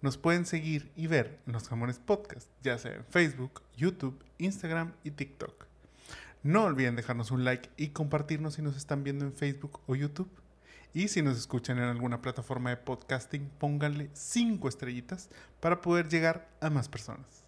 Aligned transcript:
nos 0.00 0.16
pueden 0.16 0.46
seguir 0.46 0.92
y 0.94 1.06
ver 1.06 1.40
en 1.46 1.52
los 1.52 1.68
Jamones 1.68 1.98
Podcast, 1.98 2.48
ya 2.62 2.78
sea 2.78 2.94
en 2.94 3.04
Facebook, 3.04 3.62
YouTube, 3.76 4.22
Instagram 4.38 4.92
y 5.04 5.10
TikTok. 5.10 5.66
No 6.42 6.64
olviden 6.64 6.96
dejarnos 6.96 7.30
un 7.30 7.44
like 7.44 7.68
y 7.76 7.88
compartirnos 7.88 8.54
si 8.54 8.62
nos 8.62 8.76
están 8.76 9.02
viendo 9.02 9.24
en 9.24 9.32
Facebook 9.32 9.80
o 9.86 9.96
YouTube. 9.96 10.30
Y 10.94 11.08
si 11.08 11.20
nos 11.20 11.36
escuchan 11.36 11.78
en 11.78 11.84
alguna 11.84 12.22
plataforma 12.22 12.70
de 12.70 12.76
podcasting, 12.76 13.50
pónganle 13.58 14.10
5 14.12 14.68
estrellitas 14.68 15.28
para 15.60 15.80
poder 15.80 16.08
llegar 16.08 16.48
a 16.60 16.70
más 16.70 16.88
personas. 16.88 17.44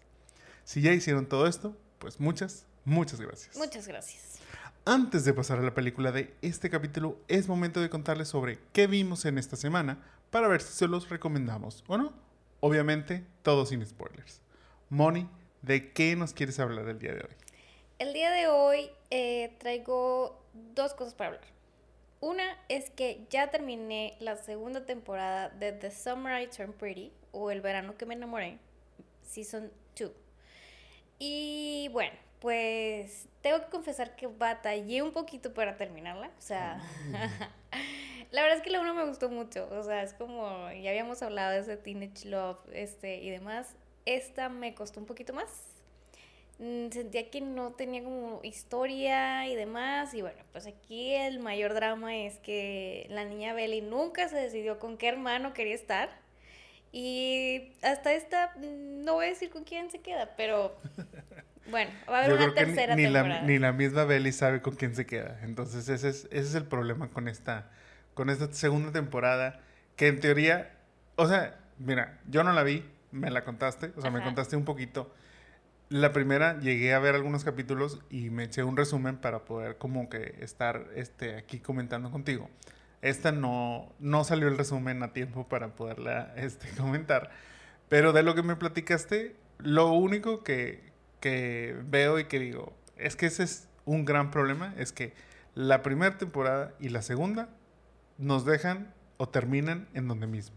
Si 0.63 0.81
ya 0.81 0.93
hicieron 0.93 1.25
todo 1.25 1.47
esto, 1.47 1.75
pues 1.99 2.19
muchas, 2.19 2.65
muchas 2.85 3.19
gracias. 3.19 3.57
Muchas 3.57 3.87
gracias. 3.87 4.39
Antes 4.85 5.25
de 5.25 5.33
pasar 5.33 5.59
a 5.59 5.63
la 5.63 5.73
película 5.73 6.11
de 6.11 6.35
este 6.41 6.69
capítulo, 6.69 7.19
es 7.27 7.47
momento 7.47 7.81
de 7.81 7.89
contarles 7.89 8.27
sobre 8.27 8.59
qué 8.73 8.87
vimos 8.87 9.25
en 9.25 9.37
esta 9.37 9.55
semana 9.55 9.99
para 10.31 10.47
ver 10.47 10.61
si 10.61 10.73
se 10.73 10.87
los 10.87 11.09
recomendamos 11.09 11.83
o 11.87 11.97
no. 11.97 12.30
Obviamente, 12.63 13.23
todo 13.41 13.65
sin 13.65 13.83
spoilers. 13.83 14.39
Moni, 14.89 15.27
¿de 15.63 15.91
qué 15.93 16.15
nos 16.15 16.31
quieres 16.31 16.59
hablar 16.59 16.87
el 16.87 16.99
día 16.99 17.11
de 17.11 17.21
hoy? 17.21 17.35
El 17.97 18.13
día 18.13 18.29
de 18.29 18.47
hoy 18.47 18.91
eh, 19.09 19.55
traigo 19.57 20.39
dos 20.75 20.93
cosas 20.93 21.15
para 21.15 21.31
hablar. 21.31 21.43
Una 22.19 22.43
es 22.69 22.91
que 22.91 23.25
ya 23.31 23.49
terminé 23.49 24.15
la 24.19 24.35
segunda 24.35 24.85
temporada 24.85 25.49
de 25.49 25.71
The 25.71 25.89
Summer 25.89 26.39
I 26.39 26.47
Turned 26.47 26.75
Pretty 26.75 27.11
o 27.31 27.49
El 27.49 27.61
verano 27.61 27.97
que 27.97 28.05
me 28.05 28.13
enamoré, 28.13 28.59
Season 29.23 29.71
2. 29.99 30.11
Y 31.17 31.89
bueno, 31.91 32.13
pues 32.39 33.27
tengo 33.41 33.59
que 33.61 33.69
confesar 33.71 34.15
que 34.15 34.27
batallé 34.27 35.01
un 35.01 35.13
poquito 35.13 35.51
para 35.55 35.77
terminarla. 35.77 36.27
O 36.27 36.41
sea, 36.41 36.79
la 38.31 38.41
verdad 38.41 38.57
es 38.57 38.63
que 38.63 38.69
la 38.69 38.81
uno 38.81 38.93
me 38.93 39.05
gustó 39.05 39.29
mucho. 39.29 39.67
O 39.71 39.83
sea, 39.83 40.03
es 40.03 40.13
como, 40.13 40.69
ya 40.71 40.89
habíamos 40.91 41.21
hablado 41.21 41.51
de 41.51 41.59
ese 41.59 41.77
Teenage 41.77 42.27
Love 42.29 42.59
este, 42.73 43.17
y 43.17 43.29
demás. 43.29 43.75
Esta 44.05 44.49
me 44.49 44.73
costó 44.73 44.99
un 44.99 45.05
poquito 45.05 45.33
más. 45.33 45.47
Mm, 46.59 46.89
Sentía 46.91 47.29
que 47.29 47.41
no 47.41 47.71
tenía 47.73 48.03
como 48.03 48.39
historia 48.43 49.47
y 49.47 49.55
demás. 49.55 50.13
Y 50.13 50.21
bueno, 50.21 50.41
pues 50.51 50.65
aquí 50.67 51.13
el 51.13 51.39
mayor 51.39 51.73
drama 51.73 52.15
es 52.15 52.37
que 52.37 53.05
la 53.09 53.25
niña 53.25 53.53
Belly 53.53 53.81
nunca 53.81 54.27
se 54.29 54.37
decidió 54.37 54.79
con 54.79 54.97
qué 54.97 55.07
hermano 55.09 55.53
quería 55.53 55.75
estar. 55.75 56.09
Y 56.91 57.71
hasta 57.81 58.13
esta, 58.13 58.53
mm, 58.57 59.03
no 59.03 59.13
voy 59.15 59.25
a 59.27 59.29
decir 59.29 59.49
con 59.49 59.63
quién 59.63 59.89
se 59.91 59.99
queda, 59.99 60.35
pero 60.35 60.75
bueno, 61.69 61.91
va 62.09 62.17
a 62.19 62.25
haber 62.25 62.29
Yo 62.31 62.35
una 62.35 62.53
que 62.53 62.59
ni- 62.61 62.65
tercera 62.67 62.95
ni, 62.95 63.03
temporada. 63.03 63.27
la, 63.41 63.41
ni 63.43 63.59
la 63.59 63.71
misma 63.71 64.03
Belly 64.05 64.31
sabe 64.31 64.61
con 64.61 64.75
quién 64.75 64.95
se 64.95 65.05
queda. 65.05 65.39
Entonces 65.43 65.87
ese 65.89 66.09
es, 66.09 66.25
ese 66.25 66.39
es 66.39 66.55
el 66.55 66.65
problema 66.65 67.09
con 67.09 67.27
esta, 67.29 67.71
con 68.21 68.29
esta 68.29 68.53
segunda 68.53 68.91
temporada. 68.91 69.61
Que 69.95 70.07
en 70.07 70.19
teoría, 70.19 70.77
o 71.15 71.27
sea, 71.27 71.59
mira, 71.79 72.19
yo 72.29 72.43
no 72.43 72.53
la 72.53 72.61
vi, 72.61 72.85
me 73.11 73.31
la 73.31 73.43
contaste, 73.43 73.93
o 73.95 74.01
sea, 74.01 74.11
me 74.11 74.21
contaste 74.21 74.55
un 74.55 74.63
poquito. 74.63 75.11
La 75.89 76.13
primera 76.13 76.59
llegué 76.59 76.93
a 76.93 76.99
ver 76.99 77.15
algunos 77.15 77.43
capítulos 77.43 77.99
y 78.11 78.29
me 78.29 78.43
eché 78.43 78.61
un 78.61 78.77
resumen 78.77 79.17
para 79.17 79.43
poder 79.43 79.79
como 79.79 80.07
que 80.07 80.35
estar 80.39 80.85
este, 80.93 81.35
aquí 81.35 81.59
comentando 81.59 82.11
contigo. 82.11 82.47
Esta 83.01 83.31
no, 83.31 83.91
no 83.97 84.23
salió 84.23 84.49
el 84.49 84.55
resumen 84.55 85.01
a 85.01 85.13
tiempo 85.13 85.49
para 85.49 85.69
poderla 85.69 86.31
este, 86.37 86.69
comentar. 86.77 87.31
Pero 87.89 88.13
de 88.13 88.21
lo 88.21 88.35
que 88.35 88.43
me 88.43 88.55
platicaste, 88.55 89.35
lo 89.57 89.93
único 89.93 90.43
que, 90.43 90.91
que 91.21 91.75
veo 91.85 92.19
y 92.19 92.25
que 92.25 92.37
digo, 92.37 92.77
es 92.97 93.15
que 93.15 93.25
ese 93.25 93.41
es 93.41 93.67
un 93.85 94.05
gran 94.05 94.29
problema, 94.29 94.75
es 94.77 94.91
que 94.91 95.11
la 95.55 95.81
primera 95.81 96.19
temporada 96.19 96.75
y 96.79 96.89
la 96.89 97.01
segunda 97.01 97.49
nos 98.21 98.45
dejan 98.45 98.93
o 99.17 99.27
terminan 99.27 99.89
en 99.93 100.07
donde 100.07 100.27
mismo. 100.27 100.55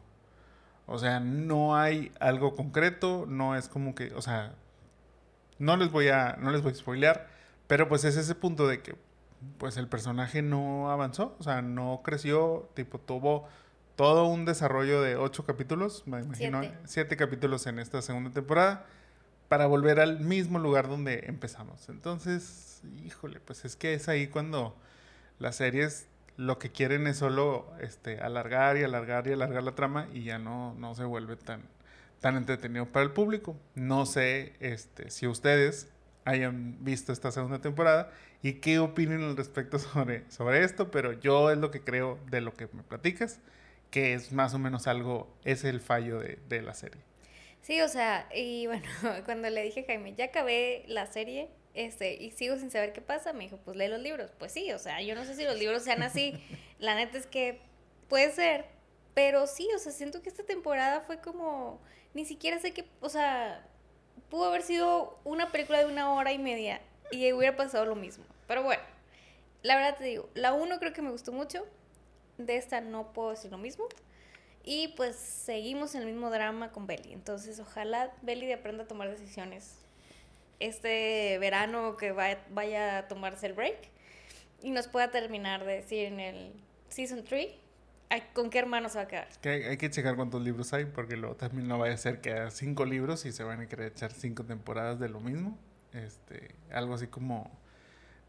O 0.86 0.98
sea, 0.98 1.18
no 1.18 1.76
hay 1.76 2.12
algo 2.20 2.54
concreto, 2.54 3.24
no 3.26 3.56
es 3.56 3.68
como 3.68 3.94
que, 3.94 4.12
o 4.14 4.22
sea, 4.22 4.54
no 5.58 5.76
les 5.76 5.90
voy 5.90 6.08
a, 6.08 6.36
no 6.40 6.50
les 6.50 6.62
voy 6.62 6.72
a 6.72 6.74
spoilear, 6.74 7.28
pero 7.66 7.88
pues 7.88 8.04
es 8.04 8.16
ese 8.16 8.34
punto 8.34 8.68
de 8.68 8.82
que 8.82 8.94
pues 9.58 9.76
el 9.76 9.88
personaje 9.88 10.42
no 10.42 10.90
avanzó, 10.90 11.36
o 11.38 11.42
sea, 11.42 11.62
no 11.62 12.02
creció, 12.04 12.68
tipo 12.74 12.98
tuvo 13.00 13.48
todo 13.96 14.26
un 14.26 14.44
desarrollo 14.44 15.00
de 15.00 15.16
ocho 15.16 15.44
capítulos, 15.44 16.02
me 16.06 16.20
imagino, 16.20 16.60
Siete. 16.60 16.78
siete 16.84 17.16
capítulos 17.16 17.66
en 17.66 17.78
esta 17.78 18.02
segunda 18.02 18.30
temporada, 18.30 18.86
para 19.48 19.66
volver 19.66 20.00
al 20.00 20.20
mismo 20.20 20.58
lugar 20.58 20.88
donde 20.88 21.24
empezamos. 21.26 21.88
Entonces, 21.88 22.82
híjole, 23.04 23.40
pues 23.40 23.64
es 23.64 23.76
que 23.76 23.94
es 23.94 24.08
ahí 24.08 24.26
cuando 24.26 24.76
las 25.38 25.56
series 25.56 26.08
lo 26.36 26.58
que 26.58 26.70
quieren 26.70 27.06
es 27.06 27.18
solo 27.18 27.72
este, 27.80 28.18
alargar 28.20 28.76
y 28.76 28.82
alargar 28.82 29.26
y 29.26 29.32
alargar 29.32 29.62
la 29.62 29.74
trama 29.74 30.08
y 30.12 30.24
ya 30.24 30.38
no, 30.38 30.74
no 30.74 30.94
se 30.94 31.04
vuelve 31.04 31.36
tan, 31.36 31.62
tan 32.20 32.36
entretenido 32.36 32.86
para 32.86 33.04
el 33.04 33.12
público. 33.12 33.56
No 33.74 34.06
sé 34.06 34.54
este, 34.60 35.10
si 35.10 35.26
ustedes 35.26 35.88
hayan 36.24 36.82
visto 36.84 37.12
esta 37.12 37.30
segunda 37.30 37.60
temporada 37.60 38.10
y 38.42 38.54
qué 38.54 38.78
opinen 38.78 39.22
al 39.22 39.36
respecto 39.36 39.78
sobre, 39.78 40.28
sobre 40.30 40.64
esto, 40.64 40.90
pero 40.90 41.12
yo 41.12 41.50
es 41.50 41.58
lo 41.58 41.70
que 41.70 41.82
creo 41.82 42.18
de 42.30 42.40
lo 42.40 42.54
que 42.54 42.68
me 42.72 42.82
platicas, 42.82 43.40
que 43.90 44.14
es 44.14 44.32
más 44.32 44.54
o 44.54 44.58
menos 44.58 44.86
algo, 44.86 45.32
es 45.44 45.64
el 45.64 45.80
fallo 45.80 46.18
de, 46.18 46.38
de 46.48 46.62
la 46.62 46.74
serie. 46.74 47.00
Sí, 47.62 47.80
o 47.80 47.88
sea, 47.88 48.28
y 48.34 48.66
bueno, 48.66 48.86
cuando 49.24 49.48
le 49.48 49.62
dije 49.62 49.80
a 49.80 49.86
Jaime, 49.86 50.14
ya 50.14 50.26
acabé 50.26 50.84
la 50.86 51.06
serie, 51.06 51.48
este, 51.74 52.14
y 52.14 52.30
sigo 52.30 52.56
sin 52.56 52.70
saber 52.70 52.92
qué 52.92 53.00
pasa, 53.00 53.32
me 53.32 53.44
dijo, 53.44 53.58
pues 53.58 53.76
lee 53.76 53.88
los 53.88 54.00
libros. 54.00 54.30
Pues 54.38 54.52
sí, 54.52 54.72
o 54.72 54.78
sea, 54.78 55.02
yo 55.02 55.14
no 55.14 55.24
sé 55.24 55.34
si 55.34 55.44
los 55.44 55.58
libros 55.58 55.82
sean 55.82 56.02
así. 56.02 56.40
La 56.78 56.94
neta 56.94 57.18
es 57.18 57.26
que 57.26 57.60
puede 58.08 58.30
ser, 58.30 58.66
pero 59.14 59.46
sí, 59.46 59.68
o 59.74 59.78
sea, 59.78 59.92
siento 59.92 60.22
que 60.22 60.28
esta 60.28 60.44
temporada 60.44 61.00
fue 61.00 61.20
como, 61.20 61.80
ni 62.14 62.24
siquiera 62.24 62.58
sé 62.60 62.72
qué, 62.72 62.84
o 63.00 63.08
sea, 63.08 63.66
pudo 64.30 64.46
haber 64.46 64.62
sido 64.62 65.18
una 65.24 65.50
película 65.50 65.80
de 65.80 65.86
una 65.86 66.12
hora 66.12 66.32
y 66.32 66.38
media 66.38 66.80
y 67.10 67.32
hubiera 67.32 67.56
pasado 67.56 67.84
lo 67.84 67.96
mismo. 67.96 68.24
Pero 68.46 68.62
bueno, 68.62 68.82
la 69.62 69.76
verdad 69.76 69.96
te 69.96 70.04
digo, 70.04 70.28
la 70.34 70.52
uno 70.52 70.78
creo 70.78 70.92
que 70.92 71.02
me 71.02 71.10
gustó 71.10 71.32
mucho, 71.32 71.66
de 72.38 72.56
esta 72.56 72.80
no 72.80 73.12
puedo 73.12 73.30
decir 73.30 73.50
lo 73.50 73.58
mismo. 73.58 73.86
Y 74.66 74.88
pues 74.96 75.16
seguimos 75.16 75.94
en 75.94 76.02
el 76.02 76.06
mismo 76.06 76.30
drama 76.30 76.72
con 76.72 76.86
Belly. 76.86 77.12
Entonces, 77.12 77.60
ojalá 77.60 78.14
Belly 78.22 78.50
aprenda 78.50 78.84
a 78.84 78.86
tomar 78.86 79.10
decisiones 79.10 79.83
este 80.60 81.38
verano 81.38 81.96
que 81.96 82.12
va- 82.12 82.38
vaya 82.50 82.98
a 82.98 83.08
tomarse 83.08 83.46
el 83.46 83.52
break 83.54 83.76
y 84.62 84.70
nos 84.70 84.88
pueda 84.88 85.10
terminar 85.10 85.64
de 85.64 85.74
decir 85.76 86.06
en 86.06 86.20
el 86.20 86.52
season 86.88 87.24
3 87.24 87.48
con 88.32 88.48
qué 88.48 88.60
hermano 88.60 88.88
se 88.88 88.98
va 88.98 89.04
a 89.04 89.08
quedar. 89.08 89.28
Que 89.42 89.48
hay, 89.48 89.62
hay 89.64 89.76
que 89.76 89.90
checar 89.90 90.14
cuántos 90.14 90.40
libros 90.40 90.72
hay, 90.72 90.84
porque 90.84 91.16
luego 91.16 91.34
también 91.34 91.66
no 91.66 91.78
vaya 91.78 91.94
a 91.94 91.96
ser 91.96 92.20
que 92.20 92.32
haya 92.32 92.50
cinco 92.52 92.84
libros 92.84 93.26
y 93.26 93.32
se 93.32 93.42
van 93.42 93.60
a 93.60 93.68
querer 93.68 93.88
echar 93.88 94.12
cinco 94.12 94.44
temporadas 94.44 95.00
de 95.00 95.08
lo 95.08 95.18
mismo. 95.18 95.58
Este, 95.92 96.54
algo 96.70 96.94
así 96.94 97.08
como 97.08 97.50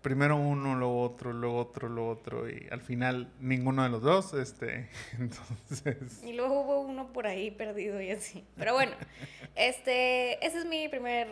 primero 0.02 0.38
uno, 0.38 0.76
luego 0.76 1.02
otro, 1.02 1.34
luego 1.34 1.58
otro, 1.58 1.88
luego 1.88 2.10
otro, 2.10 2.50
y 2.50 2.68
al 2.72 2.82
final 2.82 3.32
ninguno 3.40 3.84
de 3.84 3.90
los 3.90 4.02
dos. 4.02 4.34
Este, 4.34 4.90
entonces. 5.20 6.24
Y 6.24 6.34
luego 6.34 6.62
hubo 6.62 6.82
uno 6.82 7.14
por 7.14 7.28
ahí 7.28 7.52
perdido 7.52 8.02
y 8.02 8.10
así. 8.10 8.44
Pero 8.58 8.74
bueno, 8.74 8.94
este, 9.56 10.44
esa 10.46 10.60
es 10.60 10.66
mi 10.66 10.88
primer 10.90 11.28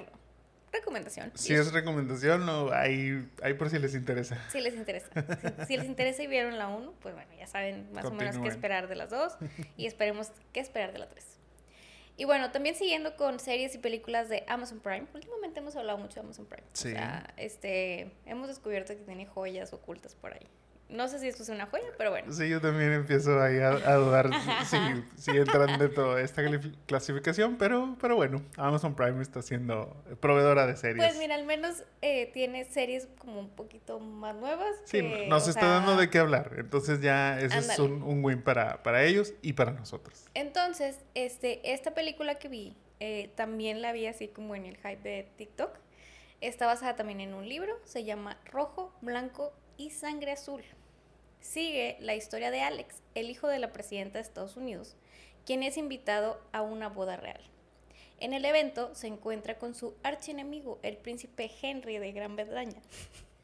recomendación. 0.74 1.32
Si 1.36 1.54
es 1.54 1.72
recomendación, 1.72 2.46
no, 2.46 2.72
ahí, 2.72 3.26
ahí 3.42 3.54
por 3.54 3.70
si 3.70 3.80
les 3.80 3.96
interesa. 3.96 4.38
Si 4.52 4.60
les 4.60 4.76
interesa. 4.76 5.10
Si, 5.60 5.66
si 5.68 5.78
les 5.78 5.86
interesa 5.86 6.24
y 6.24 6.28
vieron 6.28 6.58
la 6.58 6.68
1, 6.68 6.94
pues 7.02 7.16
bueno, 7.16 7.32
ya 7.38 7.48
saben 7.48 7.92
más 7.94 8.06
o 8.06 8.12
menos 8.12 8.38
qué 8.38 8.50
esperar 8.50 8.88
de 8.88 8.96
las 8.96 9.10
dos 9.10 9.38
y 9.78 9.86
esperemos 9.86 10.32
qué 10.52 10.60
esperar 10.60 10.92
de 10.92 11.00
la 11.00 11.08
3. 11.08 11.26
Y 12.16 12.26
bueno, 12.26 12.52
también 12.52 12.76
siguiendo 12.76 13.16
con 13.16 13.40
series 13.40 13.74
y 13.74 13.80
películas 13.80 14.30
de 14.30 14.44
Amazon 14.48 14.80
Prime. 14.80 15.08
Últimamente 15.14 15.60
hemos 15.60 15.76
hablado 15.76 15.98
mucho 15.98 16.16
de 16.16 16.22
Amazon 16.22 16.46
Prime. 16.46 16.68
Sí. 16.74 16.90
O 16.90 16.92
sea, 16.92 17.34
este, 17.38 18.12
hemos 18.26 18.48
descubierto 18.48 18.96
que 18.96 19.02
tiene 19.02 19.26
joyas 19.26 19.74
ocultas 19.74 20.14
por 20.16 20.34
ahí. 20.34 20.48
No 20.90 21.08
sé 21.08 21.18
si 21.18 21.28
esto 21.28 21.42
es 21.42 21.50
una 21.50 21.66
joya, 21.66 21.86
pero 21.98 22.12
bueno. 22.12 22.32
Sí, 22.32 22.48
yo 22.50 22.62
también 22.62 22.92
empiezo 22.92 23.42
ahí 23.42 23.58
a, 23.58 23.70
a 23.70 23.96
dudar 23.96 24.30
si, 24.66 24.78
si 25.18 25.32
entran 25.32 25.80
dentro 25.80 26.14
de 26.16 26.24
esta 26.24 26.44
cli- 26.44 26.76
clasificación, 26.86 27.58
pero, 27.58 27.96
pero 28.00 28.16
bueno, 28.16 28.44
Amazon 28.58 28.96
Prime 28.96 29.22
está 29.22 29.42
siendo 29.42 29.96
proveedora 30.20 30.68
de 30.68 30.76
series. 30.76 31.04
Pues 31.04 31.18
mira, 31.18 31.34
al 31.36 31.46
menos 31.46 31.84
eh, 32.02 32.30
tiene 32.34 32.66
series 32.66 33.08
como 33.18 33.40
un 33.40 33.50
poquito 33.50 34.00
más 34.00 34.36
nuevas. 34.36 34.70
Sí, 34.86 35.02
nos 35.28 35.48
está 35.48 35.62
sea, 35.62 35.70
dando 35.70 35.96
de 35.98 36.10
qué 36.12 36.20
hablar. 36.20 36.52
Entonces 36.58 37.02
ya 37.02 37.40
ese 37.40 37.58
es 37.58 37.80
un 37.80 38.24
win 38.24 38.42
para, 38.44 38.84
para 38.84 39.04
ellos 39.04 39.34
y 39.42 39.54
para 39.54 39.72
nosotros. 39.72 40.26
Entonces, 40.36 41.00
este, 41.16 41.74
esta 41.74 41.96
película 41.96 42.36
que 42.36 42.50
vi 42.50 42.76
eh, 43.00 43.32
también 43.36 43.82
la 43.82 43.94
vi 43.94 44.06
así 44.06 44.28
como 44.28 44.54
en 44.56 44.66
el 44.66 44.78
hype 44.78 44.98
de 45.02 45.28
TikTok. 45.38 45.72
Está 46.40 46.66
basada 46.68 46.96
también 46.96 47.22
en 47.22 47.34
un 47.34 47.48
libro, 47.48 47.74
se 47.86 48.04
llama 48.04 48.38
Rojo, 48.46 48.94
Blanco 49.02 49.54
y 49.78 49.90
Sangre 49.90 50.32
Azul. 50.32 50.64
Sigue 51.40 51.98
la 52.00 52.16
historia 52.16 52.52
de 52.52 52.62
Alex, 52.62 53.02
el 53.16 53.30
hijo 53.30 53.48
de 53.48 53.60
la 53.60 53.74
presidenta 53.74 54.18
de 54.18 54.24
Estados 54.24 54.56
Unidos, 54.56 54.96
quien 55.46 55.64
es 55.64 55.78
invitado 55.78 56.42
a 56.52 56.62
una 56.62 56.90
boda 56.90 57.18
real. 57.18 57.42
En 58.20 58.34
el 58.34 58.46
evento 58.46 58.96
se 58.96 59.08
encuentra 59.08 59.58
con 59.58 59.76
su 59.76 59.96
archienemigo, 60.04 60.80
el 60.84 60.98
príncipe 60.98 61.52
Henry 61.62 61.98
de 61.98 62.12
Gran 62.14 62.36
Bretaña. 62.36 62.82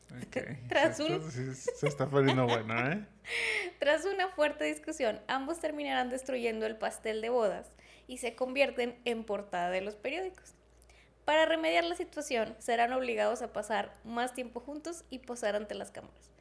Tras 0.69 0.99
un... 0.99 1.29
se 1.31 1.87
está 1.87 2.07
poniendo 2.07 2.47
bueno, 2.47 2.91
¿eh? 2.91 3.05
Tras 3.79 4.05
una 4.05 4.29
fuerte 4.29 4.63
discusión, 4.63 5.19
ambos 5.27 5.59
terminarán 5.59 6.09
destruyendo 6.09 6.65
el 6.65 6.77
pastel 6.77 7.21
de 7.21 7.29
bodas 7.29 7.67
y 8.07 8.17
se 8.17 8.35
convierten 8.35 8.97
en 9.05 9.23
portada 9.23 9.69
de 9.69 9.81
los 9.81 9.95
periódicos. 9.95 10.55
Para 11.29 11.45
remediar 11.45 11.83
la 11.83 11.93
situación, 11.93 12.55
serán 12.57 12.91
obligados 12.91 13.43
a 13.43 13.53
pasar 13.53 13.93
más 14.03 14.33
tiempo 14.33 14.61
juntos 14.61 15.03
y 15.11 15.19
posar 15.19 15.55
ante 15.55 15.75
las 15.75 15.91
cámaras. 15.91 16.31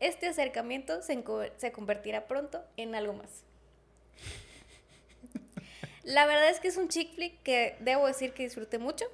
Este 0.00 0.26
acercamiento 0.26 1.00
se, 1.00 1.24
se 1.56 1.72
convertirá 1.72 2.26
pronto 2.26 2.62
en 2.76 2.94
algo 2.94 3.14
más. 3.14 3.42
La 6.02 6.26
verdad 6.26 6.50
es 6.50 6.60
que 6.60 6.68
es 6.68 6.76
un 6.76 6.90
chick 6.90 7.14
flick 7.14 7.42
que 7.42 7.78
debo 7.80 8.06
decir 8.06 8.34
que 8.34 8.42
disfruté 8.42 8.76
mucho. 8.76 9.06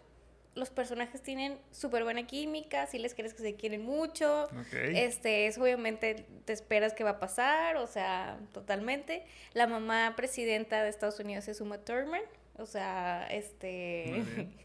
Los 0.57 0.71
personajes 0.71 1.23
tienen 1.23 1.61
súper 1.71 2.03
buena 2.03 2.27
química, 2.27 2.89
si 2.89 2.99
les 2.99 3.15
quieres 3.15 3.33
que 3.33 3.43
se 3.43 3.55
quieren 3.55 3.83
mucho. 3.83 4.49
Este, 4.73 5.47
es 5.47 5.59
obviamente 5.59 6.27
te 6.45 6.53
esperas 6.53 6.93
que 6.93 7.05
va 7.05 7.11
a 7.11 7.21
pasar, 7.21 7.77
o 7.77 7.87
sea, 7.87 8.37
totalmente. 8.53 9.25
La 9.53 9.69
mamá 9.69 10.15
presidenta 10.17 10.83
de 10.83 10.89
Estados 10.89 11.21
Unidos 11.21 11.47
es 11.47 11.61
Uma 11.61 11.79
Thurman, 11.79 12.23
o 12.59 12.67
sea, 12.67 13.29
este 13.31 14.25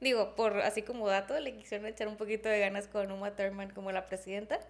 digo, 0.00 0.34
por 0.36 0.60
así 0.60 0.82
como 0.82 1.08
dato, 1.08 1.38
le 1.40 1.54
quisieron 1.54 1.86
echar 1.86 2.08
un 2.08 2.16
poquito 2.16 2.48
de 2.48 2.58
ganas 2.60 2.86
con 2.88 3.10
Uma 3.10 3.34
Thurman 3.36 3.70
como 3.70 3.92
la 3.92 4.06
presidenta. 4.06 4.60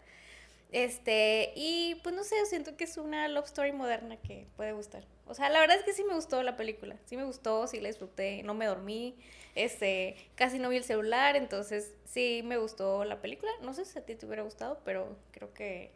Este, 0.70 1.52
y 1.56 1.94
pues 2.02 2.14
no 2.14 2.24
sé, 2.24 2.44
siento 2.46 2.76
que 2.76 2.84
es 2.84 2.98
una 2.98 3.26
love 3.28 3.46
story 3.46 3.72
moderna 3.72 4.16
que 4.18 4.46
puede 4.56 4.72
gustar. 4.72 5.04
O 5.26 5.34
sea, 5.34 5.48
la 5.48 5.60
verdad 5.60 5.78
es 5.78 5.84
que 5.84 5.94
sí 5.94 6.04
me 6.04 6.14
gustó 6.14 6.42
la 6.42 6.56
película. 6.56 6.96
Sí 7.06 7.16
me 7.16 7.24
gustó, 7.24 7.66
sí 7.66 7.80
la 7.80 7.88
disfruté, 7.88 8.42
no 8.42 8.54
me 8.54 8.66
dormí, 8.66 9.16
este, 9.54 10.16
casi 10.34 10.58
no 10.58 10.68
vi 10.68 10.76
el 10.76 10.84
celular, 10.84 11.36
entonces 11.36 11.94
sí 12.04 12.42
me 12.44 12.58
gustó 12.58 13.04
la 13.04 13.20
película. 13.20 13.50
No 13.62 13.72
sé 13.72 13.84
si 13.86 13.98
a 13.98 14.04
ti 14.04 14.14
te 14.14 14.26
hubiera 14.26 14.42
gustado, 14.42 14.80
pero 14.84 15.16
creo 15.32 15.54
que 15.54 15.90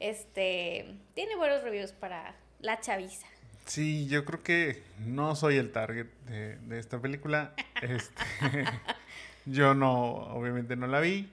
este 0.00 0.86
tiene 1.14 1.36
buenos 1.36 1.62
reviews 1.62 1.92
para 1.92 2.36
la 2.60 2.80
chaviza. 2.80 3.26
Sí, 3.66 4.06
yo 4.08 4.24
creo 4.24 4.42
que 4.42 4.82
no 4.98 5.36
soy 5.36 5.56
el 5.56 5.72
target 5.72 6.06
de, 6.26 6.56
de 6.56 6.78
esta 6.78 7.00
película. 7.00 7.54
Este, 7.82 8.24
yo 9.44 9.74
no, 9.74 10.14
obviamente 10.32 10.76
no 10.76 10.86
la 10.86 11.00
vi 11.00 11.30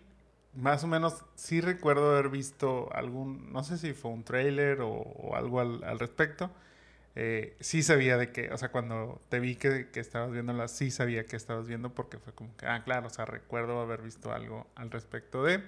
más 0.56 0.84
o 0.84 0.88
menos 0.88 1.24
sí 1.36 1.62
recuerdo 1.62 2.12
haber 2.12 2.30
visto 2.30 2.90
algún, 2.94 3.52
no 3.52 3.64
sé 3.64 3.78
si 3.78 3.94
fue 3.94 4.12
un 4.12 4.24
trailer 4.24 4.80
o, 4.82 5.36
algo 5.36 5.60
al, 5.60 6.00
respecto. 6.00 6.52
Eh, 7.16 7.56
sí 7.60 7.84
sabía 7.84 8.18
de 8.18 8.32
que, 8.32 8.52
o 8.52 8.58
sea, 8.58 8.70
cuando 8.70 9.22
te 9.30 9.40
vi 9.40 9.56
que, 9.56 9.90
que 9.92 10.00
estabas 10.00 10.32
viéndola, 10.32 10.68
sí 10.68 10.92
sabía 10.92 11.26
que 11.26 11.36
estabas 11.36 11.68
viendo 11.68 11.94
porque 11.94 12.18
fue 12.18 12.34
como 12.34 12.56
que, 12.58 12.66
ah, 12.66 12.84
claro, 12.84 13.08
o 13.08 13.10
sea, 13.10 13.26
recuerdo 13.26 13.80
haber 13.82 14.02
visto 14.02 14.32
algo 14.34 14.68
al 14.76 14.92
respecto 14.92 15.44
de. 15.44 15.62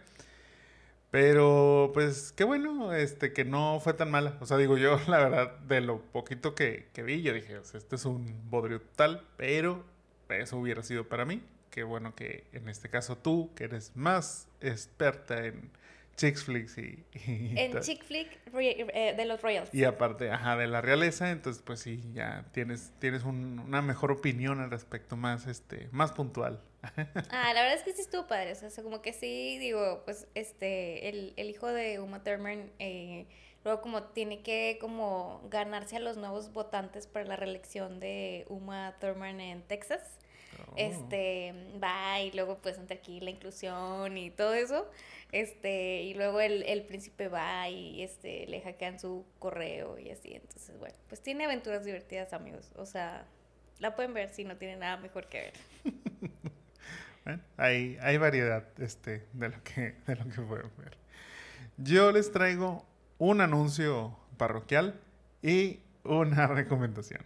Pero, 1.15 1.91
pues, 1.93 2.33
qué 2.35 2.43
bueno, 2.43 2.91
este, 2.91 3.31
que 3.31 3.45
no 3.45 3.79
fue 3.79 3.93
tan 3.93 4.11
mala. 4.11 4.37
O 4.41 4.45
sea, 4.45 4.57
digo 4.57 4.77
yo, 4.77 4.99
la 5.07 5.19
verdad, 5.19 5.57
de 5.59 5.79
lo 5.79 6.01
poquito 6.01 6.55
que, 6.55 6.89
que 6.91 7.03
vi, 7.03 7.21
yo 7.21 7.31
dije, 7.31 7.57
este 7.73 7.95
es 7.95 8.03
un 8.03 8.49
bodrio 8.49 8.81
total, 8.81 9.25
pero 9.37 9.85
eso 10.27 10.57
hubiera 10.57 10.83
sido 10.83 11.07
para 11.07 11.23
mí 11.23 11.41
qué 11.69 11.83
bueno 11.83 12.15
que 12.15 12.43
en 12.51 12.67
este 12.67 12.89
caso 12.89 13.17
tú, 13.17 13.49
que 13.55 13.63
eres 13.63 13.93
más 13.95 14.49
experta 14.59 15.45
en 15.45 15.71
chick 16.15 16.37
flicks 16.37 16.77
y... 16.77 17.05
en 17.13 17.79
chick 17.81 18.03
flick 18.03 18.39
eh, 18.53 19.13
de 19.15 19.25
los 19.25 19.41
royals. 19.41 19.73
Y 19.73 19.83
aparte, 19.83 20.31
ajá, 20.31 20.55
de 20.55 20.67
la 20.67 20.81
realeza, 20.81 21.31
entonces 21.31 21.61
pues 21.63 21.79
sí, 21.79 22.01
ya 22.13 22.45
tienes, 22.51 22.91
tienes 22.99 23.23
una 23.23 23.81
mejor 23.81 24.11
opinión 24.11 24.59
al 24.59 24.71
respecto, 24.71 25.15
más, 25.17 25.47
este, 25.47 25.89
más 25.91 26.11
puntual. 26.11 26.61
ah, 27.31 27.53
la 27.53 27.61
verdad 27.61 27.73
es 27.73 27.83
que 27.83 27.93
sí 27.93 28.01
estuvo 28.01 28.27
padre, 28.27 28.51
o 28.51 28.55
sea, 28.55 28.83
como 28.83 29.01
que 29.01 29.13
sí, 29.13 29.57
digo, 29.59 30.03
pues 30.05 30.27
este, 30.35 31.09
el, 31.09 31.33
el 31.37 31.49
hijo 31.49 31.67
de 31.67 31.99
Uma 31.99 32.23
Thurman... 32.23 32.71
Eh, 32.79 33.27
luego 33.65 33.81
como 33.81 34.03
tiene 34.03 34.43
que 34.43 34.77
como 34.79 35.41
ganarse 35.49 35.97
a 35.97 35.99
los 35.99 36.17
nuevos 36.17 36.53
votantes 36.53 37.07
para 37.07 37.25
la 37.25 37.35
reelección 37.35 37.99
de 37.99 38.45
Uma 38.47 38.95
Thurman 38.99 39.41
en 39.41 39.63
Texas. 39.63 40.19
Oh. 40.67 40.73
Este, 40.77 41.53
va 41.83 42.21
y 42.21 42.31
luego 42.31 42.59
pues 42.59 42.77
entre 42.77 42.97
aquí 42.97 43.19
la 43.19 43.29
inclusión 43.29 44.17
y 44.17 44.31
todo 44.31 44.53
eso. 44.53 44.89
Este, 45.31 46.03
y 46.03 46.13
luego 46.13 46.39
el, 46.39 46.63
el 46.63 46.83
príncipe 46.83 47.27
va 47.27 47.67
y 47.69 48.01
este, 48.03 48.47
le 48.47 48.61
hackean 48.61 48.99
su 48.99 49.25
correo 49.39 49.99
y 49.99 50.09
así. 50.11 50.33
Entonces, 50.33 50.77
bueno, 50.79 50.95
pues 51.09 51.21
tiene 51.21 51.45
aventuras 51.45 51.83
divertidas, 51.83 52.33
amigos. 52.33 52.71
O 52.75 52.85
sea, 52.85 53.25
la 53.79 53.95
pueden 53.95 54.13
ver 54.13 54.29
si 54.29 54.43
no 54.45 54.57
tiene 54.57 54.77
nada 54.77 54.97
mejor 54.97 55.27
que 55.27 55.51
ver. 55.83 55.93
bueno, 57.25 57.41
hay, 57.57 57.97
hay 58.01 58.17
variedad 58.17 58.65
este, 58.79 59.25
de, 59.33 59.49
lo 59.49 59.63
que, 59.63 59.95
de 60.07 60.15
lo 60.15 60.29
que 60.29 60.41
pueden 60.41 60.71
ver. 60.77 60.97
Yo 61.77 62.11
les 62.11 62.31
traigo 62.31 62.85
un 63.17 63.41
anuncio 63.41 64.17
parroquial 64.37 64.99
y 65.41 65.81
una 66.03 66.47
recomendación. 66.47 67.21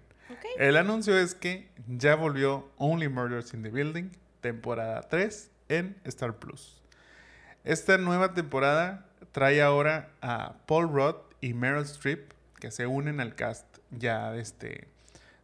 El 0.58 0.78
anuncio 0.78 1.18
es 1.18 1.36
que 1.36 1.70
ya 1.88 2.16
volvió 2.16 2.70
Only 2.78 3.10
Murders 3.10 3.54
in 3.54 3.64
the 3.64 3.70
Building, 3.70 4.12
temporada 4.42 5.02
3 5.10 5.52
en 5.70 5.98
Star 6.04 6.38
Plus. 6.38 6.82
Esta 7.64 7.98
nueva 7.98 8.34
temporada 8.34 9.06
trae 9.32 9.62
ahora 9.62 10.12
a 10.22 10.56
Paul 10.66 10.92
Rudd 10.92 11.16
y 11.42 11.54
Meryl 11.54 11.84
Streep, 11.84 12.32
que 12.60 12.72
se 12.72 12.88
unen 12.88 13.20
al 13.20 13.36
cast 13.36 13.66
ya 13.92 14.32
de 14.32 14.42
este, 14.42 14.88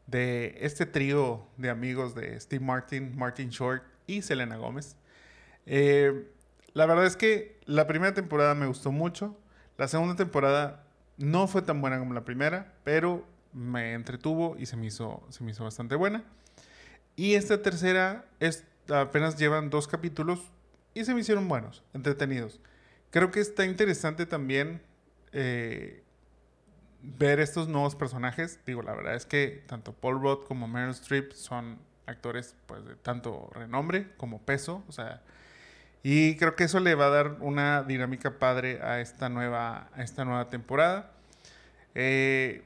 de 0.08 0.58
este 0.62 0.86
trío 0.86 1.48
de 1.58 1.70
amigos 1.70 2.16
de 2.16 2.40
Steve 2.40 2.64
Martin, 2.64 3.18
Martin 3.18 3.50
Short 3.50 3.84
y 4.08 4.22
Selena 4.22 4.58
Gómez. 4.58 4.96
Eh, 5.66 6.28
la 6.74 6.86
verdad 6.86 7.06
es 7.06 7.16
que 7.16 7.58
la 7.66 7.88
primera 7.88 8.14
temporada 8.14 8.54
me 8.54 8.68
gustó 8.68 8.92
mucho. 8.92 9.38
La 9.78 9.88
segunda 9.88 10.16
temporada 10.16 10.84
no 11.18 11.48
fue 11.48 11.62
tan 11.62 11.82
buena 11.82 12.00
como 12.00 12.14
la 12.14 12.26
primera, 12.26 12.74
pero 12.84 13.26
me 13.56 13.94
entretuvo 13.94 14.58
y 14.60 14.66
se 14.66 14.76
me 14.76 14.88
hizo, 14.88 15.26
se 15.30 15.44
me 15.44 15.52
hizo 15.52 15.64
bastante 15.64 15.96
buena. 15.96 16.24
Y 17.16 17.36
esta 17.36 17.62
tercera 17.62 18.26
es, 18.40 18.66
apenas 18.94 19.38
llevan 19.38 19.70
dos 19.70 19.88
capítulos 19.88 20.52
y 20.94 21.06
se 21.06 21.14
me 21.14 21.22
hicieron 21.22 21.48
buenos, 21.48 21.82
entretenidos. 21.94 22.60
Creo 23.12 23.32
que 23.32 23.40
está 23.40 23.66
interesante 23.66 24.26
también 24.26 24.82
eh, 25.32 26.04
ver 27.02 27.40
estos 27.40 27.70
nuevos 27.70 27.96
personajes. 27.96 28.60
Digo, 28.66 28.82
la 28.82 28.94
verdad 28.94 29.16
es 29.16 29.26
que 29.26 29.64
tanto 29.68 29.94
Paul 29.94 30.22
Rudd 30.22 30.46
como 30.46 30.68
Meryl 30.68 30.92
Streep 30.92 31.32
son 31.32 31.80
actores 32.08 32.56
pues, 32.66 32.86
de 32.86 32.96
tanto 32.96 33.50
renombre 33.54 34.12
como 34.18 34.42
peso. 34.42 34.84
O 34.90 34.92
sea, 34.92 35.22
y 36.04 36.36
creo 36.36 36.58
que 36.58 36.66
eso 36.66 36.82
le 36.82 36.94
va 36.94 37.06
a 37.06 37.10
dar 37.10 37.38
una 37.40 37.84
dinámica 37.84 38.38
padre 38.38 38.82
a 38.82 39.00
esta 39.00 39.30
nueva, 39.30 39.90
a 39.94 40.04
esta 40.04 40.26
nueva 40.26 40.50
temporada. 40.50 41.14
Eh, 41.94 42.66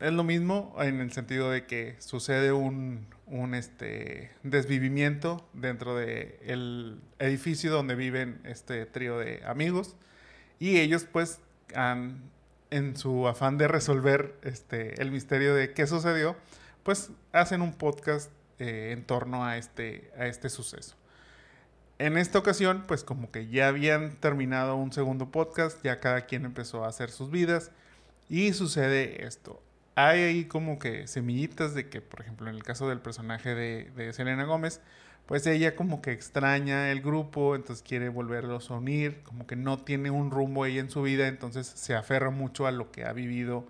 es 0.00 0.12
lo 0.12 0.24
mismo 0.24 0.74
en 0.78 1.00
el 1.00 1.12
sentido 1.12 1.50
de 1.50 1.64
que 1.66 1.96
sucede 2.00 2.52
un, 2.52 3.06
este, 3.54 4.30
desvivimiento 4.42 5.48
dentro 5.54 5.96
del 5.96 7.00
edificio 7.18 7.72
donde 7.72 7.94
viven 7.94 8.40
este 8.44 8.84
trío 8.86 9.18
de 9.18 9.42
amigos 9.46 9.96
y 10.58 10.78
ellos 10.78 11.06
pues 11.10 11.40
han, 11.74 12.30
en 12.70 12.96
su 12.96 13.26
afán 13.26 13.56
de 13.56 13.68
resolver 13.68 14.38
este, 14.42 15.00
el 15.00 15.10
misterio 15.10 15.54
de 15.54 15.72
qué 15.72 15.86
sucedió, 15.86 16.36
pues 16.82 17.10
hacen 17.32 17.62
un 17.62 17.72
podcast 17.72 18.30
eh, 18.58 18.90
en 18.92 19.04
torno 19.04 19.44
a 19.44 19.56
este, 19.56 20.10
a 20.18 20.26
este 20.26 20.50
suceso. 20.50 20.94
En 21.98 22.18
esta 22.18 22.38
ocasión, 22.38 22.84
pues 22.86 23.02
como 23.02 23.30
que 23.30 23.48
ya 23.48 23.68
habían 23.68 24.16
terminado 24.16 24.76
un 24.76 24.92
segundo 24.92 25.30
podcast, 25.30 25.82
ya 25.82 26.00
cada 26.00 26.26
quien 26.26 26.44
empezó 26.44 26.84
a 26.84 26.88
hacer 26.88 27.10
sus 27.10 27.30
vidas 27.30 27.70
y 28.28 28.52
sucede 28.52 29.24
esto 29.24 29.62
hay 29.96 30.20
ahí 30.20 30.44
como 30.44 30.78
que 30.78 31.06
semillitas 31.06 31.74
de 31.74 31.88
que, 31.88 32.02
por 32.02 32.20
ejemplo, 32.20 32.48
en 32.48 32.54
el 32.54 32.62
caso 32.62 32.88
del 32.88 33.00
personaje 33.00 33.54
de, 33.54 34.12
Selena 34.12 34.44
Gómez, 34.44 34.80
pues 35.24 35.46
ella 35.46 35.74
como 35.74 36.02
que 36.02 36.12
extraña 36.12 36.92
el 36.92 37.00
grupo, 37.00 37.56
entonces 37.56 37.82
quiere 37.82 38.10
volverlos 38.10 38.70
a 38.70 38.74
unir, 38.74 39.22
como 39.24 39.46
que 39.46 39.56
no 39.56 39.78
tiene 39.78 40.10
un 40.10 40.30
rumbo 40.30 40.66
ella 40.66 40.80
en 40.80 40.90
su 40.90 41.02
vida, 41.02 41.28
entonces 41.28 41.66
se 41.66 41.94
aferra 41.94 42.30
mucho 42.30 42.66
a 42.66 42.72
lo 42.72 42.92
que 42.92 43.06
ha 43.06 43.12
vivido 43.14 43.66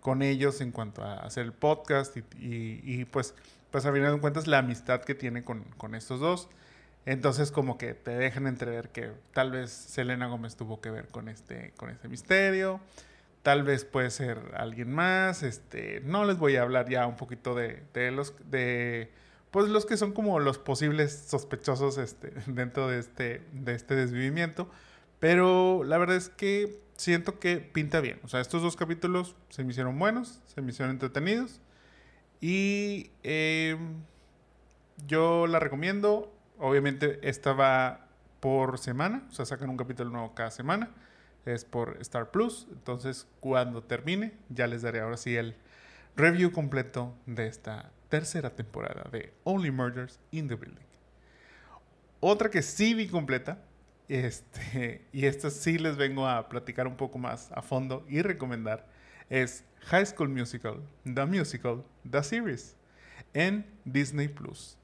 con 0.00 0.22
ellos 0.22 0.60
en 0.60 0.70
cuanto 0.70 1.02
a 1.02 1.14
hacer 1.14 1.46
el 1.46 1.52
podcast 1.52 2.14
y, 2.38 3.04
pues, 3.06 3.34
pues 3.70 3.86
a 3.86 3.92
final 3.92 4.14
de 4.14 4.20
cuentas 4.20 4.46
la 4.46 4.58
amistad 4.58 5.00
que 5.00 5.14
tiene 5.14 5.42
con, 5.44 5.64
con 5.78 5.94
estos 5.94 6.20
dos. 6.20 6.48
Entonces 7.06 7.50
como 7.50 7.78
que 7.78 7.94
te 7.94 8.10
dejan 8.10 8.46
entrever 8.46 8.90
que 8.90 9.10
tal 9.32 9.50
vez 9.50 9.70
Selena 9.70 10.26
Gómez 10.26 10.56
tuvo 10.56 10.82
que 10.82 10.90
ver 10.90 11.08
con 11.08 11.30
este, 11.30 11.72
con 11.78 11.88
este 11.88 12.08
misterio. 12.08 12.80
Tal 13.42 13.62
vez 13.62 13.84
puede 13.84 14.10
ser 14.10 14.52
alguien 14.54 14.92
más. 14.92 15.42
Este, 15.42 16.00
no 16.04 16.24
les 16.24 16.38
voy 16.38 16.56
a 16.56 16.62
hablar 16.62 16.88
ya 16.88 17.06
un 17.06 17.16
poquito 17.16 17.54
de, 17.54 17.82
los 18.12 18.34
de 18.50 19.10
pues 19.50 19.68
los 19.68 19.86
que 19.86 19.96
son 19.96 20.12
como 20.12 20.38
los 20.38 20.58
posibles 20.58 21.26
sospechosos 21.28 21.98
este, 21.98 22.32
dentro 22.46 22.88
de 22.88 22.98
este, 22.98 23.42
de 23.52 23.74
este 23.74 23.94
desvivimiento. 23.94 24.70
Pero 25.18 25.84
la 25.84 25.98
verdad 25.98 26.16
es 26.16 26.28
que 26.28 26.80
siento 26.96 27.38
que 27.38 27.58
pinta 27.58 28.00
bien. 28.00 28.20
O 28.24 28.28
sea, 28.28 28.40
estos 28.40 28.62
dos 28.62 28.76
capítulos 28.76 29.34
se 29.48 29.64
me 29.64 29.70
hicieron 29.70 29.98
buenos, 29.98 30.40
se 30.46 30.60
me 30.62 30.70
hicieron 30.70 30.92
entretenidos. 30.92 31.60
Y 32.40 33.10
eh, 33.22 33.76
yo 35.06 35.46
la 35.46 35.58
recomiendo. 35.58 36.32
Obviamente 36.58 37.18
esta 37.22 37.54
va 37.54 38.06
por 38.40 38.78
semana, 38.78 39.26
o 39.30 39.32
sea, 39.32 39.44
sacan 39.44 39.70
un 39.70 39.76
capítulo 39.76 40.10
nuevo 40.10 40.34
cada 40.34 40.50
semana. 40.50 40.90
Es 41.46 41.64
por 41.64 41.96
Star 42.00 42.30
Plus. 42.30 42.66
Entonces, 42.70 43.26
cuando 43.40 43.82
termine, 43.82 44.32
ya 44.48 44.66
les 44.66 44.82
daré 44.82 45.00
ahora 45.00 45.16
sí 45.16 45.36
el 45.36 45.56
review 46.16 46.52
completo 46.52 47.14
de 47.26 47.46
esta 47.46 47.90
tercera 48.08 48.50
temporada 48.50 49.08
de 49.10 49.32
Only 49.44 49.70
Murders 49.70 50.20
in 50.30 50.48
the 50.48 50.56
Building. 50.56 50.86
Otra 52.20 52.50
que 52.50 52.60
sí 52.60 52.92
vi 52.92 53.08
completa, 53.08 53.58
este, 54.08 55.06
y 55.12 55.24
esta 55.24 55.50
sí 55.50 55.78
les 55.78 55.96
vengo 55.96 56.28
a 56.28 56.48
platicar 56.48 56.86
un 56.86 56.96
poco 56.96 57.18
más 57.18 57.50
a 57.52 57.62
fondo 57.62 58.04
y 58.08 58.20
recomendar, 58.20 58.86
es 59.30 59.64
High 59.82 60.06
School 60.06 60.28
Musical, 60.28 60.82
The 61.04 61.24
Musical, 61.24 61.84
The 62.08 62.22
Series, 62.22 62.76
en 63.32 63.64
Disney 63.84 64.28
Plus. 64.28 64.76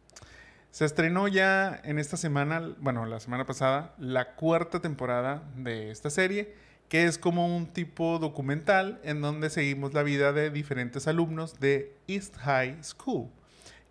Se 0.77 0.85
estrenó 0.85 1.27
ya 1.27 1.81
en 1.85 1.99
esta 1.99 2.19
semana, 2.19 2.75
bueno, 2.81 3.07
la 3.07 3.19
semana 3.19 3.47
pasada, 3.47 3.95
la 3.97 4.35
cuarta 4.35 4.79
temporada 4.83 5.43
de 5.57 5.91
esta 5.91 6.11
serie 6.11 6.53
que 6.91 7.07
es 7.07 7.17
como 7.17 7.57
un 7.57 7.69
tipo 7.69 8.19
documental 8.19 9.01
en 9.03 9.23
donde 9.23 9.49
seguimos 9.49 9.95
la 9.95 10.03
vida 10.03 10.35
de 10.35 10.51
diferentes 10.51 11.09
alumnos 11.09 11.61
de 11.61 11.97
East 12.09 12.37
High 12.37 12.85
School, 12.85 13.31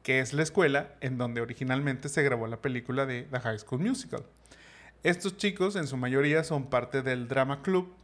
que 0.03 0.19
es 0.19 0.33
la 0.33 0.43
escuela 0.43 0.93
en 1.01 1.17
donde 1.17 1.41
originalmente 1.41 2.07
se 2.07 2.21
grabó 2.21 2.45
la 2.45 2.61
película 2.61 3.07
de 3.07 3.23
The 3.31 3.39
High 3.39 3.57
School 3.57 3.81
Musical. 3.81 4.23
Estos 5.01 5.37
chicos 5.37 5.75
en 5.77 5.87
su 5.87 5.97
mayoría 5.97 6.43
son 6.43 6.69
parte 6.69 7.01
del 7.01 7.27
Drama 7.27 7.63
Club 7.63 7.95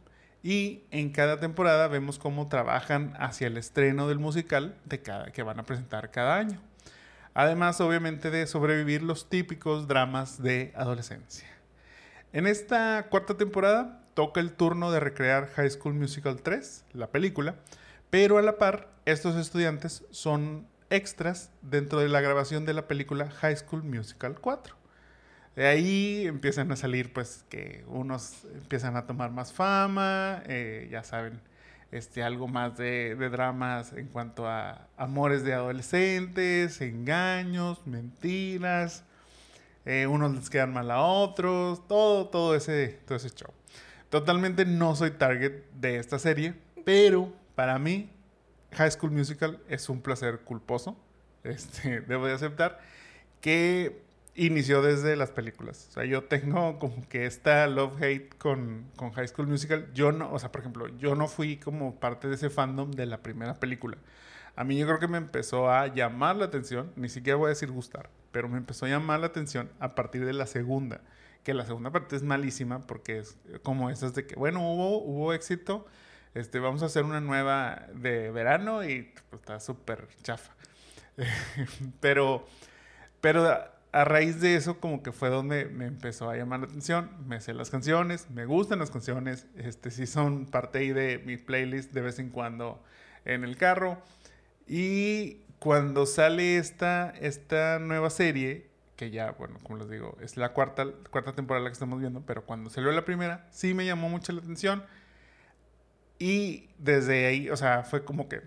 y 0.42 0.82
en 0.90 1.12
cada 1.12 1.38
temporada 1.38 1.86
vemos 1.86 2.18
cómo 2.18 2.48
trabajan 2.48 3.14
hacia 3.20 3.46
el 3.46 3.58
estreno 3.58 4.08
del 4.08 4.18
musical 4.18 4.76
que 5.32 5.42
van 5.44 5.60
a 5.60 5.62
presentar 5.62 6.10
cada 6.10 6.34
año. 6.34 6.71
Además, 7.34 7.80
obviamente, 7.80 8.30
de 8.30 8.46
sobrevivir 8.46 9.02
los 9.02 9.28
típicos 9.28 9.88
dramas 9.88 10.42
de 10.42 10.72
adolescencia. 10.76 11.48
En 12.32 12.46
esta 12.46 13.06
cuarta 13.08 13.36
temporada 13.36 14.02
toca 14.14 14.40
el 14.40 14.52
turno 14.52 14.90
de 14.90 15.00
recrear 15.00 15.48
High 15.48 15.70
School 15.70 15.94
Musical 15.94 16.42
3, 16.42 16.84
la 16.92 17.08
película, 17.08 17.56
pero 18.10 18.38
a 18.38 18.42
la 18.42 18.58
par, 18.58 18.88
estos 19.06 19.36
estudiantes 19.36 20.04
son 20.10 20.66
extras 20.90 21.50
dentro 21.62 22.00
de 22.00 22.08
la 22.08 22.20
grabación 22.20 22.66
de 22.66 22.74
la 22.74 22.86
película 22.86 23.30
High 23.30 23.56
School 23.56 23.82
Musical 23.82 24.36
4. 24.38 24.76
De 25.56 25.66
ahí 25.66 26.26
empiezan 26.26 26.70
a 26.72 26.76
salir, 26.76 27.12
pues, 27.12 27.44
que 27.48 27.84
unos 27.88 28.44
empiezan 28.54 28.96
a 28.96 29.06
tomar 29.06 29.30
más 29.30 29.52
fama, 29.52 30.42
eh, 30.46 30.88
ya 30.90 31.02
saben, 31.04 31.40
este, 31.92 32.22
algo 32.22 32.48
más 32.48 32.76
de, 32.78 33.14
dramas 33.14 33.92
en 33.92 34.08
cuanto 34.08 34.48
a 34.48 34.88
amores 34.96 35.44
de 35.44 35.52
adolescentes, 35.52 36.80
engaños, 36.80 37.86
mentiras, 37.86 39.04
eh, 39.84 40.06
unos 40.06 40.34
les 40.34 40.48
quedan 40.48 40.72
mal 40.72 40.90
a 40.90 41.02
otros, 41.02 41.86
todo, 41.86 42.28
todo 42.28 42.56
ese, 42.56 43.00
todo 43.06 43.16
ese 43.16 43.30
show. 43.30 43.52
Totalmente 44.08 44.64
no 44.64 44.96
soy 44.96 45.12
target 45.12 45.64
de 45.74 45.98
esta 45.98 46.18
serie, 46.18 46.54
pero 46.84 47.32
para 47.54 47.78
mí 47.78 48.10
High 48.72 48.90
School 48.90 49.12
Musical 49.12 49.60
es 49.68 49.88
un 49.88 50.00
placer 50.00 50.40
culposo. 50.40 50.96
Este, 51.44 52.00
debo 52.02 52.26
de 52.26 52.34
aceptar 52.34 52.78
que 53.40 54.00
inició 54.34 54.82
desde 54.82 55.16
las 55.16 55.30
películas. 55.30 55.86
O 55.90 55.92
sea, 55.92 56.04
yo 56.04 56.24
tengo 56.24 56.78
como 56.78 57.08
que 57.08 57.26
esta 57.26 57.66
love-hate 57.66 58.34
con, 58.38 58.90
con, 58.96 59.12
High 59.12 59.28
School 59.28 59.46
Musical. 59.48 59.92
Yo 59.92 60.12
no, 60.12 60.32
o 60.32 60.38
sea, 60.38 60.52
por 60.52 60.60
ejemplo, 60.60 60.88
yo 60.98 61.14
no 61.14 61.28
fui 61.28 61.58
como 61.58 62.00
parte 62.00 62.28
de 62.28 62.34
ese 62.34 62.50
fandom 62.50 62.90
de 62.90 63.06
la 63.06 63.22
primera 63.22 63.54
película. 63.54 63.98
A 64.56 64.64
mí 64.64 64.76
yo 64.76 64.86
creo 64.86 64.98
que 64.98 65.08
me 65.08 65.18
empezó 65.18 65.70
a 65.70 65.86
llamar 65.88 66.36
la 66.36 66.46
atención, 66.46 66.92
ni 66.96 67.08
siquiera 67.08 67.36
voy 67.36 67.46
a 67.46 67.48
decir 67.50 67.70
gustar, 67.70 68.10
pero 68.32 68.48
me 68.48 68.58
empezó 68.58 68.86
a 68.86 68.88
llamar 68.88 69.20
la 69.20 69.26
atención 69.26 69.70
a 69.80 69.94
partir 69.94 70.24
de 70.26 70.32
la 70.32 70.46
segunda 70.46 71.00
que 71.42 71.54
la 71.54 71.66
segunda 71.66 71.90
parte 71.90 72.16
es 72.16 72.22
malísima 72.22 72.80
porque 72.86 73.18
es 73.18 73.36
como 73.62 73.90
esas 73.90 74.14
de 74.14 74.26
que, 74.26 74.36
bueno, 74.36 74.60
hubo, 74.60 75.02
hubo 75.02 75.32
éxito, 75.32 75.86
este, 76.34 76.58
vamos 76.58 76.82
a 76.82 76.86
hacer 76.86 77.04
una 77.04 77.20
nueva 77.20 77.86
de 77.94 78.30
verano 78.30 78.84
y 78.84 79.12
pues, 79.30 79.40
está 79.40 79.60
súper 79.60 80.08
chafa. 80.22 80.54
pero, 82.00 82.46
pero 83.20 83.71
a 83.92 84.04
raíz 84.04 84.40
de 84.40 84.56
eso 84.56 84.80
como 84.80 85.02
que 85.02 85.12
fue 85.12 85.28
donde 85.28 85.66
me 85.66 85.84
empezó 85.84 86.30
a 86.30 86.36
llamar 86.36 86.60
la 86.60 86.66
atención, 86.66 87.10
me 87.26 87.40
sé 87.42 87.52
las 87.52 87.68
canciones, 87.68 88.30
me 88.30 88.46
gustan 88.46 88.78
las 88.78 88.90
canciones, 88.90 89.46
este, 89.56 89.90
sí 89.90 90.06
son 90.06 90.46
parte 90.46 90.78
ahí 90.78 90.92
de 90.92 91.18
mi 91.18 91.36
playlist 91.36 91.92
de 91.92 92.00
vez 92.00 92.18
en 92.18 92.30
cuando 92.30 92.82
en 93.26 93.44
el 93.44 93.58
carro. 93.58 94.02
Y 94.66 95.42
cuando 95.58 96.06
sale 96.06 96.56
esta, 96.56 97.10
esta 97.20 97.78
nueva 97.78 98.08
serie, 98.08 98.66
que 98.96 99.10
ya, 99.10 99.32
bueno, 99.32 99.58
como 99.62 99.78
les 99.78 99.90
digo, 99.90 100.16
es 100.22 100.38
la 100.38 100.54
cuarta, 100.54 100.86
cuarta 101.10 101.34
temporada 101.34 101.66
que 101.66 101.72
estamos 101.72 102.00
viendo, 102.00 102.22
pero 102.22 102.46
cuando 102.46 102.70
salió 102.70 102.92
la 102.92 103.04
primera, 103.04 103.46
sí 103.50 103.74
me 103.74 103.84
llamó 103.84 104.08
mucho 104.08 104.32
la 104.32 104.40
atención. 104.40 104.82
Y 106.18 106.70
desde 106.78 107.26
ahí, 107.26 107.50
o 107.50 107.56
sea, 107.56 107.82
fue 107.82 108.04
como 108.04 108.28
que 108.28 108.40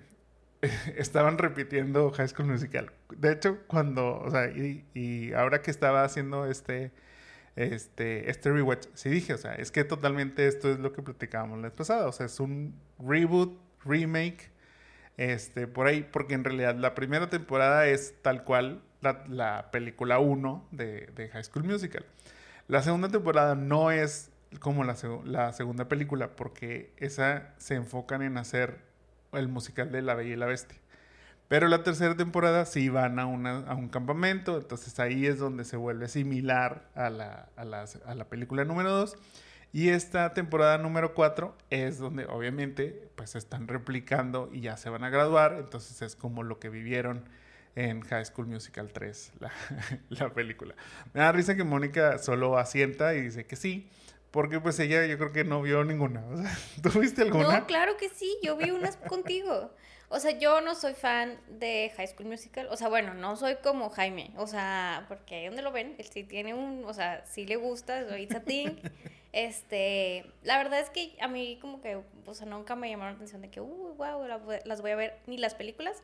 estaban 0.97 1.37
repitiendo 1.37 2.11
High 2.11 2.29
School 2.29 2.47
Musical. 2.47 2.91
De 3.15 3.31
hecho, 3.31 3.59
cuando, 3.67 4.19
o 4.19 4.29
sea, 4.29 4.47
y, 4.49 5.33
ahora 5.33 5.61
que 5.61 5.71
estaba 5.71 6.03
haciendo 6.03 6.45
este, 6.45 6.91
este, 7.55 8.29
este 8.29 8.51
rewatch, 8.51 8.87
sí 8.93 9.09
dije, 9.09 9.33
o 9.33 9.37
sea, 9.37 9.55
es 9.55 9.71
que 9.71 9.83
totalmente 9.83 10.47
esto 10.47 10.71
es 10.71 10.79
lo 10.79 10.93
que 10.93 11.01
platicábamos 11.01 11.57
la 11.59 11.69
vez 11.69 11.77
pasada. 11.77 12.07
O 12.07 12.11
sea, 12.11 12.25
es 12.25 12.39
un 12.39 12.79
reboot, 12.99 13.59
remake, 13.83 14.51
este, 15.17 15.67
por 15.67 15.87
ahí, 15.87 16.07
porque 16.11 16.33
en 16.33 16.43
realidad 16.43 16.75
la 16.75 16.95
primera 16.95 17.29
temporada 17.29 17.87
es 17.87 18.15
tal 18.21 18.43
cual 18.43 18.81
la, 19.01 19.69
película 19.71 20.19
1 20.19 20.67
de, 20.71 21.29
High 21.31 21.43
School 21.43 21.63
Musical. 21.63 22.05
La 22.67 22.81
segunda 22.81 23.09
temporada 23.09 23.55
no 23.55 23.91
es 23.91 24.31
como 24.59 24.83
la, 24.83 24.95
la, 25.25 25.53
segunda 25.53 25.87
película, 25.87 26.35
porque 26.35 26.93
esa 26.97 27.53
se 27.57 27.75
enfocan 27.75 28.21
en 28.21 28.37
hacer 28.37 28.84
el 29.37 29.47
musical 29.47 29.91
de 29.91 30.01
La 30.01 30.15
Bella 30.15 30.33
y 30.33 30.35
la 30.35 30.45
Bestia. 30.45 30.77
Pero 31.47 31.67
la 31.67 31.83
tercera 31.83 32.15
temporada 32.15 32.65
sí 32.65 32.89
van 32.89 33.19
a, 33.19 33.23
a 33.23 33.75
un 33.75 33.89
campamento, 33.89 34.57
entonces 34.57 34.99
ahí 34.99 35.27
es 35.27 35.37
donde 35.37 35.63
se 35.63 35.77
vuelve 35.77 36.07
similar 36.07 36.89
a 36.95 37.09
la, 37.09 37.49
a 37.55 37.61
a 37.61 38.15
la 38.15 38.25
película 38.25 38.65
número 38.65 38.89
2. 38.91 39.17
Y 39.75 39.89
esta 39.89 40.33
temporada 40.33 40.77
número 40.77 41.13
4 41.13 41.53
es 41.69 41.99
donde 41.99 42.25
obviamente 42.27 43.09
pues 43.15 43.35
están 43.35 43.67
replicando 43.67 44.49
y 44.53 44.61
ya 44.61 44.77
se 44.77 44.89
van 44.89 45.03
a 45.03 45.09
graduar, 45.09 45.57
entonces 45.59 46.01
es 46.01 46.15
como 46.15 46.43
lo 46.43 46.59
que 46.59 46.69
vivieron 46.69 47.25
en 47.75 47.99
High 47.99 48.23
School 48.23 48.47
Musical 48.47 48.93
3, 48.93 49.33
la, 50.09 50.33
película. 50.33 50.75
Me 51.13 51.19
da 51.19 51.33
risa 51.33 51.55
que 51.55 51.65
Mónica 51.65 52.17
solo 52.19 52.57
asienta 52.57 53.15
y 53.15 53.21
dice 53.21 53.45
que 53.45 53.57
sí, 53.57 53.89
porque 54.35 54.59
pues 54.59 54.77
ella 54.79 55.05
yo 55.05 55.17
creo 55.17 55.31
que 55.31 55.45
no 55.45 55.61
vio 55.61 55.85
ninguna. 55.85 56.21
¿Tú 56.83 56.99
viste 56.99 57.21
alguna? 57.21 57.61
No, 57.61 57.65
claro 57.67 57.95
que 57.95 58.09
sí, 58.09 58.37
yo 58.43 58.57
vi 58.57 58.69
unas 58.69 58.97
contigo. 59.07 59.71
O 60.09 60.19
sea, 60.19 60.37
yo 60.37 60.59
no 60.59 60.75
soy 60.75 60.93
fan 60.93 61.39
de 61.47 61.93
High 61.95 62.07
School 62.09 62.27
Musical. 62.27 62.67
O 62.69 62.75
sea, 62.75 62.89
bueno, 62.89 63.13
no 63.13 63.37
soy 63.37 63.55
como 63.63 63.89
Jaime. 63.89 64.33
O 64.35 64.45
sea, 64.45 65.05
porque 65.07 65.35
ahí 65.35 65.45
donde 65.45 65.61
lo 65.61 65.71
ven, 65.71 65.95
él 65.97 66.05
sí 66.11 66.23
tiene 66.25 66.53
un, 66.53 66.83
o 66.83 66.93
sea, 66.93 67.25
sí 67.25 67.45
le 67.45 67.55
gusta, 67.55 68.19
it's 68.19 68.35
a 68.35 68.41
thing. 68.41 68.75
Este, 69.31 70.25
la 70.43 70.57
verdad 70.57 70.79
es 70.79 70.89
que 70.89 71.15
a 71.21 71.27
mí 71.27 71.57
como 71.61 71.81
que, 71.81 72.01
o 72.25 72.33
sea, 72.33 72.45
nunca 72.45 72.75
me 72.75 72.89
llamaron 72.89 73.13
la 73.13 73.15
atención 73.15 73.41
de 73.41 73.49
que, 73.49 73.61
uh, 73.61 73.95
wow, 73.97 74.25
las 74.63 74.81
voy 74.81 74.91
a 74.91 74.95
ver, 74.95 75.19
ni 75.27 75.37
las 75.37 75.55
películas. 75.55 76.03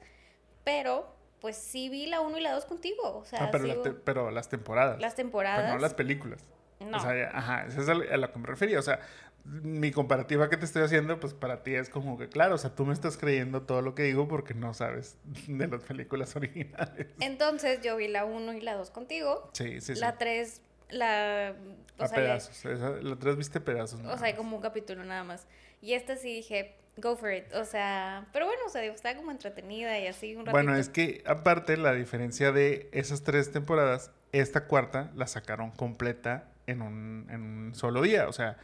Pero 0.63 1.15
pues 1.41 1.57
sí 1.57 1.89
vi 1.89 2.05
la 2.05 2.21
1 2.21 2.38
y 2.38 2.41
la 2.41 2.53
2 2.53 2.65
contigo. 2.65 3.17
O 3.17 3.25
sea, 3.25 3.45
ah, 3.45 3.50
pero, 3.51 4.31
las 4.31 4.50
temporadas. 4.50 5.01
Las 5.01 5.15
temporadas. 5.15 5.73
no 5.73 5.79
las 5.79 5.93
películas. 5.93 6.45
No. 6.89 6.97
O 6.97 7.00
sea, 7.00 7.31
ajá, 7.33 7.65
esa 7.65 7.81
es 7.81 7.89
a 7.89 8.17
la 8.17 8.31
que 8.31 8.39
me 8.39 8.47
refería. 8.47 8.79
O 8.79 8.81
sea, 8.81 9.00
mi 9.43 9.91
comparativa 9.91 10.50
que 10.50 10.57
te 10.57 10.65
estoy 10.65 10.83
haciendo, 10.83 11.19
pues 11.19 11.33
para 11.33 11.63
ti 11.63 11.73
es 11.73 11.89
como 11.89 12.17
que, 12.17 12.29
claro, 12.29 12.55
o 12.55 12.57
sea, 12.57 12.75
tú 12.75 12.85
me 12.85 12.93
estás 12.93 13.17
creyendo 13.17 13.63
todo 13.63 13.81
lo 13.81 13.95
que 13.95 14.03
digo 14.03 14.27
porque 14.27 14.53
no 14.53 14.73
sabes 14.73 15.17
de 15.47 15.67
las 15.67 15.83
películas 15.83 16.35
originales. 16.35 17.07
Entonces 17.19 17.81
yo 17.81 17.97
vi 17.97 18.07
la 18.07 18.25
1 18.25 18.53
y 18.53 18.61
la 18.61 18.75
2 18.75 18.91
contigo. 18.91 19.50
Sí, 19.53 19.81
sí, 19.81 19.95
sí. 19.95 20.01
La 20.01 20.17
3, 20.17 20.61
la... 20.89 21.55
a 21.97 22.07
pedazos. 22.07 22.63
la 22.65 23.15
3 23.15 23.35
viste 23.35 23.59
pedazos. 23.59 24.01
O 24.05 24.17
sea, 24.17 24.35
como 24.35 24.57
un 24.57 24.61
capítulo 24.61 25.03
nada 25.03 25.23
más. 25.23 25.47
Y 25.81 25.93
esta 25.93 26.15
sí 26.15 26.35
dije, 26.35 26.75
go 26.97 27.15
for 27.15 27.31
it. 27.31 27.51
O 27.55 27.65
sea, 27.65 28.27
pero 28.33 28.45
bueno, 28.45 28.61
o 28.67 28.69
sea, 28.69 28.83
está 28.83 29.15
como 29.15 29.31
entretenida 29.31 29.97
y 30.00 30.07
así 30.07 30.35
un 30.35 30.45
ratito. 30.45 30.51
Bueno, 30.51 30.75
es 30.75 30.89
que 30.89 31.23
aparte 31.25 31.77
la 31.77 31.93
diferencia 31.93 32.51
de 32.51 32.89
esas 32.91 33.23
tres 33.23 33.51
temporadas, 33.51 34.11
esta 34.31 34.67
cuarta 34.67 35.11
la 35.15 35.25
sacaron 35.25 35.71
completa 35.71 36.50
en 36.68 36.82
un, 36.82 37.27
en 37.30 37.41
un 37.41 37.75
solo 37.75 38.01
día. 38.01 38.27
O 38.27 38.34
sea, 38.34 38.58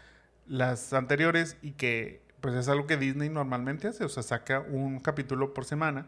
las 0.47 0.93
anteriores 0.93 1.57
y 1.61 1.71
que 1.73 2.21
pues 2.41 2.55
es 2.55 2.69
algo 2.69 2.87
que 2.87 2.97
Disney 2.97 3.29
normalmente 3.29 3.87
hace, 3.87 4.03
o 4.05 4.09
sea, 4.09 4.23
saca 4.23 4.61
un 4.61 4.99
capítulo 4.99 5.53
por 5.53 5.65
semana 5.65 6.07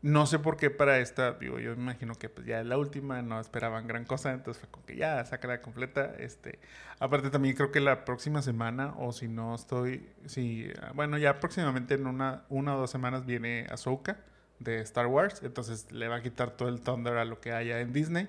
No 0.00 0.26
sé 0.26 0.38
por 0.38 0.56
qué 0.56 0.70
para 0.70 0.98
esta, 1.00 1.32
digo, 1.32 1.58
yo 1.58 1.74
me 1.76 1.82
imagino 1.82 2.14
que 2.14 2.28
pues 2.28 2.46
ya 2.46 2.60
es 2.60 2.66
la 2.66 2.78
última, 2.78 3.20
no 3.22 3.40
esperaban 3.40 3.88
gran 3.88 4.04
cosa, 4.04 4.32
entonces 4.32 4.60
fue 4.60 4.70
como 4.70 4.86
que 4.86 4.96
ya, 4.96 5.24
sácala 5.24 5.60
completa. 5.60 6.14
Este, 6.18 6.60
aparte 7.00 7.30
también 7.30 7.56
creo 7.56 7.72
que 7.72 7.80
la 7.80 8.04
próxima 8.04 8.40
semana, 8.42 8.94
o 8.98 9.12
si 9.12 9.26
no 9.26 9.56
estoy, 9.56 10.08
si, 10.26 10.70
bueno, 10.94 11.18
ya 11.18 11.40
próximamente 11.40 11.94
en 11.94 12.06
una, 12.06 12.44
una 12.48 12.76
o 12.76 12.78
dos 12.80 12.90
semanas 12.92 13.26
viene 13.26 13.66
Ahsoka 13.70 14.18
de 14.60 14.80
Star 14.82 15.06
Wars, 15.08 15.42
entonces 15.42 15.90
le 15.90 16.06
va 16.08 16.16
a 16.16 16.22
quitar 16.22 16.52
todo 16.52 16.68
el 16.68 16.80
thunder 16.80 17.16
a 17.16 17.24
lo 17.24 17.40
que 17.40 17.52
haya 17.52 17.80
en 17.80 17.92
Disney. 17.92 18.28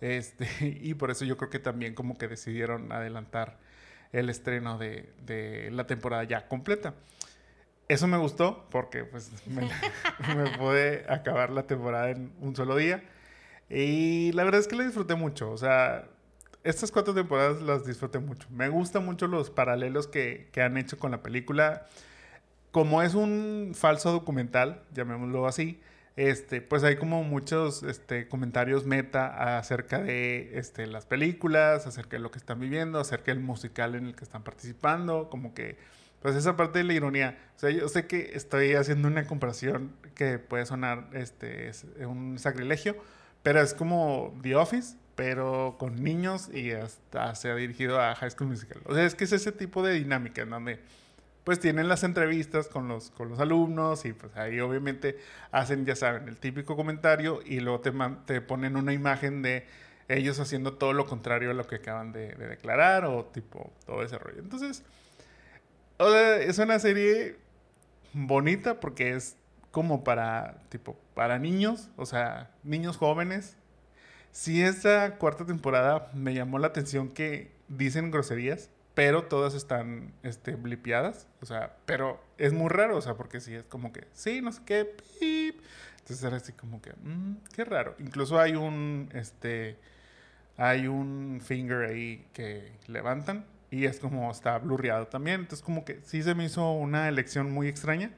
Este, 0.00 0.48
y 0.82 0.94
por 0.94 1.10
eso 1.10 1.24
yo 1.24 1.36
creo 1.36 1.50
que 1.50 1.58
también 1.58 1.94
como 1.94 2.16
que 2.16 2.28
decidieron 2.28 2.92
adelantar 2.92 3.58
el 4.12 4.30
estreno 4.30 4.78
de, 4.78 5.12
de 5.26 5.70
la 5.70 5.86
temporada 5.86 6.24
ya 6.24 6.48
completa. 6.48 6.94
Eso 7.88 8.06
me 8.06 8.18
gustó 8.18 8.66
porque 8.70 9.04
pues 9.04 9.30
me, 9.46 9.62
me 10.36 10.56
pude 10.58 11.04
acabar 11.08 11.50
la 11.50 11.64
temporada 11.64 12.10
en 12.10 12.32
un 12.40 12.54
solo 12.54 12.76
día. 12.76 13.02
Y 13.70 14.32
la 14.32 14.44
verdad 14.44 14.60
es 14.60 14.68
que 14.68 14.76
la 14.76 14.84
disfruté 14.84 15.14
mucho. 15.14 15.50
O 15.50 15.58
sea, 15.58 16.08
estas 16.64 16.90
cuatro 16.90 17.14
temporadas 17.14 17.60
las 17.60 17.84
disfruté 17.84 18.18
mucho. 18.18 18.48
Me 18.50 18.68
gustan 18.68 19.04
mucho 19.04 19.26
los 19.26 19.50
paralelos 19.50 20.06
que, 20.06 20.48
que 20.52 20.62
han 20.62 20.76
hecho 20.78 20.98
con 20.98 21.10
la 21.10 21.22
película. 21.22 21.86
Como 22.70 23.02
es 23.02 23.14
un 23.14 23.72
falso 23.74 24.12
documental, 24.12 24.82
llamémoslo 24.92 25.46
así, 25.46 25.80
este, 26.18 26.60
pues 26.60 26.82
hay 26.82 26.96
como 26.96 27.22
muchos 27.22 27.84
este, 27.84 28.26
comentarios 28.26 28.84
meta 28.84 29.56
acerca 29.56 30.00
de 30.00 30.58
este, 30.58 30.88
las 30.88 31.06
películas, 31.06 31.86
acerca 31.86 32.16
de 32.16 32.18
lo 32.24 32.32
que 32.32 32.38
están 32.38 32.58
viviendo, 32.58 32.98
acerca 32.98 33.30
del 33.30 33.38
musical 33.38 33.94
en 33.94 34.06
el 34.06 34.16
que 34.16 34.24
están 34.24 34.42
participando, 34.42 35.30
como 35.30 35.54
que 35.54 35.78
pues 36.20 36.34
esa 36.34 36.56
parte 36.56 36.80
de 36.80 36.84
la 36.86 36.94
ironía. 36.94 37.38
O 37.54 37.60
sea, 37.60 37.70
yo 37.70 37.88
sé 37.88 38.08
que 38.08 38.32
estoy 38.34 38.74
haciendo 38.74 39.06
una 39.06 39.28
comparación 39.28 39.92
que 40.16 40.40
puede 40.40 40.66
sonar 40.66 41.08
este, 41.12 41.70
un 42.04 42.36
sacrilegio, 42.40 42.96
pero 43.44 43.60
es 43.60 43.72
como 43.72 44.36
The 44.42 44.56
Office, 44.56 44.96
pero 45.14 45.76
con 45.78 46.02
niños 46.02 46.52
y 46.52 46.72
hasta 46.72 47.32
se 47.36 47.48
ha 47.48 47.54
dirigido 47.54 48.00
a 48.00 48.16
High 48.16 48.32
School 48.32 48.48
Musical. 48.48 48.82
O 48.86 48.94
sea, 48.94 49.04
es 49.04 49.14
que 49.14 49.22
es 49.22 49.30
ese 49.30 49.52
tipo 49.52 49.84
de 49.84 49.92
dinámica 49.92 50.42
en 50.42 50.50
donde 50.50 50.80
pues 51.48 51.60
tienen 51.60 51.88
las 51.88 52.04
entrevistas 52.04 52.68
con 52.68 52.88
los, 52.88 53.08
con 53.08 53.30
los 53.30 53.40
alumnos 53.40 54.04
y 54.04 54.12
pues 54.12 54.36
ahí 54.36 54.60
obviamente 54.60 55.16
hacen, 55.50 55.86
ya 55.86 55.96
saben, 55.96 56.28
el 56.28 56.36
típico 56.36 56.76
comentario 56.76 57.40
y 57.42 57.60
luego 57.60 57.80
te, 57.80 57.90
te 58.26 58.42
ponen 58.42 58.76
una 58.76 58.92
imagen 58.92 59.40
de 59.40 59.64
ellos 60.08 60.40
haciendo 60.40 60.74
todo 60.74 60.92
lo 60.92 61.06
contrario 61.06 61.50
a 61.50 61.54
lo 61.54 61.66
que 61.66 61.76
acaban 61.76 62.12
de, 62.12 62.34
de 62.34 62.48
declarar 62.48 63.06
o 63.06 63.24
tipo 63.24 63.72
todo 63.86 64.02
ese 64.02 64.18
rollo. 64.18 64.40
Entonces, 64.40 64.84
es 66.46 66.58
una 66.58 66.78
serie 66.78 67.36
bonita 68.12 68.78
porque 68.78 69.14
es 69.14 69.38
como 69.70 70.04
para, 70.04 70.58
tipo, 70.68 70.98
para 71.14 71.38
niños, 71.38 71.88
o 71.96 72.04
sea, 72.04 72.50
niños 72.62 72.98
jóvenes. 72.98 73.56
Sí, 74.32 74.62
esta 74.62 75.16
cuarta 75.16 75.46
temporada 75.46 76.10
me 76.12 76.34
llamó 76.34 76.58
la 76.58 76.66
atención 76.66 77.08
que 77.08 77.50
dicen 77.68 78.10
groserías, 78.10 78.68
pero 78.98 79.22
todas 79.22 79.54
están, 79.54 80.12
este, 80.24 80.56
blipeadas. 80.56 81.28
O 81.40 81.46
sea, 81.46 81.76
pero 81.86 82.20
es 82.36 82.52
muy 82.52 82.68
raro, 82.68 82.96
o 82.96 83.00
sea, 83.00 83.14
porque 83.14 83.40
sí 83.40 83.54
es 83.54 83.62
como 83.62 83.92
que, 83.92 84.08
sí, 84.12 84.40
no 84.42 84.50
sé 84.50 84.60
qué, 84.66 84.84
pip. 85.20 85.60
Entonces 86.00 86.24
era 86.24 86.36
así 86.38 86.52
como 86.52 86.82
que, 86.82 86.94
mmm, 87.04 87.36
qué 87.54 87.64
raro. 87.64 87.94
Incluso 88.00 88.40
hay 88.40 88.56
un, 88.56 89.08
este, 89.14 89.76
hay 90.56 90.88
un 90.88 91.40
finger 91.40 91.88
ahí 91.88 92.26
que 92.32 92.72
levantan 92.88 93.46
y 93.70 93.84
es 93.84 94.00
como 94.00 94.32
está 94.32 94.58
blurreado 94.58 95.06
también. 95.06 95.42
Entonces 95.42 95.64
como 95.64 95.84
que 95.84 96.00
sí 96.02 96.24
se 96.24 96.34
me 96.34 96.46
hizo 96.46 96.72
una 96.72 97.08
elección 97.08 97.52
muy 97.52 97.68
extraña. 97.68 98.10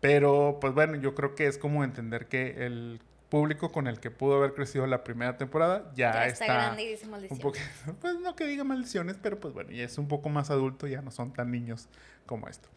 Pero 0.00 0.56
pues 0.58 0.72
bueno, 0.72 0.94
yo 0.96 1.14
creo 1.14 1.34
que 1.34 1.48
es 1.48 1.58
como 1.58 1.84
entender 1.84 2.28
que 2.28 2.64
el 2.64 3.02
público 3.28 3.72
con 3.72 3.86
el 3.86 4.00
que 4.00 4.10
pudo 4.10 4.36
haber 4.36 4.54
crecido 4.54 4.86
la 4.86 5.02
primera 5.02 5.36
temporada 5.36 5.90
ya, 5.94 6.12
ya 6.12 6.26
está, 6.26 6.44
está, 6.44 6.54
grande 6.54 6.82
y 6.82 6.88
dice 6.90 7.06
un 7.06 7.38
poco, 7.38 7.58
pues 8.00 8.20
no 8.20 8.36
que 8.36 8.46
diga 8.46 8.64
maldiciones, 8.64 9.16
pero 9.20 9.40
pues 9.40 9.54
bueno, 9.54 9.70
ya 9.70 9.84
es 9.84 9.98
un 9.98 10.08
poco 10.08 10.28
más 10.28 10.50
adulto, 10.50 10.86
ya 10.86 11.02
no 11.02 11.10
son 11.10 11.32
tan 11.32 11.50
niños 11.50 11.88
como 12.26 12.48
esto. 12.48 12.68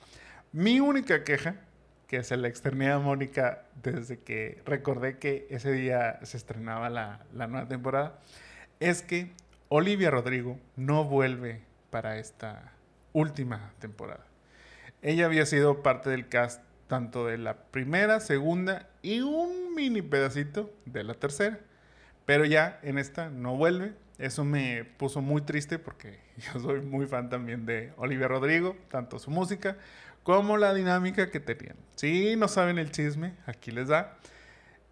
Mi 0.52 0.80
única 0.80 1.24
queja, 1.24 1.56
que 2.08 2.24
se 2.24 2.38
la 2.38 2.48
externé 2.48 2.90
a 2.90 3.00
Mónica 3.00 3.66
desde 3.84 4.20
que 4.20 4.62
recordé 4.66 5.18
que 5.18 5.46
ese 5.50 5.72
día 5.72 6.20
se 6.24 6.38
estrenaba 6.38 6.90
la, 6.90 7.26
la 7.34 7.48
nueva 7.48 7.68
temporada, 7.68 8.20
es 8.80 9.02
que 9.02 9.34
Olivia 9.68 10.10
Rodrigo 10.10 10.58
no 10.78 11.04
vuelve 11.04 11.62
para 11.90 12.18
esta 12.18 12.72
última 13.12 13.74
temporada. 13.80 14.26
Ella 15.02 15.26
había 15.26 15.46
sido 15.46 15.84
parte 15.84 16.10
del 16.10 16.30
cast 16.30 16.62
tanto 16.88 17.26
de 17.28 17.38
la 17.38 17.56
primera, 17.56 18.20
segunda 18.20 18.88
y 19.02 19.22
un 19.22 19.76
mini 19.76 20.02
pedacito 20.02 20.72
de 20.86 21.04
la 21.04 21.14
tercera. 21.14 21.60
Pero 22.26 22.46
ya 22.46 22.80
en 22.84 22.98
esta 22.98 23.30
no 23.30 23.56
vuelve. 23.56 23.94
Eso 24.18 24.44
me 24.44 24.84
puso 24.84 25.22
muy 25.22 25.42
triste 25.42 25.80
porque 25.80 26.20
yo 26.38 26.60
soy 26.60 26.82
muy 26.82 27.06
fan 27.06 27.30
también 27.30 27.66
de 27.66 27.94
Olivia 27.98 28.28
Rodrigo, 28.28 28.76
tanto 28.90 29.20
su 29.20 29.32
música 29.32 29.78
como 30.24 30.58
la 30.58 30.74
dinámica 30.74 31.32
que 31.32 31.40
tenían. 31.40 31.78
Si 31.96 32.36
no 32.36 32.48
saben 32.48 32.78
el 32.78 32.92
chisme, 32.92 33.36
aquí 33.46 33.72
les 33.72 33.88
da. 33.88 34.18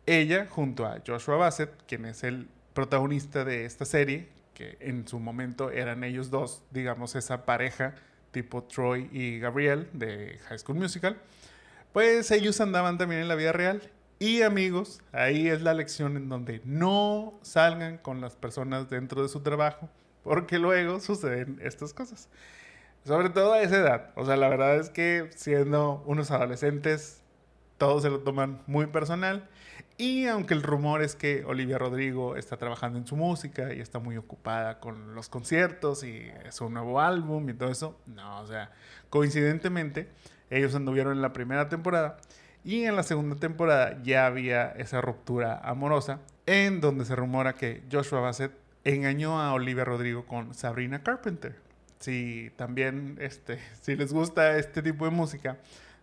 Ella, 0.05 0.47
junto 0.49 0.85
a 0.85 1.01
Joshua 1.05 1.35
Bassett, 1.35 1.71
quien 1.87 2.05
es 2.05 2.23
el 2.23 2.47
protagonista 2.73 3.43
de 3.43 3.65
esta 3.65 3.83
serie, 3.83 4.29
que 4.53 4.77
en 4.79 5.07
su 5.07 5.19
momento 5.19 5.71
eran 5.71 6.03
ellos 6.03 6.29
dos, 6.29 6.63
digamos, 6.71 7.15
esa 7.15 7.45
pareja 7.45 7.95
tipo 8.31 8.63
Troy 8.63 9.09
y 9.11 9.39
Gabriel 9.39 9.89
de 9.93 10.39
High 10.47 10.59
School 10.59 10.77
Musical, 10.77 11.17
pues 11.95 12.29
ellos 12.31 12.59
andaban 12.59 12.97
también 12.97 13.21
en 13.21 13.29
la 13.29 13.35
vida 13.35 13.53
real. 13.53 13.81
Y 14.19 14.41
amigos, 14.41 15.01
ahí 15.13 15.47
es 15.47 15.61
la 15.61 15.73
lección 15.73 16.17
en 16.17 16.27
donde 16.27 16.59
no 16.65 17.39
salgan 17.41 17.99
con 17.99 18.19
las 18.19 18.35
personas 18.35 18.89
dentro 18.89 19.23
de 19.23 19.29
su 19.29 19.39
trabajo, 19.39 19.87
porque 20.21 20.59
luego 20.59 20.99
suceden 20.99 21.57
estas 21.63 21.93
cosas. 21.93 22.27
Sobre 23.05 23.29
todo 23.29 23.53
a 23.53 23.61
esa 23.61 23.77
edad. 23.77 24.11
O 24.15 24.25
sea, 24.25 24.35
la 24.35 24.49
verdad 24.49 24.75
es 24.75 24.89
que 24.89 25.29
siendo 25.37 26.03
unos 26.05 26.31
adolescentes, 26.31 27.21
todos 27.77 28.03
se 28.03 28.09
lo 28.09 28.19
toman 28.19 28.61
muy 28.67 28.87
personal 28.87 29.47
y 29.97 30.25
aunque 30.25 30.53
el 30.53 30.63
rumor 30.63 31.01
es 31.01 31.15
que 31.15 31.45
Olivia 31.45 31.77
Rodrigo 31.77 32.35
está 32.35 32.57
trabajando 32.57 32.99
en 32.99 33.07
su 33.07 33.15
música 33.15 33.73
y 33.73 33.79
está 33.79 33.99
muy 33.99 34.17
ocupada 34.17 34.81
con 34.81 35.15
los 35.15 35.29
conciertos 35.29 36.03
y 36.03 36.29
su 36.49 36.69
nuevo 36.69 36.99
álbum 36.99 37.47
y 37.47 37.53
todo 37.53 37.69
eso, 37.71 37.97
no, 38.05 38.41
o 38.41 38.47
sea, 38.47 38.73
coincidentemente 39.09 40.09
ellos 40.49 40.75
anduvieron 40.75 41.13
en 41.13 41.21
la 41.21 41.33
primera 41.33 41.69
temporada 41.69 42.17
y 42.63 42.83
en 42.83 42.95
la 42.95 43.03
segunda 43.03 43.35
temporada 43.35 43.99
ya 44.03 44.25
había 44.25 44.71
esa 44.71 45.01
ruptura 45.01 45.59
amorosa 45.63 46.19
en 46.45 46.81
donde 46.81 47.05
se 47.05 47.15
rumora 47.15 47.53
que 47.53 47.83
Joshua 47.91 48.19
Bassett 48.19 48.51
engañó 48.83 49.39
a 49.39 49.53
Olivia 49.53 49.85
Rodrigo 49.85 50.25
con 50.25 50.53
Sabrina 50.53 51.03
Carpenter. 51.03 51.55
Si 51.99 52.51
también 52.55 53.17
este, 53.19 53.59
si 53.81 53.95
les 53.95 54.13
gusta 54.13 54.57
este 54.57 54.81
tipo 54.81 55.05
de 55.05 55.11
música, 55.11 55.57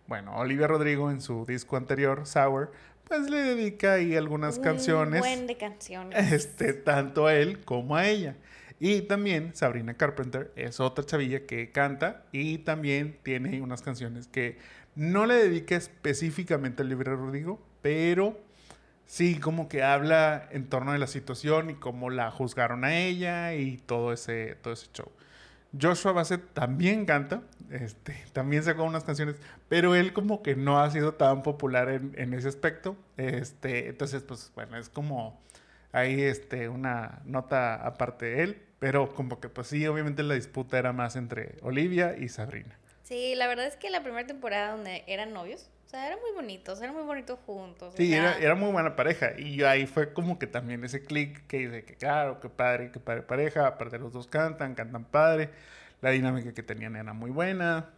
bueno, 0.07 0.35
Olivia 0.35 0.67
Rodrigo 0.67 1.11
en 1.11 1.21
su 1.21 1.45
disco 1.45 1.77
anterior, 1.77 2.25
Sour, 2.25 2.71
pues 3.07 3.29
le 3.29 3.37
dedica 3.37 3.93
ahí 3.93 4.15
algunas 4.15 4.57
Un 4.57 4.63
canciones. 4.63 5.19
Buen 5.21 5.47
de 5.47 5.57
canciones. 5.57 6.31
Este, 6.31 6.73
tanto 6.73 7.27
a 7.27 7.35
él 7.35 7.59
como 7.63 7.95
a 7.95 8.07
ella. 8.07 8.35
Y 8.85 9.03
también 9.03 9.55
Sabrina 9.55 9.93
Carpenter 9.93 10.51
es 10.57 10.81
otra 10.81 11.05
chavilla 11.05 11.45
que 11.45 11.71
canta 11.71 12.25
y 12.33 12.57
también 12.57 13.17
tiene 13.23 13.61
unas 13.61 13.81
canciones 13.81 14.27
que 14.27 14.57
no 14.93 15.25
le 15.25 15.35
dedica 15.35 15.77
específicamente 15.77 16.81
al 16.81 16.89
libre 16.89 17.15
Rodrigo, 17.15 17.65
pero 17.81 18.37
sí 19.05 19.39
como 19.39 19.69
que 19.69 19.83
habla 19.83 20.49
en 20.51 20.67
torno 20.67 20.91
de 20.91 20.97
la 20.99 21.07
situación 21.07 21.69
y 21.69 21.75
cómo 21.75 22.09
la 22.09 22.29
juzgaron 22.29 22.83
a 22.83 22.97
ella 22.97 23.53
y 23.53 23.77
todo 23.77 24.11
ese, 24.11 24.55
todo 24.55 24.73
ese 24.73 24.89
show. 24.91 25.09
Joshua 25.81 26.11
Bassett 26.11 26.53
también 26.53 27.05
canta, 27.05 27.41
este, 27.71 28.21
también 28.33 28.63
sacó 28.63 28.83
unas 28.83 29.05
canciones, 29.05 29.37
pero 29.69 29.95
él 29.95 30.11
como 30.11 30.43
que 30.43 30.57
no 30.57 30.81
ha 30.81 30.91
sido 30.91 31.13
tan 31.13 31.41
popular 31.41 31.87
en, 31.87 32.13
en, 32.17 32.33
ese 32.33 32.49
aspecto. 32.49 32.97
Este, 33.15 33.87
entonces, 33.87 34.23
pues 34.23 34.51
bueno, 34.53 34.75
es 34.75 34.89
como 34.89 35.41
ahí 35.93 36.21
este, 36.21 36.67
una 36.67 37.21
nota 37.23 37.75
aparte 37.75 38.25
de 38.25 38.43
él, 38.43 38.61
pero 38.83 39.13
como 39.13 39.39
que 39.39 39.47
pues 39.47 39.67
sí, 39.67 39.87
obviamente 39.87 40.23
la 40.23 40.33
disputa 40.33 40.77
era 40.77 40.91
más 40.91 41.15
entre 41.15 41.55
Olivia 41.61 42.17
y 42.19 42.27
Sabrina. 42.27 42.77
Sí, 43.03 43.33
la 43.33 43.47
verdad 43.47 43.65
es 43.65 43.77
que 43.77 43.89
la 43.89 44.03
primera 44.03 44.27
temporada 44.27 44.71
donde 44.71 45.05
eran 45.07 45.31
novios, 45.31 45.69
o 45.85 45.89
sea, 45.89 46.05
eran 46.05 46.19
muy 46.19 46.33
bonitos, 46.33 46.81
eran 46.81 46.93
muy 46.93 47.05
bonitos 47.05 47.39
juntos. 47.45 47.93
Sí, 47.95 48.13
era, 48.13 48.37
era, 48.39 48.55
muy 48.55 48.73
buena 48.73 48.97
pareja. 48.97 49.39
Y 49.39 49.63
ahí 49.63 49.85
fue 49.85 50.11
como 50.11 50.37
que 50.37 50.47
también 50.47 50.83
ese 50.83 51.01
clic 51.01 51.47
que 51.47 51.59
dice 51.59 51.85
que, 51.85 51.95
claro, 51.95 52.41
qué 52.41 52.49
padre, 52.49 52.91
qué 52.91 52.99
padre 52.99 53.21
pareja. 53.21 53.67
Aparte, 53.67 53.97
los 53.99 54.11
dos 54.11 54.27
cantan, 54.27 54.75
cantan 54.75 55.05
padre. 55.05 55.49
La 56.01 56.09
dinámica 56.09 56.53
que 56.53 56.61
tenían 56.61 56.97
era 56.97 57.13
muy 57.13 57.31
buena. 57.31 57.89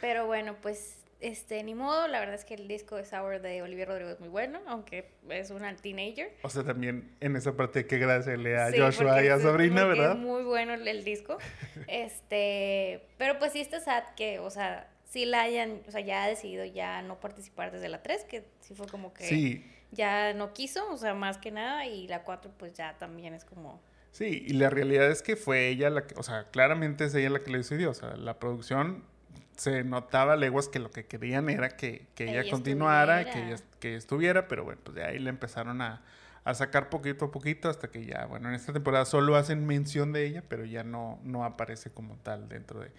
Pero 0.00 0.26
bueno, 0.26 0.54
pues 0.62 1.01
este, 1.22 1.62
ni 1.62 1.74
modo, 1.74 2.08
la 2.08 2.18
verdad 2.18 2.34
es 2.34 2.44
que 2.44 2.54
el 2.54 2.66
disco 2.66 2.96
de 2.96 3.04
Sour 3.04 3.40
de 3.40 3.62
Olivia 3.62 3.84
Rodrigo 3.84 4.10
es 4.10 4.18
muy 4.18 4.28
bueno, 4.28 4.60
aunque 4.66 5.12
es 5.30 5.50
una 5.50 5.74
teenager. 5.76 6.34
O 6.42 6.50
sea, 6.50 6.64
también 6.64 7.16
en 7.20 7.36
esa 7.36 7.56
parte 7.56 7.86
que 7.86 7.98
gracias 7.98 8.36
le 8.40 8.58
a 8.58 8.72
Joshua 8.76 9.22
y 9.22 9.28
a 9.28 9.38
Sabrina, 9.38 9.84
¿verdad? 9.84 10.12
Es 10.12 10.18
muy 10.18 10.42
bueno 10.42 10.74
el, 10.74 11.04
disco. 11.04 11.38
este, 11.86 13.06
pero 13.18 13.38
pues 13.38 13.52
sí 13.52 13.60
está 13.60 13.78
sad 13.78 14.02
que, 14.16 14.40
o 14.40 14.50
sea, 14.50 14.90
sí 15.04 15.24
la 15.24 15.42
hayan, 15.42 15.82
o 15.86 15.92
sea, 15.92 16.00
ya 16.00 16.24
ha 16.24 16.28
decidido 16.28 16.64
ya 16.64 17.02
no 17.02 17.20
participar 17.20 17.70
desde 17.70 17.88
la 17.88 18.02
3, 18.02 18.24
que 18.24 18.44
sí 18.60 18.74
fue 18.74 18.88
como 18.88 19.14
que 19.14 19.62
ya 19.92 20.34
no 20.34 20.52
quiso, 20.52 20.90
o 20.90 20.96
sea, 20.96 21.14
más 21.14 21.38
que 21.38 21.52
nada, 21.52 21.86
y 21.86 22.08
la 22.08 22.24
4 22.24 22.50
pues 22.58 22.72
ya 22.72 22.98
también 22.98 23.32
es 23.32 23.44
como... 23.44 23.80
Sí, 24.10 24.44
y 24.46 24.54
la 24.54 24.70
realidad 24.70 25.08
es 25.10 25.22
que 25.22 25.36
fue 25.36 25.68
ella 25.68 25.88
la 25.88 26.06
que, 26.06 26.16
o 26.16 26.22
sea, 26.22 26.50
claramente 26.50 27.04
es 27.04 27.14
ella 27.14 27.30
la 27.30 27.44
que 27.44 27.50
le 27.52 27.58
decidió, 27.58 27.90
o 27.90 27.94
sea, 27.94 28.16
la 28.16 28.38
producción 28.38 29.04
se 29.56 29.84
notaba 29.84 30.36
leguas 30.36 30.68
que 30.68 30.78
lo 30.78 30.90
que 30.90 31.06
querían 31.06 31.48
era 31.48 31.76
que, 31.76 32.06
ella, 32.18 32.42
continuara, 32.50 33.24
que 33.30 33.46
ella, 33.46 33.56
que 33.80 33.96
estuviera, 33.96 34.48
pero 34.48 34.64
bueno, 34.64 34.80
pues 34.82 34.96
de 34.96 35.04
ahí 35.04 35.18
le 35.18 35.30
empezaron 35.30 35.80
a, 35.82 36.02
a, 36.44 36.54
sacar 36.54 36.88
poquito 36.88 37.26
a 37.26 37.30
poquito 37.30 37.68
hasta 37.68 37.90
que 37.90 38.04
ya, 38.04 38.26
bueno, 38.26 38.48
en 38.48 38.54
esta 38.54 38.72
temporada 38.72 39.04
solo 39.04 39.36
hacen 39.36 39.66
mención 39.66 40.12
de 40.12 40.26
ella, 40.26 40.42
pero 40.48 40.64
ya 40.64 40.84
no, 40.84 41.20
no 41.22 41.44
aparece 41.44 41.90
como 41.90 42.16
tal 42.16 42.48
dentro 42.48 42.80
de... 42.80 42.90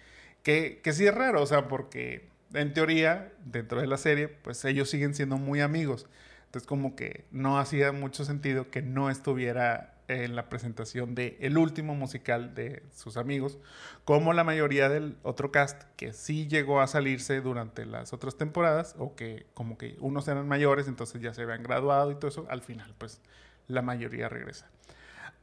Que, 0.42 0.80
que 0.82 0.92
sí 0.92 1.06
es 1.06 1.14
raro, 1.14 1.42
o 1.42 1.46
sea, 1.46 1.68
porque 1.68 2.28
en 2.52 2.72
teoría, 2.72 3.32
dentro 3.44 3.80
de 3.80 3.86
la 3.86 3.96
serie, 3.96 4.28
pues 4.28 4.64
ellos 4.64 4.90
siguen 4.90 5.14
siendo 5.14 5.36
muy 5.38 5.60
amigos. 5.60 6.06
Entonces 6.46 6.68
como 6.68 6.94
que 6.94 7.24
no 7.32 7.58
hacía 7.58 7.90
mucho 7.92 8.24
sentido 8.24 8.70
que 8.70 8.80
no 8.80 9.10
estuviera 9.10 9.93
en 10.08 10.36
la 10.36 10.48
presentación 10.48 11.14
de 11.14 11.36
el 11.40 11.56
último 11.58 11.94
musical 11.94 12.54
de 12.54 12.82
sus 12.92 13.16
amigos, 13.16 13.58
como 14.04 14.32
la 14.32 14.44
mayoría 14.44 14.88
del 14.88 15.16
otro 15.22 15.50
cast 15.50 15.82
que 15.96 16.12
sí 16.12 16.46
llegó 16.46 16.80
a 16.80 16.86
salirse 16.86 17.40
durante 17.40 17.86
las 17.86 18.12
otras 18.12 18.36
temporadas, 18.36 18.94
o 18.98 19.14
que 19.16 19.46
como 19.54 19.78
que 19.78 19.96
unos 20.00 20.28
eran 20.28 20.46
mayores, 20.48 20.88
entonces 20.88 21.20
ya 21.22 21.32
se 21.32 21.42
habían 21.42 21.62
graduado 21.62 22.10
y 22.10 22.16
todo 22.16 22.28
eso, 22.28 22.46
al 22.50 22.62
final 22.62 22.94
pues 22.98 23.20
la 23.68 23.82
mayoría 23.82 24.28
regresa. 24.28 24.68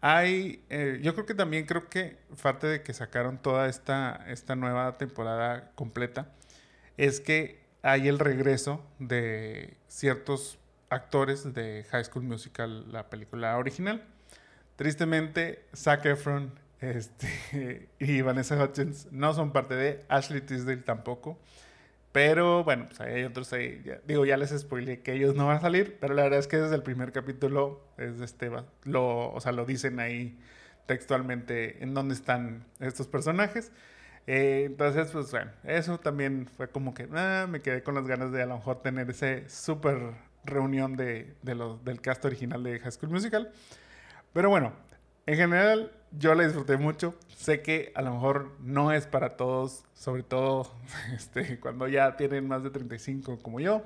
Hay, 0.02 0.64
eh, 0.70 1.00
yo 1.04 1.14
creo 1.14 1.26
que 1.28 1.36
también 1.36 1.66
creo 1.66 1.88
que 1.88 2.18
parte 2.42 2.68
de 2.68 2.82
que 2.82 2.94
sacaron 2.94 3.38
toda 3.38 3.68
esta, 3.68 4.26
esta 4.28 4.56
nueva 4.56 4.98
temporada 4.98 5.72
completa, 5.76 6.32
es 6.98 7.20
que 7.20 7.62
hay 7.84 8.08
el 8.08 8.20
regreso 8.20 8.84
de 9.00 9.78
ciertos 9.88 10.60
actores 10.90 11.54
de 11.54 11.86
High 11.90 12.06
School 12.06 12.24
Musical, 12.24 12.92
la 12.92 13.10
película 13.10 13.58
original. 13.58 14.06
Tristemente, 14.82 15.64
Zac 15.76 16.08
Efron 16.08 16.54
este, 16.80 17.88
y 18.00 18.22
Vanessa 18.24 18.56
Hutchins 18.56 19.10
no 19.12 19.32
son 19.36 19.52
parte 19.52 19.76
de, 19.76 20.04
Ashley 20.10 20.42
Tisdale 20.42 20.82
tampoco. 20.82 21.38
Pero 22.12 22.64
bueno, 22.64 22.88
pues 22.88 23.00
hay 23.00 23.22
otros 23.22 23.54
ahí. 23.54 23.84
digo, 24.08 24.26
ya 24.26 24.38
les 24.38 24.50
spoilé 24.60 25.02
que 25.02 25.14
ellos 25.14 25.36
no 25.36 25.46
van 25.46 25.58
a 25.58 25.62
salir, 25.62 26.00
pero 26.02 26.16
la 26.16 26.24
verdad 26.24 26.40
es 26.40 26.48
que 26.48 26.58
desde 26.58 26.74
el 26.74 26.82
primer 26.82 27.12
capítulo 27.12 27.86
es 28.00 28.22
este, 28.22 28.50
lo, 28.86 29.32
o 29.32 29.40
sea, 29.40 29.52
lo 29.52 29.66
dicen 29.66 30.00
ahí 30.00 30.40
textualmente 30.88 31.84
en 31.84 31.94
dónde 31.94 32.16
están 32.16 32.66
estos 32.80 33.06
personajes. 33.06 33.72
Eh, 34.26 34.64
entonces, 34.66 35.12
pues 35.12 35.30
bueno, 35.30 35.52
eso 35.64 36.00
también 36.00 36.48
fue 36.58 36.70
como 36.70 36.96
que 36.96 37.08
ah, 37.14 37.46
me 37.48 37.62
quedé 37.62 37.84
con 37.84 37.94
las 37.94 38.08
ganas 38.08 38.32
de 38.32 38.42
a 38.42 38.48
lo 38.48 38.56
mejor 38.56 38.82
tener 38.82 39.12
ese 39.12 39.48
súper 39.48 40.16
reunión 40.44 40.96
de, 40.96 41.36
de 41.44 41.54
los, 41.54 41.86
del 41.86 42.02
cast 42.02 42.26
original 42.26 42.64
de 42.64 42.80
High 42.80 42.92
School 42.94 43.12
Musical. 43.12 43.52
Pero 44.34 44.50
bueno, 44.50 44.74
en 45.26 45.36
general 45.36 45.92
yo 46.12 46.36
la 46.36 46.44
disfruté 46.46 46.78
mucho. 46.78 47.16
Sé 47.36 47.62
que 47.62 47.92
a 47.96 48.02
lo 48.02 48.14
mejor 48.14 48.52
no 48.60 48.92
es 48.92 49.08
para 49.08 49.36
todos, 49.38 49.84
sobre 49.94 50.24
todo 50.24 50.72
este, 51.16 51.60
cuando 51.60 51.88
ya 51.88 52.16
tienen 52.18 52.48
más 52.48 52.64
de 52.64 52.70
35 52.70 53.40
como 53.42 53.60
yo. 53.60 53.84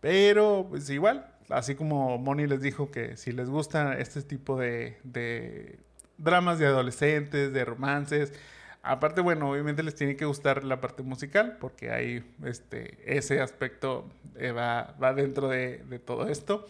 Pero 0.00 0.66
pues 0.70 0.88
igual, 0.90 1.26
así 1.50 1.74
como 1.74 2.18
Moni 2.18 2.46
les 2.46 2.62
dijo 2.62 2.90
que 2.90 3.16
si 3.16 3.32
les 3.32 3.50
gusta 3.50 3.98
este 3.98 4.22
tipo 4.22 4.58
de, 4.58 4.98
de 5.04 5.78
dramas 6.18 6.58
de 6.58 6.66
adolescentes, 6.66 7.52
de 7.52 7.64
romances, 7.64 8.32
aparte, 8.82 9.20
bueno, 9.20 9.50
obviamente 9.50 9.82
les 9.82 9.94
tiene 9.94 10.16
que 10.16 10.24
gustar 10.24 10.64
la 10.64 10.80
parte 10.80 11.02
musical 11.02 11.58
porque 11.60 11.90
hay 11.90 12.24
este, 12.44 12.98
ese 13.04 13.40
aspecto 13.40 14.08
eh, 14.36 14.52
va, 14.52 14.96
va, 15.02 15.12
dentro 15.12 15.48
de, 15.48 15.78
de 15.84 15.98
todo 15.98 16.28
esto. 16.28 16.66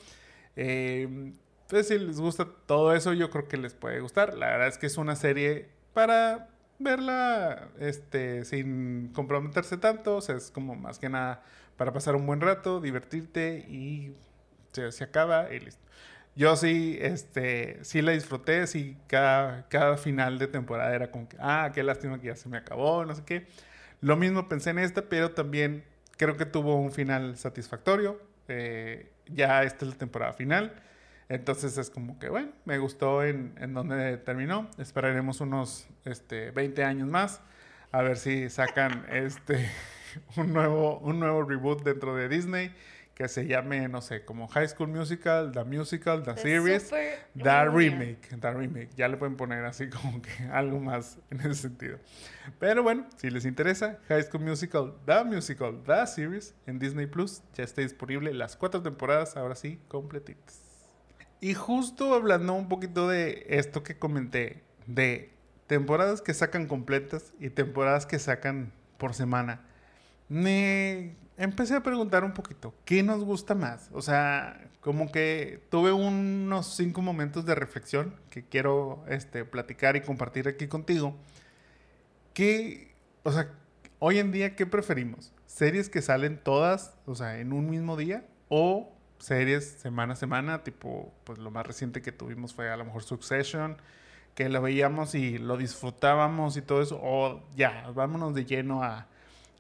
Eh, 0.57 1.33
entonces, 1.71 1.87
si 1.87 2.05
les 2.05 2.19
gusta 2.19 2.49
todo 2.67 2.93
eso, 2.97 3.13
yo 3.13 3.31
creo 3.31 3.47
que 3.47 3.57
les 3.57 3.75
puede 3.75 4.01
gustar. 4.01 4.35
La 4.37 4.49
verdad 4.49 4.67
es 4.67 4.77
que 4.77 4.87
es 4.87 4.97
una 4.97 5.15
serie 5.15 5.69
para 5.95 6.49
verla 6.81 7.69
este, 7.79 8.45
sin 8.45 9.13
comprometerse 9.15 9.77
tanto. 9.77 10.17
O 10.17 10.21
sea, 10.21 10.35
es 10.35 10.51
como 10.51 10.75
más 10.75 10.99
que 10.99 11.09
nada 11.09 11.45
para 11.77 11.93
pasar 11.93 12.17
un 12.17 12.27
buen 12.27 12.41
rato, 12.41 12.81
divertirte 12.81 13.65
y 13.69 14.17
se, 14.73 15.05
acaba 15.05 15.55
y 15.55 15.61
listo. 15.61 15.81
Yo 16.35 16.57
sí, 16.57 16.99
este, 17.01 17.79
sí 17.85 18.03
la 18.03 18.13
disfruté, 18.13 18.67
sí, 18.67 18.97
cada, 19.07 19.69
cada 19.69 19.97
final 19.97 20.41
de 20.41 20.49
temporada 20.49 20.93
era 20.93 21.13
como 21.13 21.29
que, 21.29 21.37
ah, 21.39 21.71
qué 21.73 21.85
lástima 21.85 22.21
que 22.21 22.27
ya 22.29 22.37
se 22.37 22.49
me 22.49 22.57
acabó, 22.57 23.05
no 23.05 23.15
sé 23.15 23.23
qué. 23.25 23.47
Lo 24.01 24.17
mismo 24.17 24.49
pensé 24.49 24.71
en 24.71 24.81
esta, 24.81 25.03
pero 25.03 25.31
también 25.31 25.85
creo 26.17 26.37
que 26.37 26.47
tuvo 26.47 26.75
un 26.75 26.91
final 26.91 27.37
satisfactorio. 27.37 28.21
Eh, 28.49 29.13
ya 29.29 29.63
esta 29.63 29.85
es 29.85 29.93
la 29.93 29.99
temporada 29.99 30.33
final. 30.33 30.75
Entonces 31.31 31.79
es 31.79 31.88
como 31.90 32.19
que, 32.19 32.29
bueno, 32.29 32.51
me 32.64 32.79
gustó 32.79 33.23
en, 33.23 33.55
en 33.59 33.73
donde 33.73 34.19
terminó. 34.19 34.69
Esperaremos 34.79 35.40
unos 35.40 35.87
este, 36.05 36.51
20 36.51 36.85
años 36.85 37.09
más 37.09 37.40
a 37.93 38.03
ver 38.03 38.16
si 38.16 38.51
sacan 38.51 39.07
este, 39.12 39.71
un, 40.37 40.53
nuevo, 40.53 40.99
un 40.99 41.21
nuevo 41.21 41.43
reboot 41.43 41.83
dentro 41.83 42.14
de 42.16 42.29
Disney 42.29 42.75
que 43.14 43.29
se 43.29 43.47
llame, 43.47 43.87
no 43.87 44.01
sé, 44.01 44.25
como 44.25 44.49
High 44.49 44.69
School 44.69 44.88
Musical, 44.88 45.53
The 45.53 45.62
Musical, 45.64 46.23
The, 46.23 46.37
Series, 46.38 46.88
The 46.88 47.64
Remake, 47.66 48.29
The 48.40 48.51
Remake. 48.51 48.88
Ya 48.97 49.09
le 49.09 49.19
pueden 49.19 49.37
poner 49.37 49.62
así 49.66 49.88
como 49.88 50.23
que 50.23 50.45
algo 50.53 50.81
más 50.81 51.19
en 51.31 51.40
ese 51.40 51.55
sentido. 51.55 51.99
Pero 52.59 52.83
bueno, 52.83 53.07
si 53.19 53.29
les 53.29 53.45
interesa, 53.45 54.01
High 54.09 54.23
School 54.23 54.43
Musical, 54.43 54.95
The 55.05 55.23
Musical, 55.25 55.81
The 55.87 56.07
Series 56.07 56.55
en 56.66 56.79
Disney 56.79 57.07
Plus 57.07 57.43
ya 57.55 57.62
está 57.62 57.83
disponible 57.83 58.35
las 58.35 58.57
cuatro 58.57 58.83
temporadas, 58.83 59.37
ahora 59.37 59.55
sí, 59.55 59.79
completitas. 59.87 60.60
Y 61.40 61.55
justo 61.55 62.14
hablando 62.14 62.53
un 62.53 62.68
poquito 62.68 63.09
de 63.09 63.46
esto 63.48 63.83
que 63.83 63.98
comenté, 63.98 64.62
de 64.87 65.31
temporadas 65.66 66.20
que 66.20 66.35
sacan 66.35 66.66
completas 66.66 67.33
y 67.40 67.50
temporadas 67.50 68.05
que 68.05 68.18
sacan 68.18 68.72
por 68.98 69.14
semana, 69.14 69.62
me 70.29 71.16
empecé 71.38 71.74
a 71.74 71.83
preguntar 71.83 72.24
un 72.24 72.35
poquito, 72.35 72.74
¿qué 72.85 73.03
nos 73.03 73.24
gusta 73.24 73.55
más? 73.55 73.88
O 73.92 74.03
sea, 74.03 74.68
como 74.81 75.11
que 75.11 75.62
tuve 75.70 75.92
unos 75.92 76.76
cinco 76.76 77.00
momentos 77.00 77.46
de 77.46 77.55
reflexión 77.55 78.14
que 78.29 78.44
quiero 78.44 79.03
este, 79.09 79.46
platicar 79.46 79.96
y 79.96 80.03
compartir 80.03 80.46
aquí 80.46 80.68
contigo. 80.68 81.16
¿Qué, 82.35 82.92
o 83.22 83.33
sea, 83.33 83.50
hoy 83.98 84.18
en 84.18 84.33
día, 84.33 84.55
¿qué 84.57 84.66
preferimos? 84.66 85.33
¿Series 85.46 85.88
que 85.88 86.03
salen 86.03 86.38
todas, 86.38 86.94
o 87.07 87.14
sea, 87.14 87.38
en 87.38 87.55
un 87.55 87.70
mismo 87.70 87.96
día? 87.96 88.26
¿O 88.48 88.92
series 89.21 89.65
semana 89.65 90.15
a 90.15 90.17
semana, 90.17 90.65
tipo, 90.65 91.13
pues 91.25 91.39
lo 91.39 91.51
más 91.51 91.67
reciente 91.67 92.03
que 92.03 92.13
tuvimos 92.13 92.55
fue 92.55 92.71
a 92.71 92.77
lo 92.77 92.85
mejor 92.85 93.03
Succession, 93.03 93.77
que 94.35 94.49
lo 94.49 94.61
veíamos 94.63 95.15
y 95.15 95.39
lo 95.39 95.57
disfrutábamos 95.57 96.57
y 96.57 96.63
todo 96.63 96.83
eso, 96.83 96.99
o 97.03 97.43
ya, 97.55 97.91
vámonos 97.95 98.35
de 98.35 98.45
lleno 98.45 98.83
a, 98.83 99.07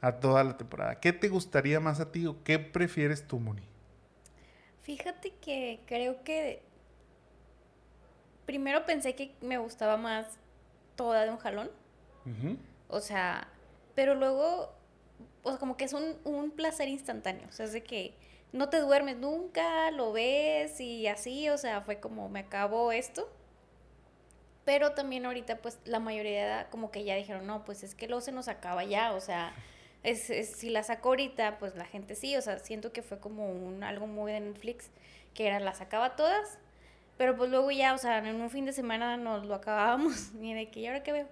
a 0.00 0.12
toda 0.12 0.42
la 0.44 0.56
temporada. 0.56 1.00
¿Qué 1.00 1.12
te 1.12 1.28
gustaría 1.28 1.80
más 1.80 2.00
a 2.00 2.10
ti 2.10 2.26
o 2.26 2.42
qué 2.42 2.58
prefieres 2.58 3.26
tú, 3.26 3.38
Moni? 3.38 3.62
Fíjate 4.82 5.32
que 5.40 5.80
creo 5.86 6.24
que 6.24 6.62
primero 8.46 8.84
pensé 8.86 9.14
que 9.14 9.32
me 9.40 9.58
gustaba 9.58 9.96
más 9.96 10.26
toda 10.96 11.24
de 11.24 11.30
un 11.30 11.38
jalón. 11.38 11.70
O 12.88 13.00
sea, 13.00 13.48
pero 13.94 14.14
luego, 14.14 14.74
o 15.42 15.50
sea, 15.50 15.58
como 15.58 15.76
que 15.76 15.84
es 15.84 15.92
un, 15.92 16.16
un 16.24 16.50
placer 16.50 16.88
instantáneo. 16.88 17.46
O 17.48 17.52
sea, 17.52 17.66
es 17.66 17.72
de 17.72 17.82
que 17.82 18.14
no 18.52 18.68
te 18.68 18.78
duermes 18.78 19.16
nunca, 19.16 19.90
lo 19.90 20.12
ves 20.12 20.80
y 20.80 21.06
así, 21.06 21.48
o 21.48 21.58
sea, 21.58 21.80
fue 21.82 22.00
como 22.00 22.28
me 22.28 22.40
acabó 22.40 22.92
esto. 22.92 23.28
Pero 24.64 24.92
también 24.92 25.26
ahorita 25.26 25.58
pues 25.58 25.78
la 25.84 26.00
mayoría 26.00 26.68
como 26.70 26.90
que 26.90 27.04
ya 27.04 27.14
dijeron, 27.16 27.46
no, 27.46 27.64
pues 27.64 27.82
es 27.82 27.94
que 27.94 28.06
luego 28.06 28.20
se 28.20 28.32
nos 28.32 28.48
acaba 28.48 28.84
ya, 28.84 29.12
o 29.14 29.20
sea, 29.20 29.54
es, 30.02 30.22
si 30.56 30.70
la 30.70 30.82
saco 30.82 31.10
ahorita, 31.10 31.58
pues 31.58 31.76
la 31.76 31.84
gente 31.84 32.14
sí, 32.14 32.36
o 32.36 32.42
sea, 32.42 32.58
siento 32.58 32.92
que 32.92 33.02
fue 33.02 33.18
como 33.18 33.50
un 33.50 33.82
algo 33.82 34.06
muy 34.06 34.32
de 34.32 34.40
Netflix, 34.40 34.90
que 35.34 35.46
era 35.46 35.60
las 35.60 35.78
sacaba 35.78 36.16
todas, 36.16 36.58
pero 37.16 37.36
pues 37.36 37.50
luego 37.50 37.70
ya, 37.70 37.94
o 37.94 37.98
sea, 37.98 38.18
en 38.18 38.40
un 38.40 38.50
fin 38.50 38.64
de 38.64 38.72
semana 38.72 39.16
nos 39.16 39.46
lo 39.46 39.54
acabábamos, 39.54 40.32
y 40.40 40.54
de 40.54 40.70
que, 40.70 40.80
¿y 40.80 40.86
ahora 40.86 41.02
qué 41.02 41.12
veo? 41.12 41.26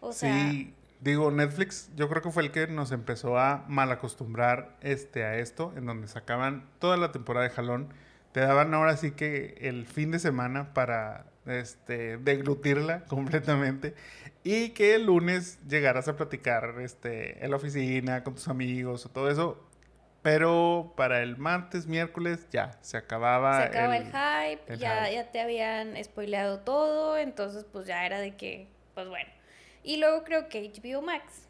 O 0.00 0.12
sea, 0.12 0.50
sí, 0.50 0.74
Digo, 1.00 1.30
Netflix 1.30 1.90
yo 1.94 2.08
creo 2.08 2.22
que 2.22 2.30
fue 2.30 2.42
el 2.42 2.50
que 2.50 2.66
nos 2.66 2.90
empezó 2.90 3.38
a 3.38 3.64
mal 3.68 3.92
acostumbrar 3.92 4.76
este, 4.80 5.24
a 5.24 5.36
esto, 5.36 5.72
en 5.76 5.86
donde 5.86 6.08
sacaban 6.08 6.68
toda 6.80 6.96
la 6.96 7.12
temporada 7.12 7.48
de 7.48 7.54
jalón. 7.54 7.92
Te 8.32 8.40
daban 8.40 8.74
ahora 8.74 8.96
sí 8.96 9.12
que 9.12 9.56
el 9.60 9.86
fin 9.86 10.10
de 10.10 10.18
semana 10.18 10.74
para 10.74 11.26
este, 11.46 12.18
deglutirla 12.18 13.04
completamente 13.08 13.94
y 14.42 14.70
que 14.70 14.96
el 14.96 15.06
lunes 15.06 15.60
llegaras 15.68 16.08
a 16.08 16.16
platicar 16.16 16.74
este, 16.80 17.44
en 17.44 17.50
la 17.50 17.56
oficina 17.56 18.24
con 18.24 18.34
tus 18.34 18.48
amigos 18.48 19.06
o 19.06 19.08
todo 19.08 19.30
eso. 19.30 19.64
Pero 20.22 20.94
para 20.96 21.22
el 21.22 21.36
martes, 21.36 21.86
miércoles, 21.86 22.48
ya, 22.50 22.72
se 22.80 22.96
acababa. 22.96 23.62
Se 23.62 23.68
acababa 23.68 23.96
el, 23.96 24.58
hype, 24.58 24.76
ya, 24.76 25.08
ya 25.08 25.30
te 25.30 25.40
habían 25.40 25.94
spoileado 26.02 26.58
todo, 26.58 27.16
entonces 27.16 27.64
pues 27.72 27.86
ya 27.86 28.04
era 28.04 28.18
de 28.18 28.34
que, 28.34 28.68
pues 28.94 29.08
bueno 29.08 29.37
y 29.82 29.96
luego 29.96 30.24
creo 30.24 30.48
que 30.48 30.70
HBO 30.70 31.02
Max 31.02 31.48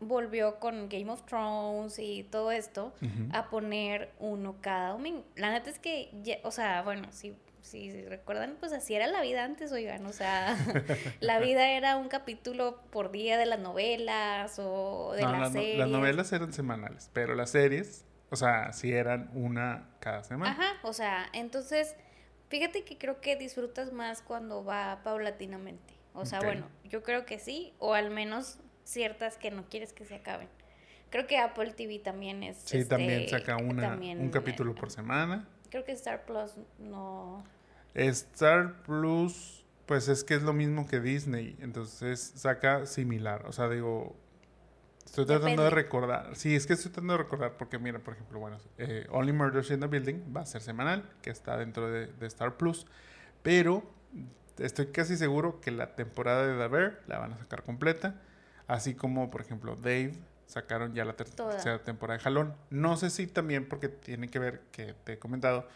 volvió 0.00 0.58
con 0.58 0.88
Game 0.88 1.10
of 1.10 1.24
Thrones 1.24 1.98
y 1.98 2.24
todo 2.24 2.52
esto 2.52 2.92
a 3.32 3.50
poner 3.50 4.12
uno 4.18 4.56
cada 4.60 4.90
domingo. 4.90 5.24
La 5.36 5.50
neta 5.50 5.70
es 5.70 5.78
que, 5.78 6.40
o 6.44 6.50
sea, 6.50 6.82
bueno, 6.82 7.08
si, 7.10 7.36
si 7.62 8.04
recuerdan, 8.04 8.56
pues 8.60 8.72
así 8.72 8.94
era 8.94 9.06
la 9.06 9.20
vida 9.22 9.44
antes, 9.44 9.72
oigan, 9.72 10.06
o 10.06 10.12
sea, 10.12 10.56
la 11.20 11.40
vida 11.40 11.70
era 11.70 11.96
un 11.96 12.08
capítulo 12.08 12.80
por 12.90 13.10
día 13.10 13.38
de 13.38 13.46
las 13.46 13.58
novelas 13.58 14.58
o 14.58 15.12
de 15.14 15.22
las 15.22 15.52
series. 15.52 15.78
las 15.78 15.88
novelas 15.88 16.32
eran 16.32 16.52
semanales, 16.52 17.10
pero 17.12 17.34
las 17.34 17.50
series, 17.50 18.04
o 18.30 18.36
sea, 18.36 18.72
sí 18.72 18.92
eran 18.92 19.30
una 19.34 19.88
cada 20.00 20.22
semana. 20.22 20.52
Ajá, 20.52 20.74
o 20.82 20.92
sea, 20.92 21.26
entonces, 21.32 21.96
fíjate 22.48 22.84
que 22.84 22.98
creo 22.98 23.20
que 23.20 23.36
disfrutas 23.36 23.92
más 23.92 24.22
cuando 24.22 24.64
va 24.64 25.00
paulatinamente. 25.02 25.97
O 26.18 26.26
sea, 26.26 26.40
bueno, 26.40 26.68
yo 26.84 27.02
creo 27.02 27.24
que 27.24 27.38
sí, 27.38 27.74
o 27.78 27.94
al 27.94 28.10
menos 28.10 28.58
ciertas 28.84 29.36
que 29.36 29.50
no 29.50 29.64
quieres 29.68 29.92
que 29.92 30.04
se 30.04 30.16
acaben. 30.16 30.48
Creo 31.10 31.26
que 31.26 31.38
Apple 31.38 31.72
TV 31.72 31.98
también 32.00 32.42
es. 32.42 32.58
Sí, 32.64 32.84
también 32.84 33.22
este, 33.22 33.38
saca 33.38 33.56
una, 33.56 33.94
un 33.94 34.30
capítulo 34.30 34.74
por 34.74 34.90
semana. 34.90 35.48
Creo 35.70 35.84
que 35.84 35.92
Star 35.92 36.24
Plus 36.24 36.56
no. 36.78 37.44
Star 37.94 38.82
Plus, 38.82 39.64
pues 39.86 40.08
es 40.08 40.24
que 40.24 40.34
es 40.34 40.42
lo 40.42 40.52
mismo 40.52 40.86
que 40.86 41.00
Disney, 41.00 41.56
entonces 41.60 42.20
saca 42.20 42.84
similar. 42.86 43.46
O 43.46 43.52
sea, 43.52 43.68
digo, 43.68 44.16
estoy 45.04 45.24
tratando 45.24 45.64
de 45.64 45.70
recordar. 45.70 46.36
Sí, 46.36 46.54
es 46.54 46.66
que 46.66 46.74
estoy 46.74 46.90
tratando 46.90 47.14
de 47.14 47.18
recordar 47.18 47.56
porque, 47.56 47.78
mira, 47.78 47.98
por 47.98 48.14
ejemplo, 48.14 48.38
bueno, 48.38 48.58
eh, 48.76 49.06
Only 49.10 49.32
Murders 49.32 49.70
in 49.70 49.80
the 49.80 49.86
Building 49.86 50.34
va 50.36 50.42
a 50.42 50.46
ser 50.46 50.60
semanal, 50.60 51.08
que 51.22 51.30
está 51.30 51.56
dentro 51.56 51.90
de, 51.90 52.08
de 52.08 52.26
Star 52.26 52.56
Plus, 52.56 52.86
pero 53.42 53.82
estoy 54.58 54.86
casi 54.88 55.16
seguro 55.16 55.60
que 55.60 55.70
la 55.70 55.94
temporada 55.94 56.46
de 56.46 56.58
The 56.58 56.68
Bear 56.68 57.00
la 57.06 57.18
van 57.18 57.32
a 57.32 57.38
sacar 57.38 57.62
completa. 57.62 58.20
Así 58.66 58.94
como, 58.94 59.30
por 59.30 59.40
ejemplo, 59.40 59.76
Dave 59.76 60.12
sacaron 60.46 60.94
ya 60.94 61.04
la 61.04 61.14
tercera 61.14 61.82
temporada 61.84 62.18
de 62.18 62.24
Jalón. 62.24 62.54
No 62.70 62.96
sé 62.96 63.10
si 63.10 63.26
también 63.26 63.68
porque 63.68 63.88
tiene 63.88 64.28
que 64.28 64.38
ver, 64.38 64.60
que 64.72 64.94
te 65.04 65.14
he 65.14 65.18
comentado, 65.18 65.66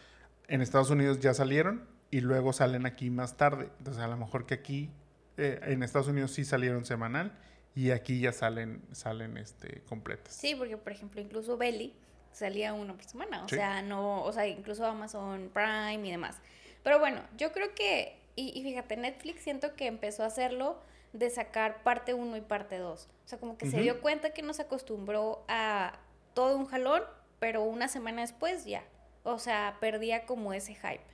en 0.48 0.60
Estados 0.60 0.90
Unidos 0.90 1.20
ya 1.20 1.34
salieron 1.34 1.86
y 2.10 2.20
luego 2.20 2.52
salen 2.52 2.86
aquí 2.86 3.10
más 3.10 3.36
tarde. 3.36 3.70
Entonces 3.78 4.02
a 4.02 4.08
lo 4.08 4.16
mejor 4.16 4.46
que 4.46 4.54
aquí, 4.54 4.90
eh, 5.36 5.60
en 5.62 5.82
Estados 5.82 6.08
Unidos 6.08 6.32
sí 6.32 6.44
salieron 6.44 6.84
semanal 6.84 7.32
y 7.74 7.90
aquí 7.90 8.20
ya 8.20 8.32
salen, 8.32 8.82
salen 8.92 9.36
este, 9.38 9.80
completas. 9.88 10.34
Sí, 10.34 10.54
porque 10.54 10.76
por 10.76 10.92
ejemplo 10.92 11.20
incluso 11.20 11.56
Belly 11.56 11.94
salía 12.32 12.74
una 12.74 12.94
por 12.94 13.04
semana. 13.04 13.44
O 13.44 13.48
sea, 13.48 13.82
no, 13.82 14.22
o 14.22 14.32
sea, 14.32 14.46
incluso 14.46 14.86
Amazon 14.86 15.50
Prime 15.52 16.06
y 16.06 16.10
demás. 16.10 16.36
Pero 16.82 16.98
bueno, 16.98 17.22
yo 17.36 17.52
creo 17.52 17.74
que, 17.74 18.18
y, 18.36 18.58
y 18.58 18.62
fíjate, 18.62 18.96
Netflix 18.96 19.42
siento 19.42 19.74
que 19.74 19.86
empezó 19.86 20.22
a 20.22 20.26
hacerlo 20.26 20.78
de 21.12 21.28
sacar 21.30 21.82
parte 21.82 22.14
1 22.14 22.36
y 22.36 22.40
parte 22.40 22.78
2. 22.78 23.08
O 23.24 23.28
sea, 23.28 23.38
como 23.38 23.58
que 23.58 23.70
se 23.70 23.80
dio 23.80 24.00
cuenta 24.00 24.30
que 24.30 24.42
no 24.42 24.54
se 24.54 24.62
acostumbró 24.62 25.44
a 25.48 25.98
todo 26.34 26.56
un 26.56 26.66
jalón, 26.66 27.02
pero 27.38 27.62
una 27.62 27.88
semana 27.88 28.22
después 28.22 28.64
ya. 28.64 28.84
O 29.22 29.38
sea, 29.38 29.76
perdía 29.80 30.26
como 30.26 30.52
ese 30.52 30.74
hype. 30.74 31.04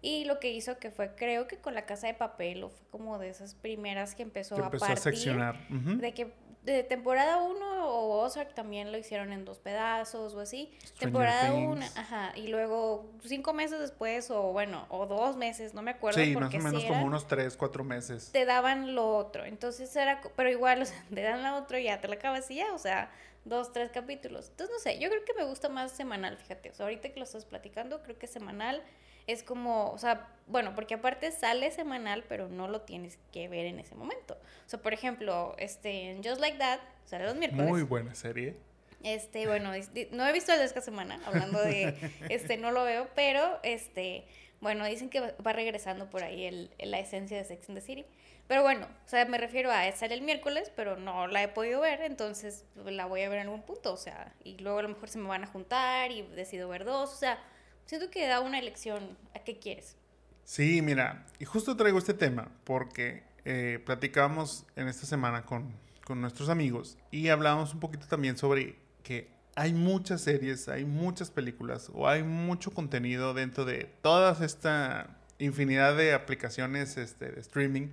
Y 0.00 0.24
lo 0.24 0.40
que 0.40 0.50
hizo 0.50 0.78
que 0.78 0.90
fue, 0.90 1.14
creo 1.14 1.46
que 1.46 1.58
con 1.58 1.74
la 1.74 1.86
casa 1.86 2.08
de 2.08 2.14
papel, 2.14 2.64
o 2.64 2.70
fue 2.70 2.84
como 2.90 3.18
de 3.18 3.28
esas 3.28 3.54
primeras 3.54 4.16
que 4.16 4.24
empezó, 4.24 4.56
a 4.56 4.68
partir. 4.70 4.82
A 4.90 4.96
seccionar. 4.96 5.68
De 5.68 6.12
que 6.12 6.32
de 6.62 6.84
temporada 6.84 7.38
1 7.38 7.88
o 7.88 8.20
Ozark 8.22 8.54
también 8.54 8.92
lo 8.92 8.98
hicieron 8.98 9.32
en 9.32 9.44
dos 9.44 9.58
pedazos 9.58 10.34
o 10.34 10.40
así. 10.40 10.70
temporada 10.98 11.52
1, 11.52 11.84
ajá, 11.96 12.32
y 12.36 12.48
luego 12.48 13.10
cinco 13.24 13.52
meses 13.52 13.80
después 13.80 14.30
o 14.30 14.52
bueno, 14.52 14.86
o 14.88 15.06
dos 15.06 15.36
meses, 15.36 15.74
no 15.74 15.82
me 15.82 15.90
acuerdo. 15.90 16.22
Sí, 16.22 16.36
más 16.36 16.54
o 16.54 16.58
menos 16.58 16.84
como 16.84 17.04
unos 17.04 17.26
tres, 17.26 17.56
cuatro 17.56 17.82
meses. 17.82 18.30
Te 18.32 18.44
daban 18.44 18.94
lo 18.94 19.16
otro, 19.16 19.44
entonces 19.44 19.94
era, 19.96 20.20
pero 20.36 20.50
igual, 20.50 20.82
o 20.82 20.84
sea, 20.84 21.04
te 21.14 21.22
dan 21.22 21.42
lo 21.42 21.56
otro 21.56 21.78
y 21.78 21.84
ya 21.84 22.00
te 22.00 22.06
la 22.06 22.14
acabas 22.14 22.48
y 22.50 22.56
ya, 22.56 22.72
o 22.72 22.78
sea, 22.78 23.10
dos, 23.44 23.72
tres 23.72 23.90
capítulos. 23.90 24.48
Entonces, 24.50 24.72
no 24.72 24.80
sé, 24.80 25.00
yo 25.00 25.08
creo 25.08 25.24
que 25.24 25.34
me 25.34 25.44
gusta 25.44 25.68
más 25.68 25.90
semanal, 25.90 26.36
fíjate, 26.36 26.70
o 26.70 26.74
sea, 26.74 26.86
ahorita 26.86 27.08
que 27.10 27.18
lo 27.18 27.24
estás 27.24 27.44
platicando, 27.44 28.02
creo 28.04 28.18
que 28.18 28.28
semanal 28.28 28.82
es 29.26 29.42
como, 29.42 29.90
o 29.90 29.98
sea, 29.98 30.28
bueno, 30.46 30.74
porque 30.74 30.94
aparte 30.94 31.30
sale 31.32 31.70
semanal, 31.70 32.24
pero 32.28 32.48
no 32.48 32.68
lo 32.68 32.82
tienes 32.82 33.18
que 33.32 33.48
ver 33.48 33.66
en 33.66 33.78
ese 33.78 33.94
momento. 33.94 34.34
O 34.66 34.68
sea, 34.68 34.80
por 34.80 34.92
ejemplo, 34.92 35.54
este, 35.58 36.20
Just 36.24 36.40
Like 36.40 36.58
That, 36.58 36.80
sale 37.04 37.24
los 37.24 37.36
miércoles. 37.36 37.68
Muy 37.68 37.82
buena 37.82 38.14
serie. 38.14 38.56
Este, 39.02 39.46
bueno, 39.46 39.72
no 40.12 40.26
he 40.26 40.32
visto 40.32 40.52
el 40.52 40.58
de 40.58 40.64
esta 40.64 40.80
semana, 40.80 41.20
hablando 41.26 41.60
de, 41.60 41.96
este, 42.28 42.56
no 42.56 42.70
lo 42.70 42.84
veo, 42.84 43.08
pero, 43.14 43.58
este, 43.62 44.24
bueno, 44.60 44.84
dicen 44.86 45.10
que 45.10 45.20
va 45.20 45.52
regresando 45.52 46.08
por 46.08 46.22
ahí 46.22 46.44
el, 46.44 46.70
la 46.78 47.00
esencia 47.00 47.36
de 47.36 47.44
Sex 47.44 47.68
and 47.68 47.78
the 47.78 47.84
City. 47.84 48.06
Pero 48.46 48.62
bueno, 48.62 48.86
o 48.86 49.08
sea, 49.08 49.24
me 49.24 49.38
refiero 49.38 49.70
a 49.70 49.90
sale 49.92 50.14
el 50.14 50.22
miércoles, 50.22 50.70
pero 50.76 50.96
no 50.96 51.26
la 51.26 51.42
he 51.42 51.48
podido 51.48 51.80
ver, 51.80 52.02
entonces 52.02 52.64
la 52.76 53.06
voy 53.06 53.22
a 53.22 53.28
ver 53.28 53.38
en 53.38 53.44
algún 53.46 53.62
punto, 53.62 53.92
o 53.92 53.96
sea, 53.96 54.34
y 54.44 54.58
luego 54.58 54.78
a 54.80 54.82
lo 54.82 54.88
mejor 54.88 55.08
se 55.08 55.18
me 55.18 55.28
van 55.28 55.44
a 55.44 55.46
juntar 55.46 56.10
y 56.10 56.22
decido 56.22 56.68
ver 56.68 56.84
dos, 56.84 57.12
o 57.12 57.16
sea, 57.16 57.38
siento 57.86 58.10
que 58.10 58.26
da 58.26 58.40
una 58.40 58.58
elección 58.58 59.16
a 59.34 59.40
qué 59.40 59.58
quieres. 59.58 59.96
Sí, 60.44 60.82
mira, 60.82 61.26
y 61.38 61.44
justo 61.44 61.76
traigo 61.76 61.98
este 61.98 62.14
tema 62.14 62.50
porque 62.64 63.22
eh, 63.44 63.80
platicábamos 63.84 64.66
en 64.76 64.88
esta 64.88 65.06
semana 65.06 65.44
con, 65.44 65.72
con 66.04 66.20
nuestros 66.20 66.48
amigos 66.48 66.98
y 67.10 67.28
hablábamos 67.28 67.74
un 67.74 67.80
poquito 67.80 68.06
también 68.06 68.36
sobre 68.36 68.76
que 69.02 69.30
hay 69.54 69.72
muchas 69.72 70.22
series, 70.22 70.68
hay 70.68 70.84
muchas 70.84 71.30
películas 71.30 71.90
o 71.92 72.08
hay 72.08 72.22
mucho 72.22 72.70
contenido 72.70 73.34
dentro 73.34 73.64
de 73.64 73.90
toda 74.00 74.44
esta 74.44 75.18
infinidad 75.38 75.96
de 75.96 76.14
aplicaciones 76.14 76.96
este, 76.96 77.30
de 77.30 77.40
streaming. 77.40 77.88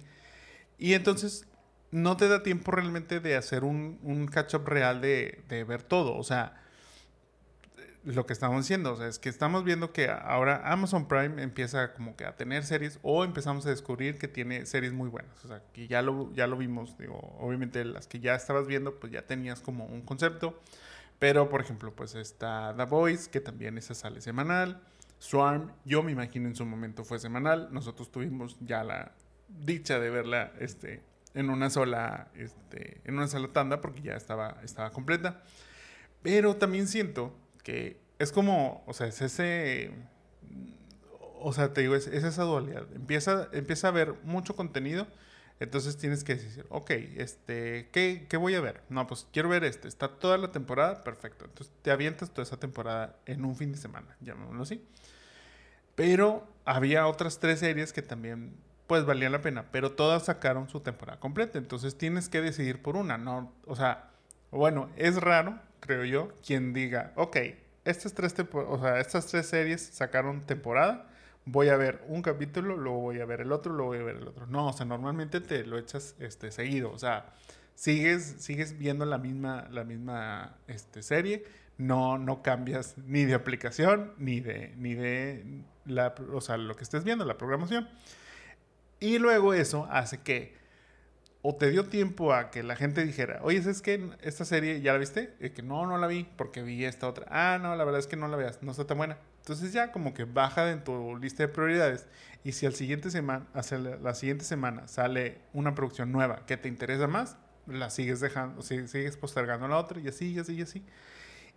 Y 0.78 0.94
entonces 0.94 1.46
no 1.92 2.18
te 2.18 2.28
da 2.28 2.44
tiempo 2.44 2.72
realmente 2.72 3.20
de 3.20 3.36
hacer 3.36 3.64
un, 3.64 4.00
un 4.04 4.28
catch-up 4.28 4.68
real 4.68 5.02
de, 5.02 5.42
de, 5.50 5.64
ver 5.64 5.84
todo. 5.84 6.16
O 6.16 6.24
sea, 6.24 6.62
lo 8.04 8.26
que 8.26 8.34
estamos 8.34 8.64
diciendo, 8.64 8.94
o 8.94 8.96
sea, 8.96 9.08
es 9.08 9.20
que 9.20 9.30
estamos 9.30 9.64
viendo 9.64 9.92
que 9.92 10.10
ahora 10.10 10.62
Amazon 10.72 11.08
Prime 11.08 11.42
empieza 11.42 11.94
como 11.94 12.16
que 12.16 12.26
a 12.26 12.36
tener 12.36 12.64
series 12.64 13.00
o 13.02 13.26
empezamos 13.26 13.66
a 13.66 13.70
descubrir 13.70 14.18
que 14.18 14.28
tiene 14.28 14.66
series 14.66 14.94
muy 14.94 15.10
buenas, 15.10 15.44
o 15.44 15.48
sea, 15.48 15.62
que 15.74 15.88
ya 15.88 16.02
lo, 16.02 16.34
ya 16.34 16.48
lo 16.48 16.58
vimos, 16.58 16.98
digo, 16.98 17.18
obviamente 17.40 17.84
las 17.84 18.08
que 18.08 18.20
ya 18.20 18.36
estabas 18.36 18.68
viendo, 18.68 19.00
pues 19.00 19.12
ya 19.12 19.24
tenías 19.24 19.60
como 19.60 19.86
un 19.86 20.02
concepto, 20.02 20.60
pero 21.20 21.50
por 21.50 21.60
ejemplo, 21.60 21.94
pues 21.94 22.16
está 22.16 22.74
The 22.78 22.86
Voice, 22.86 23.30
que 23.30 23.42
también 23.42 23.78
esa 23.78 23.94
sale 23.94 24.22
semanal, 24.22 24.82
Swarm, 25.18 25.74
yo 25.84 26.02
me 26.02 26.14
imagino 26.14 26.48
en 26.48 26.56
su 26.56 26.66
momento 26.66 27.04
fue 27.04 27.20
semanal, 27.20 27.68
nosotros 27.72 28.10
tuvimos 28.10 28.58
ya 28.62 28.84
la 28.86 29.12
dicha 29.50 30.00
de 30.00 30.10
verla, 30.10 30.54
este, 30.60 31.02
en 31.34 31.50
una 31.50 31.70
sola, 31.70 32.30
este, 32.36 33.02
en 33.04 33.16
una 33.16 33.28
sola 33.28 33.50
tanda, 33.50 33.82
porque 33.82 34.02
ya 34.02 34.14
estaba, 34.14 34.58
estaba 34.64 34.92
completa, 34.92 35.44
pero 36.22 36.56
también 36.56 36.88
siento 36.88 37.36
que 37.64 38.00
es 38.20 38.32
como, 38.32 38.84
o 38.86 38.94
sea, 38.94 39.08
es 39.08 39.22
ese, 39.22 39.92
o 41.40 41.54
sea, 41.54 41.74
te 41.74 41.82
digo, 41.82 41.96
es, 41.96 42.08
esa 42.08 42.44
dualidad. 42.44 42.86
Empieza, 42.94 43.48
empieza 43.54 43.88
a 43.88 43.92
haber 43.92 44.14
mucho 44.24 44.56
contenido, 44.56 45.08
entonces 45.60 45.98
tienes 45.98 46.24
que 46.24 46.36
decir, 46.36 46.66
ok, 46.70 46.92
este, 47.18 47.90
¿qué, 47.92 48.28
¿qué, 48.30 48.38
voy 48.38 48.56
a 48.56 48.62
ver? 48.62 48.82
No, 48.90 49.08
pues 49.08 49.28
quiero 49.32 49.50
ver 49.50 49.64
este, 49.64 49.88
está 49.88 50.08
toda 50.08 50.38
la 50.38 50.52
temporada, 50.52 51.04
perfecto. 51.04 51.46
Entonces 51.46 51.74
te 51.82 51.92
avientas 51.92 52.32
toda 52.32 52.44
esa 52.44 52.58
temporada 52.58 53.18
en 53.26 53.44
un 53.44 53.56
fin 53.56 53.72
de 53.72 53.78
semana, 53.78 54.16
llamémoslo 54.22 54.64
así. 54.64 54.86
Pero 55.96 56.48
había 56.64 57.08
otras 57.08 57.40
tres 57.40 57.60
series 57.60 57.92
que 57.92 58.02
también, 58.02 58.56
pues, 58.88 59.06
valían 59.06 59.34
la 59.34 59.42
pena, 59.42 59.66
pero 59.72 59.92
todas 59.92 60.26
sacaron 60.26 60.70
su 60.70 60.80
temporada 60.80 61.20
completa. 61.20 61.58
Entonces 61.58 61.98
tienes 61.98 62.30
que 62.30 62.42
decidir 62.42 62.82
por 62.82 62.96
una, 62.96 63.18
¿no? 63.18 63.54
O 63.66 63.76
sea, 63.76 64.12
bueno, 64.52 64.90
es 64.96 65.18
raro, 65.18 65.60
creo 65.80 66.06
yo, 66.06 66.34
quien 66.46 66.74
diga, 66.74 67.14
ok, 67.16 67.38
estas 67.86 68.14
tres, 68.14 68.36
o 68.54 68.80
sea, 68.80 69.00
estas 69.00 69.28
tres 69.28 69.48
series 69.48 69.82
sacaron 69.82 70.42
temporada, 70.42 71.10
voy 71.46 71.70
a 71.70 71.78
ver 71.78 72.04
un 72.08 72.22
capítulo, 72.22 72.78
luego 72.78 73.00
voy 73.00 73.20
a 73.20 73.26
ver 73.26 73.42
el 73.42 73.52
otro, 73.52 73.74
luego 73.74 73.92
voy 73.92 74.00
a 74.00 74.04
ver 74.04 74.18
el 74.18 74.28
otro. 74.28 74.46
No, 74.48 74.68
o 74.68 74.74
sea, 74.74 74.86
normalmente 74.86 75.42
te 75.42 75.66
lo 75.66 75.78
echas 75.78 76.16
este, 76.20 76.52
seguido, 76.52 76.92
o 76.92 77.00
sea, 77.00 77.34
sigues, 77.76 78.36
sigues 78.40 78.78
viendo 78.78 79.06
la 79.06 79.18
misma, 79.18 79.68
la 79.72 79.84
misma 79.84 80.58
este, 80.68 81.02
serie, 81.02 81.46
no, 81.78 82.18
no 82.18 82.44
cambias 82.44 82.98
ni 82.98 83.26
de 83.26 83.34
aplicación, 83.34 84.14
ni 84.18 84.42
de, 84.42 84.74
ni 84.78 84.96
de 84.96 85.64
la, 85.86 86.14
o 86.34 86.42
sea, 86.42 86.58
lo 86.58 86.76
que 86.76 86.84
estés 86.84 87.04
viendo, 87.04 87.26
la 87.26 87.38
programación. 87.38 87.88
Y 89.00 89.18
luego 89.18 89.54
eso 89.54 89.88
hace 89.90 90.20
que 90.20 90.59
o 91.42 91.56
te 91.56 91.70
dio 91.72 91.86
tiempo 91.86 92.34
a 92.34 92.52
que 92.52 92.64
la 92.64 92.76
gente 92.76 93.06
dijera, 93.06 93.40
oye, 93.44 93.58
¿es 93.58 93.82
que 93.82 94.10
esta 94.22 94.44
serie 94.44 94.82
ya 94.82 94.92
la 94.92 95.00
viste? 95.00 95.34
Y 95.40 95.52
que 95.52 95.62
no, 95.62 95.86
no 95.86 95.98
la 95.98 96.08
vi 96.08 96.28
porque 96.36 96.62
vi 96.62 96.84
esta 96.84 97.08
otra. 97.08 97.26
Ah, 97.30 97.58
no, 97.62 97.76
la 97.76 97.84
verdad 97.86 98.00
es 98.00 98.08
que 98.08 98.18
no 98.18 98.28
la 98.28 98.36
veas, 98.36 98.62
no 98.62 98.72
está 98.72 98.86
tan 98.86 98.98
buena. 98.98 99.18
Entonces 99.40 99.72
ya 99.72 99.92
como 99.92 100.14
que 100.14 100.26
baja 100.26 100.70
en 100.70 100.84
tu 100.84 101.16
lista 101.18 101.44
de 101.44 101.50
prioridades. 101.50 102.08
Y 102.44 102.52
si 102.52 102.66
al 102.66 102.74
siguiente 102.74 103.10
semana, 103.10 103.48
hacia 103.54 103.78
la 103.78 104.14
siguiente 104.16 104.44
semana 104.44 104.88
sale 104.88 105.40
una 105.54 105.76
producción 105.76 106.12
nueva 106.12 106.46
que 106.46 106.58
te 106.58 106.68
interesa 106.68 107.08
más, 107.08 107.38
la 107.68 107.90
sigues 107.90 108.20
dejando, 108.20 108.62
sigues 108.62 109.16
postergando 109.18 109.68
la 109.68 109.78
otra 109.78 110.00
y 110.02 110.08
así, 110.10 110.34
y 110.34 110.40
así, 110.40 110.56
y 110.56 110.62
así. 110.62 110.86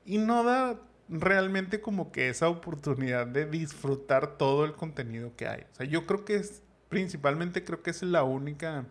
Y 0.04 0.18
no 0.18 0.44
da 0.44 0.78
realmente 1.08 1.80
como 1.80 2.12
que 2.12 2.28
esa 2.28 2.48
oportunidad 2.48 3.26
de 3.26 3.46
disfrutar 3.46 4.38
todo 4.38 4.64
el 4.64 4.74
contenido 4.74 5.34
que 5.36 5.48
hay. 5.48 5.62
O 5.72 5.74
sea, 5.74 5.86
yo 5.86 6.06
creo 6.06 6.24
que 6.24 6.36
es, 6.36 6.62
principalmente 6.88 7.64
creo 7.64 7.82
que 7.82 7.90
es 7.90 8.02
la 8.02 8.22
única 8.22 8.86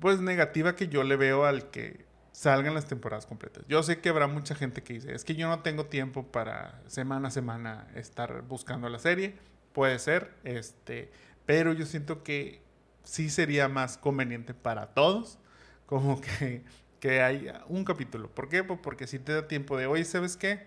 pues 0.00 0.20
negativa 0.20 0.76
que 0.76 0.88
yo 0.88 1.04
le 1.04 1.16
veo 1.16 1.44
al 1.44 1.70
que 1.70 2.04
salgan 2.32 2.74
las 2.74 2.86
temporadas 2.86 3.26
completas. 3.26 3.64
Yo 3.68 3.82
sé 3.82 4.00
que 4.00 4.08
habrá 4.08 4.26
mucha 4.26 4.54
gente 4.54 4.82
que 4.82 4.94
dice, 4.94 5.14
es 5.14 5.24
que 5.24 5.36
yo 5.36 5.48
no 5.48 5.60
tengo 5.60 5.86
tiempo 5.86 6.26
para 6.26 6.82
semana 6.88 7.28
a 7.28 7.30
semana 7.30 7.86
estar 7.94 8.42
buscando 8.42 8.88
la 8.88 8.98
serie. 8.98 9.34
Puede 9.72 9.98
ser, 9.98 10.34
este, 10.44 11.10
pero 11.46 11.72
yo 11.72 11.86
siento 11.86 12.22
que 12.22 12.60
sí 13.04 13.30
sería 13.30 13.68
más 13.68 13.98
conveniente 13.98 14.52
para 14.52 14.94
todos, 14.94 15.38
como 15.86 16.20
que, 16.38 16.64
que 16.98 17.22
haya 17.22 17.64
un 17.68 17.84
capítulo. 17.84 18.28
¿Por 18.28 18.48
qué? 18.48 18.64
Pues 18.64 18.80
porque 18.82 19.06
si 19.06 19.18
te 19.18 19.32
da 19.32 19.46
tiempo 19.46 19.76
de, 19.76 19.86
oye, 19.86 20.04
¿sabes 20.04 20.36
qué? 20.36 20.66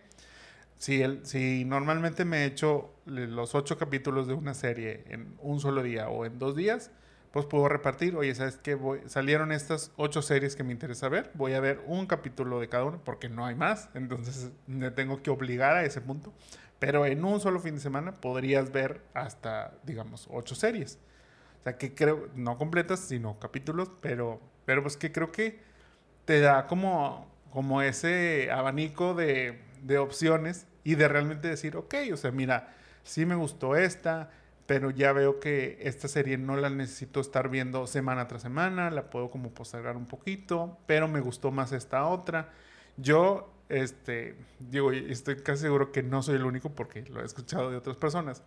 Si, 0.78 1.02
el, 1.02 1.26
si 1.26 1.66
normalmente 1.66 2.24
me 2.24 2.44
he 2.44 2.46
hecho 2.46 2.94
los 3.06 3.56
ocho 3.56 3.78
capítulos 3.78 4.28
de 4.28 4.36
una 4.36 4.54
serie 4.54 5.04
en 5.08 5.36
un 5.40 5.60
solo 5.60 5.82
día 5.84 6.08
o 6.10 6.26
en 6.26 6.38
dos 6.38 6.56
días, 6.56 6.92
pues 7.32 7.46
puedo 7.46 7.68
repartir. 7.70 8.16
Oye, 8.16 8.34
¿sabes 8.36 8.58
qué? 8.58 8.76
Voy, 8.76 9.02
salieron 9.08 9.52
estas 9.52 9.92
ocho 9.98 10.22
series 10.22 10.56
que 10.56 10.64
me 10.64 10.72
interesa 10.72 11.10
ver. 11.10 11.32
Voy 11.34 11.54
a 11.54 11.60
ver 11.60 11.82
un 11.86 12.06
capítulo 12.06 12.60
de 12.60 12.70
cada 12.70 12.86
una 12.86 12.98
porque 12.98 13.30
no 13.30 13.46
hay 13.46 13.56
más. 13.56 13.90
Entonces 13.94 14.52
me 14.68 14.92
tengo 14.92 15.22
que 15.22 15.30
obligar 15.30 15.76
a 15.76 15.84
ese 15.84 16.02
punto. 16.02 16.34
Pero 16.80 17.06
en 17.06 17.26
un 17.26 17.40
solo 17.40 17.60
fin 17.60 17.76
de 17.76 17.82
semana 17.82 18.14
podrías 18.14 18.72
ver 18.72 19.02
hasta, 19.14 19.74
digamos, 19.84 20.28
ocho 20.30 20.56
series. 20.56 21.00
O 21.62 21.64
sea, 21.64 21.78
que 21.78 21.96
creo, 21.96 22.30
no 22.36 22.58
completas, 22.58 23.00
sino 23.00 23.40
capítulos, 23.40 23.92
pero, 24.02 24.40
pero 24.66 24.84
pues 24.84 24.96
que 24.96 25.12
creo 25.12 25.32
que 25.32 25.60
te 26.26 26.40
da 26.40 26.68
como, 26.68 27.32
como 27.52 27.82
ese 27.82 28.52
abanico 28.52 29.16
de, 29.16 29.60
de 29.82 29.98
opciones 29.98 30.68
y 30.84 30.96
de 30.96 31.08
realmente 31.08 31.48
decir, 31.48 31.76
ok, 31.76 31.96
o 32.14 32.18
sea, 32.18 32.32
mira, 32.32 32.74
sí 33.04 33.26
me 33.26 33.36
gustó 33.36 33.76
esta, 33.76 34.30
pero 34.68 34.92
ya 34.92 35.14
veo 35.14 35.40
que 35.40 35.80
esta 35.82 36.10
serie 36.10 36.38
no 36.38 36.58
la 36.58 36.70
necesito 36.70 37.22
estar 37.22 37.50
viendo 37.50 37.88
semana 37.88 38.28
tras 38.28 38.42
semana, 38.42 38.92
la 38.92 39.10
puedo 39.10 39.30
como 39.30 39.52
postergar 39.52 39.96
un 39.96 40.06
poquito, 40.06 40.78
pero 40.86 41.08
me 41.08 41.22
gustó 41.22 41.52
más 41.52 41.72
esta 41.72 42.06
otra. 42.06 42.52
Yo, 42.98 43.50
este, 43.70 44.36
digo, 44.60 44.92
estoy 44.92 45.38
casi 45.38 45.62
seguro 45.64 45.94
que 45.94 46.04
no 46.04 46.22
soy 46.22 46.36
el 46.36 46.44
único 46.44 46.70
porque 46.76 47.04
lo 47.10 47.22
he 47.22 47.26
escuchado 47.26 47.72
de 47.72 47.78
otras 47.78 47.96
personas, 47.96 48.44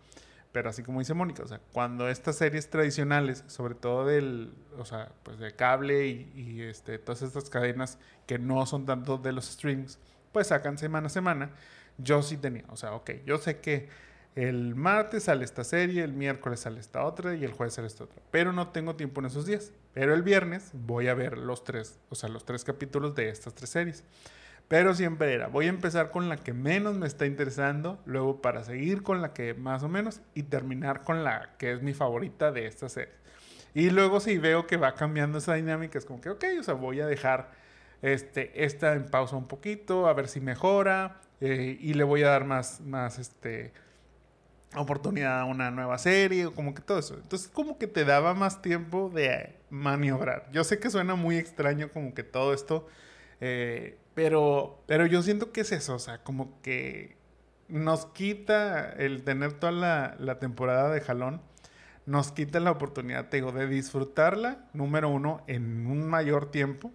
pero 0.51 0.69
así 0.69 0.83
como 0.83 0.99
dice 0.99 1.15
Mónica, 1.15 1.41
o 1.41 1.47
sea, 1.47 1.59
cuando 1.71 2.07
estas 2.07 2.35
series 2.35 2.69
tradicionales, 2.69 3.43
sobre 3.47 3.73
todo 3.73 4.05
del, 4.05 4.53
o 4.77 4.85
sea, 4.85 5.11
pues 5.23 5.39
de 5.39 5.55
cable 5.55 6.05
y, 6.07 6.31
y 6.35 6.61
este, 6.61 6.99
todas 6.99 7.23
estas 7.23 7.49
cadenas 7.49 7.97
que 8.27 8.37
no 8.37 8.63
son 8.67 8.85
tanto 8.85 9.17
de 9.17 9.31
los 9.31 9.45
streams, 9.45 9.97
pues 10.31 10.47
sacan 10.47 10.77
semana 10.77 11.07
a 11.07 11.09
semana, 11.09 11.49
yo 11.97 12.21
sí 12.21 12.37
tenía, 12.37 12.65
o 12.69 12.75
sea, 12.75 12.93
ok, 12.93 13.11
yo 13.25 13.39
sé 13.39 13.59
que 13.59 13.89
el 14.35 14.75
martes 14.75 15.23
sale 15.23 15.43
esta 15.43 15.63
serie, 15.63 16.03
el 16.03 16.13
miércoles 16.13 16.61
sale 16.61 16.79
esta 16.79 17.03
otra 17.03 17.35
y 17.35 17.43
el 17.43 17.51
jueves 17.51 17.73
sale 17.73 17.87
esta 17.87 18.05
otra. 18.05 18.21
Pero 18.31 18.53
no 18.53 18.69
tengo 18.69 18.95
tiempo 18.95 19.19
en 19.19 19.27
esos 19.27 19.45
días. 19.45 19.71
Pero 19.93 20.13
el 20.13 20.23
viernes 20.23 20.71
voy 20.73 21.09
a 21.09 21.13
ver 21.13 21.37
los 21.37 21.63
tres, 21.63 21.99
o 22.09 22.15
sea, 22.15 22.29
los 22.29 22.45
tres 22.45 22.63
capítulos 22.63 23.13
de 23.15 23.29
estas 23.29 23.53
tres 23.53 23.69
series. 23.69 24.03
Pero 24.69 24.95
siempre 24.95 25.33
era, 25.33 25.47
voy 25.47 25.65
a 25.65 25.69
empezar 25.69 26.11
con 26.11 26.29
la 26.29 26.37
que 26.37 26.53
menos 26.53 26.95
me 26.95 27.05
está 27.05 27.25
interesando, 27.25 27.99
luego 28.05 28.41
para 28.41 28.63
seguir 28.63 29.03
con 29.03 29.21
la 29.21 29.33
que 29.33 29.53
más 29.53 29.83
o 29.83 29.89
menos 29.89 30.21
y 30.33 30.43
terminar 30.43 31.01
con 31.01 31.25
la 31.25 31.57
que 31.57 31.73
es 31.73 31.81
mi 31.81 31.93
favorita 31.93 32.53
de 32.53 32.67
esta 32.67 32.87
serie. 32.87 33.13
Y 33.73 33.89
luego 33.89 34.21
si 34.21 34.37
veo 34.37 34.67
que 34.67 34.77
va 34.77 34.95
cambiando 34.95 35.39
esa 35.39 35.55
dinámica, 35.55 35.97
es 35.97 36.05
como 36.05 36.21
que, 36.21 36.29
ok, 36.29 36.45
o 36.59 36.63
sea, 36.63 36.73
voy 36.73 37.01
a 37.01 37.05
dejar 37.05 37.51
este, 38.01 38.63
esta 38.63 38.93
en 38.93 39.07
pausa 39.07 39.35
un 39.35 39.47
poquito, 39.47 40.07
a 40.07 40.13
ver 40.13 40.29
si 40.29 40.39
mejora 40.39 41.19
eh, 41.41 41.77
y 41.79 41.93
le 41.93 42.05
voy 42.05 42.23
a 42.23 42.29
dar 42.29 42.45
más, 42.45 42.79
más, 42.79 43.19
este 43.19 43.73
oportunidad 44.75 45.41
a 45.41 45.45
una 45.45 45.71
nueva 45.71 45.97
serie 45.97 46.45
o 46.45 46.53
como 46.53 46.73
que 46.73 46.81
todo 46.81 46.99
eso. 46.99 47.15
Entonces 47.15 47.49
como 47.49 47.77
que 47.77 47.87
te 47.87 48.05
daba 48.05 48.33
más 48.33 48.61
tiempo 48.61 49.09
de 49.13 49.55
maniobrar. 49.69 50.49
Yo 50.51 50.63
sé 50.63 50.79
que 50.79 50.89
suena 50.89 51.15
muy 51.15 51.37
extraño 51.37 51.89
como 51.89 52.13
que 52.13 52.23
todo 52.23 52.53
esto, 52.53 52.87
eh, 53.41 53.97
pero, 54.13 54.81
pero 54.87 55.05
yo 55.05 55.21
siento 55.21 55.51
que 55.51 55.61
es 55.61 55.71
eso, 55.71 55.95
o 55.95 55.99
sea, 55.99 56.23
como 56.23 56.61
que 56.61 57.15
nos 57.67 58.05
quita 58.07 58.91
el 58.91 59.23
tener 59.23 59.53
toda 59.53 59.71
la, 59.71 60.15
la 60.19 60.39
temporada 60.39 60.89
de 60.91 61.01
jalón, 61.01 61.41
nos 62.05 62.31
quita 62.31 62.59
la 62.59 62.71
oportunidad, 62.71 63.29
te 63.29 63.37
digo, 63.37 63.51
de 63.51 63.67
disfrutarla, 63.67 64.65
número 64.73 65.09
uno, 65.09 65.43
en 65.47 65.87
un 65.87 66.07
mayor 66.07 66.51
tiempo 66.51 66.91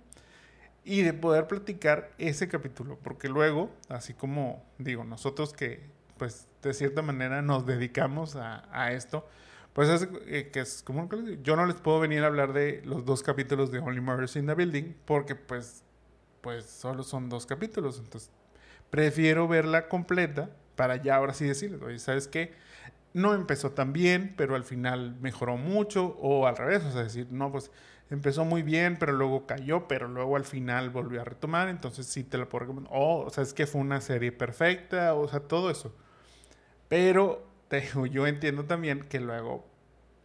y 0.84 1.02
de 1.02 1.14
poder 1.14 1.46
platicar 1.48 2.10
ese 2.18 2.48
capítulo, 2.48 2.98
porque 3.02 3.28
luego, 3.28 3.70
así 3.88 4.14
como 4.14 4.64
digo, 4.78 5.04
nosotros 5.04 5.52
que 5.52 5.96
pues 6.18 6.46
de 6.66 6.74
cierta 6.74 7.02
manera 7.02 7.42
nos 7.42 7.66
dedicamos 7.66 8.36
a, 8.36 8.92
esto, 8.92 9.26
pues 9.72 9.88
es 9.88 10.08
eh, 10.26 10.50
que 10.52 10.60
es 10.60 10.82
como 10.82 11.08
yo 11.42 11.56
no 11.56 11.66
les 11.66 11.76
puedo 11.76 12.00
venir 12.00 12.22
a 12.22 12.26
hablar 12.26 12.52
de 12.52 12.82
los 12.84 13.04
dos 13.04 13.22
capítulos 13.22 13.70
de 13.70 13.78
Only 13.78 14.00
Murders 14.00 14.36
in 14.36 14.46
the 14.46 14.54
Building 14.54 14.94
porque 15.04 15.34
pues 15.34 15.84
pues 16.40 16.64
solo 16.66 17.02
son 17.02 17.28
dos 17.28 17.44
capítulos, 17.44 17.98
entonces 17.98 18.30
prefiero 18.90 19.48
verla 19.48 19.88
completa 19.88 20.50
para 20.76 20.96
ya 20.96 21.16
ahora 21.16 21.34
sí 21.34 21.44
decirles, 21.44 21.82
oye, 21.82 21.98
¿sabes 21.98 22.28
qué? 22.28 22.52
No 23.14 23.34
empezó 23.34 23.72
tan 23.72 23.92
bien, 23.92 24.34
pero 24.36 24.54
al 24.54 24.64
final 24.64 25.16
mejoró 25.20 25.56
mucho 25.56 26.16
o 26.20 26.46
al 26.46 26.56
revés, 26.56 26.84
o 26.84 26.92
sea, 26.92 27.02
decir, 27.02 27.26
no, 27.30 27.50
pues 27.50 27.70
empezó 28.10 28.44
muy 28.44 28.62
bien, 28.62 28.96
pero 28.98 29.12
luego 29.12 29.46
cayó, 29.46 29.88
pero 29.88 30.06
luego 30.06 30.36
al 30.36 30.44
final 30.44 30.90
volvió 30.90 31.22
a 31.22 31.24
retomar, 31.24 31.68
entonces 31.68 32.06
sí 32.06 32.24
te 32.24 32.38
la 32.38 32.48
puedo 32.48 32.66
recomendar. 32.66 32.92
O, 32.94 33.24
o 33.26 33.30
sea, 33.30 33.42
es 33.42 33.54
que 33.54 33.66
fue 33.66 33.80
una 33.80 34.00
serie 34.00 34.32
perfecta, 34.32 35.14
o 35.14 35.26
sea, 35.28 35.40
todo 35.40 35.70
eso. 35.70 35.94
Pero 36.88 37.46
yo 38.10 38.26
entiendo 38.26 38.64
también 38.64 39.00
que 39.00 39.20
luego 39.20 39.66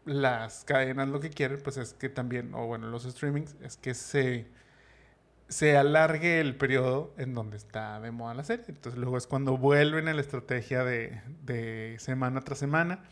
las 0.05 0.63
cadenas 0.65 1.09
lo 1.09 1.19
que 1.19 1.29
quieren, 1.29 1.59
pues 1.63 1.77
es 1.77 1.93
que 1.93 2.09
también, 2.09 2.53
o 2.53 2.65
bueno, 2.67 2.87
los 2.87 3.03
streamings, 3.03 3.55
es 3.61 3.77
que 3.77 3.93
se, 3.93 4.47
se 5.47 5.77
alargue 5.77 6.39
el 6.39 6.55
periodo 6.55 7.13
en 7.17 7.33
donde 7.33 7.57
está 7.57 7.99
de 7.99 8.11
moda 8.11 8.33
la 8.33 8.43
serie. 8.43 8.65
Entonces 8.69 8.99
luego 8.99 9.17
es 9.17 9.27
cuando 9.27 9.57
vuelven 9.57 10.07
a 10.07 10.13
la 10.13 10.21
estrategia 10.21 10.83
de, 10.83 11.21
de 11.43 11.95
semana 11.99 12.41
tras 12.41 12.59
semana. 12.59 13.03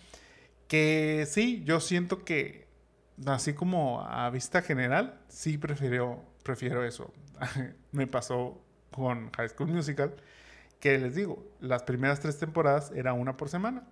Que 0.68 1.26
sí, 1.28 1.64
yo 1.66 1.80
siento 1.80 2.24
que, 2.24 2.68
así 3.26 3.54
como 3.54 4.02
a 4.02 4.30
vista 4.30 4.62
general, 4.62 5.20
sí 5.28 5.58
prefiero, 5.58 6.24
prefiero 6.44 6.86
eso. 6.86 7.14
Me 7.92 8.08
pasó 8.08 8.62
con 8.92 9.32
High 9.32 9.50
School 9.50 9.70
Musical 9.70 10.16
que 10.80 10.98
les 10.98 11.16
digo, 11.16 11.46
las 11.60 11.84
primeras 11.84 12.20
tres 12.20 12.38
temporadas 12.38 12.92
era 12.96 13.14
una 13.14 13.38
por 13.38 13.50
semana 13.50 13.84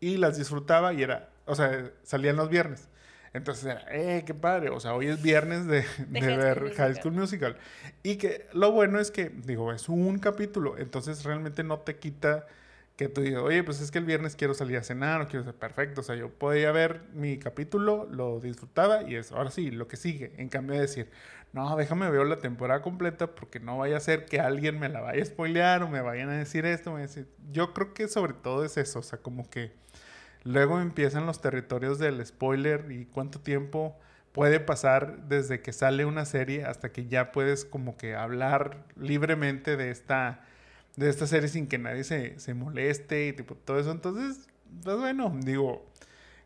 y 0.00 0.16
las 0.16 0.36
disfrutaba 0.36 0.92
y 0.92 1.02
era, 1.02 1.30
o 1.46 1.54
sea, 1.54 1.90
salían 2.02 2.36
los 2.36 2.48
viernes. 2.48 2.88
Entonces 3.32 3.64
era, 3.64 3.84
eh, 3.90 4.22
qué 4.24 4.32
padre, 4.32 4.68
o 4.68 4.78
sea, 4.78 4.94
hoy 4.94 5.08
es 5.08 5.20
viernes 5.20 5.66
de, 5.66 5.84
de, 6.08 6.36
ver 6.36 6.72
High 6.76 6.94
School 6.94 7.14
Musical. 7.14 7.56
Y 8.02 8.16
que 8.16 8.46
lo 8.52 8.70
bueno 8.70 9.00
es 9.00 9.10
que, 9.10 9.28
digo, 9.28 9.72
es 9.72 9.88
un 9.88 10.18
capítulo, 10.18 10.78
entonces 10.78 11.24
realmente 11.24 11.64
no 11.64 11.80
te 11.80 11.96
quita 11.96 12.46
que 12.96 13.08
tú 13.08 13.22
digas, 13.22 13.42
oye, 13.42 13.64
pues 13.64 13.80
es 13.80 13.90
que 13.90 13.98
el 13.98 14.04
viernes 14.04 14.36
quiero 14.36 14.54
salir 14.54 14.76
a 14.76 14.82
cenar 14.82 15.20
o 15.20 15.26
quiero 15.28 15.44
ser 15.44 15.54
perfecto. 15.54 16.00
O 16.00 16.04
sea, 16.04 16.14
yo 16.14 16.30
podía 16.30 16.70
ver 16.72 17.02
mi 17.12 17.38
capítulo, 17.38 18.06
lo 18.10 18.40
disfrutaba 18.40 19.02
y 19.02 19.16
eso, 19.16 19.36
ahora 19.36 19.50
sí, 19.50 19.70
lo 19.70 19.88
que 19.88 19.96
sigue. 19.96 20.32
En 20.36 20.48
cambio 20.48 20.76
de 20.76 20.82
decir, 20.82 21.10
no, 21.52 21.76
déjame 21.76 22.10
ver 22.10 22.26
la 22.26 22.38
temporada 22.38 22.82
completa 22.82 23.34
porque 23.34 23.60
no 23.60 23.78
vaya 23.78 23.96
a 23.96 24.00
ser 24.00 24.26
que 24.26 24.40
alguien 24.40 24.78
me 24.78 24.88
la 24.88 25.00
vaya 25.00 25.22
a 25.22 25.26
spoilear 25.26 25.82
o 25.82 25.88
me 25.88 26.00
vayan 26.00 26.28
a 26.30 26.38
decir 26.38 26.66
esto. 26.66 26.92
Me 26.92 27.02
decir. 27.02 27.28
Yo 27.50 27.72
creo 27.74 27.94
que 27.94 28.08
sobre 28.08 28.32
todo 28.32 28.64
es 28.64 28.76
eso, 28.76 29.00
o 29.00 29.02
sea, 29.02 29.20
como 29.20 29.48
que 29.50 29.72
luego 30.44 30.80
empiezan 30.80 31.26
los 31.26 31.40
territorios 31.40 31.98
del 31.98 32.24
spoiler 32.24 32.90
y 32.92 33.06
cuánto 33.06 33.40
tiempo 33.40 33.98
puede 34.32 34.58
pasar 34.58 35.28
desde 35.28 35.62
que 35.62 35.72
sale 35.72 36.04
una 36.04 36.24
serie 36.24 36.64
hasta 36.64 36.90
que 36.90 37.06
ya 37.06 37.30
puedes 37.30 37.64
como 37.64 37.96
que 37.96 38.16
hablar 38.16 38.84
libremente 38.96 39.76
de 39.76 39.90
esta, 39.90 40.44
de 40.96 41.10
esta 41.10 41.26
serie 41.26 41.48
sin 41.48 41.66
que 41.66 41.78
nadie 41.78 42.04
se, 42.04 42.38
se 42.38 42.54
moleste 42.54 43.28
y 43.28 43.32
tipo 43.32 43.54
todo 43.54 43.78
eso. 43.78 43.90
Entonces, 43.90 44.48
pues 44.82 44.96
bueno, 44.96 45.36
digo, 45.42 45.84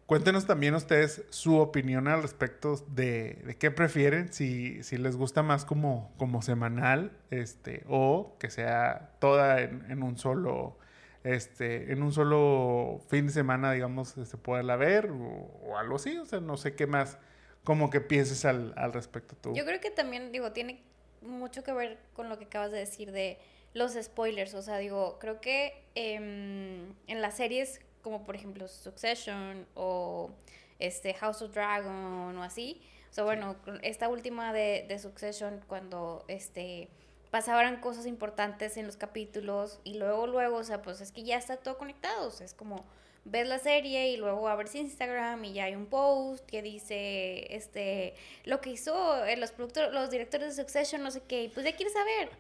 Cuéntenos 0.09 0.47
también 0.47 0.75
ustedes 0.75 1.23
su 1.29 1.59
opinión 1.59 2.09
al 2.09 2.23
respecto 2.23 2.77
de, 2.89 3.57
qué 3.59 3.71
prefieren, 3.71 4.33
si, 4.33 4.83
si, 4.83 4.97
les 4.97 5.17
gusta 5.17 5.43
más 5.43 5.67
como, 5.67 6.15
como 6.17 6.41
semanal, 6.41 7.13
este, 7.31 7.85
o 7.91 8.35
que 8.39 8.49
sea 8.49 9.11
toda 9.19 9.61
en, 9.61 10.03
un 10.03 10.17
solo, 10.17 10.79
este, 11.25 11.93
en 11.93 12.03
un 12.03 12.15
solo 12.15 13.03
fin 13.11 13.27
de 13.27 13.35
semana, 13.35 13.73
digamos, 13.73 14.17
este, 14.17 14.39
poderla 14.39 14.77
ver, 14.77 15.11
o, 15.11 15.77
algo 15.77 15.97
así, 15.97 16.17
o 16.17 16.25
sea, 16.25 16.41
no 16.41 16.57
sé 16.57 16.75
qué 16.75 16.87
más, 16.87 17.19
como 17.63 17.91
que 17.91 18.01
pienses 18.01 18.47
al, 18.47 18.73
al 18.79 18.95
respecto 18.95 19.37
tú. 19.37 19.53
Yo 19.55 19.67
creo 19.67 19.79
que 19.79 19.91
también, 19.91 20.33
digo, 20.33 20.53
tiene 20.53 20.83
mucho 21.21 21.63
que 21.63 21.75
ver 21.75 21.99
con 22.15 22.31
lo 22.31 22.39
que 22.39 22.47
acabas 22.47 22.73
de 22.73 22.79
decir 22.79 23.13
de 23.13 23.39
los 23.79 23.95
spoilers, 23.95 24.55
o 24.55 24.63
sea, 24.63 24.79
digo, 24.79 25.19
creo 25.19 25.41
que 25.41 25.83
em, 25.95 26.95
en 27.07 27.23
las 27.23 27.37
series 27.37 27.81
como 28.03 28.25
por 28.25 28.37
ejemplo 28.37 28.69
Succession 28.69 29.67
o 29.75 30.31
este 30.79 31.15
House 31.15 31.43
of 31.43 31.53
Dragon 31.53 32.37
o 32.37 32.43
así. 32.43 32.81
O 33.11 33.15
sea, 33.15 33.25
bueno, 33.25 33.57
esta 33.83 34.09
última 34.09 34.53
de, 34.53 34.87
de 34.89 34.99
Succession, 34.99 35.61
cuando 35.67 36.25
este 36.29 36.89
pasaban 37.31 37.81
cosas 37.81 38.07
importantes 38.07 38.79
en 38.79 38.87
los 38.87 38.97
capítulos 38.97 39.81
y 39.85 39.99
luego, 39.99 40.27
luego, 40.27 40.57
o 40.57 40.65
sea, 40.65 40.81
pues 40.81 41.03
es 41.03 41.13
que 41.13 41.25
ya 41.25 41.37
está 41.37 41.59
todo 41.59 41.77
conectado, 41.77 42.29
o 42.29 42.31
sea, 42.31 42.47
es 42.47 42.55
como, 42.55 42.87
ves 43.27 43.47
la 43.47 43.59
serie 43.59 44.09
y 44.09 44.17
luego 44.17 44.49
abres 44.49 44.75
Instagram 44.75 45.45
y 45.45 45.53
ya 45.53 45.65
hay 45.65 45.75
un 45.75 45.85
post 45.85 46.47
que 46.47 46.63
dice 46.63 47.55
este 47.55 48.15
lo 48.45 48.63
que 48.63 48.71
hizo 48.71 49.27
eh, 49.27 49.37
los 49.37 49.53
productores, 49.53 49.93
los 49.93 50.09
directores 50.11 50.57
de 50.57 50.63
Succession, 50.63 51.03
no 51.03 51.11
sé 51.11 51.23
qué, 51.29 51.45
y 51.45 51.49
pues 51.49 51.67
ya 51.67 51.77
quieres 51.77 51.93
saber. 51.93 52.31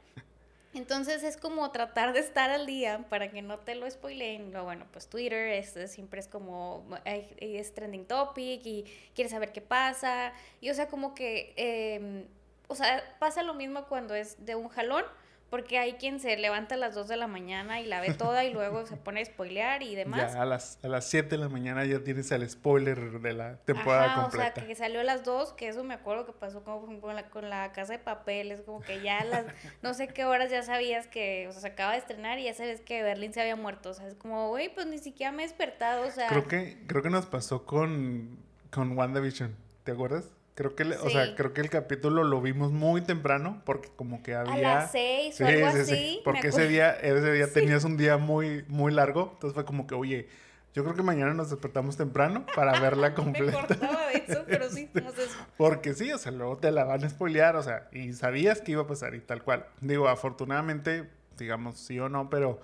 Entonces 0.74 1.22
es 1.22 1.36
como 1.36 1.70
tratar 1.70 2.12
de 2.12 2.20
estar 2.20 2.50
al 2.50 2.66
día 2.66 3.04
para 3.08 3.30
que 3.30 3.40
no 3.40 3.58
te 3.58 3.74
lo 3.74 3.90
spoileen. 3.90 4.52
Bueno, 4.52 4.86
pues 4.92 5.08
Twitter 5.08 5.48
es, 5.48 5.90
siempre 5.90 6.20
es 6.20 6.28
como 6.28 6.86
es 7.04 7.74
trending 7.74 8.04
topic 8.06 8.60
y 8.64 8.84
quieres 9.14 9.32
saber 9.32 9.52
qué 9.52 9.62
pasa. 9.62 10.32
Y 10.60 10.70
o 10.70 10.74
sea, 10.74 10.88
como 10.88 11.14
que, 11.14 11.54
em, 11.56 12.26
o 12.68 12.74
sea, 12.74 13.02
pasa 13.18 13.42
lo 13.42 13.54
mismo 13.54 13.86
cuando 13.86 14.14
es 14.14 14.44
de 14.44 14.54
un 14.54 14.68
jalón 14.68 15.04
porque 15.50 15.78
hay 15.78 15.94
quien 15.94 16.20
se 16.20 16.36
levanta 16.36 16.74
a 16.74 16.78
las 16.78 16.94
2 16.94 17.08
de 17.08 17.16
la 17.16 17.26
mañana 17.26 17.80
y 17.80 17.86
la 17.86 18.00
ve 18.00 18.12
toda 18.12 18.44
y 18.44 18.52
luego 18.52 18.86
se 18.86 18.96
pone 18.96 19.22
a 19.22 19.24
spoilear 19.24 19.82
y 19.82 19.94
demás. 19.96 20.32
Ya 20.32 20.42
a 20.42 20.44
las, 20.44 20.78
a 20.84 20.88
las 20.88 21.06
7 21.06 21.28
de 21.28 21.38
la 21.38 21.48
mañana 21.48 21.84
ya 21.84 22.00
tienes 22.00 22.30
el 22.30 22.48
spoiler 22.48 23.20
de 23.20 23.32
la 23.32 23.56
temporada 23.58 24.12
Ajá, 24.12 24.22
completa. 24.22 24.52
O 24.52 24.54
sea, 24.56 24.66
que 24.66 24.74
salió 24.74 25.00
a 25.00 25.04
las 25.04 25.24
2, 25.24 25.54
que 25.54 25.68
eso 25.68 25.84
me 25.84 25.94
acuerdo 25.94 26.26
que 26.26 26.32
pasó 26.32 26.62
como 26.64 27.00
con 27.00 27.14
la, 27.14 27.30
con 27.30 27.48
la 27.48 27.72
casa 27.72 27.94
de 27.94 27.98
papel. 27.98 28.52
Es 28.52 28.60
como 28.60 28.80
que 28.80 29.00
ya 29.00 29.18
a 29.18 29.24
las 29.24 29.46
no 29.82 29.94
sé 29.94 30.08
qué 30.08 30.24
horas 30.24 30.50
ya 30.50 30.62
sabías 30.62 31.06
que, 31.06 31.46
o 31.48 31.52
sea, 31.52 31.62
se 31.62 31.68
acaba 31.68 31.92
de 31.92 31.98
estrenar 31.98 32.38
y 32.38 32.44
ya 32.44 32.54
sabes 32.54 32.80
que 32.80 33.02
Berlín 33.02 33.32
se 33.32 33.40
había 33.40 33.56
muerto. 33.56 33.90
O 33.90 33.94
sea, 33.94 34.06
es 34.06 34.14
como, 34.14 34.48
güey, 34.48 34.72
pues 34.72 34.86
ni 34.86 34.98
siquiera 34.98 35.32
me 35.32 35.44
he 35.44 35.46
despertado. 35.46 36.06
O 36.06 36.10
sea. 36.10 36.28
Creo 36.28 36.46
que, 36.46 36.78
creo 36.86 37.02
que 37.02 37.10
nos 37.10 37.26
pasó 37.26 37.64
con, 37.64 38.38
con 38.70 38.96
WandaVision. 38.96 39.56
¿Te 39.84 39.92
acuerdas? 39.92 40.37
Creo 40.58 40.74
que, 40.74 40.82
o 40.82 41.08
sea, 41.08 41.36
creo 41.36 41.52
que 41.52 41.60
el 41.60 41.70
capítulo 41.70 42.24
lo 42.24 42.40
vimos 42.40 42.72
muy 42.72 43.00
temprano 43.00 43.62
porque 43.64 43.90
como 43.94 44.24
que 44.24 44.34
había... 44.34 44.78
A 44.78 44.80
las 44.80 44.90
seis 44.90 45.40
o 45.40 45.46
algo 45.46 45.66
así. 45.68 46.20
Porque 46.24 46.48
ese 46.48 46.66
día, 46.66 46.90
ese 46.90 47.30
día 47.30 47.46
tenías 47.52 47.84
un 47.84 47.96
día 47.96 48.16
muy, 48.16 48.64
muy 48.66 48.92
largo. 48.92 49.30
Entonces 49.34 49.54
fue 49.54 49.64
como 49.64 49.86
que, 49.86 49.94
oye, 49.94 50.26
yo 50.74 50.82
creo 50.82 50.96
que 50.96 51.04
mañana 51.04 51.32
nos 51.32 51.50
despertamos 51.50 51.96
temprano 51.96 52.44
para 52.56 52.80
verla 52.80 53.14
completa. 53.14 53.52
me 53.52 53.58
acordaba 53.76 54.08
de 54.08 54.24
eso, 54.26 54.44
pero 54.48 54.68
sí, 54.72 54.90
no 54.94 55.12
sé 55.12 55.26
eso. 55.26 55.36
Porque 55.56 55.94
sí, 55.94 56.10
o 56.10 56.18
sea, 56.18 56.32
luego 56.32 56.58
te 56.58 56.72
la 56.72 56.82
van 56.82 57.04
a 57.04 57.08
spoilear, 57.08 57.54
o 57.54 57.62
sea, 57.62 57.88
y 57.92 58.12
sabías 58.14 58.60
que 58.60 58.72
iba 58.72 58.82
a 58.82 58.86
pasar 58.88 59.14
y 59.14 59.20
tal 59.20 59.44
cual. 59.44 59.64
Digo, 59.80 60.08
afortunadamente, 60.08 61.08
digamos 61.38 61.78
sí 61.78 62.00
o 62.00 62.08
no, 62.08 62.30
pero 62.30 62.58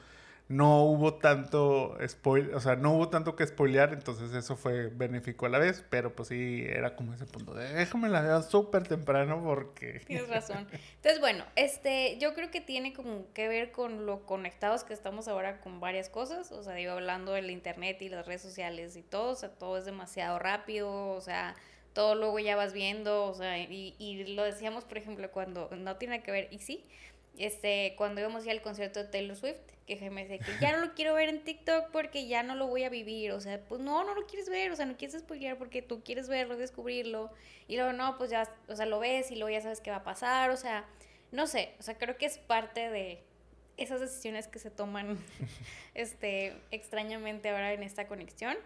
no 0.48 0.82
hubo 0.82 1.14
tanto 1.14 1.96
spoil, 2.06 2.54
o 2.54 2.60
sea, 2.60 2.76
no 2.76 2.92
hubo 2.92 3.08
tanto 3.08 3.34
que 3.34 3.46
spoilear, 3.46 3.94
entonces 3.94 4.34
eso 4.34 4.56
fue 4.56 4.88
benéfico 4.88 5.46
a 5.46 5.48
la 5.48 5.58
vez, 5.58 5.82
pero 5.88 6.14
pues 6.14 6.28
sí, 6.28 6.64
era 6.68 6.96
como 6.96 7.14
ese 7.14 7.24
punto 7.24 7.54
de 7.54 7.72
déjame 7.72 8.10
la 8.10 8.20
veo 8.20 8.42
súper 8.42 8.86
temprano 8.86 9.42
porque... 9.42 10.00
Tienes 10.06 10.28
razón. 10.28 10.68
Entonces, 10.96 11.18
bueno, 11.20 11.44
este, 11.56 12.18
yo 12.18 12.34
creo 12.34 12.50
que 12.50 12.60
tiene 12.60 12.92
como 12.92 13.32
que 13.32 13.48
ver 13.48 13.72
con 13.72 14.04
lo 14.04 14.26
conectados 14.26 14.84
que 14.84 14.92
estamos 14.92 15.28
ahora 15.28 15.60
con 15.60 15.80
varias 15.80 16.10
cosas, 16.10 16.52
o 16.52 16.62
sea, 16.62 16.74
digo, 16.74 16.92
hablando 16.92 17.32
del 17.32 17.50
internet 17.50 18.02
y 18.02 18.10
las 18.10 18.26
redes 18.26 18.42
sociales 18.42 18.96
y 18.96 19.02
todo, 19.02 19.32
o 19.32 19.36
sea, 19.36 19.48
todo 19.48 19.78
es 19.78 19.86
demasiado 19.86 20.38
rápido, 20.38 21.08
o 21.08 21.20
sea, 21.22 21.54
todo 21.94 22.16
luego 22.16 22.38
ya 22.38 22.54
vas 22.54 22.74
viendo, 22.74 23.24
o 23.24 23.34
sea, 23.34 23.58
y, 23.58 23.94
y 23.98 24.34
lo 24.34 24.42
decíamos, 24.42 24.84
por 24.84 24.98
ejemplo, 24.98 25.30
cuando 25.30 25.70
no 25.74 25.96
tiene 25.96 26.22
que 26.22 26.32
ver, 26.32 26.48
y 26.50 26.58
sí, 26.58 26.84
este, 27.38 27.94
cuando 27.96 28.20
íbamos 28.20 28.44
ya 28.44 28.52
al 28.52 28.62
concierto 28.62 29.02
de 29.02 29.08
Taylor 29.08 29.36
Swift, 29.36 29.60
que 29.86 30.10
me 30.10 30.22
dice 30.22 30.38
que 30.38 30.52
ya 30.60 30.72
no 30.72 30.84
lo 30.84 30.94
quiero 30.94 31.14
ver 31.14 31.28
en 31.28 31.44
TikTok 31.44 31.90
porque 31.90 32.26
ya 32.26 32.42
no 32.42 32.54
lo 32.54 32.66
voy 32.66 32.84
a 32.84 32.88
vivir, 32.88 33.32
o 33.32 33.40
sea, 33.40 33.60
pues 33.60 33.80
no, 33.80 34.02
no 34.04 34.14
lo 34.14 34.26
quieres 34.26 34.48
ver, 34.48 34.72
o 34.72 34.76
sea, 34.76 34.86
no 34.86 34.96
quieres 34.96 35.20
spoilear 35.20 35.58
porque 35.58 35.82
tú 35.82 36.02
quieres 36.02 36.28
verlo, 36.28 36.56
descubrirlo, 36.56 37.30
y 37.68 37.76
luego 37.76 37.92
no, 37.92 38.16
pues 38.16 38.30
ya, 38.30 38.50
o 38.68 38.76
sea, 38.76 38.86
lo 38.86 38.98
ves 38.98 39.30
y 39.30 39.36
luego 39.36 39.50
ya 39.50 39.60
sabes 39.60 39.80
qué 39.80 39.90
va 39.90 39.98
a 39.98 40.04
pasar, 40.04 40.50
o 40.50 40.56
sea, 40.56 40.86
no 41.32 41.46
sé, 41.46 41.74
o 41.78 41.82
sea, 41.82 41.98
creo 41.98 42.16
que 42.16 42.26
es 42.26 42.38
parte 42.38 42.88
de 42.88 43.22
esas 43.76 44.00
decisiones 44.00 44.48
que 44.48 44.58
se 44.58 44.70
toman, 44.70 45.18
este, 45.94 46.56
extrañamente 46.70 47.50
ahora 47.50 47.72
en 47.72 47.82
esta 47.82 48.06
conexión, 48.06 48.56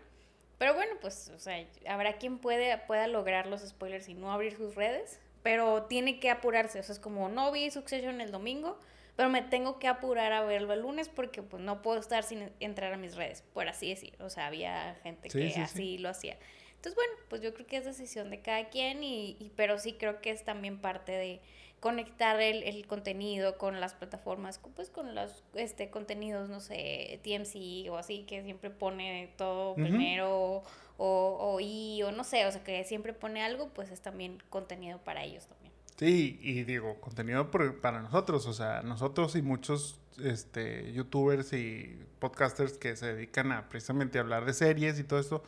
pero 0.58 0.74
bueno, 0.74 0.94
pues, 1.00 1.30
o 1.30 1.38
sea, 1.38 1.64
habrá 1.88 2.18
quien 2.18 2.38
pueda 2.38 3.06
lograr 3.08 3.46
los 3.46 3.62
spoilers 3.66 4.08
y 4.08 4.14
no 4.14 4.32
abrir 4.32 4.56
sus 4.56 4.74
redes, 4.76 5.20
pero 5.42 5.84
tiene 5.84 6.20
que 6.20 6.30
apurarse, 6.30 6.80
o 6.80 6.82
sea, 6.82 6.92
es 6.92 7.00
como 7.00 7.28
no 7.28 7.52
vi 7.52 7.70
Succession 7.70 8.20
el 8.20 8.30
domingo, 8.30 8.78
pero 9.16 9.28
me 9.28 9.42
tengo 9.42 9.78
que 9.78 9.88
apurar 9.88 10.32
a 10.32 10.42
verlo 10.42 10.72
el 10.72 10.82
lunes 10.82 11.08
porque 11.08 11.42
pues 11.42 11.62
no 11.62 11.82
puedo 11.82 11.98
estar 11.98 12.22
sin 12.22 12.50
entrar 12.60 12.92
a 12.92 12.96
mis 12.96 13.16
redes, 13.16 13.42
por 13.52 13.68
así 13.68 13.88
decir, 13.88 14.14
o 14.20 14.30
sea, 14.30 14.46
había 14.46 14.94
gente 15.02 15.28
que 15.28 15.54
así 15.56 15.98
lo 15.98 16.08
hacía. 16.08 16.38
Entonces, 16.76 16.94
bueno, 16.94 17.12
pues 17.28 17.42
yo 17.42 17.52
creo 17.52 17.66
que 17.66 17.76
es 17.78 17.84
decisión 17.84 18.30
de 18.30 18.40
cada 18.40 18.68
quien, 18.68 19.02
y, 19.02 19.36
y 19.40 19.50
pero 19.56 19.78
sí 19.78 19.94
creo 19.94 20.20
que 20.20 20.30
es 20.30 20.44
también 20.44 20.78
parte 20.80 21.10
de 21.10 21.40
conectar 21.80 22.40
el, 22.40 22.62
el, 22.64 22.86
contenido 22.86 23.56
con 23.58 23.80
las 23.80 23.94
plataformas, 23.94 24.60
pues 24.74 24.90
con 24.90 25.14
los 25.14 25.44
este, 25.54 25.90
contenidos, 25.90 26.48
no 26.48 26.60
sé, 26.60 27.20
TMC 27.22 27.90
o 27.90 27.96
así, 27.96 28.24
que 28.24 28.42
siempre 28.42 28.70
pone 28.70 29.32
todo 29.36 29.74
primero 29.74 30.62
o, 30.98 31.58
o 31.58 32.12
no 32.12 32.24
sé, 32.24 32.44
o 32.46 32.52
sea, 32.52 32.62
que 32.62 32.84
siempre 32.84 33.12
pone 33.12 33.42
algo, 33.42 33.70
pues 33.70 33.90
es 33.90 34.00
también 34.00 34.42
contenido 34.50 34.98
para 34.98 35.24
ellos 35.24 35.46
también. 35.46 35.72
Sí, 35.96 36.38
y 36.42 36.64
digo, 36.64 37.00
contenido 37.00 37.50
para 37.50 38.02
nosotros, 38.02 38.46
o 38.46 38.52
sea, 38.52 38.82
nosotros 38.82 39.34
y 39.34 39.42
muchos 39.42 40.00
este, 40.22 40.92
youtubers 40.92 41.52
y 41.52 41.98
podcasters 42.18 42.74
que 42.74 42.96
se 42.96 43.14
dedican 43.14 43.52
a 43.52 43.68
precisamente 43.68 44.18
hablar 44.18 44.44
de 44.44 44.54
series 44.54 44.98
y 44.98 45.04
todo 45.04 45.18
esto, 45.18 45.42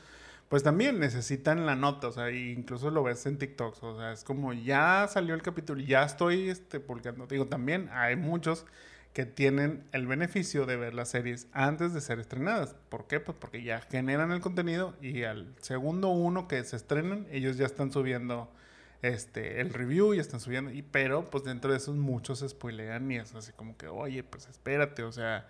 pues 0.48 0.64
también 0.64 0.98
necesitan 0.98 1.66
la 1.66 1.76
nota, 1.76 2.08
o 2.08 2.12
sea, 2.12 2.30
incluso 2.32 2.90
lo 2.90 3.04
ves 3.04 3.24
en 3.26 3.38
TikTok, 3.38 3.82
o 3.82 3.96
sea, 3.96 4.12
es 4.12 4.24
como 4.24 4.52
ya 4.52 5.06
salió 5.08 5.34
el 5.34 5.42
capítulo, 5.42 5.80
ya 5.80 6.02
estoy 6.02 6.50
este, 6.50 6.80
publicando. 6.80 7.28
Digo, 7.28 7.46
también 7.46 7.88
hay 7.92 8.16
muchos 8.16 8.66
que 9.12 9.26
tienen 9.26 9.84
el 9.92 10.06
beneficio 10.06 10.66
de 10.66 10.76
ver 10.76 10.94
las 10.94 11.08
series 11.10 11.48
antes 11.52 11.92
de 11.92 12.00
ser 12.00 12.20
estrenadas. 12.20 12.76
¿Por 12.88 13.06
qué? 13.06 13.18
Pues 13.18 13.36
porque 13.40 13.62
ya 13.62 13.80
generan 13.80 14.30
el 14.30 14.40
contenido 14.40 14.94
y 15.00 15.24
al 15.24 15.54
segundo 15.60 16.08
uno 16.08 16.46
que 16.46 16.62
se 16.64 16.76
estrenan, 16.76 17.26
ellos 17.30 17.56
ya 17.56 17.66
están 17.66 17.92
subiendo 17.92 18.52
este 19.02 19.60
el 19.60 19.72
review 19.72 20.12
y 20.14 20.18
están 20.18 20.40
subiendo 20.40 20.70
y 20.70 20.82
pero 20.82 21.24
pues 21.30 21.42
dentro 21.44 21.70
de 21.70 21.78
esos 21.78 21.96
muchos 21.96 22.40
se 22.40 22.48
spoilean 22.48 23.10
y 23.10 23.16
es 23.16 23.34
así 23.34 23.52
como 23.52 23.76
que, 23.76 23.88
"Oye, 23.88 24.22
pues 24.22 24.46
espérate, 24.48 25.02
o 25.02 25.10
sea, 25.12 25.48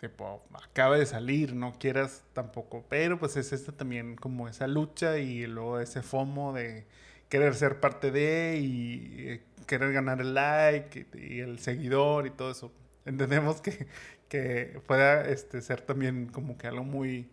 tipo, 0.00 0.42
acaba 0.52 0.98
de 0.98 1.06
salir, 1.06 1.54
no 1.54 1.74
quieras 1.78 2.24
tampoco, 2.32 2.84
pero 2.88 3.18
pues 3.18 3.36
es 3.36 3.52
esta 3.52 3.72
también 3.72 4.16
como 4.16 4.48
esa 4.48 4.66
lucha 4.66 5.18
y 5.18 5.46
luego 5.46 5.80
ese 5.80 6.02
FOMO 6.02 6.52
de 6.52 6.86
querer 7.28 7.54
ser 7.54 7.80
parte 7.80 8.10
de 8.10 8.58
y 8.60 9.14
eh, 9.18 9.42
querer 9.66 9.92
ganar 9.92 10.20
el 10.20 10.34
like 10.34 11.06
y 11.14 11.40
el 11.40 11.58
seguidor 11.58 12.26
y 12.26 12.30
todo 12.30 12.50
eso 12.50 12.72
entendemos 13.08 13.60
que, 13.60 13.86
que 14.28 14.80
pueda 14.86 15.28
este, 15.28 15.60
ser 15.62 15.80
también 15.80 16.26
como 16.26 16.56
que 16.58 16.66
algo 16.66 16.84
muy, 16.84 17.30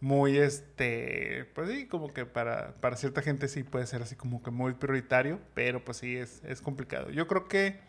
muy, 0.00 0.38
este, 0.38 1.46
pues 1.54 1.70
sí, 1.70 1.86
como 1.86 2.12
que 2.12 2.26
para, 2.26 2.74
para 2.80 2.96
cierta 2.96 3.22
gente 3.22 3.48
sí 3.48 3.62
puede 3.62 3.86
ser 3.86 4.02
así 4.02 4.16
como 4.16 4.42
que 4.42 4.50
muy 4.50 4.74
prioritario, 4.74 5.40
pero 5.54 5.84
pues 5.84 5.98
sí 5.98 6.16
es, 6.16 6.42
es 6.44 6.60
complicado. 6.60 7.10
Yo 7.10 7.26
creo 7.26 7.48
que 7.48 7.80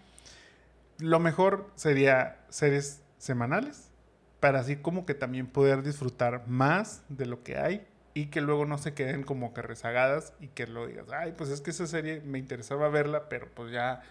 lo 0.99 1.19
mejor 1.19 1.69
sería 1.75 2.45
series 2.49 3.01
semanales 3.17 3.91
para 4.39 4.59
así 4.59 4.75
como 4.75 5.05
que 5.05 5.13
también 5.13 5.47
poder 5.47 5.81
disfrutar 5.83 6.47
más 6.47 7.03
de 7.09 7.25
lo 7.25 7.43
que 7.43 7.57
hay 7.57 7.87
y 8.13 8.27
que 8.27 8.41
luego 8.41 8.65
no 8.65 8.77
se 8.77 8.93
queden 8.93 9.23
como 9.23 9.53
que 9.53 9.61
rezagadas 9.61 10.33
y 10.39 10.47
que 10.47 10.67
lo 10.67 10.87
digas, 10.87 11.07
ay, 11.11 11.33
pues 11.37 11.49
es 11.49 11.61
que 11.61 11.71
esa 11.71 11.85
serie 11.85 12.21
me 12.21 12.39
interesaba 12.39 12.87
verla, 12.89 13.27
pero 13.27 13.49
pues 13.53 13.71
ya 13.71 14.03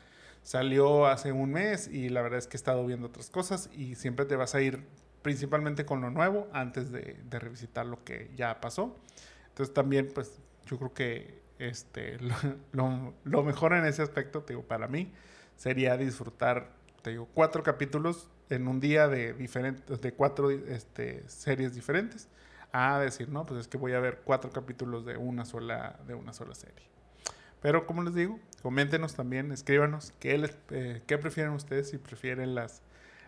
Salió 0.44 1.06
hace 1.06 1.32
un 1.32 1.52
mes 1.52 1.88
y 1.88 2.10
la 2.10 2.20
verdad 2.20 2.38
es 2.38 2.46
que 2.46 2.56
he 2.56 2.58
estado 2.58 2.84
viendo 2.86 3.06
otras 3.06 3.30
cosas 3.30 3.70
y 3.72 3.94
siempre 3.94 4.26
te 4.26 4.36
vas 4.36 4.54
a 4.54 4.60
ir 4.60 4.84
principalmente 5.22 5.86
con 5.86 6.02
lo 6.02 6.10
nuevo 6.10 6.48
antes 6.52 6.92
de, 6.92 7.16
revisitar 7.30 7.86
lo 7.86 8.04
que 8.04 8.30
ya 8.36 8.60
pasó. 8.60 8.94
Entonces 9.48 9.72
también 9.72 10.10
pues 10.14 10.38
yo 10.66 10.76
creo 10.76 10.92
que 10.92 11.42
este, 11.58 12.18
lo, 12.72 13.14
lo, 13.24 13.42
mejor 13.42 13.72
en 13.72 13.86
ese 13.86 14.02
aspecto, 14.02 14.42
te 14.42 14.52
digo, 14.52 14.64
para 14.64 14.86
mí 14.86 15.10
sería 15.56 15.96
disfrutar, 15.96 16.72
te 17.00 17.10
digo, 17.10 17.26
cuatro 17.32 17.62
capítulos 17.62 18.28
en 18.50 18.68
un 18.68 18.80
día 18.80 19.08
de 19.08 19.32
diferentes, 19.32 19.98
de 19.98 20.12
cuatro 20.12 20.50
este, 20.50 21.26
series 21.26 21.74
diferentes, 21.74 22.28
a 22.70 22.98
decir, 22.98 23.30
no, 23.30 23.46
pues 23.46 23.60
es 23.60 23.68
que 23.68 23.78
voy 23.78 23.94
a 23.94 24.00
ver 24.00 24.20
cuatro 24.24 24.50
capítulos 24.50 25.06
de 25.06 25.16
una 25.16 25.46
sola, 25.46 25.98
de 26.06 26.14
una 26.14 26.34
sola 26.34 26.54
serie. 26.54 26.86
Pero 27.62 27.86
como 27.86 28.02
les 28.02 28.14
digo, 28.14 28.38
coméntenos 28.64 29.14
también, 29.14 29.52
escríbanos 29.52 30.14
qué, 30.20 30.38
les, 30.38 30.56
eh, 30.70 31.02
qué 31.06 31.18
prefieren 31.18 31.52
ustedes, 31.52 31.90
si 31.90 31.98
prefieren 31.98 32.54
las, 32.54 32.80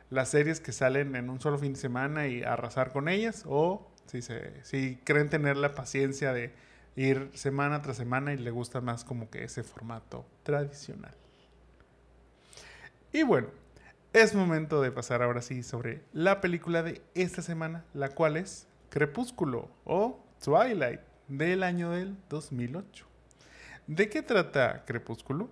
las 0.09 0.30
series 0.30 0.61
que 0.61 0.72
salen 0.72 1.14
en 1.14 1.28
un 1.28 1.41
solo 1.43 1.59
fin 1.59 1.74
de 1.74 1.78
semana 1.78 2.26
y 2.26 2.43
arrasar 2.43 2.91
con 2.91 3.07
ellas 3.07 3.45
o 3.47 3.87
si, 4.07 4.22
se, 4.22 4.64
si 4.64 4.97
creen 5.05 5.28
tener 5.28 5.59
la 5.59 5.74
paciencia 5.74 6.32
de 6.32 6.55
ir 6.97 7.30
semana 7.34 7.82
tras 7.82 7.99
semana 7.99 8.32
y 8.32 8.39
le 8.39 8.51
gusta 8.51 8.80
más 8.80 9.05
como 9.05 9.28
que 9.28 9.45
ese 9.45 9.62
formato 9.62 10.24
tradicional. 10.43 11.14
Y 13.12 13.22
bueno, 13.22 13.49
es 14.14 14.34
momento 14.34 14.80
de 14.80 14.91
pasar 14.91 15.20
ahora 15.22 15.43
sí 15.43 15.62
sobre 15.62 16.01
la 16.14 16.41
película 16.41 16.82
de 16.82 17.03
esta 17.14 17.43
semana, 17.43 17.84
la 17.93 18.09
cual 18.09 18.39
es 18.39 18.66
Crepúsculo 18.89 19.68
o 19.84 20.18
Twilight 20.43 21.01
del 21.28 21.62
año 21.62 21.91
del 21.91 22.16
2008. 22.30 23.15
¿De 23.87 24.09
qué 24.09 24.20
trata 24.20 24.84
Crepúsculo? 24.84 25.49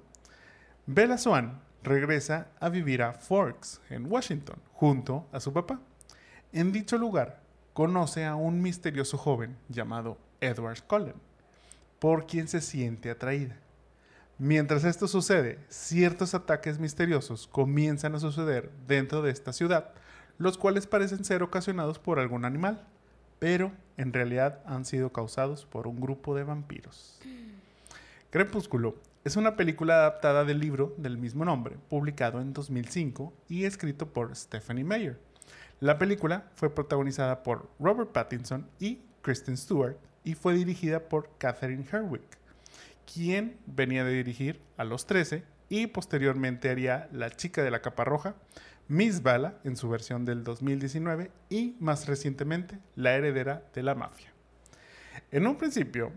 Bella 0.86 1.18
Swan 1.18 1.60
regresa 1.84 2.48
a 2.58 2.68
vivir 2.68 3.00
a 3.00 3.12
Forks, 3.12 3.80
en 3.90 4.10
Washington, 4.10 4.56
junto 4.72 5.28
a 5.30 5.38
su 5.38 5.52
papá. 5.52 5.80
En 6.52 6.72
dicho 6.72 6.98
lugar, 6.98 7.40
conoce 7.74 8.24
a 8.24 8.34
un 8.34 8.60
misterioso 8.60 9.18
joven 9.18 9.56
llamado 9.68 10.18
Edward 10.40 10.82
Cullen, 10.88 11.14
por 12.00 12.26
quien 12.26 12.48
se 12.48 12.60
siente 12.60 13.08
atraída. 13.08 13.56
Mientras 14.38 14.82
esto 14.82 15.06
sucede, 15.06 15.60
ciertos 15.68 16.34
ataques 16.34 16.80
misteriosos 16.80 17.46
comienzan 17.46 18.16
a 18.16 18.20
suceder 18.20 18.72
dentro 18.88 19.22
de 19.22 19.30
esta 19.30 19.52
ciudad, 19.52 19.92
los 20.38 20.58
cuales 20.58 20.88
parecen 20.88 21.24
ser 21.24 21.44
ocasionados 21.44 22.00
por 22.00 22.18
algún 22.18 22.44
animal, 22.44 22.84
pero 23.38 23.70
en 23.96 24.12
realidad 24.12 24.60
han 24.66 24.84
sido 24.84 25.12
causados 25.12 25.66
por 25.66 25.86
un 25.86 26.00
grupo 26.00 26.34
de 26.34 26.42
vampiros. 26.42 27.20
Crepúsculo 28.34 28.96
es 29.22 29.36
una 29.36 29.54
película 29.54 29.94
adaptada 29.94 30.44
del 30.44 30.58
libro 30.58 30.92
del 30.98 31.18
mismo 31.18 31.44
nombre, 31.44 31.76
publicado 31.88 32.40
en 32.40 32.52
2005 32.52 33.32
y 33.48 33.64
escrito 33.64 34.12
por 34.12 34.34
Stephanie 34.34 34.82
Meyer. 34.82 35.20
La 35.78 35.98
película 35.98 36.50
fue 36.56 36.74
protagonizada 36.74 37.44
por 37.44 37.70
Robert 37.78 38.10
Pattinson 38.10 38.68
y 38.80 39.02
Kristen 39.22 39.56
Stewart 39.56 39.98
y 40.24 40.34
fue 40.34 40.54
dirigida 40.54 41.08
por 41.08 41.30
Catherine 41.38 41.86
Herwick, 41.88 42.24
quien 43.06 43.56
venía 43.66 44.02
de 44.02 44.14
dirigir 44.14 44.60
A 44.78 44.82
los 44.82 45.06
13 45.06 45.44
y 45.68 45.86
posteriormente 45.86 46.70
haría 46.70 47.08
La 47.12 47.30
chica 47.30 47.62
de 47.62 47.70
la 47.70 47.82
capa 47.82 48.02
roja, 48.02 48.34
Miss 48.88 49.22
Bala 49.22 49.60
en 49.62 49.76
su 49.76 49.88
versión 49.88 50.24
del 50.24 50.42
2019 50.42 51.30
y 51.50 51.76
más 51.78 52.08
recientemente 52.08 52.80
La 52.96 53.14
heredera 53.14 53.62
de 53.72 53.84
la 53.84 53.94
mafia. 53.94 54.32
En 55.30 55.46
un 55.46 55.54
principio, 55.54 56.10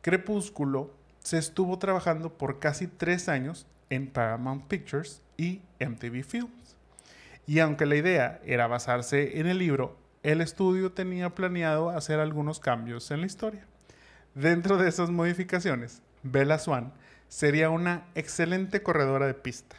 Crepúsculo 0.00 1.04
se 1.26 1.38
estuvo 1.38 1.76
trabajando 1.80 2.38
por 2.38 2.60
casi 2.60 2.86
tres 2.86 3.28
años 3.28 3.66
en 3.90 4.06
Paramount 4.06 4.68
Pictures 4.68 5.22
y 5.36 5.60
MTV 5.80 6.22
Films. 6.22 6.76
Y 7.48 7.58
aunque 7.58 7.84
la 7.84 7.96
idea 7.96 8.40
era 8.44 8.68
basarse 8.68 9.40
en 9.40 9.48
el 9.48 9.58
libro, 9.58 9.96
el 10.22 10.40
estudio 10.40 10.92
tenía 10.92 11.34
planeado 11.34 11.90
hacer 11.90 12.20
algunos 12.20 12.60
cambios 12.60 13.10
en 13.10 13.22
la 13.22 13.26
historia. 13.26 13.66
Dentro 14.36 14.76
de 14.76 14.88
esas 14.88 15.10
modificaciones, 15.10 16.00
Bella 16.22 16.60
Swan 16.60 16.92
sería 17.26 17.70
una 17.70 18.06
excelente 18.14 18.84
corredora 18.84 19.26
de 19.26 19.34
pista. 19.34 19.74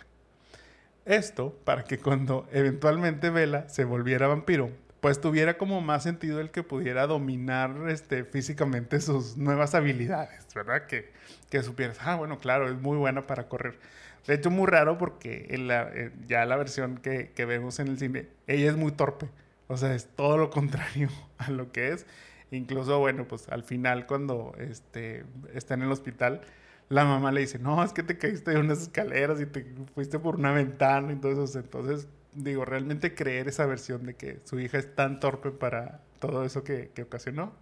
Esto 1.05 1.57
para 1.63 1.85
que 1.85 1.97
cuando 1.97 2.45
eventualmente 2.51 3.29
Bella 3.29 3.69
se 3.69 3.85
volviera 3.85 4.27
vampiro, 4.27 4.69
pues 4.99 5.21
tuviera 5.21 5.57
como 5.57 5.81
más 5.81 6.03
sentido 6.03 6.39
el 6.39 6.51
que 6.51 6.63
pudiera 6.63 7.07
dominar 7.07 7.89
este, 7.89 8.23
físicamente 8.23 8.99
sus 8.99 9.37
nuevas 9.37 9.75
habilidades, 9.75 10.47
¿verdad? 10.55 10.87
Que, 10.87 11.11
que 11.49 11.61
supieras, 11.63 11.97
ah, 12.01 12.15
bueno, 12.15 12.39
claro, 12.39 12.67
es 12.69 12.75
muy 12.75 12.97
buena 12.97 13.27
para 13.27 13.47
correr. 13.47 13.77
De 14.25 14.33
hecho, 14.33 14.51
muy 14.51 14.67
raro 14.67 14.97
porque 14.97 15.47
la, 15.57 15.91
ya 16.27 16.45
la 16.45 16.57
versión 16.57 16.97
que, 16.97 17.31
que 17.31 17.45
vemos 17.45 17.79
en 17.79 17.87
el 17.87 17.97
cine, 17.97 18.27
ella 18.47 18.69
es 18.69 18.75
muy 18.75 18.91
torpe. 18.91 19.29
O 19.67 19.77
sea, 19.77 19.93
es 19.93 20.07
todo 20.07 20.37
lo 20.37 20.49
contrario 20.49 21.09
a 21.37 21.51
lo 21.51 21.71
que 21.71 21.89
es. 21.89 22.05
Incluso, 22.51 22.99
bueno, 22.99 23.27
pues 23.27 23.49
al 23.49 23.63
final 23.63 24.07
cuando 24.07 24.55
este, 24.57 25.25
está 25.53 25.73
en 25.73 25.83
el 25.83 25.91
hospital, 25.91 26.41
la 26.89 27.03
mamá 27.03 27.31
le 27.31 27.41
dice, 27.41 27.59
no, 27.59 27.83
es 27.83 27.91
que 27.91 28.03
te 28.03 28.17
caíste 28.17 28.51
de 28.51 28.59
unas 28.59 28.81
escaleras 28.81 29.41
y 29.41 29.45
te 29.45 29.65
fuiste 29.93 30.19
por 30.19 30.35
una 30.35 30.53
ventana 30.53 31.11
y 31.11 31.27
eso. 31.27 31.59
Entonces, 31.59 32.07
digo, 32.37 32.65
realmente 32.65 33.15
creer 33.15 33.47
esa 33.47 33.65
versión 33.65 34.05
de 34.05 34.15
que 34.15 34.39
su 34.43 34.59
hija 34.59 34.77
es 34.77 34.95
tan 34.95 35.19
torpe 35.19 35.51
para 35.51 36.01
todo 36.19 36.45
eso 36.45 36.63
que, 36.63 36.91
que 36.93 37.03
ocasionó, 37.03 37.53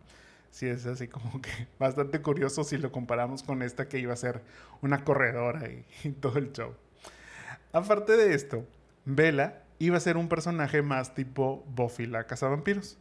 sí 0.52 0.68
es 0.68 0.86
así 0.86 1.08
como 1.08 1.42
que 1.42 1.50
bastante 1.80 2.22
curioso 2.22 2.64
si 2.64 2.78
lo 2.78 2.92
comparamos 2.92 3.44
con 3.44 3.62
esta 3.62 3.88
que 3.88 4.00
iba 4.00 4.14
a 4.14 4.18
ser 4.18 4.42
una 4.82 5.04
corredora 5.04 5.70
y, 6.04 6.10
todo 6.12 6.38
el 6.38 6.52
show. 6.52 6.74
Aparte 7.72 8.16
de 8.16 8.34
esto, 8.34 8.66
Bella 9.06 9.64
iba 9.80 9.98
a 9.98 10.02
ser 10.02 10.18
un 10.18 10.30
personaje 10.30 10.82
más 10.82 11.14
tipo 11.14 11.66
Buffy 11.68 12.06
la 12.06 12.26
cazavampiros. 12.26 12.98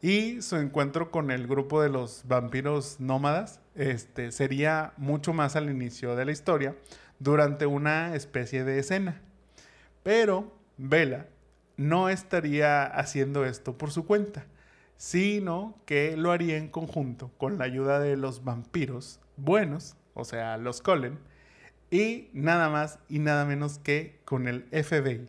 Y 0.00 0.42
su 0.42 0.56
encuentro 0.56 1.10
con 1.10 1.32
el 1.32 1.48
grupo 1.48 1.82
de 1.82 1.88
los 1.88 2.22
vampiros 2.26 3.00
nómadas 3.00 3.60
este, 3.74 4.30
sería 4.30 4.92
mucho 4.96 5.32
más 5.32 5.56
al 5.56 5.70
inicio 5.70 6.14
de 6.14 6.24
la 6.24 6.30
historia, 6.30 6.76
durante 7.18 7.66
una 7.66 8.14
especie 8.14 8.62
de 8.62 8.78
escena. 8.78 9.20
Pero 10.04 10.57
Bella 10.78 11.26
no 11.76 12.08
estaría 12.08 12.84
haciendo 12.84 13.44
esto 13.44 13.76
por 13.76 13.90
su 13.90 14.06
cuenta, 14.06 14.46
sino 14.96 15.74
que 15.86 16.16
lo 16.16 16.32
haría 16.32 16.56
en 16.56 16.68
conjunto 16.68 17.30
con 17.36 17.58
la 17.58 17.64
ayuda 17.64 18.00
de 18.00 18.16
los 18.16 18.44
vampiros 18.44 19.20
buenos, 19.36 19.96
o 20.14 20.24
sea, 20.24 20.56
los 20.56 20.80
Colen, 20.80 21.18
y 21.90 22.30
nada 22.32 22.68
más 22.68 22.98
y 23.08 23.18
nada 23.18 23.44
menos 23.44 23.78
que 23.78 24.20
con 24.24 24.48
el 24.48 24.64
FBI, 24.70 25.28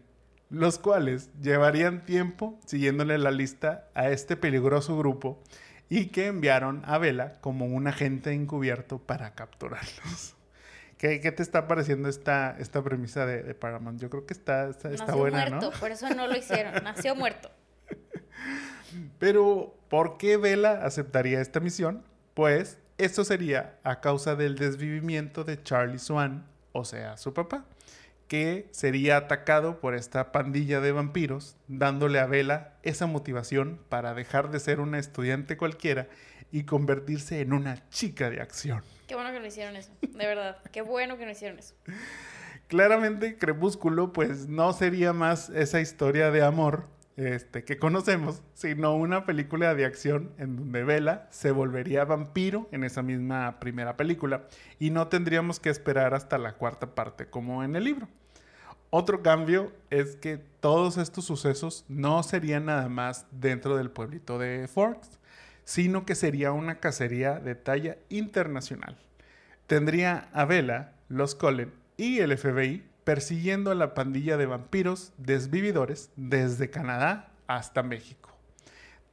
los 0.50 0.80
cuales 0.80 1.30
llevarían 1.42 2.06
tiempo 2.06 2.60
siguiéndole 2.66 3.18
la 3.18 3.32
lista 3.32 3.88
a 3.94 4.10
este 4.10 4.36
peligroso 4.36 4.98
grupo 4.98 5.42
y 5.90 6.08
que 6.08 6.28
enviaron 6.28 6.82
a 6.86 6.98
Vela 6.98 7.40
como 7.42 7.66
un 7.66 7.88
agente 7.88 8.32
encubierto 8.34 9.00
para 9.00 9.34
capturarlos. 9.36 10.36
¿Qué, 11.00 11.22
qué 11.22 11.32
te 11.32 11.42
está 11.42 11.66
pareciendo 11.66 12.10
esta, 12.10 12.58
esta 12.60 12.84
premisa 12.84 13.26
de, 13.26 13.42
de 13.42 13.56
Paramount? 13.56 14.02
Yo 14.02 14.10
creo 14.10 14.26
que 14.26 14.34
está, 14.34 14.70
está, 14.70 14.92
está 14.92 15.16
buena, 15.16 15.48
muerto, 15.48 15.72
¿no? 15.72 15.80
por 15.80 15.92
eso 15.92 16.10
no 16.10 16.28
lo 16.28 16.38
hicieron. 16.38 16.84
Nació 16.84 17.16
muerto. 17.16 17.50
Pero, 19.18 19.74
¿por 19.88 20.18
qué 20.18 20.36
Vela 20.36 20.84
aceptaría 20.84 21.40
esta 21.40 21.62
misión? 21.62 22.04
Pues 22.34 22.80
esto 22.98 23.24
sería 23.24 23.80
a 23.84 24.02
causa 24.02 24.36
del 24.36 24.58
desvivimiento 24.58 25.46
de 25.46 25.64
Charlie 25.64 26.00
Swan, 26.00 26.46
o 26.74 26.84
sea, 26.84 27.16
su 27.16 27.34
papá 27.34 27.66
que 28.28 28.68
sería 28.72 29.18
atacado 29.18 29.80
por 29.80 29.96
esta 29.96 30.32
pandilla 30.32 30.82
de 30.82 30.92
vampiros, 30.92 31.56
dándole 31.68 32.20
a 32.20 32.28
Vela 32.28 32.76
esa 32.84 33.08
motivación 33.08 33.80
para 33.90 34.14
dejar 34.14 34.52
de 34.52 34.60
ser 34.60 34.82
una 34.82 35.00
estudiante 35.00 35.58
cualquiera 35.58 36.10
y 36.52 36.64
convertirse 36.64 37.42
en 37.42 37.54
una 37.54 37.90
chica 37.90 38.30
de 38.30 38.40
acción. 38.40 38.84
Qué 39.10 39.16
bueno 39.16 39.32
que 39.32 39.40
no 39.40 39.48
hicieron 39.48 39.76
eso, 39.76 39.92
de 40.02 40.28
verdad. 40.28 40.58
Qué 40.72 40.84
bueno 40.84 41.18
que 41.18 41.26
no 41.26 41.32
hicieron 41.32 41.58
eso. 41.58 41.74
Claramente 42.68 43.40
Crepúsculo 43.40 44.14
pues 44.14 44.48
no 44.48 44.72
sería 44.72 45.14
más 45.14 45.50
esa 45.50 45.82
historia 45.82 46.30
de 46.30 46.44
amor 46.44 46.86
este, 47.18 47.64
que 47.64 47.80
conocemos, 47.80 48.44
sino 48.54 48.96
una 48.96 49.26
película 49.26 49.74
de 49.74 49.86
acción 49.86 50.32
en 50.38 50.58
donde 50.58 50.84
Bella 50.84 51.28
se 51.32 51.50
volvería 51.50 52.06
vampiro 52.06 52.70
en 52.72 52.84
esa 52.84 53.02
misma 53.02 53.60
primera 53.60 53.98
película 53.98 54.44
y 54.78 54.92
no 54.92 55.08
tendríamos 55.08 55.60
que 55.60 55.72
esperar 55.72 56.14
hasta 56.14 56.38
la 56.38 56.54
cuarta 56.54 56.94
parte 56.94 57.26
como 57.26 57.64
en 57.64 57.76
el 57.76 57.86
libro. 57.86 58.08
Otro 58.92 59.24
cambio 59.24 59.72
es 59.90 60.16
que 60.18 60.38
todos 60.38 60.98
estos 60.98 61.26
sucesos 61.26 61.84
no 61.88 62.22
serían 62.22 62.66
nada 62.66 62.90
más 62.90 63.26
dentro 63.32 63.76
del 63.76 63.90
pueblito 63.90 64.38
de 64.38 64.68
Forks, 64.68 65.19
sino 65.70 66.04
que 66.04 66.16
sería 66.16 66.52
una 66.52 66.80
cacería 66.80 67.40
de 67.40 67.54
talla 67.54 68.00
internacional. 68.10 68.98
Tendría 69.68 70.28
a 70.34 70.46
Bella, 70.46 70.94
los 71.10 71.36
Cullen 71.36 71.72
y 71.96 72.22
el 72.22 72.36
FBI 72.36 72.88
persiguiendo 73.04 73.70
a 73.70 73.76
la 73.76 73.94
pandilla 73.94 74.36
de 74.36 74.48
vampiros 74.48 75.14
desvividores 75.20 76.10
desde 76.16 76.72
Canadá 76.72 77.34
hasta 77.46 77.84
México. 77.84 78.36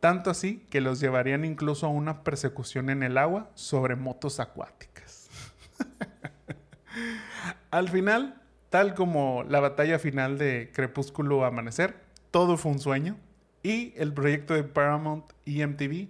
Tanto 0.00 0.30
así 0.30 0.64
que 0.70 0.80
los 0.80 0.98
llevarían 0.98 1.44
incluso 1.44 1.84
a 1.84 1.90
una 1.90 2.24
persecución 2.24 2.88
en 2.88 3.02
el 3.02 3.18
agua 3.18 3.50
sobre 3.54 3.94
motos 3.94 4.40
acuáticas. 4.40 5.28
Al 7.70 7.90
final, 7.90 8.40
tal 8.70 8.94
como 8.94 9.44
la 9.46 9.60
batalla 9.60 9.98
final 9.98 10.38
de 10.38 10.72
Crepúsculo 10.72 11.44
Amanecer, 11.44 11.96
todo 12.30 12.56
fue 12.56 12.72
un 12.72 12.78
sueño 12.78 13.18
y 13.62 13.92
el 13.98 14.14
proyecto 14.14 14.54
de 14.54 14.64
Paramount 14.64 15.34
y 15.44 15.62
MTV 15.62 16.08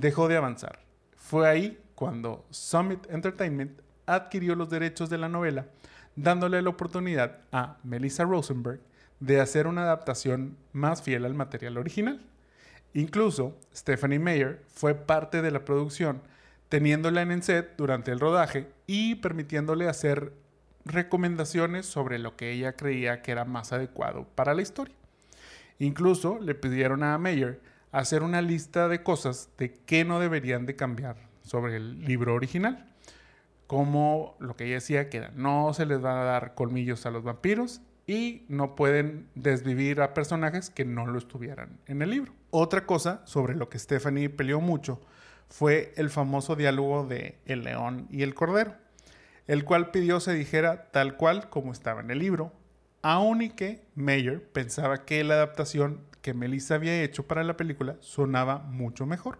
dejó 0.00 0.28
de 0.28 0.36
avanzar. 0.36 0.80
Fue 1.16 1.48
ahí 1.48 1.82
cuando 1.94 2.44
Summit 2.50 3.06
Entertainment 3.10 3.80
adquirió 4.04 4.54
los 4.54 4.68
derechos 4.68 5.08
de 5.08 5.18
la 5.18 5.28
novela 5.28 5.66
dándole 6.16 6.60
la 6.62 6.70
oportunidad 6.70 7.38
a 7.52 7.78
Melissa 7.82 8.24
Rosenberg 8.24 8.80
de 9.20 9.40
hacer 9.40 9.66
una 9.66 9.82
adaptación 9.82 10.56
más 10.72 11.02
fiel 11.02 11.24
al 11.24 11.34
material 11.34 11.78
original. 11.78 12.20
Incluso 12.94 13.56
Stephanie 13.74 14.18
Meyer 14.18 14.62
fue 14.68 14.94
parte 14.94 15.42
de 15.42 15.50
la 15.50 15.64
producción, 15.64 16.22
teniéndola 16.68 17.22
en 17.22 17.42
set 17.42 17.74
durante 17.76 18.12
el 18.12 18.20
rodaje 18.20 18.68
y 18.86 19.16
permitiéndole 19.16 19.88
hacer 19.88 20.32
recomendaciones 20.84 21.86
sobre 21.86 22.18
lo 22.18 22.36
que 22.36 22.52
ella 22.52 22.76
creía 22.76 23.22
que 23.22 23.32
era 23.32 23.44
más 23.44 23.72
adecuado 23.72 24.26
para 24.34 24.54
la 24.54 24.62
historia. 24.62 24.94
Incluso 25.78 26.38
le 26.38 26.54
pidieron 26.54 27.02
a 27.02 27.16
Meyer 27.18 27.60
hacer 28.00 28.22
una 28.22 28.42
lista 28.42 28.88
de 28.88 29.02
cosas 29.02 29.50
de 29.58 29.72
qué 29.72 30.04
no 30.04 30.20
deberían 30.20 30.66
de 30.66 30.76
cambiar 30.76 31.16
sobre 31.42 31.76
el 31.76 32.04
libro 32.04 32.34
original 32.34 32.86
como 33.66 34.36
lo 34.38 34.56
que 34.56 34.64
ella 34.64 34.74
decía, 34.74 35.10
que 35.10 35.28
no 35.34 35.72
se 35.74 35.86
les 35.86 36.04
va 36.04 36.20
a 36.20 36.24
dar 36.24 36.54
colmillos 36.54 37.06
a 37.06 37.10
los 37.10 37.24
vampiros 37.24 37.80
y 38.06 38.44
no 38.48 38.76
pueden 38.76 39.28
desvivir 39.34 40.00
a 40.00 40.14
personajes 40.14 40.70
que 40.70 40.84
no 40.84 41.06
lo 41.06 41.18
estuvieran 41.18 41.80
en 41.86 42.02
el 42.02 42.10
libro. 42.10 42.32
Otra 42.50 42.86
cosa 42.86 43.22
sobre 43.24 43.56
lo 43.56 43.68
que 43.68 43.78
Stephanie 43.78 44.30
peleó 44.30 44.60
mucho 44.60 45.00
fue 45.48 45.92
el 45.96 46.10
famoso 46.10 46.54
diálogo 46.54 47.06
de 47.06 47.38
El 47.44 47.64
león 47.64 48.06
y 48.10 48.22
el 48.22 48.34
cordero, 48.34 48.74
el 49.46 49.64
cual 49.64 49.90
pidió 49.90 50.20
se 50.20 50.34
dijera 50.34 50.90
tal 50.92 51.16
cual 51.16 51.50
como 51.50 51.72
estaba 51.72 52.00
en 52.00 52.10
el 52.10 52.20
libro, 52.20 52.52
aun 53.02 53.42
y 53.42 53.50
que 53.50 53.84
Mayer 53.94 54.42
pensaba 54.50 55.04
que 55.04 55.22
la 55.24 55.34
adaptación 55.34 56.00
que 56.26 56.34
Melissa 56.34 56.74
había 56.74 57.04
hecho 57.04 57.28
para 57.28 57.44
la 57.44 57.56
película 57.56 57.98
sonaba 58.00 58.58
mucho 58.58 59.06
mejor. 59.06 59.38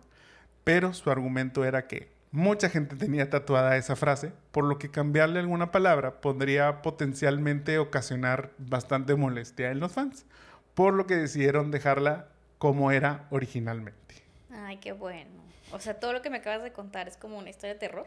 Pero 0.62 0.94
su 0.94 1.10
argumento 1.10 1.64
era 1.64 1.88
que 1.88 2.12
mucha 2.30 2.68
gente 2.68 2.94
tenía 2.94 3.28
tatuada 3.28 3.76
esa 3.76 3.96
frase, 3.96 4.32
por 4.52 4.62
lo 4.62 4.78
que 4.78 4.92
cambiarle 4.92 5.40
alguna 5.40 5.72
palabra 5.72 6.20
podría 6.20 6.82
potencialmente 6.82 7.80
ocasionar 7.80 8.52
bastante 8.58 9.16
molestia 9.16 9.72
en 9.72 9.80
los 9.80 9.90
fans, 9.90 10.26
por 10.74 10.94
lo 10.94 11.08
que 11.08 11.16
decidieron 11.16 11.72
dejarla 11.72 12.28
como 12.58 12.92
era 12.92 13.26
originalmente. 13.30 14.22
Ay, 14.52 14.76
qué 14.76 14.92
bueno. 14.92 15.42
O 15.72 15.80
sea, 15.80 15.98
todo 15.98 16.12
lo 16.12 16.22
que 16.22 16.30
me 16.30 16.36
acabas 16.36 16.62
de 16.62 16.72
contar 16.72 17.08
es 17.08 17.16
como 17.16 17.36
una 17.36 17.50
historia 17.50 17.74
de 17.74 17.80
terror. 17.80 18.06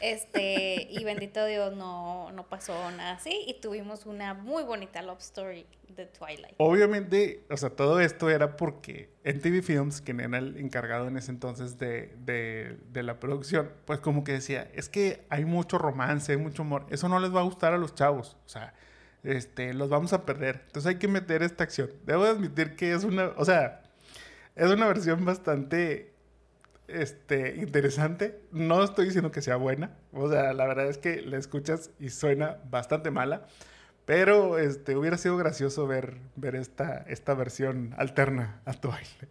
Este, 0.00 0.86
y 0.90 1.02
bendito 1.04 1.44
Dios, 1.44 1.76
no, 1.76 2.30
no 2.32 2.48
pasó 2.48 2.72
nada 2.92 3.12
así. 3.12 3.44
Y 3.46 3.60
tuvimos 3.60 4.06
una 4.06 4.34
muy 4.34 4.62
bonita 4.62 5.02
love 5.02 5.18
story 5.20 5.66
de 5.88 6.06
Twilight. 6.06 6.54
Obviamente, 6.58 7.44
o 7.50 7.56
sea, 7.56 7.70
todo 7.70 8.00
esto 8.00 8.30
era 8.30 8.56
porque 8.56 9.10
NTV 9.24 9.62
Films, 9.62 10.00
quien 10.00 10.20
era 10.20 10.38
el 10.38 10.56
encargado 10.56 11.08
en 11.08 11.16
ese 11.16 11.30
entonces 11.30 11.78
de, 11.78 12.14
de, 12.18 12.78
de, 12.90 13.02
la 13.02 13.18
producción, 13.18 13.72
pues 13.84 13.98
como 13.98 14.22
que 14.24 14.32
decía, 14.32 14.70
es 14.74 14.88
que 14.88 15.24
hay 15.28 15.44
mucho 15.44 15.78
romance, 15.78 16.32
hay 16.32 16.38
mucho 16.38 16.62
amor, 16.62 16.86
eso 16.90 17.08
no 17.08 17.18
les 17.18 17.34
va 17.34 17.40
a 17.40 17.44
gustar 17.44 17.72
a 17.72 17.78
los 17.78 17.94
chavos, 17.94 18.36
o 18.46 18.48
sea, 18.48 18.74
este, 19.24 19.74
los 19.74 19.88
vamos 19.88 20.12
a 20.12 20.24
perder. 20.24 20.62
Entonces 20.66 20.88
hay 20.90 20.98
que 20.98 21.08
meter 21.08 21.42
esta 21.42 21.64
acción. 21.64 21.90
Debo 22.06 22.24
admitir 22.24 22.76
que 22.76 22.92
es 22.92 23.04
una, 23.04 23.32
o 23.36 23.44
sea, 23.44 23.82
es 24.54 24.70
una 24.70 24.86
versión 24.86 25.24
bastante 25.24 26.12
este, 26.88 27.56
interesante. 27.56 28.40
No 28.50 28.82
estoy 28.82 29.06
diciendo 29.06 29.30
que 29.30 29.42
sea 29.42 29.56
buena. 29.56 29.96
O 30.12 30.28
sea, 30.28 30.52
la 30.54 30.66
verdad 30.66 30.88
es 30.88 30.98
que 30.98 31.22
la 31.22 31.36
escuchas 31.36 31.90
y 32.00 32.10
suena 32.10 32.58
bastante 32.70 33.10
mala. 33.10 33.46
Pero 34.04 34.58
este, 34.58 34.96
hubiera 34.96 35.18
sido 35.18 35.36
gracioso 35.36 35.86
ver, 35.86 36.16
ver 36.34 36.56
esta, 36.56 37.04
esta 37.08 37.34
versión 37.34 37.94
alterna 37.98 38.62
a 38.64 38.72
tu 38.72 38.88
baile. 38.88 39.28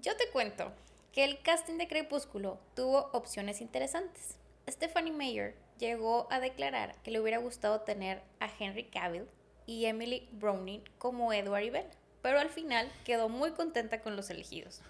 Yo 0.00 0.16
te 0.16 0.30
cuento 0.32 0.72
que 1.12 1.24
el 1.24 1.42
casting 1.42 1.78
de 1.78 1.88
Crepúsculo 1.88 2.60
tuvo 2.74 3.10
opciones 3.12 3.60
interesantes. 3.60 4.36
Stephanie 4.68 5.12
Meyer 5.12 5.56
llegó 5.78 6.28
a 6.30 6.38
declarar 6.38 6.94
que 7.02 7.10
le 7.10 7.20
hubiera 7.20 7.38
gustado 7.38 7.80
tener 7.80 8.22
a 8.38 8.48
Henry 8.58 8.84
Cavill 8.84 9.26
y 9.66 9.86
Emily 9.86 10.28
Browning 10.30 10.84
como 10.98 11.32
Edward 11.32 11.64
y 11.64 11.70
Bella, 11.70 11.90
pero 12.22 12.38
al 12.38 12.50
final 12.50 12.90
quedó 13.04 13.28
muy 13.28 13.50
contenta 13.50 14.00
con 14.00 14.14
los 14.14 14.30
elegidos 14.30 14.80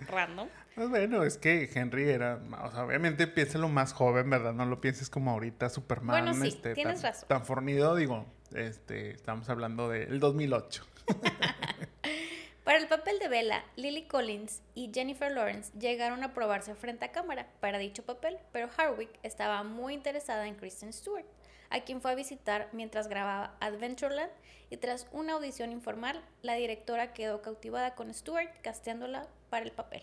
random. 0.00 0.48
Pues 0.74 0.88
bueno, 0.90 1.22
es 1.22 1.38
que 1.38 1.70
Henry 1.74 2.08
era, 2.10 2.40
o 2.62 2.70
sea, 2.70 2.84
obviamente 2.84 3.32
lo 3.54 3.68
más 3.68 3.92
joven, 3.92 4.28
¿verdad? 4.28 4.52
No 4.52 4.66
lo 4.66 4.80
pienses 4.80 5.08
como 5.08 5.30
ahorita 5.30 5.70
Superman, 5.70 6.24
bueno, 6.24 6.34
sí, 6.34 6.48
este, 6.48 6.74
tienes 6.74 7.00
tan, 7.00 7.12
razón. 7.12 7.28
tan 7.28 7.44
fornido, 7.46 7.94
digo, 7.96 8.26
este, 8.54 9.10
estamos 9.10 9.48
hablando 9.48 9.88
del 9.88 10.20
2008. 10.20 10.86
Para 12.64 12.78
el 12.78 12.88
papel 12.88 13.20
de 13.20 13.28
Bella, 13.28 13.64
Lily 13.76 14.08
Collins 14.08 14.60
y 14.74 14.90
Jennifer 14.92 15.30
Lawrence 15.30 15.72
llegaron 15.78 16.24
a 16.24 16.34
probarse 16.34 16.74
frente 16.74 17.04
a 17.04 17.12
cámara 17.12 17.46
para 17.60 17.78
dicho 17.78 18.04
papel, 18.04 18.38
pero 18.50 18.68
Harwick 18.76 19.20
estaba 19.22 19.62
muy 19.62 19.94
interesada 19.94 20.48
en 20.48 20.56
Kristen 20.56 20.92
Stewart, 20.92 21.24
a 21.70 21.80
quien 21.82 22.00
fue 22.00 22.10
a 22.10 22.16
visitar 22.16 22.68
mientras 22.72 23.06
grababa 23.06 23.56
Adventureland 23.60 24.32
y 24.68 24.78
tras 24.78 25.06
una 25.12 25.34
audición 25.34 25.70
informal, 25.70 26.20
la 26.42 26.54
directora 26.54 27.12
quedó 27.12 27.40
cautivada 27.40 27.94
con 27.94 28.12
Stewart, 28.12 28.50
casteándola 28.62 29.28
para 29.48 29.64
el 29.64 29.72
papel. 29.72 30.02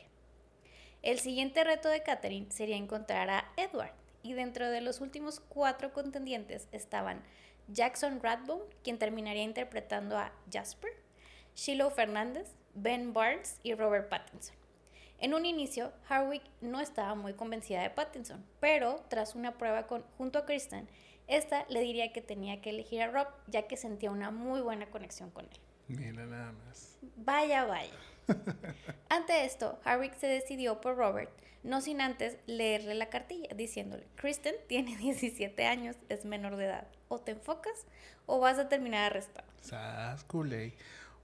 El 1.02 1.20
siguiente 1.20 1.64
reto 1.64 1.90
de 1.90 2.04
Catherine 2.04 2.52
sería 2.52 2.78
encontrar 2.78 3.30
a 3.30 3.52
Edward, 3.58 3.94
y 4.24 4.34
dentro 4.34 4.70
de 4.70 4.82
los 4.82 5.02
últimos 5.02 5.40
cuatro 5.42 5.92
contendientes 5.92 6.68
estaban 6.72 7.22
Jackson 7.68 8.22
Rathbone, 8.22 8.64
quien 8.84 8.98
terminaría 8.98 9.44
interpretando 9.44 10.18
a 10.18 10.32
Jasper, 10.52 10.92
Shiloh 11.56 11.92
Fernández, 11.92 12.56
Ben 12.74 13.14
Barnes 13.14 13.60
y 13.64 13.74
Robert 13.76 14.10
Pattinson. 14.10 14.56
En 15.20 15.34
un 15.34 15.46
inicio, 15.46 15.94
Harwick 16.10 16.44
no 16.62 16.82
estaba 16.82 17.16
muy 17.16 17.34
convencida 17.34 17.82
de 17.82 17.90
Pattinson, 17.90 18.44
pero 18.60 19.04
tras 19.10 19.36
una 19.36 19.58
prueba 19.58 19.88
con, 19.88 20.04
junto 20.18 20.40
a 20.40 20.46
Kristen, 20.46 20.90
esta 21.28 21.66
le 21.70 21.82
diría 21.82 22.12
que 22.12 22.22
tenía 22.22 22.62
que 22.62 22.72
elegir 22.72 23.02
a 23.02 23.08
Rob, 23.08 23.28
ya 23.48 23.68
que 23.68 23.78
sentía 23.78 24.12
una 24.12 24.32
muy 24.32 24.62
buena 24.62 24.90
conexión 24.90 25.32
con 25.32 25.46
él. 25.46 25.60
Mira 25.88 26.26
nada 26.26 26.52
más. 26.52 26.98
Vaya, 27.16 27.66
vaya. 27.66 27.94
Ante 29.10 29.46
esto, 29.46 29.80
Harwick 29.84 30.16
se 30.16 30.28
decidió 30.28 30.82
por 30.82 30.98
Robert, 30.98 31.32
no 31.64 31.82
sin 31.82 32.02
antes 32.02 32.38
leerle 32.46 32.94
la 32.96 33.10
cartilla, 33.10 33.50
diciéndole, 33.56 34.06
Kristen 34.16 34.56
tiene 34.68 34.98
17 34.98 35.66
años, 35.66 35.96
es 36.10 36.26
menor 36.26 36.58
de 36.58 36.66
edad. 36.66 36.88
O 37.08 37.20
te 37.20 37.32
enfocas 37.32 37.86
o 38.26 38.40
vas 38.40 38.58
a 38.58 38.70
terminar 38.70 39.12
arrestado. 39.12 39.48
Sas, 39.62 40.26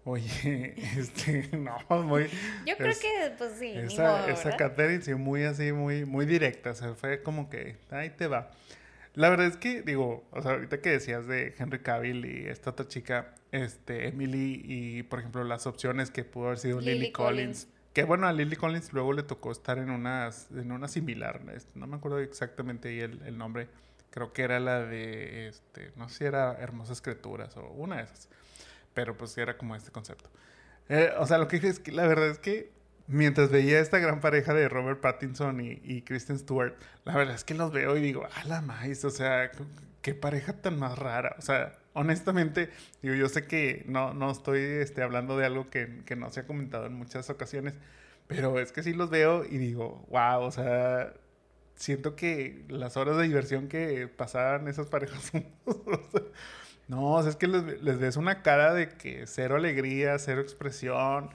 Oye, 0.05 0.75
este, 0.97 1.49
no, 1.57 1.77
muy... 2.03 2.29
Yo 2.65 2.77
creo 2.77 2.93
que, 2.99 3.31
pues 3.37 3.53
sí. 3.59 3.73
Esa, 3.75 4.03
modo, 4.03 4.27
esa. 4.27 4.55
Catherine, 4.55 5.01
sí, 5.01 5.13
muy 5.13 5.43
así, 5.43 5.71
muy, 5.71 6.05
muy 6.05 6.25
directa. 6.25 6.71
O 6.71 6.75
sea, 6.75 6.93
fue 6.95 7.21
como 7.21 7.49
que, 7.49 7.75
ahí 7.91 8.09
te 8.11 8.27
va. 8.27 8.49
La 9.19 9.29
verdad 9.29 9.47
es 9.47 9.57
que, 9.57 9.81
digo, 9.81 10.23
o 10.31 10.41
sea, 10.41 10.51
ahorita 10.51 10.79
que 10.79 10.91
decías 10.91 11.27
de 11.27 11.53
Henry 11.57 11.79
Cavill 11.79 12.23
y 12.23 12.47
esta 12.47 12.69
otra 12.69 12.87
chica, 12.87 13.35
este, 13.51 14.07
Emily, 14.07 14.61
y 14.63 15.03
por 15.03 15.19
ejemplo, 15.19 15.43
las 15.43 15.67
opciones 15.67 16.09
que 16.09 16.23
pudo 16.23 16.45
haber 16.45 16.57
sido 16.57 16.79
Lily, 16.79 16.93
Lily 16.93 17.11
Collins. 17.11 17.65
Collins. 17.65 17.67
Que 17.91 18.05
bueno, 18.05 18.27
a 18.27 18.31
Lily 18.31 18.55
Collins 18.55 18.93
luego 18.93 19.11
le 19.11 19.23
tocó 19.23 19.51
estar 19.51 19.77
en 19.77 19.89
unas, 19.89 20.49
en 20.51 20.71
una 20.71 20.87
similar, 20.87 21.41
este, 21.53 21.77
no 21.77 21.85
me 21.85 21.97
acuerdo 21.97 22.19
exactamente 22.19 22.87
ahí 22.87 23.01
el, 23.01 23.21
el 23.25 23.37
nombre. 23.37 23.67
Creo 24.09 24.31
que 24.31 24.43
era 24.43 24.57
la 24.61 24.85
de, 24.85 25.49
este, 25.49 25.91
no 25.97 26.07
sé 26.07 26.19
si 26.19 26.23
era 26.23 26.53
Hermosas 26.53 27.01
Criaturas 27.01 27.57
o 27.57 27.67
una 27.71 27.97
de 27.97 28.03
esas. 28.03 28.29
Pero 28.93 29.17
pues 29.17 29.37
era 29.37 29.57
como 29.57 29.75
este 29.75 29.91
concepto. 29.91 30.29
Eh, 30.87 31.11
o 31.17 31.27
sea, 31.27 31.39
lo 31.39 31.49
que 31.49 31.57
dije 31.57 31.67
es 31.67 31.81
que 31.81 31.91
la 31.91 32.07
verdad 32.07 32.29
es 32.29 32.39
que 32.39 32.71
mientras 33.09 33.49
veía 33.49 33.79
esta 33.79 33.99
gran 33.99 34.21
pareja 34.21 34.53
de 34.53 34.69
Robert 34.69 35.01
Pattinson 35.01 35.59
y, 35.61 35.81
y 35.83 36.03
Kristen 36.03 36.39
Stewart, 36.39 36.75
la 37.05 37.15
verdad 37.15 37.35
es 37.35 37.43
que 37.43 37.55
los 37.55 37.71
veo 37.73 37.97
y 37.97 38.01
digo, 38.01 38.27
a 38.33 38.43
la 38.45 38.61
maíz, 38.61 39.03
o 39.03 39.09
sea, 39.09 39.51
qué 40.01 40.13
pareja 40.13 40.53
tan 40.53 40.79
más 40.79 40.97
rara. 40.97 41.35
O 41.39 41.41
sea, 41.41 41.73
honestamente, 41.93 42.69
digo, 43.01 43.15
yo 43.15 43.27
sé 43.27 43.47
que 43.47 43.83
no, 43.87 44.13
no 44.13 44.31
estoy 44.31 44.61
este, 44.61 45.01
hablando 45.01 45.37
de 45.37 45.45
algo 45.45 45.69
que, 45.69 46.03
que 46.05 46.15
no 46.15 46.29
se 46.29 46.41
ha 46.41 46.47
comentado 46.47 46.85
en 46.85 46.93
muchas 46.93 47.29
ocasiones, 47.29 47.73
pero 48.27 48.59
es 48.59 48.71
que 48.71 48.83
sí 48.83 48.93
los 48.93 49.09
veo 49.09 49.43
y 49.43 49.57
digo, 49.57 50.05
wow, 50.09 50.41
o 50.41 50.51
sea, 50.51 51.13
siento 51.75 52.15
que 52.15 52.63
las 52.69 52.95
horas 52.95 53.17
de 53.17 53.23
diversión 53.23 53.67
que 53.67 54.07
pasaban 54.07 54.67
esas 54.67 54.87
parejas 54.87 55.31
no, 56.87 57.13
o 57.13 57.21
sea, 57.21 57.31
es 57.31 57.35
que 57.37 57.47
les, 57.47 57.81
les 57.81 57.99
ves 57.99 58.17
una 58.17 58.43
cara 58.43 58.73
de 58.73 58.89
que 58.89 59.25
cero 59.25 59.55
alegría, 59.55 60.19
cero 60.19 60.41
expresión, 60.41 61.31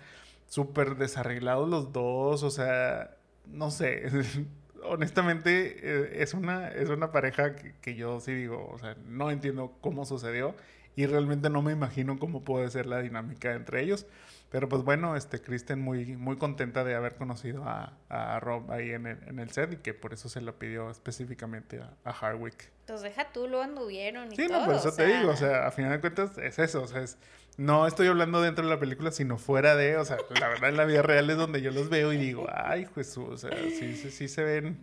súper 0.55 0.95
desarreglados 0.95 1.69
los 1.69 1.93
dos, 1.93 2.45
o 2.45 2.51
sea, 2.51 3.17
no 3.47 3.73
sé, 3.73 4.05
honestamente 4.85 5.79
eh, 5.83 6.23
es 6.23 6.33
una, 6.33 6.69
es 6.69 6.91
una 6.91 7.11
pareja 7.11 7.57
que, 7.57 7.75
que, 7.81 7.97
yo 7.97 8.21
sí 8.21 8.33
digo, 8.35 8.71
o 8.73 8.79
sea, 8.79 8.97
no 9.09 9.33
entiendo 9.33 9.77
cómo 9.81 10.05
sucedió 10.05 10.55
y 10.95 11.07
realmente 11.07 11.51
no 11.51 11.61
me 11.61 11.73
imagino 11.73 12.21
cómo 12.21 12.45
puede 12.45 12.71
ser 12.71 12.87
la 12.87 13.01
dinámica 13.01 13.53
entre 13.55 13.83
ellos. 13.83 14.07
Pero 14.55 14.69
pues 14.69 14.85
bueno, 14.85 15.17
este 15.17 15.41
Kristen 15.41 15.81
muy, 15.81 16.17
muy 16.17 16.37
contenta 16.37 16.85
de 16.85 16.95
haber 16.95 17.17
conocido 17.17 17.65
a, 17.65 17.95
a 18.09 18.39
Rob 18.39 18.71
ahí 18.71 18.93
en 18.93 19.09
el, 19.09 19.19
en 19.27 19.41
el, 19.41 19.51
set 19.51 19.73
y 19.73 19.77
que 19.79 19.95
por 19.95 20.13
eso 20.13 20.29
se 20.29 20.41
lo 20.41 20.57
pidió 20.61 20.89
específicamente 20.91 21.81
a, 21.81 21.91
a 22.05 22.11
Harwick. 22.13 22.71
Entonces 22.83 23.03
deja 23.03 23.33
tú, 23.33 23.49
lo 23.49 23.61
anduvieron 23.61 24.33
y 24.33 24.37
sí, 24.37 24.47
todo. 24.47 24.61
no, 24.61 24.67
por 24.67 24.77
eso 24.77 24.91
o 24.91 24.93
te 24.93 25.07
sea... 25.07 25.19
digo, 25.19 25.33
o 25.33 25.37
sea, 25.37 25.67
a 25.67 25.73
final 25.73 25.91
de 25.91 26.01
cuentas 26.01 26.39
es 26.39 26.61
eso, 26.61 26.83
o 26.83 26.87
sea, 26.87 27.03
es, 27.03 27.19
no 27.57 27.87
estoy 27.87 28.09
hablando 28.09 28.41
dentro 28.41 28.65
de 28.65 28.71
la 28.71 28.81
película, 28.81 29.11
sino 29.11 29.39
fuera 29.39 29.77
de, 29.77 29.97
o 29.97 30.05
sea, 30.05 30.19
la 30.41 30.49
verdad 30.49 30.71
en 30.71 30.77
la 30.77 30.85
vida 30.85 31.03
real 31.03 31.29
es 31.31 31.37
donde 31.37 31.63
yo 31.63 31.71
los 31.71 31.89
veo 31.89 32.13
y 32.13 32.17
digo, 32.17 32.47
ay, 32.53 32.87
Jesús, 32.95 33.29
o 33.29 33.37
sea, 33.37 33.51
sí, 33.51 33.97
sí, 33.97 34.11
sí 34.11 34.29
se 34.29 34.43
ven 34.43 34.79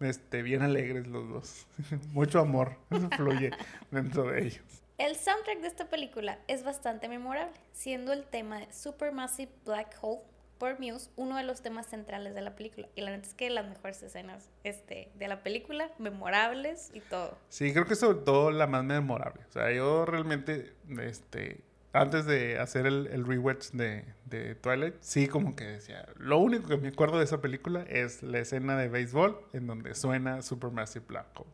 este, 0.00 0.42
bien 0.42 0.62
alegres 0.62 1.06
los 1.06 1.28
dos. 1.28 1.66
Mucho 2.12 2.40
amor 2.40 2.76
fluye 3.16 3.50
dentro 3.90 4.24
de 4.24 4.46
ellos. 4.46 4.64
El 4.98 5.14
soundtrack 5.14 5.60
de 5.60 5.68
esta 5.68 5.88
película 5.88 6.38
es 6.48 6.64
bastante 6.64 7.08
memorable, 7.08 7.52
siendo 7.72 8.12
el 8.12 8.24
tema 8.24 8.60
de 8.60 8.72
Supermassive 8.72 9.52
Black 9.64 9.96
Hole 10.00 10.22
por 10.58 10.80
Muse 10.80 11.10
uno 11.16 11.36
de 11.36 11.42
los 11.42 11.60
temas 11.60 11.86
centrales 11.86 12.34
de 12.34 12.40
la 12.40 12.56
película. 12.56 12.88
Y 12.94 13.02
la 13.02 13.10
verdad 13.10 13.26
es 13.26 13.34
que 13.34 13.50
las 13.50 13.68
mejores 13.68 14.02
escenas 14.02 14.48
este, 14.64 15.10
de 15.14 15.28
la 15.28 15.42
película, 15.42 15.90
memorables 15.98 16.90
y 16.94 17.00
todo. 17.00 17.36
Sí, 17.50 17.72
creo 17.74 17.84
que 17.84 17.94
sobre 17.94 18.20
todo 18.20 18.50
la 18.50 18.66
más 18.66 18.84
memorable. 18.84 19.42
O 19.48 19.52
sea, 19.52 19.70
yo 19.70 20.06
realmente, 20.06 20.74
este, 21.02 21.60
antes 21.96 22.26
de 22.26 22.58
hacer 22.58 22.86
el, 22.86 23.06
el 23.08 23.26
rewatch 23.26 23.70
de, 23.70 24.04
de, 24.24 24.54
Twilight, 24.54 24.94
sí 25.00 25.28
como 25.28 25.56
que 25.56 25.64
decía, 25.64 26.06
lo 26.16 26.38
único 26.38 26.68
que 26.68 26.76
me 26.76 26.88
acuerdo 26.88 27.18
de 27.18 27.24
esa 27.24 27.40
película 27.40 27.84
es 27.88 28.22
la 28.22 28.38
escena 28.38 28.76
de 28.76 28.88
béisbol 28.88 29.38
en 29.52 29.66
donde 29.66 29.94
suena 29.94 30.42
Supermassive 30.42 31.04
Black 31.06 31.26
Hole. 31.34 31.50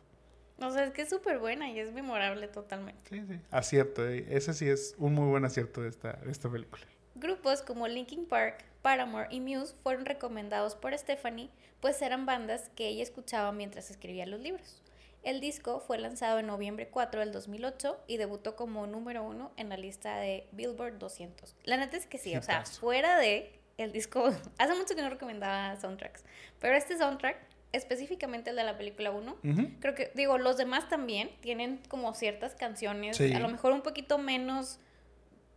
O 0.59 0.71
sea, 0.71 0.85
es 0.85 0.93
que 0.93 1.03
es 1.03 1.09
súper 1.09 1.39
buena 1.39 1.71
y 1.71 1.79
es 1.79 1.93
memorable 1.93 2.47
totalmente. 2.49 3.03
Sí, 3.09 3.25
sí. 3.27 3.41
Acierto. 3.51 4.09
Eh. 4.09 4.27
Ese 4.29 4.55
sí 4.55 4.69
es 4.69 4.95
un 4.99 5.15
muy 5.15 5.29
buen 5.29 5.45
acierto 5.45 5.83
de 5.83 5.89
esta, 5.89 6.13
de 6.13 6.31
esta 6.31 6.49
película. 6.51 6.85
Grupos 7.15 7.63
como 7.63 7.89
Linkin 7.89 8.27
Park, 8.27 8.65
Paramore 8.81 9.29
y 9.31 9.41
Muse 9.41 9.75
fueron 9.83 10.07
recomendados 10.07 10.77
por 10.77 10.97
Stephanie, 10.97 11.51
pues 11.81 12.01
eran 12.01 12.27
bandas 12.27 12.71
que 12.77 12.89
ella 12.89 13.03
escuchaba 13.03 13.53
mientras 13.53 13.91
escribía 13.91 14.25
los 14.27 14.41
libros. 14.41 14.82
El 15.23 15.41
disco 15.41 15.81
fue 15.81 15.99
lanzado 15.99 16.39
en 16.41 16.47
noviembre 16.47 16.89
4 16.89 17.21
del 17.21 17.33
2008 17.33 18.05
y 18.09 18.17
debutó 18.17 18.57
como 18.57 18.87
número 18.87 19.23
uno 19.23 19.53
en 19.57 19.69
la 19.69 19.77
lista 19.77 20.17
de 20.17 20.49
Billboard 20.53 20.99
200. 20.99 21.55
La 21.65 21.77
neta 21.77 21.97
es 21.97 22.07
que 22.07 22.19
sí, 22.19 22.37
o 22.37 22.43
sea, 22.43 22.65
fuera 22.65 23.19
de 23.19 23.61
el 23.79 23.93
disco, 23.93 24.33
hace 24.59 24.75
mucho 24.75 24.95
que 24.95 25.03
no 25.03 25.11
recomendaba 25.11 25.77
soundtracks, 25.77 26.25
pero 26.61 26.75
este 26.75 26.99
soundtrack, 26.99 27.37
específicamente 27.73 28.51
el 28.51 28.57
de 28.57 28.65
la 28.65 28.77
película 28.77 29.13
1, 29.13 29.37
creo 29.81 29.95
que, 29.95 30.11
digo, 30.15 30.39
los 30.39 30.57
demás 30.57 30.89
también 30.89 31.31
tienen 31.41 31.81
como 31.89 32.15
ciertas 32.15 32.55
canciones, 32.55 33.21
a 33.21 33.39
lo 33.39 33.49
mejor 33.49 33.73
un 33.73 33.83
poquito 33.83 34.19
menos, 34.19 34.79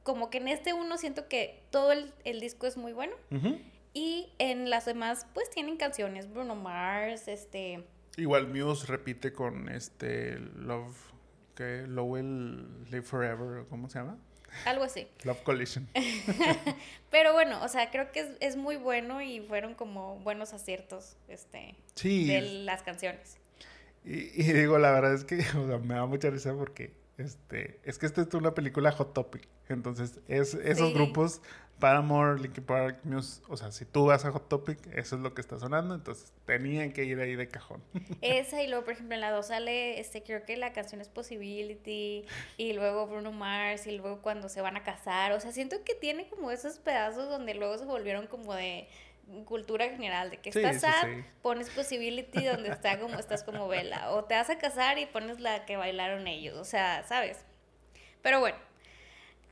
como 0.04 0.30
que 0.30 0.38
en 0.38 0.48
este 0.48 0.74
uno 0.74 0.98
siento 0.98 1.28
que 1.28 1.64
todo 1.72 1.92
el, 1.92 2.40
disco 2.40 2.68
es 2.68 2.78
muy 2.78 2.94
bueno. 2.94 3.16
Y 3.94 4.30
en 4.40 4.70
las 4.70 4.86
demás, 4.86 5.26
pues 5.34 5.50
tienen 5.50 5.78
canciones, 5.78 6.30
Bruno 6.30 6.54
Mars, 6.54 7.30
este 7.30 7.86
Igual 8.18 8.48
Muse 8.48 8.88
repite 8.88 9.34
con 9.34 9.70
este 9.70 10.40
Love, 10.40 10.96
que 11.56 11.86
Lowell 11.88 12.86
Live 12.86 13.04
Forever, 13.04 13.66
¿cómo 13.70 13.90
se 13.90 14.00
llama? 14.00 14.18
Algo 14.66 14.86
así. 14.86 15.08
Love 15.24 15.44
Collision. 15.44 15.88
Pero 17.12 17.34
bueno, 17.34 17.62
o 17.64 17.68
sea, 17.68 17.92
creo 17.92 18.12
que 18.12 18.22
es, 18.22 18.28
es, 18.40 18.56
muy 18.56 18.78
bueno 18.78 19.22
y 19.22 19.42
fueron 19.42 19.76
como 19.76 20.18
buenos 20.20 20.54
aciertos 20.54 21.18
este, 21.28 21.76
de 22.02 22.42
las 22.64 22.82
canciones. 22.84 23.38
Y, 24.06 24.42
y, 24.42 24.54
digo, 24.54 24.78
la 24.78 24.92
verdad 24.92 25.14
es 25.14 25.26
que 25.26 25.40
o 25.58 25.68
sea, 25.68 25.78
me 25.80 25.96
da 25.96 26.06
mucha 26.06 26.30
risa 26.30 26.54
porque 26.54 26.94
este, 27.18 27.80
es 27.84 27.98
que 27.98 28.06
esta 28.06 28.22
es 28.22 28.34
una 28.34 28.54
película 28.54 28.92
Hot 28.92 29.14
Topic. 29.14 29.48
Entonces, 29.70 30.20
es, 30.28 30.54
esos 30.54 30.94
grupos 30.94 31.42
Paramore, 31.80 32.40
Linkin 32.40 32.64
Park, 32.64 33.00
Muse, 33.04 33.42
o 33.50 33.58
sea, 33.58 33.72
si 33.72 33.86
tú 33.86 34.06
vas 34.06 34.24
a 34.24 34.32
Hot 34.32 34.48
Topic, 34.48 34.80
eso 34.94 35.16
es 35.16 35.22
lo 35.22 35.34
que 35.34 35.42
está 35.42 35.60
sonando, 35.60 35.94
entonces 35.94 36.32
tenían 36.46 36.94
que 36.94 37.04
ir 37.04 37.20
ahí 37.20 37.36
de 37.36 37.50
cajón. 37.50 37.84
Esa 38.22 38.64
y 38.64 38.68
luego, 38.68 38.86
por 38.86 38.94
ejemplo, 38.94 39.16
en 39.16 39.22
la 39.22 39.32
2 39.32 39.48
sale, 39.48 40.00
este, 40.00 40.24
creo 40.24 40.46
que 40.46 40.56
la 40.56 40.72
canción 40.72 41.02
es 41.02 41.10
Possibility, 41.10 42.26
y 42.58 42.74
luego 42.74 43.08
Bruno 43.08 43.32
Mars, 43.32 43.88
y 43.88 43.98
luego 43.98 44.22
cuando 44.22 44.48
se 44.48 44.62
van 44.62 44.78
a 44.78 44.84
casar, 44.84 45.34
o 45.34 45.40
sea, 45.40 45.52
siento 45.52 45.84
que 45.84 45.96
tiene 45.96 46.28
como 46.30 46.50
esos 46.50 46.80
pedazos 46.80 47.30
donde 47.30 47.54
luego 47.54 47.78
se 47.78 47.86
volvieron 47.86 48.28
como 48.28 48.54
de 48.54 48.88
cultura 49.46 49.90
general, 49.90 50.30
de 50.30 50.38
que 50.38 50.50
estás 50.50 50.82
sad, 50.82 51.08
pones 51.42 51.70
Possibility 51.72 52.46
donde 52.46 52.70
está 52.70 53.00
como, 53.00 53.18
estás 53.20 53.44
como 53.44 53.68
vela, 53.68 54.12
o 54.12 54.24
te 54.24 54.36
vas 54.36 54.50
a 54.50 54.58
casar 54.58 54.98
y 55.00 55.08
pones 55.08 55.40
la 55.40 55.66
que 55.66 55.78
bailaron 55.78 56.28
ellos, 56.28 56.56
o 56.56 56.66
sea, 56.66 57.04
¿sabes? 57.08 57.40
Pero 58.22 58.40
bueno, 58.40 58.58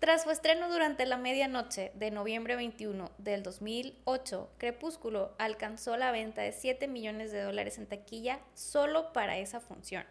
tras 0.03 0.23
su 0.23 0.31
estreno 0.31 0.69
durante 0.69 1.05
la 1.05 1.15
medianoche 1.15 1.93
de 1.95 2.11
noviembre 2.11 2.57
21 2.57 3.09
del 3.19 3.41
2008, 3.41 4.49
Crepúsculo 4.57 5.33
alcanzó 5.37 5.95
la 5.95 6.11
venta 6.11 6.41
de 6.41 6.51
7 6.51 6.89
millones 6.89 7.31
de 7.31 7.41
dólares 7.41 7.77
en 7.77 7.87
taquilla 7.87 8.41
solo 8.53 9.13
para 9.13 9.37
esa 9.37 9.61
función. 9.61 10.03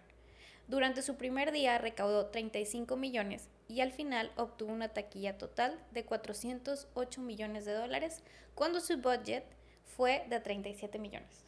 Durante 0.66 1.02
su 1.02 1.16
primer 1.16 1.52
día 1.52 1.76
recaudó 1.76 2.28
35 2.28 2.96
millones 2.96 3.50
y 3.68 3.82
al 3.82 3.92
final 3.92 4.32
obtuvo 4.36 4.72
una 4.72 4.88
taquilla 4.88 5.36
total 5.36 5.78
de 5.90 6.06
408 6.06 7.20
millones 7.20 7.66
de 7.66 7.74
dólares 7.74 8.22
cuando 8.54 8.80
su 8.80 8.96
budget 8.96 9.44
fue 9.84 10.24
de 10.30 10.40
37 10.40 10.98
millones. 10.98 11.44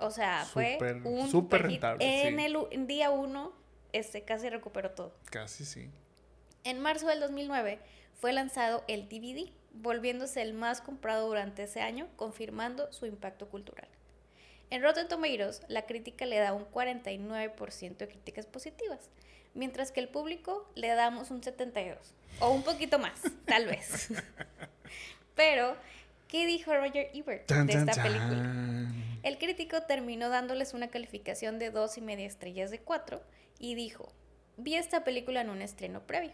o 0.00 0.10
sea, 0.10 0.46
fue 0.46 0.78
un 1.04 1.30
super 1.30 1.64
rentable. 1.64 2.26
En 2.26 2.40
el 2.40 2.86
día 2.86 3.10
1 3.10 3.52
este, 3.92 4.24
casi 4.24 4.48
recuperó 4.48 4.92
todo. 4.92 5.14
Casi 5.26 5.66
sí. 5.66 5.90
En 6.64 6.78
marzo 6.78 7.08
del 7.08 7.18
2009 7.18 7.80
fue 8.20 8.32
lanzado 8.32 8.84
el 8.86 9.08
DVD, 9.08 9.50
volviéndose 9.72 10.42
el 10.42 10.54
más 10.54 10.80
comprado 10.80 11.26
durante 11.26 11.64
ese 11.64 11.80
año, 11.80 12.08
confirmando 12.14 12.92
su 12.92 13.06
impacto 13.06 13.48
cultural. 13.48 13.88
En 14.70 14.80
Rotten 14.80 15.08
Tomatoes, 15.08 15.62
la 15.66 15.86
crítica 15.86 16.24
le 16.24 16.38
da 16.38 16.52
un 16.52 16.64
49% 16.64 17.96
de 17.96 18.08
críticas 18.08 18.46
positivas, 18.46 19.10
mientras 19.54 19.90
que 19.90 19.98
el 19.98 20.08
público 20.08 20.70
le 20.76 20.88
damos 20.88 21.32
un 21.32 21.42
72%, 21.42 21.96
o 22.38 22.50
un 22.50 22.62
poquito 22.62 23.00
más, 23.00 23.20
tal 23.44 23.66
vez. 23.66 24.08
Pero, 25.34 25.76
¿qué 26.28 26.46
dijo 26.46 26.72
Roger 26.72 27.10
Ebert 27.12 27.50
de 27.50 27.72
esta 27.72 28.00
película? 28.00 28.86
El 29.24 29.38
crítico 29.38 29.82
terminó 29.82 30.28
dándoles 30.28 30.74
una 30.74 30.88
calificación 30.88 31.58
de 31.58 31.70
dos 31.72 31.98
y 31.98 32.02
media 32.02 32.26
estrellas 32.26 32.70
de 32.70 32.78
4 32.78 33.20
y 33.58 33.74
dijo, 33.74 34.12
vi 34.56 34.76
esta 34.76 35.02
película 35.02 35.40
en 35.40 35.50
un 35.50 35.60
estreno 35.60 36.06
previo 36.06 36.32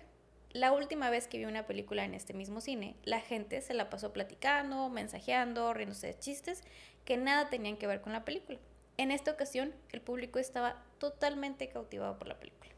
la 0.51 0.73
última 0.73 1.11
vez 1.11 1.29
que 1.29 1.39
vi 1.39 1.45
una 1.45 1.67
película 1.67 2.05
en 2.05 2.15
este 2.15 2.33
mismo 2.33 2.61
cine, 2.61 2.97
la 3.05 3.21
gente 3.21 3.61
se 3.61 3.75
la 3.75 3.91
pasó 3.91 4.13
platicando, 4.13 4.89
mensajeando, 4.89 5.75
riéndose 5.75 6.09
de 6.09 6.19
chistes 6.19 6.63
que 7.05 7.17
nada 7.17 7.51
tenían 7.51 7.77
que 7.77 7.87
ver 7.87 8.01
con 8.01 8.13
la 8.13 8.25
película. 8.25 8.59
En 8.97 9.11
esta 9.11 9.31
ocasión, 9.31 9.73
el 9.91 10.01
público 10.01 10.39
estaba 10.39 10.83
totalmente 10.99 11.69
cautivado 11.69 12.19
por 12.19 12.29
la 12.29 12.39
película. 12.39 12.73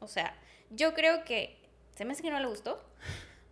O 0.00 0.08
sea, 0.08 0.34
yo 0.70 0.94
creo 0.94 1.24
que 1.24 1.58
se 1.96 2.04
me 2.04 2.12
hace 2.12 2.22
que 2.22 2.30
no 2.30 2.40
le 2.40 2.48
gustó, 2.48 2.82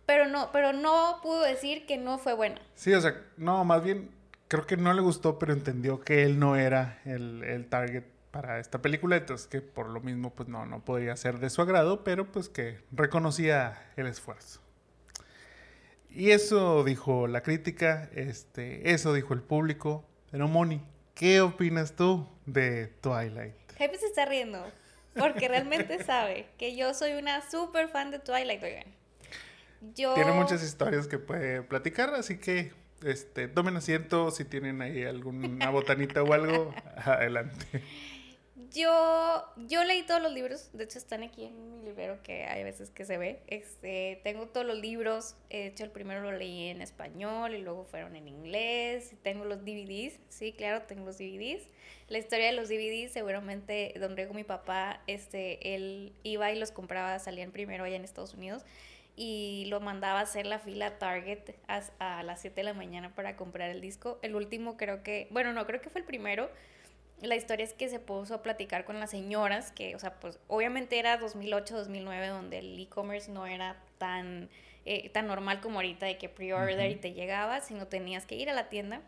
pero 0.05 0.27
no, 0.27 0.51
pero 0.51 0.73
no 0.73 1.19
pudo 1.21 1.41
decir 1.41 1.85
que 1.85 1.97
no 1.97 2.17
fue 2.17 2.33
buena. 2.33 2.61
Sí, 2.75 2.93
o 2.93 3.01
sea, 3.01 3.21
no, 3.37 3.63
más 3.63 3.83
bien 3.83 4.09
creo 4.47 4.65
que 4.65 4.77
no 4.77 4.93
le 4.93 5.01
gustó, 5.01 5.39
pero 5.39 5.53
entendió 5.53 6.01
que 6.01 6.23
él 6.23 6.39
no 6.39 6.55
era 6.55 6.99
el, 7.05 7.43
el 7.43 7.69
target 7.69 8.03
para 8.31 8.59
esta 8.59 8.81
película, 8.81 9.17
entonces 9.17 9.47
que 9.47 9.61
por 9.61 9.89
lo 9.89 9.99
mismo 9.99 10.33
pues 10.33 10.49
no, 10.49 10.65
no 10.65 10.83
podría 10.83 11.15
ser 11.17 11.39
de 11.39 11.49
su 11.49 11.61
agrado, 11.61 12.03
pero 12.03 12.31
pues 12.31 12.49
que 12.49 12.79
reconocía 12.91 13.91
el 13.97 14.07
esfuerzo. 14.07 14.61
Y 16.09 16.31
eso 16.31 16.83
dijo 16.83 17.27
la 17.27 17.41
crítica, 17.41 18.09
este, 18.13 18.91
eso 18.91 19.13
dijo 19.13 19.33
el 19.33 19.41
público. 19.41 20.05
Pero 20.29 20.47
Moni, 20.47 20.81
¿qué 21.13 21.41
opinas 21.41 21.95
tú 21.95 22.27
de 22.45 22.87
Twilight? 22.87 23.55
Jefe 23.77 23.97
se 23.97 24.07
está 24.07 24.25
riendo, 24.25 24.65
porque 25.15 25.47
realmente 25.47 26.03
sabe 26.05 26.47
que 26.57 26.75
yo 26.75 26.93
soy 26.93 27.13
una 27.13 27.49
súper 27.49 27.87
fan 27.87 28.11
de 28.11 28.19
Twilight, 28.19 28.61
oigan. 28.61 28.85
Yo... 29.95 30.13
Tiene 30.13 30.33
muchas 30.33 30.63
historias 30.63 31.07
que 31.07 31.17
puede 31.17 31.63
platicar, 31.63 32.13
así 32.13 32.37
que 32.37 32.73
este, 33.03 33.47
tomen 33.47 33.77
asiento 33.77 34.31
si 34.31 34.45
tienen 34.45 34.81
ahí 34.81 35.03
alguna 35.03 35.69
botanita 35.69 36.23
o 36.23 36.33
algo, 36.33 36.73
adelante. 36.97 37.81
Yo, 38.73 39.43
yo 39.67 39.83
leí 39.83 40.03
todos 40.03 40.21
los 40.21 40.31
libros, 40.31 40.69
de 40.71 40.85
hecho 40.85 40.97
están 40.97 41.23
aquí 41.23 41.43
en 41.43 41.79
mi 41.79 41.83
librero 41.83 42.23
que 42.23 42.45
hay 42.45 42.63
veces 42.63 42.89
que 42.89 43.03
se 43.03 43.17
ve. 43.17 43.41
Este, 43.47 44.21
tengo 44.23 44.47
todos 44.47 44.65
los 44.65 44.77
libros, 44.77 45.35
de 45.49 45.67
hecho 45.67 45.83
el 45.83 45.91
primero 45.91 46.21
lo 46.21 46.31
leí 46.31 46.69
en 46.69 46.81
español 46.81 47.53
y 47.53 47.57
luego 47.57 47.83
fueron 47.83 48.15
en 48.15 48.29
inglés. 48.29 49.13
Tengo 49.23 49.43
los 49.43 49.65
DVDs, 49.65 50.19
sí, 50.29 50.53
claro, 50.53 50.83
tengo 50.83 51.05
los 51.05 51.17
DVDs. 51.17 51.67
La 52.07 52.17
historia 52.17 52.45
de 52.45 52.53
los 52.53 52.69
DVDs, 52.69 53.11
seguramente 53.11 53.93
don 53.99 54.15
Riego, 54.15 54.33
mi 54.33 54.45
papá, 54.45 55.01
este, 55.05 55.75
él 55.75 56.13
iba 56.23 56.49
y 56.51 56.57
los 56.57 56.71
compraba, 56.71 57.19
salían 57.19 57.51
primero 57.51 57.83
allá 57.83 57.97
en 57.97 58.05
Estados 58.05 58.35
Unidos 58.35 58.63
y 59.17 59.65
lo 59.67 59.81
mandaba 59.81 60.19
a 60.19 60.23
hacer 60.23 60.45
la 60.45 60.59
fila 60.59 60.97
Target 60.97 61.55
a, 61.67 61.81
a 61.99 62.23
las 62.23 62.39
7 62.39 62.55
de 62.55 62.63
la 62.63 62.73
mañana 62.73 63.13
para 63.15 63.35
comprar 63.35 63.69
el 63.69 63.81
disco. 63.81 64.17
El 64.21 64.35
último 64.35 64.77
creo 64.77 65.03
que, 65.03 65.27
bueno, 65.29 65.51
no, 65.51 65.65
creo 65.65 65.81
que 65.81 65.89
fue 65.89 65.99
el 65.99 66.07
primero 66.07 66.49
la 67.21 67.35
historia 67.35 67.63
es 67.63 67.73
que 67.73 67.89
se 67.89 67.99
puso 67.99 68.35
a 68.35 68.41
platicar 68.41 68.85
con 68.85 68.99
las 68.99 69.11
señoras, 69.11 69.71
que, 69.71 69.95
o 69.95 69.99
sea, 69.99 70.19
pues 70.19 70.39
obviamente 70.47 70.97
era 70.99 71.17
2008, 71.17 71.77
2009, 71.77 72.27
donde 72.27 72.59
el 72.59 72.79
e-commerce 72.79 73.31
no 73.31 73.45
era 73.45 73.81
tan, 73.97 74.49
eh, 74.85 75.09
tan 75.09 75.27
normal 75.27 75.61
como 75.61 75.75
ahorita, 75.77 76.05
de 76.05 76.17
que 76.17 76.29
pre-order 76.29 76.89
y 76.89 76.95
te 76.95 77.13
llegaba, 77.13 77.61
sino 77.61 77.87
tenías 77.87 78.25
que 78.25 78.35
ir 78.35 78.49
a 78.49 78.53
la 78.53 78.69
tienda. 78.69 79.01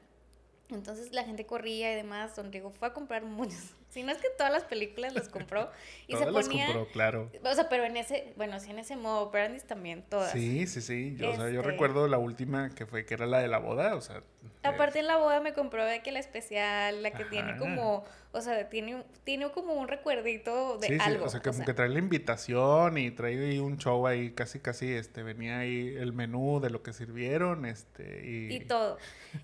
Entonces 0.70 1.12
la 1.14 1.24
gente 1.24 1.46
corría 1.46 1.92
y 1.94 1.96
demás. 1.96 2.36
Don 2.36 2.52
Diego 2.52 2.72
fue 2.72 2.88
a 2.88 2.94
comprar 2.94 3.24
muchos 3.26 3.76
si 3.94 4.02
no 4.02 4.12
es 4.12 4.18
que 4.18 4.30
todas 4.36 4.52
las 4.52 4.64
películas 4.64 5.14
las 5.14 5.30
compró 5.30 5.70
y 6.08 6.16
se 6.16 6.26
ponía. 6.26 6.66
Las 6.66 6.76
compró, 6.76 6.92
claro. 6.92 7.32
O 7.44 7.54
sea, 7.54 7.70
pero 7.70 7.84
en 7.84 7.96
ese, 7.96 8.34
bueno, 8.36 8.60
sí, 8.60 8.72
en 8.72 8.80
ese 8.80 8.96
modo, 8.96 9.30
Brandis 9.30 9.66
también, 9.66 10.04
todas. 10.10 10.32
Sí, 10.32 10.66
sí, 10.66 10.82
sí. 10.82 11.16
Yo, 11.16 11.30
o 11.30 11.36
sea, 11.36 11.50
yo 11.50 11.60
este 11.60 11.72
recuerdo 11.72 12.08
la 12.08 12.18
última 12.18 12.72
que 12.74 12.88
fue, 12.88 13.06
que 13.06 13.14
era 13.14 13.28
la 13.28 13.40
de 13.40 13.48
la 13.48 13.60
boda, 13.60 13.96
o 13.96 14.02
sea. 14.02 14.24
Aparte 14.64 15.00
en 15.00 15.08
la 15.08 15.18
boda 15.18 15.42
me 15.42 15.54
compró 15.54 15.86
de 15.86 16.02
que 16.02 16.12
la 16.12 16.20
especial, 16.20 17.04
la 17.04 17.12
que 17.12 17.26
tiene 17.26 17.58
como, 17.58 18.04
o 18.32 18.42
sea, 18.42 18.70
tiene, 18.70 19.04
tiene 19.24 19.52
como 19.52 19.74
un 19.74 19.88
recuerdito 19.88 20.78
de 20.80 20.98
algo. 21.00 21.30
Sí, 21.30 21.38
o 21.38 21.42
sea, 21.42 21.42
como 21.42 21.64
que 21.64 21.74
trae 21.74 21.90
la 21.90 22.00
invitación 22.00 22.98
y 22.98 23.12
trae 23.12 23.60
un 23.60 23.78
show 23.78 24.08
ahí, 24.08 24.32
casi, 24.32 24.60
casi, 24.60 24.92
este, 24.92 25.22
venía 25.22 25.60
ahí 25.60 25.96
el 25.98 26.14
menú 26.14 26.60
de 26.60 26.70
lo 26.70 26.82
que 26.82 26.94
sirvieron, 26.94 27.66
este, 27.66 28.26
y... 28.26 28.56
Y 28.56 28.60
todo. 28.62 28.98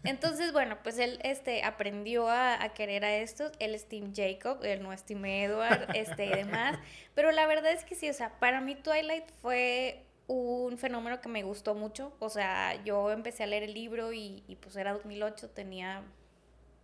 Entonces, 0.03 0.53
bueno, 0.53 0.77
pues 0.83 0.97
él, 0.99 1.19
este, 1.23 1.63
aprendió 1.63 2.29
a, 2.29 2.61
a 2.61 2.69
querer 2.69 3.05
a 3.05 3.15
estos, 3.17 3.51
él 3.59 3.75
es 3.75 3.87
Team 3.87 4.13
Jake 4.13 4.38
él 4.63 4.83
no 4.83 4.93
estimé 4.93 5.43
Edward, 5.43 5.87
este 5.95 6.25
y 6.25 6.29
demás. 6.29 6.77
Pero 7.15 7.31
la 7.31 7.45
verdad 7.47 7.71
es 7.71 7.83
que 7.83 7.95
sí, 7.95 8.09
o 8.09 8.13
sea, 8.13 8.39
para 8.39 8.61
mí 8.61 8.75
Twilight 8.75 9.29
fue 9.41 10.05
un 10.27 10.77
fenómeno 10.77 11.21
que 11.21 11.29
me 11.29 11.43
gustó 11.43 11.75
mucho. 11.75 12.15
O 12.19 12.29
sea, 12.29 12.83
yo 12.83 13.11
empecé 13.11 13.43
a 13.43 13.47
leer 13.47 13.63
el 13.63 13.73
libro 13.73 14.13
y, 14.13 14.57
pues 14.61 14.75
era 14.75 14.93
2008, 14.93 15.49
tenía, 15.49 16.03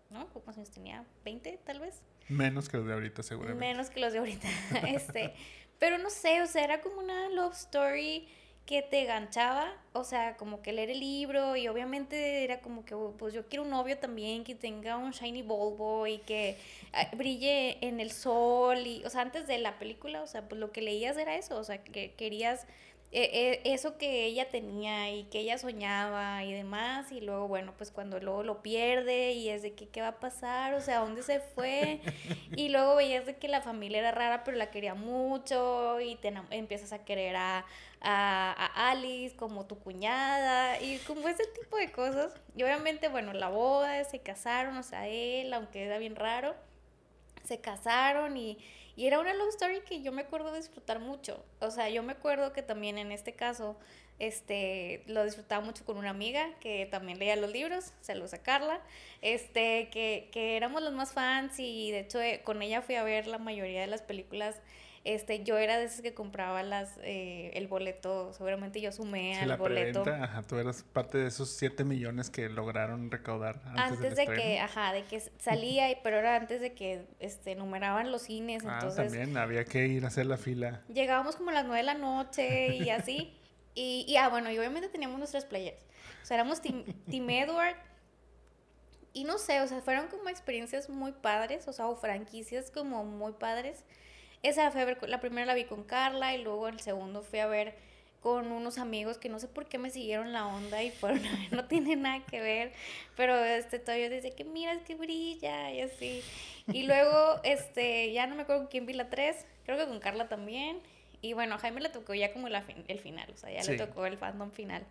¿no? 0.10 0.28
¿Cuántos 0.30 0.58
años 0.58 0.72
tenía? 0.72 1.06
¿20 1.24 1.60
tal 1.64 1.80
vez? 1.80 2.02
Menos 2.28 2.70
que 2.70 2.78
los 2.78 2.88
de 2.88 2.94
ahorita, 2.94 3.22
seguramente. 3.24 3.66
Menos 3.66 3.90
que 3.90 4.00
los 4.00 4.14
de 4.14 4.20
ahorita. 4.20 4.48
este, 4.88 5.34
pero 5.80 5.98
no 5.98 6.10
sé, 6.10 6.42
o 6.42 6.48
sea, 6.48 6.64
era 6.64 6.82
como 6.82 7.00
una 7.02 7.30
love 7.30 7.54
story 7.54 8.28
que 8.66 8.82
te 8.82 9.06
ganchaba, 9.06 9.72
o 9.94 10.04
sea, 10.04 10.38
como 10.38 10.62
que 10.64 10.74
leer 10.74 10.90
el 10.90 11.00
libro 11.00 11.56
y 11.56 11.68
obviamente 11.68 12.44
era 12.44 12.62
como 12.62 12.84
que, 12.84 12.96
oh, 12.96 13.14
pues 13.18 13.34
yo 13.34 13.48
quiero 13.48 13.64
un 13.64 13.70
novio 13.70 13.98
también 14.00 14.44
que 14.44 14.56
tenga 14.56 14.98
un 14.98 15.12
shiny 15.12 15.44
bulbo 15.44 16.08
y 16.08 16.18
que 16.20 16.58
ah, 16.94 17.08
brille 17.16 17.78
en 17.86 18.00
el 18.00 18.12
sol 18.12 18.80
y, 18.88 19.04
o 19.06 19.10
sea, 19.10 19.22
antes 19.22 19.46
de 19.46 19.60
la 19.60 19.78
película, 19.78 20.24
o 20.24 20.28
sea, 20.28 20.48
pues 20.50 20.60
lo 20.60 20.72
que 20.72 20.82
leías 20.82 21.16
era 21.18 21.36
eso, 21.36 21.58
o 21.58 21.64
sea, 21.64 21.84
que 21.84 22.14
querías 22.14 22.66
eh, 23.18 23.62
eh, 23.64 23.74
eso 23.74 23.98
que 23.98 24.26
ella 24.26 24.50
tenía 24.50 25.10
y 25.10 25.24
que 25.26 25.40
ella 25.40 25.58
soñaba 25.58 26.44
y 26.44 26.52
demás, 26.52 27.14
y 27.14 27.22
luego, 27.22 27.48
bueno, 27.48 27.74
pues 27.78 27.90
cuando 27.90 28.20
luego 28.20 28.44
lo 28.44 28.62
pierde 28.62 29.32
y 29.32 29.48
es 29.48 29.62
de 29.62 29.74
que, 29.74 29.88
¿qué 29.88 30.02
va 30.02 30.10
a 30.10 30.20
pasar? 30.20 30.74
O 30.74 30.82
sea, 30.82 31.00
¿dónde 31.00 31.24
se 31.24 31.40
fue? 31.40 32.02
Y 32.58 32.70
luego 32.70 32.96
veías 32.96 33.26
de 33.26 33.38
que 33.38 33.48
la 33.48 33.62
familia 33.62 34.00
era 34.00 34.12
rara, 34.12 34.44
pero 34.44 34.58
la 34.58 34.70
quería 34.70 34.96
mucho 34.96 36.02
y 36.02 36.16
te 36.16 36.34
empiezas 36.52 36.92
a 36.92 37.06
querer 37.06 37.38
a, 37.38 37.66
a, 38.06 38.92
Alice 38.92 39.36
como 39.36 39.66
tu 39.66 39.80
cuñada 39.80 40.80
y 40.82 41.00
como 41.00 41.28
ese 41.28 41.46
tipo 41.60 41.78
de 41.78 41.92
cosas. 41.92 42.34
Y 42.56 42.64
obviamente, 42.64 43.10
bueno, 43.10 43.34
la 43.34 43.50
boda, 43.50 44.04
se 44.06 44.20
casaron, 44.20 44.78
o 44.78 44.84
sea, 44.84 45.08
él, 45.08 45.54
aunque 45.54 45.84
era 45.84 45.98
bien 45.98 46.16
raro, 46.16 46.56
se 47.44 47.60
casaron 47.60 48.38
y 48.38 48.58
y 48.96 49.08
era 49.08 49.20
una 49.20 49.34
love 49.34 49.50
story 49.50 49.82
que 49.82 50.02
yo 50.02 50.12
me 50.12 50.22
acuerdo 50.22 50.54
disfrutar 50.54 51.00
mucho. 51.00 51.44
O 51.60 51.70
sea, 51.70 51.90
yo 51.90 52.02
me 52.02 52.14
acuerdo 52.14 52.54
que 52.54 52.62
también 52.62 52.98
en 52.98 53.12
este 53.12 53.34
caso 53.34 53.78
este, 54.20 55.04
lo 55.08 55.26
disfrutaba 55.26 55.64
mucho 55.64 55.84
con 55.86 55.98
una 55.98 56.12
amiga 56.12 56.48
que 56.62 56.86
también 56.86 57.20
leía 57.20 57.36
los 57.36 57.52
libros, 57.52 57.94
saludos 58.00 58.34
a 58.34 58.42
Carla, 58.42 58.82
este, 59.22 59.90
que, 59.92 60.30
que 60.32 60.56
éramos 60.56 60.82
los 60.82 60.94
más 60.94 61.12
fans 61.12 61.60
y 61.60 61.92
de 61.92 62.00
hecho 62.00 62.22
eh, 62.22 62.42
con 62.46 62.62
ella 62.62 62.82
fui 62.82 62.96
a 62.96 63.04
ver 63.04 63.28
la 63.28 63.38
mayoría 63.38 63.82
de 63.82 63.88
las 63.88 64.02
películas 64.02 64.62
este, 65.06 65.44
yo 65.44 65.60
era 65.60 65.78
de 65.78 65.86
esas 65.86 66.02
que 66.02 66.16
compraba 66.16 66.64
las, 66.64 66.98
eh, 67.04 67.52
el 67.54 67.68
boleto, 67.68 68.34
seguramente 68.34 68.82
yo 68.82 68.92
sumé 68.92 69.40
al 69.40 69.56
boleto. 69.56 70.04
Ajá, 70.04 70.42
tú 70.42 70.58
eras 70.58 70.82
parte 70.82 71.20
de 71.20 71.28
esos 71.28 71.52
7 71.52 71.84
millones 71.84 72.32
que 72.32 72.50
lograron 72.50 73.12
recaudar 73.12 73.62
antes, 73.66 74.00
antes 74.00 74.16
de 74.16 74.26
que, 74.26 74.60
ajá, 74.60 74.94
de 74.94 75.04
que 75.04 75.22
salía, 75.38 75.86
pero 76.02 76.18
era 76.18 76.36
antes 76.36 76.60
de 76.60 76.74
que 76.74 77.06
este, 77.20 77.54
numeraban 77.54 78.12
los 78.12 78.24
cines, 78.24 78.64
ah, 78.66 78.80
también 78.96 79.38
había 79.38 79.64
que 79.64 79.86
ir 79.86 80.06
a 80.06 80.08
hacer 80.08 80.26
la 80.26 80.38
fila. 80.38 80.82
Llegábamos 80.88 81.36
como 81.36 81.52
a 81.52 81.54
las 81.54 81.66
9 81.66 81.78
de 81.78 81.84
la 81.84 81.94
noche 81.94 82.76
y 82.76 82.90
así, 82.90 83.38
y, 83.76 84.06
y, 84.08 84.18
ah, 84.18 84.30
bueno, 84.30 84.50
y 84.50 84.58
obviamente 84.58 84.90
teníamos 84.90 85.20
nuestras 85.20 85.46
players, 85.46 85.86
o 86.24 86.26
sea, 86.26 86.36
éramos 86.36 86.64
Team, 86.64 86.84
team 87.08 87.30
Edward, 87.30 87.76
y 89.14 89.24
no 89.24 89.38
sé, 89.38 89.62
o 89.62 89.68
sea, 89.68 89.82
fueron 89.82 90.08
como 90.08 90.30
experiencias 90.30 90.90
muy 90.90 91.12
padres, 91.12 91.68
o 91.68 91.74
sea, 91.74 91.88
o 91.88 91.96
franquicias 91.96 92.72
como 92.72 93.06
muy 93.06 93.34
padres, 93.34 93.86
esa 94.48 94.72
fue 94.72 94.82
a 94.82 94.86
ver, 94.86 95.10
la 95.10 95.20
primera 95.20 95.46
la 95.46 95.54
vi 95.54 95.66
con 95.66 95.84
Carla 95.84 96.36
y 96.36 96.44
luego 96.44 96.68
el 96.68 96.80
segundo 96.80 97.22
fui 97.22 97.40
a 97.40 97.48
ver 97.48 97.76
con 98.26 98.52
unos 98.52 98.80
amigos 98.80 99.20
que 99.20 99.30
no 99.30 99.38
sé 99.40 99.48
por 99.48 99.68
qué 99.68 99.78
me 99.78 99.92
siguieron 99.92 100.34
la 100.34 100.48
onda 100.48 100.82
y 100.82 100.90
fueron 100.90 101.24
a 101.28 101.32
ver, 101.32 101.52
no 101.54 101.66
tiene 101.66 101.96
nada 101.96 102.26
que 102.26 102.42
ver, 102.42 102.72
pero 103.16 103.36
este 103.38 103.78
todavía 103.78 104.10
dice 104.10 104.32
que 104.32 104.44
mira, 104.44 104.74
es 104.74 104.82
que 104.82 104.96
brilla 104.96 105.72
y 105.72 105.82
así. 105.82 106.24
Y 106.74 106.88
luego, 106.88 107.40
este, 107.44 108.12
ya 108.14 108.26
no 108.26 108.36
me 108.36 108.42
acuerdo 108.42 108.64
con 108.64 108.72
quién 108.72 108.88
vi 108.88 108.94
la 108.94 109.12
3, 109.12 109.46
creo 109.64 109.78
que 109.78 109.86
con 109.86 110.00
Carla 110.00 110.28
también. 110.28 110.80
Y 111.22 111.34
bueno, 111.34 111.54
a 111.54 111.58
Jaime 111.60 111.82
le 111.82 111.90
tocó 111.90 112.16
ya 112.16 112.34
como 112.34 112.50
la 112.50 112.66
el 112.88 113.00
final, 113.00 113.30
o 113.32 113.38
sea, 113.38 113.52
ya 113.52 113.64
le 113.64 113.78
tocó 113.78 114.08
el 114.08 114.18
fandom 114.18 114.52
final. 114.52 114.84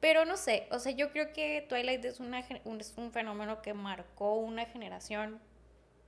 Pero 0.00 0.24
no 0.24 0.36
sé, 0.36 0.66
o 0.72 0.80
sea, 0.80 0.90
yo 0.90 1.12
creo 1.12 1.32
que 1.32 1.64
Twilight 1.68 2.04
es, 2.04 2.18
una, 2.18 2.40
es 2.40 2.94
un 2.96 3.12
fenómeno 3.12 3.62
que 3.62 3.72
marcó 3.72 4.34
una 4.34 4.66
generación 4.66 5.40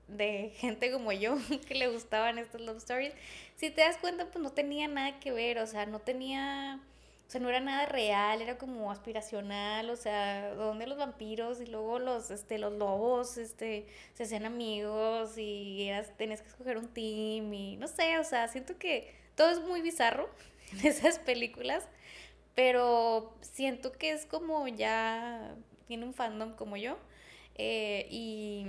de 0.09 0.53
gente 0.57 0.93
como 0.93 1.13
yo 1.13 1.37
que 1.69 1.75
le 1.75 1.89
gustaban 1.89 2.39
estas 2.39 2.61
love 2.61 2.79
stories, 2.79 3.13
si 3.57 3.71
te 3.71 3.83
das 3.83 3.97
cuenta, 3.97 4.27
pues 4.27 4.43
no 4.43 4.51
tenía 4.51 4.89
nada 4.89 5.19
que 5.21 5.33
ver, 5.33 5.59
o 5.59 5.67
sea, 5.67 5.87
no 5.87 6.01
tenía, 6.01 6.81
o 7.27 7.31
sea, 7.31 7.41
no 7.41 7.49
era 7.49 7.61
nada 7.61 7.87
real, 7.87 8.41
era 8.41 8.59
como 8.59 8.91
aspiracional, 8.91 9.91
o 9.91 9.97
sea, 9.97 10.55
donde 10.55 10.87
los 10.87 10.99
vampiros 10.99 11.61
y 11.61 11.67
luego 11.67 11.99
los, 11.99 12.31
este, 12.31 12.59
los 12.59 12.73
lobos, 12.75 13.37
este, 13.37 13.87
se 14.15 14.25
hacían 14.25 14.47
amigos 14.47 15.37
y 15.39 15.89
eras, 15.89 16.17
tenías 16.17 16.43
que 16.43 16.49
escoger 16.49 16.79
un 16.79 16.89
team 16.89 17.53
y 17.53 17.77
no 17.77 17.89
sé, 17.89 18.19
o 18.19 18.25
sea, 18.25 18.49
siento 18.49 18.79
que 18.79 19.15
todo 19.35 19.51
es 19.51 19.61
muy 19.61 19.81
bizarro 19.83 20.29
en 20.73 20.87
esas 20.87 21.19
películas, 21.19 21.89
pero 22.55 23.35
siento 23.41 23.93
que 23.93 24.13
es 24.13 24.27
como 24.27 24.67
ya 24.69 25.55
tiene 25.87 26.05
un 26.05 26.15
fandom 26.15 26.55
como 26.55 26.77
yo 26.77 26.97
eh, 27.55 28.07
y 28.11 28.67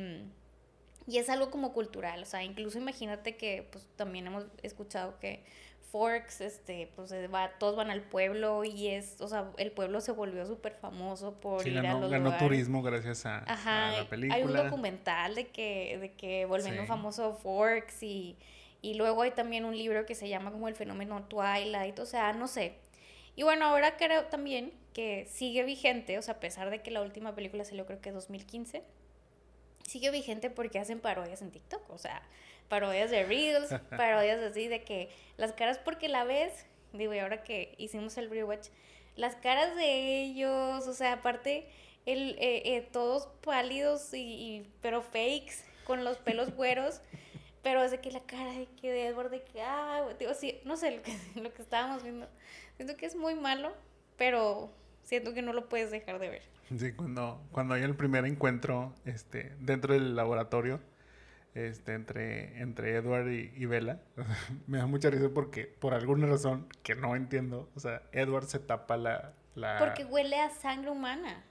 y 1.08 1.18
es 1.20 1.30
algo 1.30 1.50
como 1.50 1.72
cultural, 1.72 2.22
o 2.22 2.26
sea, 2.26 2.44
incluso 2.44 2.78
imagínate 2.78 3.38
que 3.38 3.68
pues 3.72 3.88
también 3.96 4.28
hemos 4.28 4.46
escuchado 4.62 5.18
que 5.20 5.46
Forks, 5.90 6.42
este, 6.42 6.92
pues 6.98 7.14
va, 7.34 7.50
todos 7.60 7.78
van 7.78 7.90
al 7.90 8.02
pueblo 8.02 8.66
y 8.66 8.90
es, 8.90 9.22
o 9.22 9.28
sea, 9.30 9.52
el 9.58 9.72
pueblo 9.72 10.02
se 10.02 10.12
volvió 10.12 10.46
súper 10.46 10.74
famoso 10.74 11.40
por 11.40 11.66
ir 11.66 11.80
a 11.80 11.94
los 11.94 12.12
ganó 12.12 12.38
turismo 12.38 12.82
gracias 12.84 13.26
a, 13.26 13.46
la 13.48 14.06
película. 14.10 14.36
Hay 14.36 14.44
un 14.44 14.54
documental 14.54 15.36
de 15.36 15.48
que, 15.48 15.98
de 15.98 16.12
que 16.12 16.46
volviendo 16.46 16.86
famoso 16.86 17.36
Forks 17.36 18.04
y, 18.04 18.36
y 18.82 18.96
luego 18.96 19.22
hay 19.22 19.32
también 19.32 19.64
un 19.64 19.78
libro 19.78 20.06
que 20.06 20.14
se 20.14 20.28
llama 20.28 20.52
como 20.52 20.68
el 20.68 20.76
fenómeno 20.76 21.24
Twilight, 21.24 21.98
o 22.00 22.06
sea, 22.06 22.34
no 22.34 22.48
sé. 22.48 22.76
Y 23.38 23.44
bueno, 23.44 23.66
ahora 23.66 23.96
creo 23.96 24.26
también 24.26 24.74
que 24.92 25.26
sigue 25.30 25.64
vigente, 25.64 26.18
o 26.18 26.22
sea, 26.22 26.34
a 26.34 26.40
pesar 26.42 26.70
de 26.70 26.82
que 26.82 26.92
la 26.92 27.02
última 27.02 27.34
película 27.34 27.64
salió 27.64 27.86
creo 27.86 28.02
que 28.02 28.12
2015 28.12 28.84
sigue 29.88 30.12
vigente 30.12 30.50
porque 30.50 30.78
hacen 30.78 31.00
parodias 31.00 31.42
en 31.42 31.50
TikTok, 31.50 31.90
o 31.90 31.98
sea, 31.98 32.22
parodias 32.68 33.10
de 33.10 33.24
Reels, 33.24 33.70
parodias 33.90 34.40
así 34.44 34.68
de 34.68 34.84
que 34.84 35.10
las 35.38 35.54
caras 35.54 35.80
porque 35.80 36.10
la 36.10 36.26
ves, 36.26 36.66
digo, 36.94 37.14
y 37.14 37.20
ahora 37.20 37.44
que 37.44 37.74
hicimos 37.78 38.18
el 38.18 38.30
rewatch, 38.30 38.68
las 39.16 39.36
caras 39.36 39.76
de 39.76 40.22
ellos, 40.24 40.88
o 40.88 40.94
sea, 40.94 41.14
aparte, 41.14 41.68
el, 42.06 42.36
eh, 42.40 42.76
eh, 42.76 42.88
todos 42.92 43.28
pálidos 43.42 44.14
y, 44.14 44.68
pero 44.82 45.02
fakes, 45.02 45.64
con 45.86 46.04
los 46.04 46.18
pelos 46.18 46.52
güeros, 46.56 47.02
pero 47.64 47.82
es 47.82 47.92
de 47.92 48.00
que 48.00 48.12
la 48.12 48.22
cara 48.22 48.52
de 48.52 48.68
que 48.80 48.92
de 48.92 49.08
Edward, 49.08 49.32
de 49.32 49.42
que, 49.42 49.62
ah, 49.62 50.06
digo, 50.20 50.34
sí, 50.34 50.60
no 50.66 50.76
sé 50.76 50.92
lo 50.92 51.02
que, 51.02 51.18
lo 51.42 51.54
que 51.54 51.62
estábamos 51.62 52.04
viendo, 52.04 52.28
siento 52.76 52.98
que 52.98 53.06
es 53.06 53.16
muy 53.16 53.36
malo, 53.36 53.74
pero 54.18 54.70
siento 55.04 55.34
que 55.34 55.42
no 55.42 55.54
lo 55.54 55.70
puedes 55.70 55.92
dejar 55.92 56.20
de 56.20 56.30
ver. 56.30 56.57
Sí, 56.76 56.92
cuando, 56.94 57.42
cuando 57.52 57.76
hay 57.76 57.84
el 57.84 57.96
primer 57.96 58.26
encuentro 58.26 58.94
este, 59.06 59.56
dentro 59.60 59.94
del 59.94 60.16
laboratorio 60.16 60.82
este, 61.54 61.94
entre, 61.94 62.62
entre 62.62 62.96
Edward 62.96 63.30
y, 63.30 63.52
y 63.56 63.66
Bella, 63.66 64.02
me 64.68 64.78
da 64.78 64.86
mucha 64.86 65.10
risa 65.10 65.30
porque 65.34 65.66
por 65.66 65.94
alguna 65.94 66.28
razón 66.28 66.68
que 66.84 66.96
no 66.96 67.16
entiendo, 67.16 67.70
o 67.76 67.80
sea, 67.80 68.04
Edward 68.12 68.46
se 68.46 68.60
tapa 68.60 68.98
la... 68.98 69.34
la... 69.56 69.78
Porque 69.80 70.06
huele 70.06 70.40
a 70.40 70.50
sangre 70.50 70.92
humana. 70.92 71.44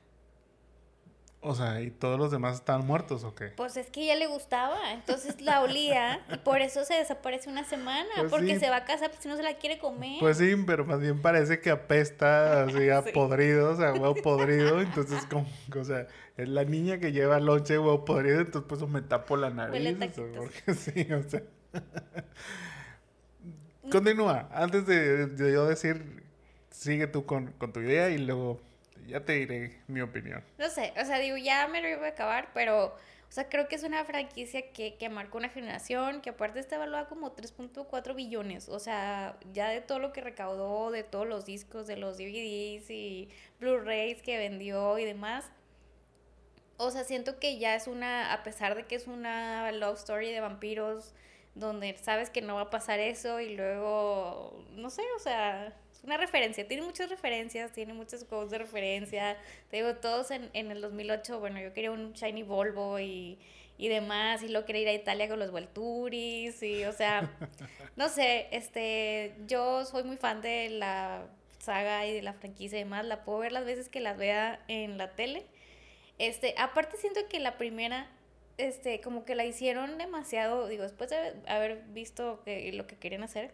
O 1.49 1.55
sea, 1.55 1.81
¿y 1.81 1.93
todos 1.93 2.19
los 2.19 2.33
demás 2.33 2.57
estaban 2.57 2.85
muertos 2.85 3.23
o 3.23 3.37
qué? 3.37 3.53
Pues 3.57 3.77
es 3.77 3.89
que 3.89 4.03
ella 4.03 4.17
le 4.17 4.27
gustaba, 4.27 4.93
entonces 4.93 5.41
la 5.41 5.63
olía 5.63 6.21
y 6.29 6.39
por 6.39 6.61
eso 6.61 6.85
se 6.85 6.95
desaparece 6.95 7.49
una 7.49 7.63
semana, 7.63 8.09
pues 8.17 8.33
porque 8.33 8.59
se 8.59 8.69
va 8.69 8.79
a 8.79 8.85
casa 8.85 9.09
pues, 9.09 9.23
si 9.23 9.29
no 9.29 9.37
se 9.37 9.45
la 9.45 9.55
quiere 9.55 9.79
comer. 9.79 10.19
Pues 10.19 10.39
sí, 10.39 10.57
pero 10.67 10.85
más 10.85 10.99
bien 10.99 11.23
parece 11.23 11.61
que 11.61 11.71
apesta 11.71 12.65
así 12.65 12.91
a 12.91 13.03
podrido, 13.15 13.71
o 13.71 13.77
sea, 13.77 13.93
huevo 13.93 14.17
podrido, 14.17 14.81
entonces 14.81 15.25
como, 15.27 15.47
o 15.79 15.85
sea, 15.85 16.09
es 16.37 16.49
la 16.49 16.65
niña 16.65 16.99
que 16.99 17.13
lleva 17.13 17.39
lonche 17.39 17.75
de 17.75 17.79
huevo 17.79 18.05
podrido, 18.05 18.41
entonces 18.41 18.67
pues 18.69 18.91
me 18.91 19.03
tapo 19.03 19.37
la 19.37 19.51
nariz, 19.51 19.97
o 19.97 20.15
sea, 20.15 20.25
porque 20.35 20.75
sí, 20.75 21.13
o 21.13 21.23
sea. 21.23 21.43
Continúa, 23.93 24.49
antes 24.53 24.85
de, 24.85 25.31
yo 25.39 25.69
decir, 25.69 26.25
sigue 26.71 27.07
tú 27.07 27.25
con, 27.25 27.53
con 27.53 27.73
tu 27.73 27.79
idea 27.79 28.11
y 28.11 28.19
luego 28.19 28.66
ya 29.07 29.25
te 29.25 29.33
diré 29.35 29.81
mi 29.87 30.01
opinión. 30.01 30.43
No 30.59 30.69
sé, 30.69 30.93
o 31.01 31.05
sea, 31.05 31.19
digo, 31.19 31.37
ya 31.37 31.67
me 31.69 31.81
lo 31.81 31.89
iba 31.89 32.07
a 32.07 32.11
acabar, 32.11 32.51
pero, 32.55 32.87
o 32.87 33.33
sea, 33.33 33.49
creo 33.49 33.69
que 33.69 33.77
es 33.77 33.83
una 33.83 34.05
franquicia 34.05 34.73
que, 34.73 34.97
que 34.97 35.09
marcó 35.09 35.39
una 35.39 35.49
generación, 35.49 36.21
que 36.21 36.31
aparte 36.31 36.61
está 36.61 36.77
evaluada 36.77 37.07
como 37.09 37.35
3.4 37.35 38.15
billones, 38.15 38.69
o 38.69 38.79
sea, 38.79 39.39
ya 39.53 39.69
de 39.69 39.81
todo 39.81 39.99
lo 39.99 40.13
que 40.13 40.21
recaudó, 40.21 40.91
de 40.91 41.03
todos 41.03 41.27
los 41.27 41.45
discos, 41.45 41.87
de 41.87 41.97
los 41.97 42.19
DVDs 42.19 42.91
y 42.91 43.29
Blu-rays 43.61 44.23
que 44.23 44.39
vendió 44.39 44.99
y 44.99 45.05
demás. 45.05 45.51
O 46.79 46.91
sea, 46.91 47.05
siento 47.05 47.39
que 47.39 47.59
ya 47.59 47.75
es 47.75 47.87
una, 47.87 48.33
a 48.33 48.43
pesar 48.43 48.75
de 48.75 48.87
que 48.87 48.97
es 48.97 49.07
una 49.07 49.73
love 49.73 49.99
story 49.99 50.31
de 50.31 50.41
vampiros, 50.41 51.15
donde 51.55 51.97
sabes 51.97 52.29
que 52.29 52.43
no 52.43 52.55
va 52.57 52.63
a 52.63 52.71
pasar 52.71 53.01
eso 53.01 53.41
y 53.41 53.57
luego, 53.57 54.63
no 54.73 54.91
sé, 54.91 55.03
o 55.17 55.19
sea, 55.19 55.75
una 56.07 56.17
referencia, 56.17 56.67
tiene 56.67 56.83
muchas 56.83 57.11
referencias, 57.11 57.73
tiene 57.73 57.93
muchos 57.93 58.25
juegos 58.25 58.51
de 58.51 58.59
referencia. 58.59 59.37
Te 59.71 59.79
digo, 59.79 59.95
todos 59.97 60.31
en, 60.31 60.51
en 60.53 60.71
el 60.71 60.81
2008, 60.81 61.41
bueno, 61.41 61.61
yo 61.61 61.73
quería 61.73 61.91
un 61.91 62.13
Shiny 62.13 62.43
Volvo 62.43 62.99
y, 62.99 63.39
y 63.79 63.89
demás, 63.89 64.43
y 64.43 64.49
luego 64.49 64.67
quería 64.67 64.83
ir 64.83 64.89
a 64.89 64.93
Italia 64.95 65.29
con 65.29 65.39
los 65.39 65.51
Volturis, 65.51 66.63
y 66.63 66.85
o 66.85 66.93
sea, 66.93 67.31
no 67.97 68.09
sé, 68.09 68.49
este, 68.51 69.35
yo 69.47 69.85
soy 69.85 70.05
muy 70.05 70.17
fan 70.17 70.41
de 70.41 70.71
la 70.71 71.27
saga 71.59 72.07
y 72.07 72.15
de 72.15 72.23
la 72.23 72.33
franquicia 72.33 72.79
y 72.79 72.85
demás, 72.85 73.05
la 73.05 73.25
puedo 73.25 73.41
ver 73.41 73.53
las 73.53 73.65
veces 73.65 73.89
que 73.89 74.01
las 74.01 74.17
vea 74.17 74.65
en 74.69 74.99
la 74.99 75.15
tele. 75.15 75.45
Este, 76.19 76.55
aparte 76.57 76.97
siento 76.97 77.21
que 77.29 77.41
la 77.41 77.59
primera, 77.59 78.09
este, 78.57 79.01
como 79.01 79.25
que 79.25 79.35
la 79.35 79.45
hicieron 79.45 79.99
demasiado, 79.99 80.69
digo, 80.69 80.85
después 80.85 81.11
de 81.11 81.35
haber 81.47 81.83
visto 81.89 82.41
que, 82.45 82.73
lo 82.73 82.87
que 82.87 82.97
querían 82.97 83.23
hacer, 83.23 83.53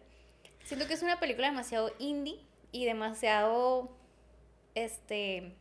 Siento 0.63 0.87
que 0.87 0.93
es 0.93 1.01
una 1.03 1.19
película 1.19 1.47
demasiado 1.47 1.91
indie. 1.99 2.39
y 2.71 2.85
demasiado, 2.85 3.91
este, 4.73 5.53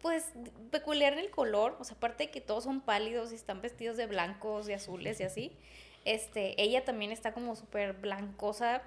pues 0.00 0.32
peculiar 0.70 1.12
en 1.12 1.18
el 1.18 1.30
color, 1.30 1.76
o 1.78 1.84
sea, 1.84 1.94
aparte 1.96 2.24
de 2.24 2.30
que 2.30 2.40
todos 2.40 2.64
son 2.64 2.80
pálidos 2.80 3.32
y 3.32 3.34
están 3.34 3.60
vestidos 3.60 3.98
de 3.98 4.06
blancos 4.06 4.66
y 4.68 4.72
azules 4.72 5.20
y 5.20 5.24
así, 5.24 5.52
este, 6.06 6.60
ella 6.62 6.86
también 6.86 7.12
está 7.12 7.34
como 7.34 7.54
súper 7.54 7.92
blancosa, 7.92 8.82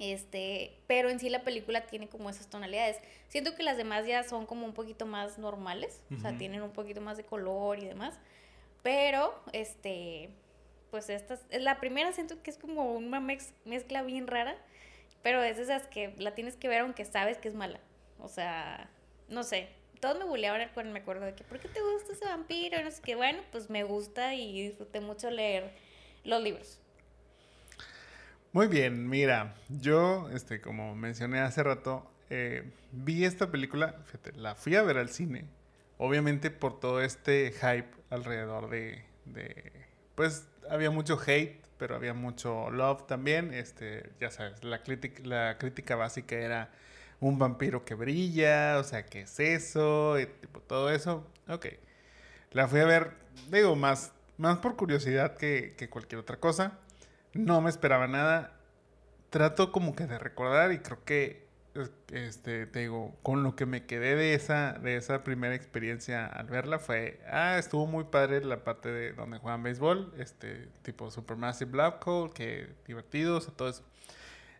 este, 0.00 0.76
pero 0.88 1.08
en 1.08 1.20
sí 1.20 1.28
la 1.28 1.44
película 1.44 1.86
tiene 1.86 2.08
como 2.08 2.28
esas 2.30 2.48
tonalidades. 2.48 2.96
Siento 3.28 3.54
que 3.54 3.62
las 3.62 3.76
demás 3.76 4.04
ya 4.06 4.24
son 4.24 4.44
como 4.44 4.66
un 4.66 4.74
poquito 4.74 5.06
más 5.06 5.38
normales, 5.38 6.00
o 6.16 6.20
sea, 6.20 6.36
tienen 6.36 6.62
un 6.62 6.72
poquito 6.72 7.00
más 7.00 7.16
de 7.16 7.24
color 7.24 7.78
y 7.78 7.86
demás, 7.86 8.18
pero, 8.82 9.40
este, 9.52 10.30
pues 10.94 11.10
esta 11.10 11.34
es 11.50 11.60
la 11.60 11.80
primera 11.80 12.12
siento 12.12 12.40
que 12.40 12.52
es 12.52 12.56
como 12.56 12.92
una 12.92 13.18
mezcla 13.18 14.04
bien 14.04 14.28
rara, 14.28 14.54
pero 15.24 15.42
es 15.42 15.58
esas 15.58 15.88
que 15.88 16.14
la 16.18 16.36
tienes 16.36 16.54
que 16.54 16.68
ver 16.68 16.82
aunque 16.82 17.04
sabes 17.04 17.36
que 17.38 17.48
es 17.48 17.54
mala. 17.56 17.80
O 18.20 18.28
sea, 18.28 18.88
no 19.28 19.42
sé, 19.42 19.70
todos 19.98 20.16
me 20.20 20.24
buleaban 20.24 20.70
cuando 20.72 20.92
me 20.92 21.00
acuerdo 21.00 21.26
de 21.26 21.34
que, 21.34 21.42
¿por 21.42 21.58
qué 21.58 21.66
te 21.66 21.80
gusta 21.82 22.12
ese 22.12 22.26
vampiro? 22.26 22.80
no 22.80 22.92
sé 22.92 23.02
qué, 23.02 23.16
bueno, 23.16 23.42
pues 23.50 23.70
me 23.70 23.82
gusta 23.82 24.36
y 24.36 24.68
disfruté 24.68 25.00
mucho 25.00 25.32
leer 25.32 25.72
los 26.22 26.40
libros. 26.40 26.78
Muy 28.52 28.68
bien, 28.68 29.08
mira, 29.08 29.56
yo, 29.68 30.30
este, 30.30 30.60
como 30.60 30.94
mencioné 30.94 31.40
hace 31.40 31.64
rato, 31.64 32.08
eh, 32.30 32.70
vi 32.92 33.24
esta 33.24 33.50
película, 33.50 34.00
fíjate, 34.04 34.30
la 34.34 34.54
fui 34.54 34.76
a 34.76 34.82
ver 34.84 34.98
al 34.98 35.08
cine, 35.08 35.44
obviamente 35.98 36.52
por 36.52 36.78
todo 36.78 37.00
este 37.00 37.50
hype 37.50 37.90
alrededor 38.10 38.70
de, 38.70 39.04
de 39.24 39.72
pues 40.14 40.46
había 40.70 40.90
mucho 40.90 41.18
hate, 41.24 41.60
pero 41.78 41.96
había 41.96 42.14
mucho 42.14 42.70
love 42.70 43.06
también, 43.06 43.52
este, 43.52 44.10
ya 44.20 44.30
sabes, 44.30 44.62
la, 44.64 44.80
la 45.24 45.58
crítica 45.58 45.96
básica 45.96 46.36
era 46.36 46.70
un 47.20 47.38
vampiro 47.38 47.84
que 47.84 47.94
brilla, 47.94 48.78
o 48.78 48.84
sea, 48.84 49.06
¿qué 49.06 49.22
es 49.22 49.40
eso? 49.40 50.18
Y, 50.18 50.26
tipo, 50.26 50.60
todo 50.60 50.90
eso. 50.90 51.26
Ok. 51.48 51.66
La 52.52 52.68
fui 52.68 52.80
a 52.80 52.84
ver, 52.84 53.12
digo, 53.50 53.76
más, 53.76 54.12
más 54.38 54.58
por 54.58 54.76
curiosidad 54.76 55.36
que, 55.36 55.74
que 55.76 55.88
cualquier 55.88 56.20
otra 56.20 56.38
cosa. 56.38 56.78
No 57.32 57.60
me 57.60 57.70
esperaba 57.70 58.06
nada. 58.06 58.52
Trato 59.30 59.72
como 59.72 59.96
que 59.96 60.06
de 60.06 60.18
recordar 60.18 60.72
y 60.72 60.78
creo 60.78 61.04
que, 61.04 61.43
este, 62.12 62.66
te 62.66 62.78
digo, 62.80 63.16
con 63.22 63.42
lo 63.42 63.56
que 63.56 63.66
me 63.66 63.84
quedé 63.84 64.14
de 64.14 64.34
esa, 64.34 64.74
de 64.74 64.96
esa 64.96 65.24
primera 65.24 65.54
experiencia 65.54 66.26
al 66.26 66.46
verla 66.46 66.78
fue, 66.78 67.20
ah, 67.30 67.58
estuvo 67.58 67.86
muy 67.86 68.04
padre 68.04 68.44
la 68.44 68.62
parte 68.62 68.90
de 68.90 69.12
donde 69.12 69.38
juegan 69.38 69.62
béisbol, 69.62 70.14
este, 70.18 70.68
tipo 70.82 71.10
Supermassive 71.10 71.70
Black 71.70 72.06
Hole, 72.06 72.32
que 72.32 72.68
divertidos, 72.86 73.54
todo 73.56 73.68
eso. 73.68 73.84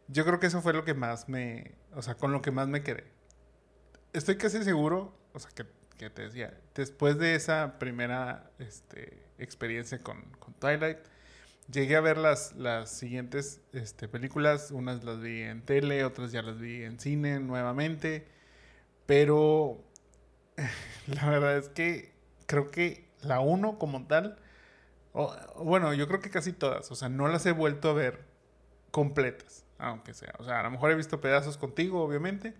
Yo 0.09 0.25
creo 0.25 0.41
que 0.41 0.47
eso 0.47 0.61
fue 0.61 0.73
lo 0.73 0.85
que 0.85 0.95
más 0.95 1.29
me, 1.29 1.73
o 1.95 2.03
sea, 2.03 2.17
con 2.17 2.33
lo 2.33 2.43
que 2.43 2.51
más 2.51 2.69
me 2.69 2.83
quedé. 2.83 3.05
Estoy 4.12 4.37
casi 4.37 4.62
seguro, 4.65 5.17
o 5.33 5.39
sea, 5.39 5.51
que, 5.53 5.67
que 5.97 6.11
te 6.11 6.23
decía, 6.23 6.59
después 6.75 7.19
de 7.19 7.37
esa 7.37 7.79
primera 7.79 8.51
este, 8.59 9.25
experiencia 9.39 10.01
con, 10.01 10.23
con, 10.39 10.55
Twilight, 10.55 10.99
llegué 11.71 11.97
a 11.97 12.01
ver 12.01 12.19
las, 12.19 12.55
las 12.55 12.91
siguientes 12.91 13.61
este, 13.73 14.09
películas. 14.09 14.71
Unas 14.71 15.05
las 15.05 15.21
vi 15.21 15.43
en 15.43 15.62
tele, 15.62 16.05
otras 16.05 16.33
ya 16.33 16.43
las 16.43 16.59
vi 16.59 16.83
en 16.83 16.99
cine 16.99 17.41
nuevamente. 17.41 18.27
Pero 19.07 19.79
la 21.07 21.29
verdad 21.29 21.59
es 21.59 21.69
que 21.69 22.12
creo 22.47 22.71
que 22.71 23.09
la 23.23 23.41
uno 23.41 23.79
como 23.79 24.07
tal, 24.07 24.39
bueno, 25.57 25.95
yo 25.95 26.09
creo 26.09 26.21
que 26.21 26.31
casi 26.31 26.53
todas, 26.53 26.91
o 26.91 26.95
sea, 26.95 27.09
no 27.09 27.29
las 27.29 27.47
he 27.47 27.53
vuelto 27.53 27.91
a 27.91 27.95
ver 27.95 28.25
completas 28.91 29.65
aunque 29.79 30.15
sea. 30.15 30.35
O 30.39 30.45
sea, 30.45 30.61
a 30.61 30.62
lo 30.62 30.71
mejor 30.71 30.91
he 30.91 30.95
visto 30.95 31.21
pedazos 31.21 31.57
contigo, 31.59 32.03
obviamente, 32.03 32.55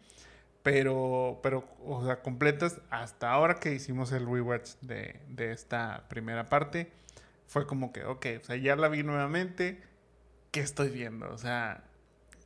pero, 0.63 1.41
pero, 1.43 1.65
o 1.85 2.05
sea, 2.05 2.23
completas 2.23 2.81
hasta 2.91 3.31
ahora 3.31 3.57
que 3.57 3.73
hicimos 3.75 4.13
el 4.13 4.27
rewatch 4.27 4.75
de, 4.81 5.21
de 5.29 5.53
esta 5.53 6.05
primera 6.09 6.49
parte, 6.49 6.93
fue 7.55 7.69
como 7.69 7.93
que, 7.93 8.03
ok, 8.05 8.27
o 8.43 8.45
sea, 8.45 8.57
ya 8.57 8.75
la 8.75 8.89
vi 8.89 9.05
nuevamente, 9.05 9.81
¿qué 10.51 10.59
estoy 10.59 10.89
viendo? 10.89 11.31
O 11.33 11.39
sea, 11.39 11.85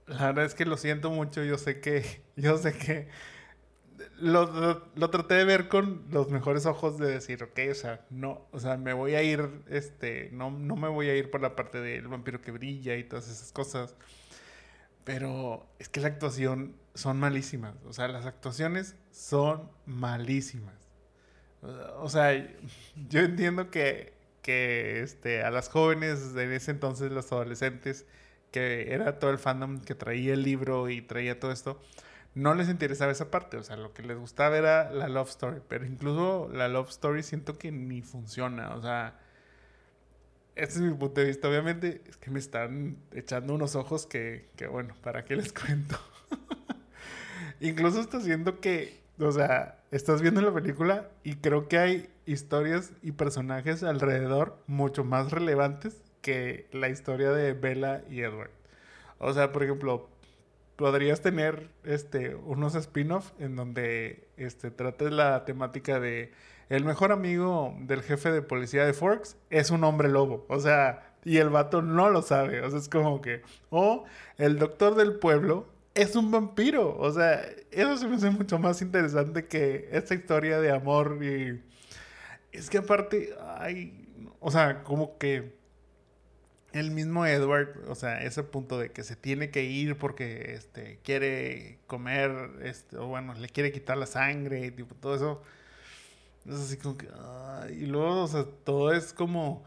la 0.06 0.26
verdad 0.26 0.44
es 0.44 0.54
que 0.54 0.66
lo 0.66 0.76
siento 0.76 1.10
mucho, 1.10 1.42
yo 1.42 1.56
sé 1.56 1.80
que, 1.80 2.22
yo 2.36 2.58
sé 2.58 2.76
que 2.76 3.08
lo, 4.18 4.82
lo, 4.94 5.10
traté 5.10 5.36
de 5.36 5.44
ver 5.46 5.68
con 5.68 6.04
los 6.10 6.28
mejores 6.30 6.66
ojos 6.66 6.98
de 6.98 7.06
decir, 7.06 7.42
ok, 7.42 7.58
o 7.70 7.74
sea, 7.74 8.04
no, 8.10 8.46
o 8.52 8.60
sea, 8.60 8.76
me 8.76 8.92
voy 8.92 9.14
a 9.14 9.22
ir, 9.22 9.48
este, 9.70 10.28
no, 10.30 10.50
no 10.50 10.76
me 10.76 10.88
voy 10.88 11.08
a 11.08 11.16
ir 11.16 11.30
por 11.30 11.40
la 11.40 11.56
parte 11.56 11.80
del 11.80 12.06
vampiro 12.06 12.42
que 12.42 12.50
brilla 12.50 12.94
y 12.96 13.04
todas 13.04 13.30
esas 13.30 13.50
cosas. 13.50 13.96
Pero 15.04 15.66
es 15.78 15.88
que 15.88 16.00
la 16.00 16.08
actuación 16.08 16.76
son 16.92 17.18
malísimas. 17.18 17.76
O 17.86 17.94
sea, 17.94 18.08
las 18.08 18.26
actuaciones 18.26 18.94
son 19.10 19.70
malísimas. 19.86 20.74
O 21.96 22.10
sea, 22.10 22.34
yo 23.08 23.20
entiendo 23.20 23.70
que, 23.70 24.17
que 24.48 25.02
este, 25.02 25.42
a 25.42 25.50
las 25.50 25.68
jóvenes 25.68 26.32
de 26.32 26.56
ese 26.56 26.70
entonces, 26.70 27.12
los 27.12 27.30
adolescentes, 27.32 28.06
que 28.50 28.94
era 28.94 29.18
todo 29.18 29.30
el 29.30 29.36
fandom 29.36 29.82
que 29.82 29.94
traía 29.94 30.32
el 30.32 30.42
libro 30.42 30.88
y 30.88 31.02
traía 31.02 31.38
todo 31.38 31.52
esto, 31.52 31.78
no 32.34 32.54
les 32.54 32.70
interesaba 32.70 33.12
esa 33.12 33.30
parte. 33.30 33.58
O 33.58 33.62
sea, 33.62 33.76
lo 33.76 33.92
que 33.92 34.02
les 34.02 34.16
gustaba 34.16 34.56
era 34.56 34.90
la 34.90 35.06
love 35.06 35.28
story. 35.28 35.60
Pero 35.68 35.84
incluso 35.84 36.48
la 36.50 36.66
love 36.66 36.88
story 36.88 37.22
siento 37.22 37.58
que 37.58 37.70
ni 37.70 38.00
funciona. 38.00 38.74
O 38.74 38.80
sea, 38.80 39.20
este 40.56 40.76
es 40.76 40.80
mi 40.80 40.94
punto 40.94 41.20
de 41.20 41.26
vista. 41.26 41.46
Obviamente 41.46 42.00
es 42.08 42.16
que 42.16 42.30
me 42.30 42.38
están 42.38 42.96
echando 43.12 43.52
unos 43.52 43.76
ojos 43.76 44.06
que, 44.06 44.48
que 44.56 44.66
bueno, 44.66 44.94
¿para 45.02 45.26
qué 45.26 45.36
les 45.36 45.52
cuento? 45.62 46.00
Incluso 47.60 48.00
está 48.00 48.16
haciendo 48.16 48.60
que, 48.60 48.98
o 49.18 49.32
sea, 49.32 49.78
estás 49.90 50.22
viendo 50.22 50.40
la 50.40 50.52
película 50.52 51.08
y 51.24 51.36
creo 51.36 51.68
que 51.68 51.78
hay 51.78 52.08
historias 52.26 52.92
y 53.02 53.12
personajes 53.12 53.82
alrededor 53.82 54.58
mucho 54.66 55.04
más 55.04 55.30
relevantes 55.32 56.02
que 56.20 56.68
la 56.72 56.88
historia 56.88 57.30
de 57.30 57.52
Bella 57.52 58.04
y 58.10 58.20
Edward. 58.20 58.50
O 59.18 59.32
sea, 59.32 59.52
por 59.52 59.62
ejemplo, 59.62 60.08
podrías 60.76 61.20
tener 61.20 61.70
este 61.84 62.36
unos 62.36 62.74
spin-off 62.74 63.32
en 63.40 63.56
donde 63.56 64.28
este 64.36 64.70
trates 64.70 65.10
la 65.10 65.44
temática 65.44 65.98
de 65.98 66.32
el 66.68 66.84
mejor 66.84 67.12
amigo 67.12 67.74
del 67.80 68.02
jefe 68.02 68.30
de 68.30 68.42
policía 68.42 68.84
de 68.84 68.92
Forks 68.92 69.36
es 69.50 69.70
un 69.70 69.84
hombre 69.84 70.08
lobo. 70.08 70.44
O 70.48 70.60
sea, 70.60 71.14
y 71.24 71.38
el 71.38 71.50
vato 71.50 71.82
no 71.82 72.10
lo 72.10 72.22
sabe. 72.22 72.60
O 72.62 72.70
sea, 72.70 72.78
es 72.78 72.88
como 72.88 73.20
que. 73.20 73.42
O 73.70 74.04
el 74.36 74.58
doctor 74.58 74.94
del 74.94 75.18
pueblo 75.18 75.66
es 75.94 76.16
un 76.16 76.30
vampiro. 76.30 76.96
O 76.98 77.10
sea, 77.12 77.42
eso 77.70 77.96
se 77.96 78.08
me 78.08 78.16
hace 78.16 78.30
mucho 78.30 78.58
más 78.58 78.80
interesante 78.82 79.46
que 79.46 79.88
esta 79.92 80.14
historia 80.14 80.60
de 80.60 80.70
amor 80.70 81.18
y. 81.22 81.62
Es 82.52 82.70
que 82.70 82.78
aparte, 82.78 83.34
hay. 83.58 84.06
O 84.40 84.50
sea, 84.50 84.82
como 84.84 85.18
que. 85.18 85.56
El 86.72 86.90
mismo 86.90 87.24
Edward, 87.24 87.88
o 87.88 87.94
sea, 87.94 88.22
ese 88.22 88.42
punto 88.42 88.78
de 88.78 88.90
que 88.92 89.02
se 89.02 89.16
tiene 89.16 89.50
que 89.50 89.64
ir 89.64 89.96
porque 89.96 90.52
este, 90.52 91.00
quiere 91.02 91.78
comer, 91.86 92.30
este, 92.62 92.98
o 92.98 93.06
bueno, 93.06 93.32
le 93.32 93.48
quiere 93.48 93.72
quitar 93.72 93.96
la 93.96 94.04
sangre 94.04 94.66
y 94.66 94.70
tipo, 94.70 94.94
todo 94.94 95.14
eso 95.14 95.42
es 96.46 96.56
así 96.56 96.76
como 96.76 96.98
que. 96.98 97.08
y 97.72 97.86
luego, 97.86 98.22
o 98.22 98.28
sea, 98.28 98.44
todo 98.64 98.92
es 98.92 99.12
como. 99.12 99.64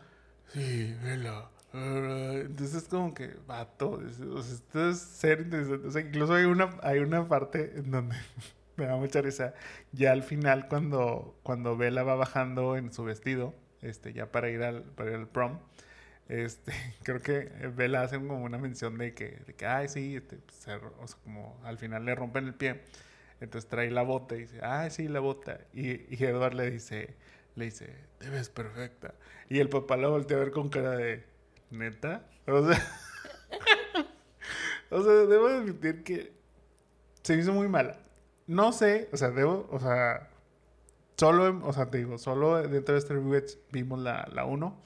Sí, 0.53 0.95
vela. 1.03 1.49
Entonces 1.74 2.84
es 2.84 2.89
como 2.89 3.13
que, 3.13 3.36
vato, 3.47 3.91
o 3.91 4.41
sea, 4.41 4.55
esto 4.55 4.89
es 4.89 4.99
ser 4.99 5.41
interesante. 5.41 5.88
O 5.88 5.91
sea, 5.91 6.01
incluso 6.01 6.34
hay 6.34 6.45
una, 6.45 6.78
hay 6.84 6.99
una 6.99 7.28
parte 7.28 7.74
en 7.78 7.91
donde 7.91 8.15
me 8.78 8.86
da 8.86 8.95
mucha 8.97 9.22
risa. 9.22 9.53
Ya 9.91 10.11
al 10.11 10.24
final, 10.24 10.67
cuando, 10.67 11.39
cuando 11.43 11.78
Bella 11.78 12.03
va 12.03 12.15
bajando 12.15 12.76
en 12.76 12.91
su 12.91 13.03
vestido, 13.03 13.53
este, 13.82 14.13
ya 14.13 14.32
para 14.32 14.49
ir 14.49 14.63
al, 14.63 14.84
para 14.84 15.11
ir 15.11 15.28
prom, 15.28 15.59
este, 16.28 16.74
creo 17.03 17.22
que 17.22 17.51
Bella 17.76 18.03
hace 18.03 18.17
como 18.17 18.43
una 18.43 18.57
mención 18.57 18.97
de 18.97 19.13
que, 19.13 19.39
de 19.45 19.53
que 19.55 19.65
ay, 19.65 19.88
sí, 19.88 20.15
este, 20.17 20.38
pues, 20.38 20.59
o 20.59 21.07
sea, 21.07 21.17
como 21.24 21.59
al 21.63 21.78
final 21.78 22.05
le 22.05 22.15
rompen 22.15 22.47
el 22.47 22.55
pie. 22.55 22.82
Entonces 23.39 23.69
trae 23.69 23.89
la 23.89 24.03
bota 24.03 24.36
y 24.36 24.41
dice, 24.41 24.59
ah, 24.61 24.89
sí, 24.89 25.07
la 25.07 25.19
bota. 25.19 25.61
Y, 25.74 26.13
y 26.13 26.24
Edward 26.26 26.53
le 26.53 26.69
dice, 26.69 27.15
le 27.55 27.65
dice, 27.65 27.95
te 28.19 28.30
ves 28.30 28.49
perfecta. 28.49 29.15
Y 29.49 29.59
el 29.59 29.69
papá 29.69 29.97
lo 29.97 30.11
voltea 30.11 30.38
a 30.38 30.39
ver 30.41 30.51
con 30.51 30.69
cara 30.69 30.91
de, 30.91 31.31
¿neta? 31.72 32.26
O 32.47 32.67
sea, 32.67 32.80
o 34.89 35.03
sea, 35.03 35.11
debo 35.11 35.47
admitir 35.47 36.03
que 36.03 36.34
se 37.24 37.36
hizo 37.36 37.53
muy 37.53 37.67
mala. 37.67 37.97
No 38.47 38.74
sé, 38.74 39.09
o 39.11 39.17
sea, 39.17 39.32
debo, 39.32 39.67
o 39.72 39.80
sea, 39.80 40.30
solo, 41.17 41.65
o 41.65 41.74
sea, 41.74 41.89
te 41.89 41.99
digo, 41.99 42.17
solo 42.17 42.61
dentro 42.67 42.93
de 42.93 42.99
este 42.99 43.13
review 43.13 43.43
vimos 43.72 43.99
la 43.99 44.45
1 44.45 44.82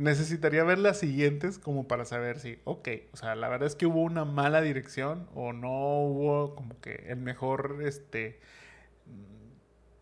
necesitaría 0.00 0.64
ver 0.64 0.78
las 0.78 0.98
siguientes 0.98 1.58
como 1.58 1.86
para 1.86 2.06
saber 2.06 2.38
si, 2.38 2.58
ok, 2.64 2.88
o 3.12 3.18
sea, 3.18 3.34
la 3.34 3.50
verdad 3.50 3.66
es 3.66 3.76
que 3.76 3.84
hubo 3.84 4.00
una 4.00 4.24
mala 4.24 4.62
dirección 4.62 5.28
o 5.34 5.52
no 5.52 5.68
hubo 5.68 6.54
como 6.54 6.80
que 6.80 7.04
el 7.08 7.18
mejor, 7.18 7.80
este, 7.84 8.40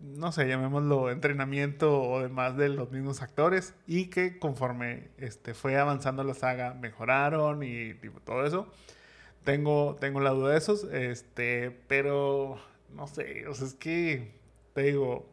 no 0.01 0.33
sé, 0.33 0.47
llamémoslo 0.49 1.11
entrenamiento 1.11 2.01
o 2.03 2.21
demás 2.21 2.57
de 2.57 2.69
los 2.69 2.91
mismos 2.93 3.23
actores 3.23 3.75
y 3.87 4.07
que 4.07 4.39
conforme 4.39 5.09
este, 5.19 5.55
fue 5.55 5.77
avanzando 5.77 6.23
la 6.25 6.35
saga 6.35 6.75
mejoraron 6.75 7.63
y 7.63 7.95
tipo, 7.95 8.21
todo 8.21 8.47
eso. 8.47 8.69
tengo, 9.45 9.97
tengo 10.01 10.21
la 10.21 10.31
duda 10.31 10.53
de 10.53 10.59
esos, 10.59 10.85
este, 10.85 11.71
pero 11.89 12.61
no 12.95 13.07
sé, 13.07 13.47
o 13.49 13.55
sea, 13.55 13.67
es 13.67 13.75
que 13.75 14.33
te 14.75 14.83
digo, 14.83 15.29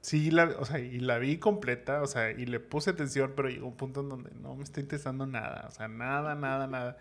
sí, 0.00 0.30
la, 0.30 0.44
o 0.58 0.64
sea, 0.64 0.78
y 0.80 1.00
la 1.00 1.18
vi 1.18 1.38
completa, 1.38 2.02
o 2.02 2.06
sea, 2.06 2.30
y 2.30 2.46
le 2.46 2.60
puse 2.60 2.90
atención, 2.90 3.32
pero 3.36 3.48
llegó 3.48 3.66
un 3.68 3.76
punto 3.76 4.00
en 4.00 4.08
donde 4.08 4.30
no 4.40 4.54
me 4.56 4.64
está 4.64 4.80
interesando 4.80 5.26
nada, 5.26 5.66
o 5.68 5.70
sea, 5.70 5.88
nada, 5.88 6.34
nada, 6.34 6.66
nada. 6.66 6.98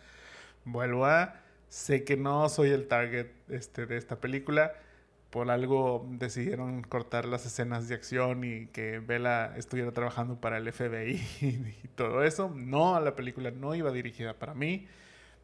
Vuelvo 0.65 1.05
a, 1.05 1.35
sé 1.69 2.03
que 2.03 2.17
no 2.17 2.49
soy 2.49 2.69
el 2.71 2.87
target 2.87 3.27
este, 3.49 3.85
de 3.85 3.97
esta 3.97 4.19
película, 4.19 4.73
por 5.29 5.51
algo 5.51 6.07
decidieron 6.09 6.81
cortar 6.81 7.25
las 7.25 7.45
escenas 7.45 7.87
de 7.87 7.95
acción 7.95 8.43
y 8.43 8.67
que 8.67 8.99
Bella 8.99 9.55
estuviera 9.57 9.91
trabajando 9.91 10.41
para 10.41 10.57
el 10.57 10.71
FBI 10.71 11.21
y, 11.41 11.87
todo 11.95 12.23
eso. 12.23 12.51
No, 12.55 12.99
la 12.99 13.15
película 13.15 13.51
no 13.51 13.75
iba 13.75 13.91
dirigida 13.91 14.33
para 14.33 14.53
mí. 14.53 14.87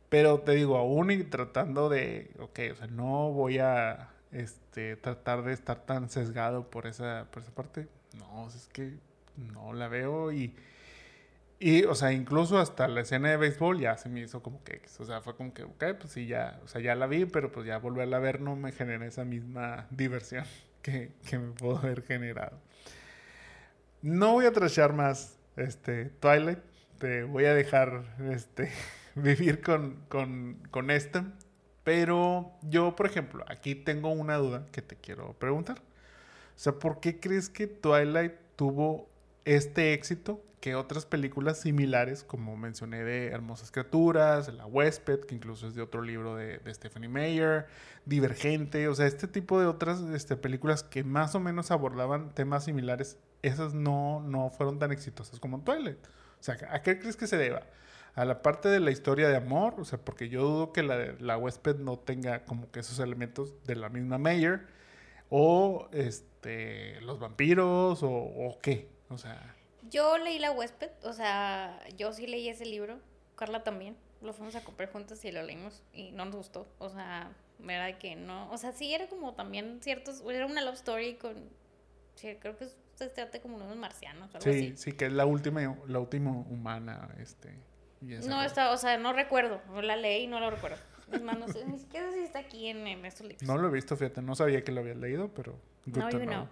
Pero 0.09 0.39
te 0.39 0.53
digo, 0.53 0.77
aún 0.77 1.11
y 1.11 1.23
tratando 1.23 1.89
de, 1.89 2.31
ok, 2.39 2.59
o 2.71 2.75
sea, 2.75 2.88
no 2.88 3.31
voy 3.31 3.59
a 3.59 4.09
este, 4.31 4.95
tratar 4.95 5.43
de 5.43 5.53
estar 5.53 5.86
tan 5.86 6.09
sesgado 6.09 6.69
por 6.69 6.88
esa, 6.88 7.27
por 7.31 7.43
esa 7.43 7.51
parte. 7.53 7.88
No, 8.17 8.47
es 8.47 8.69
que 8.71 8.93
no 9.36 9.73
la 9.73 9.88
veo 9.88 10.31
y, 10.31 10.55
y, 11.60 11.84
o 11.86 11.95
sea, 11.95 12.12
incluso 12.12 12.58
hasta 12.60 12.88
la 12.88 13.01
escena 13.01 13.30
de 13.30 13.38
béisbol 13.38 13.80
ya 13.80 13.97
se 13.97 14.10
me 14.10 14.22
hizo 14.22 14.43
como 14.43 14.64
que, 14.64 14.82
o 14.99 15.06
sea, 15.06 15.22
fue 15.22 15.36
como 15.36 15.53
que, 15.53 15.64
ok, 15.64 15.84
pues 15.99 16.12
sí, 16.12 16.28
ya, 16.28 16.60
o 16.64 16.68
sea, 16.68 16.82
ya 16.82 16.95
la 16.95 17.08
vi, 17.08 17.26
pero 17.26 17.51
pues 17.51 17.66
ya 17.66 17.78
volverla 17.78 18.18
a 18.18 18.20
ver 18.20 18.41
no 18.41 18.56
me 18.56 18.72
genera 18.72 19.06
esa 19.06 19.24
misma 19.24 19.88
diversión 19.89 20.45
que, 20.82 21.14
que 21.28 21.39
me 21.39 21.53
puedo 21.53 21.78
haber 21.78 22.03
generado. 22.03 22.60
No 24.01 24.34
voy 24.34 24.45
a 24.45 24.51
trashar 24.51 24.93
más, 24.93 25.39
este, 25.56 26.06
Twilight, 26.06 26.60
te 26.99 27.24
voy 27.24 27.45
a 27.45 27.53
dejar, 27.53 28.03
este, 28.32 28.72
vivir 29.16 29.62
con, 29.62 30.03
con, 30.10 30.60
con 30.72 30.91
esto. 30.91 31.24
Pero 31.84 32.51
yo, 32.64 32.95
por 32.95 33.06
ejemplo, 33.06 33.45
aquí 33.47 33.76
tengo 33.76 34.10
una 34.10 34.38
duda 34.38 34.66
que 34.72 34.82
te 34.82 34.95
quiero 34.95 35.34
preguntar. 35.34 35.78
O 35.80 36.60
sea, 36.60 36.74
¿por 36.74 36.99
qué 36.99 37.20
crees 37.20 37.49
que 37.49 37.68
Twilight 37.68 38.34
tuvo 38.56 39.08
este 39.45 39.93
éxito 39.93 40.41
que 40.66 40.74
otras 40.74 41.05
películas 41.05 41.59
similares, 41.59 42.24
como 42.24 42.57
mencioné 42.57 43.03
de 43.03 43.28
Hermosas 43.28 43.70
Criaturas, 43.70 44.51
La 44.51 44.66
Huésped, 44.66 45.20
que 45.20 45.36
incluso 45.36 45.68
es 45.68 45.76
de 45.76 45.84
otro 45.84 46.01
libro 46.01 46.36
de, 46.36 46.59
Stephanie 46.74 47.07
Meyer, 47.07 47.68
Divergente, 48.05 48.88
o 48.88 48.95
sea, 48.95 49.05
este 49.05 49.28
tipo 49.28 49.59
de 49.59 49.68
otras 49.68 50.01
este, 50.01 50.36
películas 50.36 50.82
que 50.82 51.03
más 51.03 51.36
o 51.36 51.39
menos 51.39 51.70
abordaban 51.70 52.34
temas 52.34 52.63
similares, 52.63 53.20
esas 53.43 53.76
no, 53.76 54.22
no 54.22 54.49
fueron 54.49 54.80
tan 54.80 54.91
exitosas 54.91 55.39
como 55.39 55.61
Twilight. 55.61 56.03
O 56.39 56.43
sea, 56.43 56.57
¿a 56.72 56.82
qué 56.82 56.97
crees 56.97 57.16
que 57.16 57.28
se 57.28 57.38
deba? 57.38 57.61
a 58.16 58.26
la 58.26 58.41
parte 58.41 58.68
de 58.70 58.80
la 58.80 58.89
historia 58.89 59.30
de 59.30 59.36
amor, 59.36 59.76
o 59.78 59.86
sea, 59.86 59.99
porque 59.99 60.30
yo 60.30 60.41
dudo 60.41 60.74
que 60.74 60.82
la, 60.82 61.13
la 61.20 61.38
huésped 61.38 61.76
no 61.76 61.99
tenga 61.99 62.43
como 62.45 62.72
que 62.72 62.80
esos 62.80 62.97
elementos 62.97 63.53
de 63.66 63.76
la 63.76 63.89
misma 63.89 64.18
Mayer, 64.18 64.66
o 65.30 65.89
este, 65.91 66.99
los 67.01 67.20
vampiros, 67.20 67.99
o, 68.01 68.57
qué, 68.63 68.89
o 69.09 69.20
sea. 69.20 69.55
Yo 69.89 70.17
leí 70.17 70.39
la 70.39 70.51
huésped, 70.51 70.91
o 71.03 71.13
sea, 71.13 71.79
yo 71.97 72.13
sí 72.13 72.27
leí 72.27 72.49
ese 72.49 72.65
libro, 72.65 72.99
Carla 73.36 73.63
también, 73.63 73.95
lo 74.21 74.33
fuimos 74.33 74.55
a 74.55 74.63
comprar 74.63 74.91
juntos 74.91 75.23
y 75.25 75.31
lo 75.31 75.43
leímos 75.43 75.83
y 75.93 76.11
no 76.11 76.25
nos 76.25 76.36
gustó, 76.36 76.67
o 76.79 76.89
sea, 76.89 77.31
era 77.63 77.97
que 77.97 78.15
no, 78.15 78.51
o 78.51 78.57
sea, 78.57 78.71
sí 78.71 78.93
era 78.93 79.07
como 79.07 79.33
también 79.33 79.79
ciertos, 79.81 80.23
era 80.29 80.45
una 80.45 80.61
love 80.61 80.75
story 80.75 81.15
con, 81.15 81.36
sí, 82.15 82.36
creo 82.39 82.57
que 82.57 82.67
se 82.95 83.09
trata 83.09 83.41
como 83.41 83.57
unos 83.57 83.75
marcianos, 83.75 84.33
algo 84.33 84.51
sí, 84.51 84.73
Sí, 84.77 84.93
que 84.93 85.07
es 85.07 85.11
la 85.11 85.25
última, 85.25 85.61
la 85.88 85.99
última 85.99 86.31
humana, 86.31 87.13
este. 87.19 87.53
No, 88.01 88.41
está, 88.43 88.71
o 88.71 88.77
sea, 88.77 88.97
no 88.97 89.13
recuerdo. 89.13 89.61
No 89.69 89.81
la 89.81 89.95
leí 89.95 90.23
y 90.23 90.27
no 90.27 90.39
lo 90.39 90.49
recuerdo. 90.51 90.77
Es 91.11 91.21
más, 91.21 91.38
no 91.38 91.47
sé, 91.47 91.65
ni 91.65 91.77
siquiera 91.77 92.11
si 92.11 92.19
está 92.19 92.39
aquí 92.39 92.67
en, 92.67 92.88
estos 93.05 93.27
libros. 93.27 93.43
No 93.43 93.57
lo 93.57 93.67
he 93.67 93.71
visto, 93.71 93.95
fíjate. 93.95 94.21
No 94.21 94.36
sabía 94.36 94.63
que 94.63 94.71
lo 94.71 94.81
había 94.81 94.95
leído, 94.95 95.29
pero... 95.33 95.59
No, 95.86 96.09
yo 96.09 96.25
no. 96.25 96.49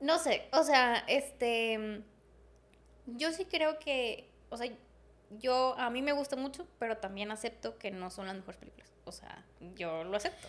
No 0.00 0.18
sé, 0.18 0.48
o 0.52 0.62
sea, 0.62 1.04
este... 1.08 2.02
Yo 3.06 3.32
sí 3.32 3.44
creo 3.44 3.78
que... 3.78 4.28
O 4.50 4.56
sea, 4.56 4.70
yo... 5.40 5.74
A 5.78 5.90
mí 5.90 6.02
me 6.02 6.12
gusta 6.12 6.36
mucho, 6.36 6.66
pero 6.78 6.98
también 6.98 7.30
acepto 7.30 7.78
que 7.78 7.90
no 7.90 8.10
son 8.10 8.26
las 8.26 8.36
mejores 8.36 8.58
películas. 8.58 8.90
O 9.04 9.12
sea, 9.12 9.44
yo 9.76 10.04
lo 10.04 10.16
acepto. 10.16 10.48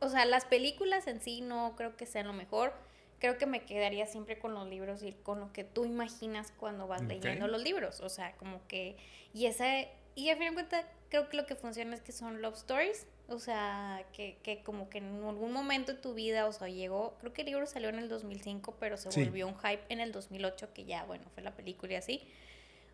O 0.00 0.08
sea, 0.08 0.24
las 0.24 0.44
películas 0.44 1.06
en 1.06 1.20
sí 1.20 1.40
no 1.40 1.74
creo 1.76 1.96
que 1.96 2.06
sean 2.06 2.26
lo 2.26 2.32
mejor 2.32 2.72
creo 3.18 3.38
que 3.38 3.46
me 3.46 3.64
quedaría 3.64 4.06
siempre 4.06 4.38
con 4.38 4.54
los 4.54 4.68
libros 4.68 5.02
y 5.02 5.12
con 5.12 5.40
lo 5.40 5.52
que 5.52 5.64
tú 5.64 5.84
imaginas 5.84 6.52
cuando 6.56 6.86
vas 6.86 7.02
leyendo 7.02 7.48
los 7.48 7.62
libros. 7.62 8.00
O 8.00 8.08
sea, 8.08 8.36
como 8.36 8.66
que. 8.66 8.96
Y 9.32 9.46
esa. 9.46 9.66
Y 10.14 10.30
al 10.30 10.38
fin 10.38 10.48
de 10.48 10.54
cuentas, 10.54 10.86
creo 11.10 11.28
que 11.28 11.36
lo 11.36 11.46
que 11.46 11.54
funciona 11.54 11.94
es 11.94 12.00
que 12.00 12.12
son 12.12 12.42
love 12.42 12.54
stories. 12.54 13.06
O 13.30 13.38
sea, 13.38 14.06
que, 14.12 14.38
que 14.42 14.62
como 14.62 14.88
que 14.88 14.98
en 14.98 15.22
algún 15.22 15.52
momento 15.52 15.92
de 15.92 15.98
tu 15.98 16.14
vida, 16.14 16.46
o 16.46 16.52
sea, 16.52 16.68
llegó. 16.68 17.16
Creo 17.20 17.34
que 17.34 17.42
el 17.42 17.46
libro 17.48 17.66
salió 17.66 17.90
en 17.90 17.98
el 17.98 18.08
2005, 18.08 18.76
pero 18.80 18.96
se 18.96 19.08
volvió 19.08 19.46
un 19.46 19.56
hype 19.58 19.82
en 19.90 20.00
el 20.00 20.12
2008, 20.12 20.72
que 20.72 20.84
ya, 20.86 21.04
bueno, 21.04 21.24
fue 21.34 21.42
la 21.42 21.54
película 21.54 21.92
y 21.92 21.96
así. 21.96 22.22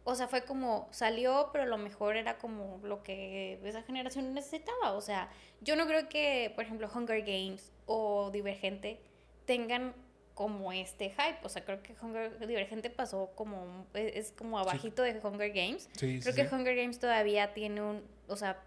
O 0.03 0.16
sea, 0.16 0.26
fue 0.26 0.43
como, 0.43 0.89
salió, 0.91 1.51
pero 1.53 1.66
lo 1.66 1.78
mejor 1.78 2.16
era 2.16 2.37
como 2.37 2.80
lo 2.82 3.03
que 3.03 3.61
esa 3.64 3.82
generación 3.82 4.35
necesitaba. 4.35 4.93
O 4.93 5.01
sea, 5.01 5.30
yo 5.61 5.76
no 5.76 5.87
creo 5.87 6.09
que, 6.09 6.53
por 6.55 6.64
ejemplo, 6.64 6.91
Hunger 6.93 7.22
Games 7.22 7.72
o 7.87 8.30
Divergente 8.32 9.01
tengan 9.47 9.95
como 10.35 10.72
este 10.72 11.11
hype. 11.11 11.39
O 11.43 11.49
sea, 11.49 11.64
creo 11.64 11.82
que 11.82 11.95
Hunger 12.03 12.45
Divergente 12.47 12.91
pasó 12.91 13.30
como, 13.35 13.87
es 13.95 14.32
como 14.32 14.59
abajito 14.59 15.03
de 15.03 15.18
Hunger 15.22 15.53
Games. 15.53 15.89
creo 15.97 16.35
que 16.35 16.49
Hunger 16.53 16.76
Games 16.76 16.99
todavía 16.99 17.55
tiene 17.55 17.80
un, 17.80 18.03
o 18.28 18.37
sea, 18.37 18.61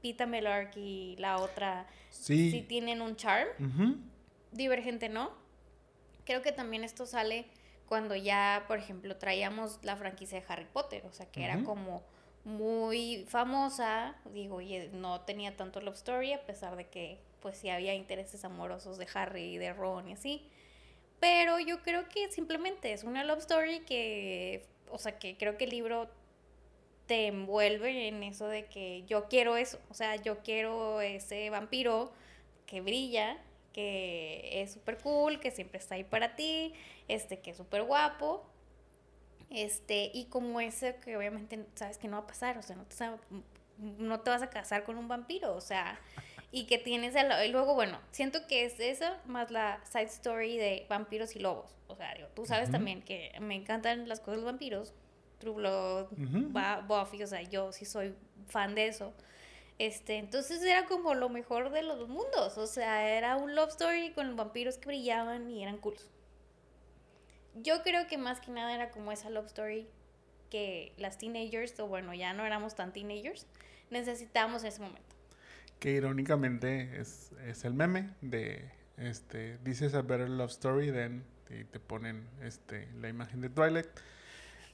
Pita 0.00 0.26
Melark 0.26 0.76
y 0.76 1.16
la 1.18 1.38
otra 1.38 1.86
sí, 2.10 2.64
tienen 2.68 3.02
un 3.02 3.16
charm. 3.16 3.48
Divergente 4.52 5.08
no. 5.08 5.30
Creo 6.24 6.42
que 6.42 6.52
también 6.52 6.84
esto 6.84 7.06
sale 7.06 7.46
cuando 7.88 8.14
ya, 8.14 8.64
por 8.68 8.78
ejemplo, 8.78 9.16
traíamos 9.16 9.78
la 9.82 9.96
franquicia 9.96 10.40
de 10.40 10.46
Harry 10.48 10.66
Potter, 10.66 11.04
o 11.06 11.12
sea, 11.12 11.26
que 11.26 11.42
era 11.42 11.62
como 11.64 12.02
muy 12.44 13.24
famosa, 13.28 14.16
digo, 14.32 14.60
y 14.60 14.88
no 14.92 15.22
tenía 15.22 15.56
tanto 15.56 15.80
love 15.80 15.94
story, 15.94 16.32
a 16.32 16.44
pesar 16.44 16.76
de 16.76 16.86
que, 16.86 17.18
pues 17.40 17.56
sí 17.56 17.70
había 17.70 17.94
intereses 17.94 18.44
amorosos 18.44 18.98
de 18.98 19.06
Harry 19.14 19.54
y 19.54 19.58
de 19.58 19.72
Ron 19.72 20.08
y 20.08 20.12
así. 20.12 20.46
Pero 21.20 21.58
yo 21.58 21.82
creo 21.82 22.08
que 22.08 22.30
simplemente 22.30 22.92
es 22.92 23.04
una 23.04 23.24
love 23.24 23.40
story 23.40 23.80
que, 23.80 24.66
o 24.90 24.98
sea, 24.98 25.18
que 25.18 25.36
creo 25.36 25.56
que 25.56 25.64
el 25.64 25.70
libro 25.70 26.10
te 27.08 27.26
envuelve 27.26 28.06
en 28.06 28.22
eso 28.22 28.46
de 28.46 28.66
que 28.66 29.02
yo 29.06 29.28
quiero 29.28 29.56
eso, 29.56 29.80
o 29.90 29.94
sea, 29.94 30.16
yo 30.16 30.38
quiero 30.44 31.00
ese 31.00 31.48
vampiro 31.50 32.12
que 32.66 32.82
brilla, 32.82 33.38
que 33.72 34.62
es 34.62 34.74
súper 34.74 34.98
cool, 34.98 35.40
que 35.40 35.50
siempre 35.50 35.78
está 35.78 35.94
ahí 35.94 36.04
para 36.04 36.36
ti, 36.36 36.74
este, 37.08 37.40
que 37.40 37.52
es 37.52 37.56
súper 37.56 37.82
guapo, 37.82 38.46
este, 39.48 40.10
y 40.12 40.26
como 40.26 40.60
ese 40.60 40.96
que 40.96 41.16
obviamente 41.16 41.64
sabes 41.74 41.96
que 41.96 42.08
no 42.08 42.18
va 42.18 42.24
a 42.24 42.26
pasar, 42.26 42.58
o 42.58 42.62
sea, 42.62 42.76
no 42.76 42.84
te, 42.84 42.94
no 43.78 44.20
te 44.20 44.30
vas 44.30 44.42
a 44.42 44.50
casar 44.50 44.84
con 44.84 44.98
un 44.98 45.08
vampiro, 45.08 45.56
o 45.56 45.62
sea, 45.62 45.98
y 46.52 46.64
que 46.64 46.76
tienes 46.76 47.14
el, 47.14 47.32
y 47.46 47.50
luego 47.50 47.74
bueno 47.74 47.98
siento 48.10 48.46
que 48.46 48.64
es 48.64 48.80
eso 48.80 49.04
más 49.26 49.50
la 49.50 49.80
side 49.84 50.04
story 50.04 50.56
de 50.56 50.86
vampiros 50.88 51.36
y 51.36 51.40
lobos 51.40 51.76
o 51.88 51.94
sea 51.94 52.14
tú 52.34 52.46
sabes 52.46 52.70
también 52.70 53.02
que 53.02 53.32
me 53.38 53.54
encantan 53.54 54.08
las 54.08 54.20
cosas 54.20 54.36
de 54.36 54.36
los 54.36 54.44
vampiros 54.46 54.94
True 55.38 55.54
Blood 55.54 56.06
Buffy 56.86 57.22
o 57.22 57.26
sea 57.26 57.42
yo 57.42 57.72
sí 57.72 57.84
soy 57.84 58.14
fan 58.48 58.74
de 58.74 58.88
eso. 58.88 59.14
Este 59.78 60.16
entonces 60.16 60.62
era 60.62 60.86
como 60.86 61.14
lo 61.14 61.28
mejor 61.28 61.70
de 61.70 61.82
los 61.82 62.08
mundos 62.08 62.58
o 62.58 62.66
sea 62.66 63.16
era 63.16 63.36
un 63.36 63.54
love 63.54 63.70
story 63.70 64.12
con 64.12 64.34
vampiros 64.36 64.76
que 64.78 64.86
brillaban 64.86 65.50
y 65.50 65.62
eran 65.62 65.78
cool 65.78 65.96
yo 67.62 67.82
creo 67.82 68.06
que 68.06 68.18
más 68.18 68.40
que 68.40 68.50
nada 68.50 68.74
era 68.74 68.90
como 68.90 69.12
esa 69.12 69.30
love 69.30 69.46
story 69.46 69.88
que 70.50 70.92
las 70.96 71.18
teenagers 71.18 71.78
o 71.80 71.86
bueno 71.86 72.14
ya 72.14 72.32
no 72.32 72.44
éramos 72.44 72.74
tan 72.74 72.92
teenagers 72.92 73.46
necesitábamos 73.90 74.62
en 74.62 74.68
ese 74.68 74.80
momento. 74.80 75.16
Que 75.78 75.92
irónicamente 75.92 77.00
es, 77.00 77.32
es 77.46 77.64
el 77.64 77.74
meme 77.74 78.10
de 78.20 78.70
este 78.96 79.58
dices 79.58 79.94
a 79.94 80.02
better 80.02 80.28
love 80.28 80.50
story 80.50 80.90
then 80.90 81.24
y 81.50 81.64
te 81.64 81.78
ponen 81.78 82.28
este 82.42 82.88
la 83.00 83.08
imagen 83.08 83.40
de 83.40 83.48
Twilight 83.48 83.86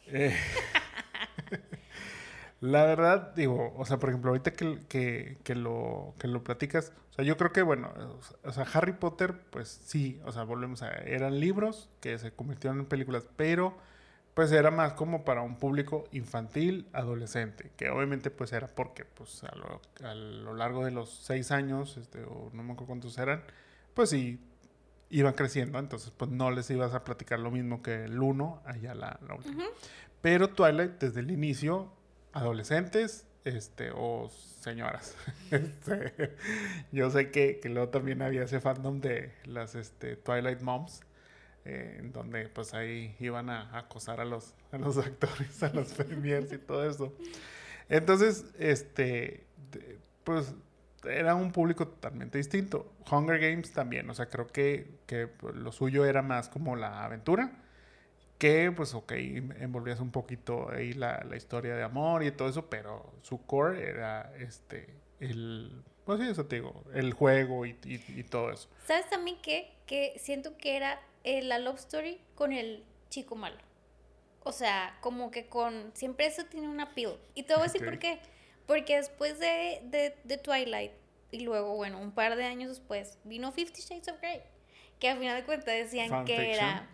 eh, 0.08 0.36
la 2.60 2.84
verdad 2.84 3.34
digo 3.34 3.74
o 3.76 3.84
sea 3.84 3.98
por 3.98 4.10
ejemplo 4.10 4.30
ahorita 4.30 4.52
que, 4.52 5.36
que, 5.42 5.54
lo 5.54 6.14
que 6.18 6.28
lo 6.28 6.42
platicas 6.42 6.92
o 7.10 7.14
sea 7.14 7.24
yo 7.24 7.36
creo 7.36 7.52
que 7.52 7.62
bueno 7.62 7.92
o 8.42 8.52
sea 8.52 8.64
Harry 8.72 8.92
Potter 8.92 9.34
pues 9.50 9.68
sí 9.68 10.20
o 10.24 10.32
sea 10.32 10.44
volvemos 10.44 10.82
a 10.82 10.90
eran 10.90 11.40
libros 11.40 11.90
que 12.00 12.18
se 12.18 12.32
convirtieron 12.32 12.80
en 12.80 12.86
películas 12.86 13.28
pero 13.36 13.76
pues 14.34 14.50
era 14.50 14.70
más 14.70 14.92
como 14.94 15.24
para 15.24 15.42
un 15.42 15.56
público 15.56 16.04
infantil, 16.12 16.86
adolescente, 16.92 17.70
que 17.76 17.88
obviamente 17.88 18.30
pues 18.30 18.52
era 18.52 18.66
porque 18.66 19.04
pues 19.04 19.44
a 19.44 19.54
lo, 19.54 20.54
largo 20.54 20.84
de 20.84 20.90
los 20.90 21.08
seis 21.08 21.52
años, 21.52 21.96
este, 21.96 22.24
o 22.24 22.50
no 22.52 22.62
me 22.64 22.72
acuerdo 22.72 22.88
cuántos 22.88 23.16
eran, 23.18 23.44
pues 23.94 24.10
sí, 24.10 24.40
iban 25.14 25.34
creciendo, 25.34 25.78
entonces 25.78 26.12
pues 26.16 26.30
no 26.30 26.50
les 26.50 26.68
ibas 26.70 26.92
a 26.92 27.04
platicar 27.04 27.38
lo 27.38 27.50
mismo 27.52 27.82
que 27.82 28.04
el 28.04 28.20
uno, 28.20 28.60
allá 28.66 28.94
la, 28.94 29.20
la 29.26 29.34
última. 29.36 29.64
Pero 30.20 30.50
Twilight 30.50 30.98
desde 30.98 31.20
el 31.20 31.30
inicio, 31.30 31.92
adolescentes, 32.32 33.24
este, 33.44 33.92
o 33.94 34.28
señoras. 34.60 35.16
Este, 35.50 36.34
yo 36.90 37.10
sé 37.10 37.30
que, 37.30 37.60
que, 37.60 37.68
luego 37.68 37.90
también 37.90 38.22
había 38.22 38.42
ese 38.42 38.60
fandom 38.60 39.00
de 39.00 39.32
las 39.44 39.76
este, 39.76 40.16
Twilight 40.16 40.62
Moms, 40.62 41.02
eh, 41.64 41.98
en 42.00 42.10
donde 42.10 42.48
pues 42.48 42.74
ahí 42.74 43.14
iban 43.20 43.50
a, 43.50 43.78
acosar 43.78 44.20
a 44.20 44.24
los, 44.24 44.54
a 44.72 44.78
los 44.78 44.98
actores, 45.06 45.62
a 45.62 45.68
los 45.68 45.92
premiers 45.94 46.52
y 46.52 46.58
todo 46.58 46.88
eso. 46.88 47.14
Entonces, 47.88 48.46
este, 48.58 49.44
pues 50.24 50.54
era 51.06 51.34
un 51.34 51.52
público 51.52 51.86
totalmente 51.88 52.38
distinto. 52.38 52.92
Hunger 53.10 53.38
Games 53.38 53.72
también, 53.72 54.08
o 54.10 54.14
sea, 54.14 54.26
creo 54.26 54.46
que, 54.46 54.98
que 55.06 55.28
lo 55.54 55.72
suyo 55.72 56.04
era 56.04 56.22
más 56.22 56.48
como 56.48 56.76
la 56.76 57.04
aventura 57.04 57.52
que 58.38 58.72
pues 58.72 58.94
ok, 58.94 59.12
envolvías 59.12 60.00
un 60.00 60.10
poquito 60.10 60.68
ahí 60.70 60.92
la, 60.92 61.22
la, 61.24 61.36
historia 61.36 61.76
de 61.76 61.82
amor 61.82 62.24
y 62.24 62.30
todo 62.32 62.48
eso, 62.48 62.68
pero 62.68 63.12
su 63.22 63.46
core 63.46 63.88
era 63.88 64.32
este, 64.38 64.88
el, 65.20 65.82
pues 66.04 66.20
sí, 66.20 66.28
eso 66.28 66.46
te 66.46 66.56
digo, 66.56 66.84
el 66.94 67.12
juego 67.12 67.64
y, 67.64 67.76
y, 67.84 68.22
todo 68.24 68.50
eso. 68.50 68.68
¿Sabes 68.86 69.08
también 69.08 69.38
qué? 69.42 69.72
Que 69.86 70.14
siento 70.18 70.56
que 70.58 70.76
era 70.76 71.00
eh, 71.22 71.42
la 71.42 71.58
love 71.58 71.78
story 71.78 72.20
con 72.34 72.52
el 72.52 72.84
chico 73.08 73.36
malo. 73.36 73.56
O 74.42 74.52
sea, 74.52 74.98
como 75.00 75.30
que 75.30 75.46
con, 75.46 75.92
siempre 75.94 76.26
eso 76.26 76.44
tiene 76.44 76.68
una 76.68 76.84
appeal. 76.84 77.16
Y 77.34 77.44
te 77.44 77.54
voy 77.54 77.62
a 77.62 77.64
decir 77.64 77.82
por 77.82 77.98
qué. 77.98 78.20
Porque 78.66 78.96
después 78.96 79.38
de, 79.38 79.80
de, 79.84 80.14
de 80.24 80.38
Twilight, 80.38 80.92
y 81.30 81.40
luego, 81.40 81.74
bueno, 81.76 82.00
un 82.00 82.12
par 82.12 82.36
de 82.36 82.44
años 82.44 82.70
después, 82.70 83.18
vino 83.24 83.52
Fifty 83.52 83.82
Shades 83.82 84.08
of 84.08 84.20
Grey 84.20 84.42
que 84.98 85.08
al 85.08 85.18
final 85.18 85.36
de 85.36 85.44
cuentas 85.44 85.74
decían 85.74 86.24
que 86.24 86.54
era, 86.54 86.88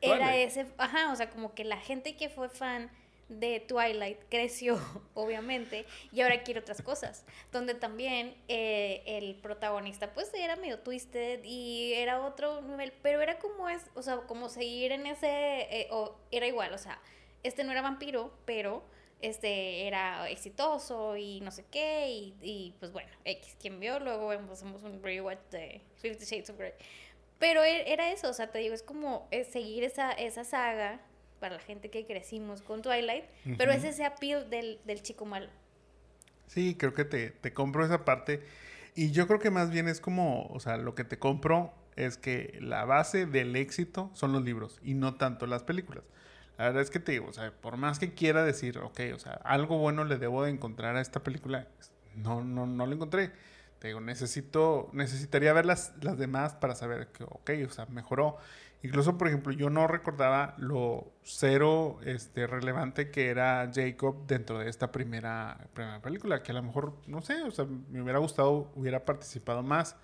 era 0.00 0.36
ese, 0.36 0.66
ajá, 0.78 1.12
o 1.12 1.16
sea, 1.16 1.30
como 1.30 1.54
que 1.54 1.64
la 1.64 1.78
gente 1.78 2.16
que 2.16 2.28
fue 2.28 2.48
fan 2.48 2.90
de 3.28 3.60
Twilight 3.60 4.18
creció, 4.28 4.78
obviamente, 5.14 5.84
y 6.12 6.20
ahora 6.20 6.42
quiere 6.42 6.60
otras 6.60 6.82
cosas, 6.82 7.24
donde 7.50 7.74
también 7.74 8.34
eh, 8.48 9.02
el 9.06 9.34
protagonista 9.36 10.12
pues 10.12 10.32
era 10.34 10.56
medio 10.56 10.78
twisted 10.78 11.42
y 11.42 11.94
era 11.94 12.20
otro 12.20 12.62
nivel, 12.62 12.92
pero 13.02 13.20
era 13.20 13.38
como 13.38 13.68
es, 13.68 13.84
o 13.94 14.02
sea, 14.02 14.18
como 14.18 14.48
seguir 14.48 14.92
en 14.92 15.06
ese, 15.06 15.26
eh, 15.28 15.88
o 15.90 16.16
era 16.30 16.46
igual, 16.46 16.72
o 16.72 16.78
sea, 16.78 17.00
este 17.42 17.64
no 17.64 17.72
era 17.72 17.82
vampiro, 17.82 18.32
pero 18.44 18.84
este 19.20 19.86
era 19.86 20.28
exitoso 20.28 21.16
y 21.16 21.40
no 21.40 21.50
sé 21.50 21.64
qué, 21.70 22.10
y, 22.10 22.34
y 22.42 22.74
pues 22.78 22.92
bueno, 22.92 23.10
X, 23.24 23.56
quien 23.60 23.80
vio, 23.80 23.98
luego 23.98 24.30
hacemos 24.30 24.82
un 24.82 25.02
rewatch 25.02 25.40
de 25.50 25.80
Fifty 25.96 26.24
Shades 26.24 26.50
of 26.50 26.58
Grey. 26.58 26.72
Pero 27.38 27.62
e, 27.64 27.92
era 27.92 28.10
eso, 28.12 28.28
o 28.28 28.32
sea, 28.32 28.50
te 28.50 28.58
digo, 28.58 28.74
es 28.74 28.82
como 28.82 29.28
eh, 29.30 29.44
seguir 29.44 29.84
esa, 29.84 30.12
esa 30.12 30.44
saga 30.44 31.00
para 31.40 31.56
la 31.56 31.60
gente 31.60 31.90
que 31.90 32.06
crecimos 32.06 32.62
con 32.62 32.82
Twilight, 32.82 33.24
pero 33.58 33.72
es 33.72 33.84
ese 33.84 34.04
appeal 34.04 34.48
del, 34.48 34.80
del 34.84 35.02
chico 35.02 35.26
malo. 35.26 35.48
Sí, 36.46 36.76
creo 36.78 36.94
que 36.94 37.04
te, 37.04 37.30
te, 37.30 37.52
compro 37.52 37.84
esa 37.84 38.04
parte. 38.04 38.42
Y 38.94 39.10
yo 39.10 39.26
creo 39.26 39.38
que 39.38 39.50
más 39.50 39.70
bien 39.70 39.88
es 39.88 40.00
como, 40.00 40.46
o 40.46 40.60
sea, 40.60 40.78
lo 40.78 40.94
que 40.94 41.04
te 41.04 41.18
compro 41.18 41.74
es 41.96 42.16
que 42.16 42.58
la 42.62 42.84
base 42.84 43.26
del 43.26 43.54
éxito 43.56 44.10
son 44.14 44.32
los 44.32 44.44
libros 44.44 44.80
y 44.82 44.94
no 44.94 45.16
tanto 45.16 45.46
las 45.46 45.62
películas. 45.62 46.04
La 46.58 46.66
verdad 46.66 46.82
es 46.82 46.90
que 46.90 47.00
te 47.00 47.12
digo, 47.12 47.26
o 47.28 47.32
sea, 47.32 47.52
por 47.52 47.76
más 47.76 47.98
que 47.98 48.14
quiera 48.14 48.44
decir, 48.44 48.78
ok, 48.78 49.00
o 49.14 49.18
sea, 49.18 49.32
algo 49.44 49.78
bueno 49.78 50.04
le 50.04 50.16
debo 50.16 50.44
de 50.44 50.50
encontrar 50.50 50.96
a 50.96 51.00
esta 51.00 51.22
película, 51.22 51.68
no, 52.16 52.42
no, 52.42 52.66
no 52.66 52.86
lo 52.86 52.94
encontré. 52.94 53.30
Te 53.78 53.88
digo, 53.88 54.00
necesito, 54.00 54.88
necesitaría 54.92 55.52
ver 55.52 55.66
las, 55.66 55.92
las 56.00 56.16
demás 56.16 56.54
para 56.54 56.74
saber 56.74 57.08
que, 57.08 57.24
ok, 57.24 57.50
o 57.66 57.70
sea, 57.70 57.86
mejoró. 57.86 58.38
Incluso, 58.82 59.18
por 59.18 59.28
ejemplo, 59.28 59.52
yo 59.52 59.68
no 59.68 59.86
recordaba 59.86 60.54
lo 60.58 61.12
cero 61.22 61.98
este, 62.04 62.46
relevante 62.46 63.10
que 63.10 63.28
era 63.28 63.70
Jacob 63.74 64.26
dentro 64.26 64.58
de 64.58 64.70
esta 64.70 64.92
primera, 64.92 65.58
primera 65.74 66.00
película, 66.00 66.42
que 66.42 66.52
a 66.52 66.54
lo 66.54 66.62
mejor, 66.62 66.94
no 67.06 67.20
sé, 67.20 67.42
o 67.42 67.50
sea, 67.50 67.66
me 67.66 68.00
hubiera 68.00 68.18
gustado, 68.18 68.70
hubiera 68.74 69.04
participado 69.04 69.62
más. 69.62 69.96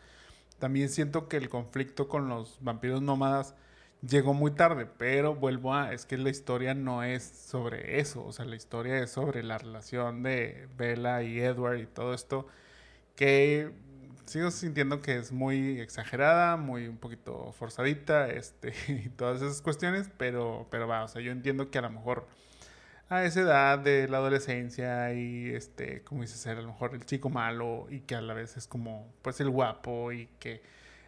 También 0.59 0.89
siento 0.91 1.29
que 1.29 1.37
el 1.39 1.49
conflicto 1.49 2.09
con 2.09 2.29
los 2.29 2.59
vampiros 2.61 3.01
nómadas 3.03 3.55
llegó 4.07 4.35
muy 4.35 4.53
tarde, 4.53 4.87
pero 4.87 5.35
vuelvo 5.35 5.75
a, 5.75 5.93
es 5.93 6.07
que 6.07 6.19
la 6.19 6.31
historia 6.31 6.75
no 6.75 7.03
es 7.03 7.23
sobre 7.23 8.01
eso, 8.01 8.25
o 8.25 8.33
sea, 8.33 8.45
la 8.45 8.57
historia 8.57 8.99
es 8.99 9.13
sobre 9.13 9.43
la 9.43 9.59
relación 9.59 10.23
de 10.23 10.69
Bella 10.77 11.23
y 11.23 11.41
Edward 11.41 11.79
y 11.79 11.87
todo 11.87 12.15
esto 12.15 12.47
que 13.17 13.73
sigo 14.27 14.51
sintiendo 14.51 15.01
que 15.03 15.17
es 15.19 15.33
muy 15.33 15.81
exagerada, 15.81 16.57
muy 16.57 16.87
un 16.89 16.99
poquito 16.99 17.53
forzadita, 17.53 18.29
este, 18.31 18.73
y 18.89 19.09
todas 19.11 19.43
esas 19.43 19.63
cuestiones, 19.63 20.11
pero, 20.17 20.67
pero 20.71 20.89
va, 20.89 21.05
o 21.05 21.09
sea, 21.09 21.23
yo 21.23 21.33
entiendo 21.33 21.71
que 21.71 21.79
a 21.79 21.83
lo 21.83 21.91
mejor 21.91 22.27
a 23.09 23.25
esa 23.25 23.43
edad 23.43 23.79
de 23.79 24.09
la 24.09 24.19
adolescencia 24.19 25.13
y 25.13 25.51
este, 25.51 26.03
como 26.03 26.23
dices, 26.23 26.39
ser 26.41 26.59
a 26.59 26.63
lo 26.63 26.69
mejor 26.69 26.95
el 26.95 27.05
chico 27.05 27.29
malo 27.31 27.87
y 27.91 28.01
que 28.01 28.15
a 28.15 28.23
la 28.23 28.35
vez 28.35 28.57
es 28.57 28.67
como, 28.67 29.13
pues, 29.23 29.41
el 29.41 29.51
guapo 29.51 30.13
y 30.13 30.29
que, 30.39 30.63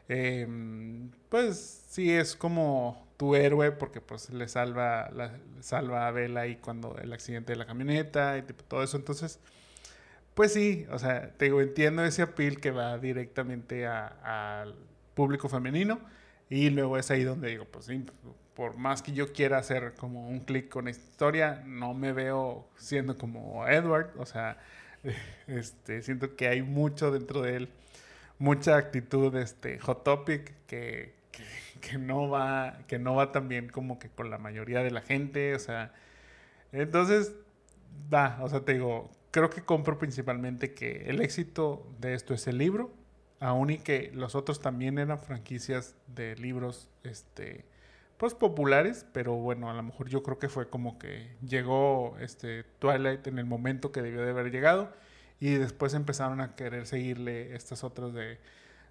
em, 0.09 1.11
pues, 1.29 1.85
sí 1.89 2.11
es 2.13 2.37
como 2.37 3.07
tu 3.17 3.35
héroe 3.35 3.73
porque, 3.73 4.01
pues, 4.01 4.31
le 4.31 4.49
salva, 4.49 5.11
la, 5.11 5.39
salva 5.61 6.09
a 6.09 6.11
Bella 6.11 6.47
y 6.47 6.57
cuando 6.57 6.97
el 6.99 7.13
accidente 7.13 7.53
de 7.53 7.59
la 7.59 7.67
camioneta 7.67 8.39
y 8.39 8.43
todo 8.43 8.83
eso, 8.83 8.97
entonces 8.97 9.41
pues 10.35 10.53
sí, 10.53 10.87
o 10.91 10.99
sea, 10.99 11.31
te 11.37 11.47
entiendo 11.47 12.05
ese 12.05 12.23
appeal 12.23 12.61
que 12.61 12.71
va 12.73 12.99
directamente 12.99 13.87
al 13.87 14.75
público 15.15 15.49
femenino 15.49 16.01
y 16.51 16.71
luego 16.71 16.99
es 16.99 17.11
ahí 17.11 17.23
donde 17.23 17.49
digo, 17.49 17.67
pues 17.67 17.87
sí, 17.87 18.05
por 18.55 18.77
más 18.77 19.03
que 19.03 19.13
yo 19.13 19.33
quiera 19.33 19.59
hacer 19.59 19.95
como 19.95 20.29
un 20.29 20.41
clic 20.41 20.69
con 20.69 20.89
esta 20.89 21.05
historia, 21.05 21.63
no 21.67 21.95
me 21.95 22.13
veo 22.13 22.69
siendo 22.77 23.17
como 23.17 23.67
Edward, 23.69 24.11
o 24.19 24.27
sea, 24.27 24.59
este, 25.47 26.03
siento 26.03 26.35
que 26.37 26.49
hay 26.49 26.63
mucho 26.63 27.13
dentro 27.13 27.43
de 27.43 27.57
él, 27.57 27.69
mucha 28.39 28.77
actitud 28.77 29.35
este, 29.37 29.79
hot 29.79 30.05
topic 30.05 30.55
que, 30.67 31.15
que, 31.81 31.99
no 31.99 32.29
va 32.29 32.79
que 32.87 32.99
no 32.99 33.15
va 33.15 33.33
tan 33.33 33.49
bien 33.49 33.69
como 33.69 33.99
que 33.99 34.09
con 34.09 34.31
la 34.31 34.39
mayoría 34.39 34.83
de 34.83 34.91
la 34.91 35.01
gente, 35.01 35.55
o 35.55 35.59
sea, 35.59 35.93
entonces 36.73 37.35
va, 38.13 38.39
o 38.43 38.49
sea, 38.49 38.65
te 38.65 38.75
digo, 38.75 39.11
creo 39.31 39.51
que 39.51 39.63
compro 39.63 39.99
principalmente 39.99 40.75
que 40.75 41.05
el 41.07 41.21
éxito 41.21 41.87
de 42.01 42.15
esto 42.15 42.35
es 42.35 42.47
el 42.47 42.59
libro, 42.59 42.93
aún 43.41 43.71
y 43.71 43.79
que 43.79 44.11
los 44.15 44.35
otros 44.35 44.61
también 44.61 44.99
eran 44.99 45.19
franquicias 45.19 45.95
de 46.07 46.37
libros, 46.37 46.89
este, 47.03 47.65
pues 48.17 48.35
populares, 48.35 49.07
pero 49.13 49.35
bueno, 49.35 49.71
a 49.71 49.75
lo 49.75 49.83
mejor 49.83 50.09
yo 50.09 50.23
creo 50.23 50.39
que 50.39 50.49
fue 50.49 50.69
como 50.69 50.99
que 50.99 51.37
llegó 51.47 52.17
este 52.21 52.65
Twilight 52.79 53.27
en 53.27 53.39
el 53.39 53.45
momento 53.45 53.93
que 53.93 54.03
debió 54.03 54.23
de 54.23 54.31
haber 54.31 54.51
llegado 54.51 54.93
y 55.49 55.55
después 55.57 55.95
empezaron 55.95 56.41
a 56.41 56.55
querer 56.55 56.87
seguirle 56.87 57.55
estas 57.55 57.85
otras 57.85 58.15
de, 58.15 58.39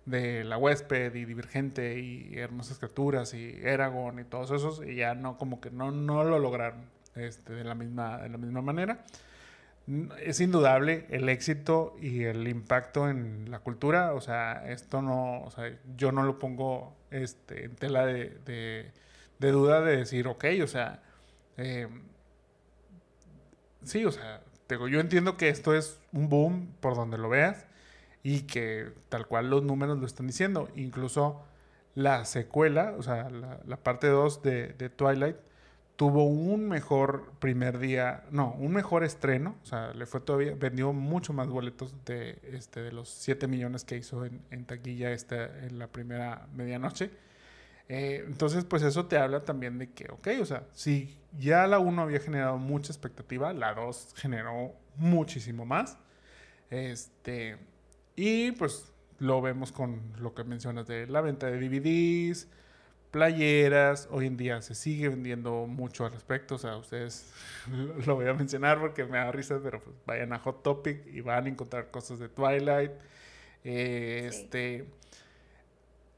de 0.06 0.44
La 0.44 0.58
Huésped 0.58 1.16
y 1.16 1.26
Divergente 1.26 2.00
y 2.00 2.38
Hermosas 2.38 2.78
Criaturas 2.78 3.34
y 3.34 3.60
Eragon 3.64 4.20
y 4.20 4.24
todos 4.24 4.52
esos 4.52 4.86
y 4.86 4.96
ya 4.96 5.16
no 5.16 5.38
como 5.38 5.62
que 5.62 5.72
no, 5.72 5.92
no 5.92 6.24
lo 6.24 6.40
lograron 6.40 6.86
este, 7.16 7.54
de, 7.54 7.64
la 7.64 7.76
misma, 7.76 8.20
de 8.20 8.30
la 8.30 8.38
misma 8.38 8.62
manera 8.62 9.04
es 10.22 10.40
indudable 10.40 11.06
el 11.10 11.28
éxito 11.28 11.96
y 12.00 12.24
el 12.24 12.48
impacto 12.48 13.10
en 13.10 13.52
la 13.52 13.60
cultura. 13.60 14.14
O 14.14 14.22
sea, 14.22 14.64
esto 14.72 15.02
no, 15.02 15.42
o 15.42 15.52
sea, 15.52 15.78
yo 15.98 16.12
no 16.12 16.24
lo 16.24 16.40
pongo 16.40 16.96
este, 17.12 17.66
en 17.66 17.76
tela 17.76 18.06
de, 18.06 18.92
duda 19.40 19.82
de 19.82 19.98
decir, 19.98 20.28
ok, 20.28 20.46
o 20.64 20.68
sea, 20.68 21.02
eh, 21.58 21.88
sí, 23.84 24.06
o 24.06 24.12
sea, 24.12 24.42
yo 24.68 25.00
entiendo 25.00 25.38
que 25.38 25.50
esto 25.50 25.76
es 25.76 26.00
un 26.12 26.30
boom 26.30 26.74
por 26.80 26.96
donde 26.96 27.18
lo 27.18 27.30
veas 27.30 27.66
y 28.24 28.42
que 28.42 28.92
tal 29.10 29.28
cual 29.28 29.50
los 29.50 29.64
números 29.64 30.00
lo 30.00 30.06
están 30.06 30.28
diciendo. 30.28 30.70
Incluso 30.76 31.44
la 31.96 32.26
secuela, 32.26 32.96
o 32.98 33.04
sea, 33.04 33.30
la, 33.30 33.78
parte 33.78 34.08
2 34.08 34.42
de, 34.42 34.68
de 34.70 34.90
Twilight, 34.90 35.38
tuvo 35.96 36.26
un 36.26 36.68
mejor 36.68 37.32
primer 37.40 37.78
día, 37.78 38.24
no, 38.32 38.54
un 38.54 38.74
mejor 38.74 39.04
estreno, 39.04 39.56
o 39.62 39.66
sea, 39.66 39.94
le 39.94 40.06
fue 40.06 40.22
todavía, 40.22 40.56
vendió 40.56 40.92
mucho 40.92 41.34
más 41.34 41.48
boletos 41.48 41.94
de, 42.06 42.40
este, 42.52 42.82
de 42.82 42.92
los 42.92 43.10
7 43.10 43.48
millones 43.48 43.84
que 43.84 43.98
hizo 43.98 44.26
en, 44.26 44.42
en 44.50 44.66
taquilla 44.66 45.12
esta, 45.12 45.46
en 45.66 45.78
la 45.78 45.88
primera 45.88 46.48
medianoche. 46.56 47.12
Eh, 47.90 48.24
entonces, 48.28 48.64
pues 48.66 48.82
eso 48.84 49.06
te 49.06 49.18
habla 49.18 49.44
también 49.44 49.78
de 49.78 49.92
que, 49.92 50.06
ok, 50.12 50.28
o 50.42 50.46
sea, 50.46 50.64
si 50.74 51.18
ya 51.38 51.68
la 51.68 51.80
1 51.80 52.02
había 52.02 52.20
generado 52.20 52.58
mucha 52.58 52.92
expectativa, 52.92 53.54
la 53.54 53.74
2 53.74 54.14
generó 54.16 54.74
muchísimo 54.96 55.66
más. 55.66 55.98
Este, 56.70 57.58
y 58.16 58.52
pues 58.54 58.94
lo 59.20 59.42
vemos 59.42 59.72
con 59.72 60.02
lo 60.20 60.34
que 60.34 60.44
mencionas 60.44 60.88
de 60.88 61.08
la 61.08 61.22
venta 61.22 61.48
de 61.48 61.60
DVDs, 61.60 62.48
playeras. 63.12 64.08
Hoy 64.12 64.28
en 64.28 64.38
día 64.38 64.62
se 64.62 64.76
sigue 64.76 65.10
vendiendo 65.10 65.68
mucho 65.68 66.06
al 66.06 66.14
respecto. 66.14 66.56
O 66.56 66.58
sea, 66.58 66.78
ustedes 66.78 67.32
lo 68.06 68.16
voy 68.16 68.28
a 68.28 68.34
mencionar 68.34 68.80
porque 68.80 69.06
me 69.06 69.18
da 69.18 69.32
risa, 69.32 69.60
pero 69.64 69.82
pues 69.82 69.96
vayan 70.06 70.34
a 70.34 70.40
Hot 70.40 70.64
Topic 70.64 71.06
y 71.08 71.22
van 71.22 71.46
a 71.46 71.50
encontrar 71.50 71.92
cosas 71.92 72.20
de 72.20 72.30
Twilight. 72.30 72.92
Eh, 73.64 74.26
este. 74.28 74.88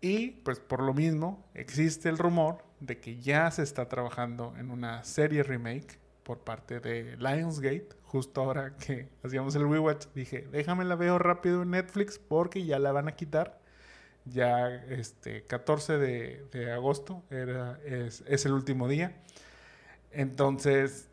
Y 0.05 0.29
pues 0.43 0.59
por 0.59 0.83
lo 0.83 0.93
mismo 0.93 1.49
existe 1.55 2.09
el 2.09 2.19
rumor 2.19 2.63
de 2.79 2.99
que 2.99 3.17
ya 3.19 3.49
se 3.49 3.63
está 3.63 3.89
trabajando 3.89 4.53
en 4.55 4.69
una 4.69 5.03
serie 5.03 5.41
remake 5.41 5.97
por 6.21 6.41
parte 6.41 6.79
de 6.79 7.17
Lionsgate. 7.17 7.89
Justo 8.03 8.41
ahora 8.41 8.75
que 8.77 9.09
hacíamos 9.23 9.55
el 9.55 9.67
rewatch, 9.67 10.05
dije, 10.13 10.47
déjame 10.51 10.85
la 10.85 10.93
veo 10.93 11.17
rápido 11.17 11.63
en 11.63 11.71
Netflix 11.71 12.19
porque 12.19 12.63
ya 12.67 12.77
la 12.77 12.91
van 12.91 13.07
a 13.07 13.15
quitar. 13.15 13.59
Ya 14.25 14.75
este 14.89 15.43
14 15.45 15.97
de, 15.97 16.45
de 16.51 16.71
agosto 16.71 17.23
era, 17.31 17.79
es, 17.83 18.23
es 18.27 18.45
el 18.45 18.51
último 18.51 18.87
día. 18.87 19.23
Entonces 20.11 21.09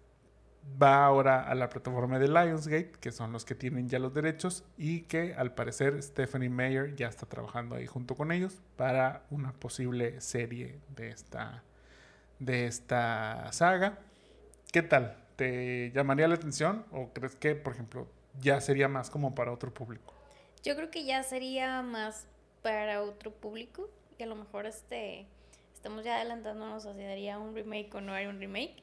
va 0.81 1.05
ahora 1.05 1.49
a 1.49 1.55
la 1.55 1.69
plataforma 1.69 2.19
de 2.19 2.29
Lionsgate, 2.29 2.93
que 3.01 3.13
son 3.13 3.33
los 3.33 3.45
que 3.45 3.55
tienen 3.55 3.89
ya 3.89 3.99
los 3.99 4.15
derechos, 4.15 4.65
y 4.77 5.03
que 5.03 5.35
al 5.35 5.55
parecer 5.55 6.03
Stephanie 6.03 6.49
Meyer 6.49 6.95
ya 6.97 7.09
está 7.09 7.27
trabajando 7.27 7.77
ahí 7.77 7.87
junto 7.87 8.15
con 8.15 8.33
ellos 8.33 8.61
para 8.77 9.25
una 9.31 9.53
posible 9.53 10.21
serie 10.21 10.81
de 10.97 11.11
esta, 11.11 11.63
de 12.39 12.67
esta 12.67 13.53
saga. 13.53 13.99
¿Qué 14.73 14.83
tal? 14.83 15.17
¿Te 15.37 15.91
llamaría 15.95 16.29
la 16.29 16.35
atención 16.35 16.85
o 16.93 17.13
crees 17.13 17.37
que, 17.37 17.55
por 17.55 17.73
ejemplo, 17.73 18.09
ya 18.41 18.61
sería 18.61 18.89
más 18.89 19.11
como 19.11 19.35
para 19.35 19.53
otro 19.53 19.73
público? 19.73 20.15
Yo 20.63 20.77
creo 20.77 20.91
que 20.91 21.05
ya 21.05 21.23
sería 21.23 21.83
más 21.83 22.27
para 22.63 23.03
otro 23.03 23.33
público 23.33 23.91
y 24.19 24.23
a 24.23 24.27
lo 24.27 24.37
mejor 24.37 24.67
este 24.67 25.27
estamos 25.75 26.05
ya 26.05 26.17
adelantándonos 26.17 26.87
hacia 26.87 27.39
un 27.39 27.55
remake 27.55 27.93
o 27.95 28.01
no 28.01 28.13
hay 28.13 28.27
un 28.27 28.39
remake. 28.39 28.83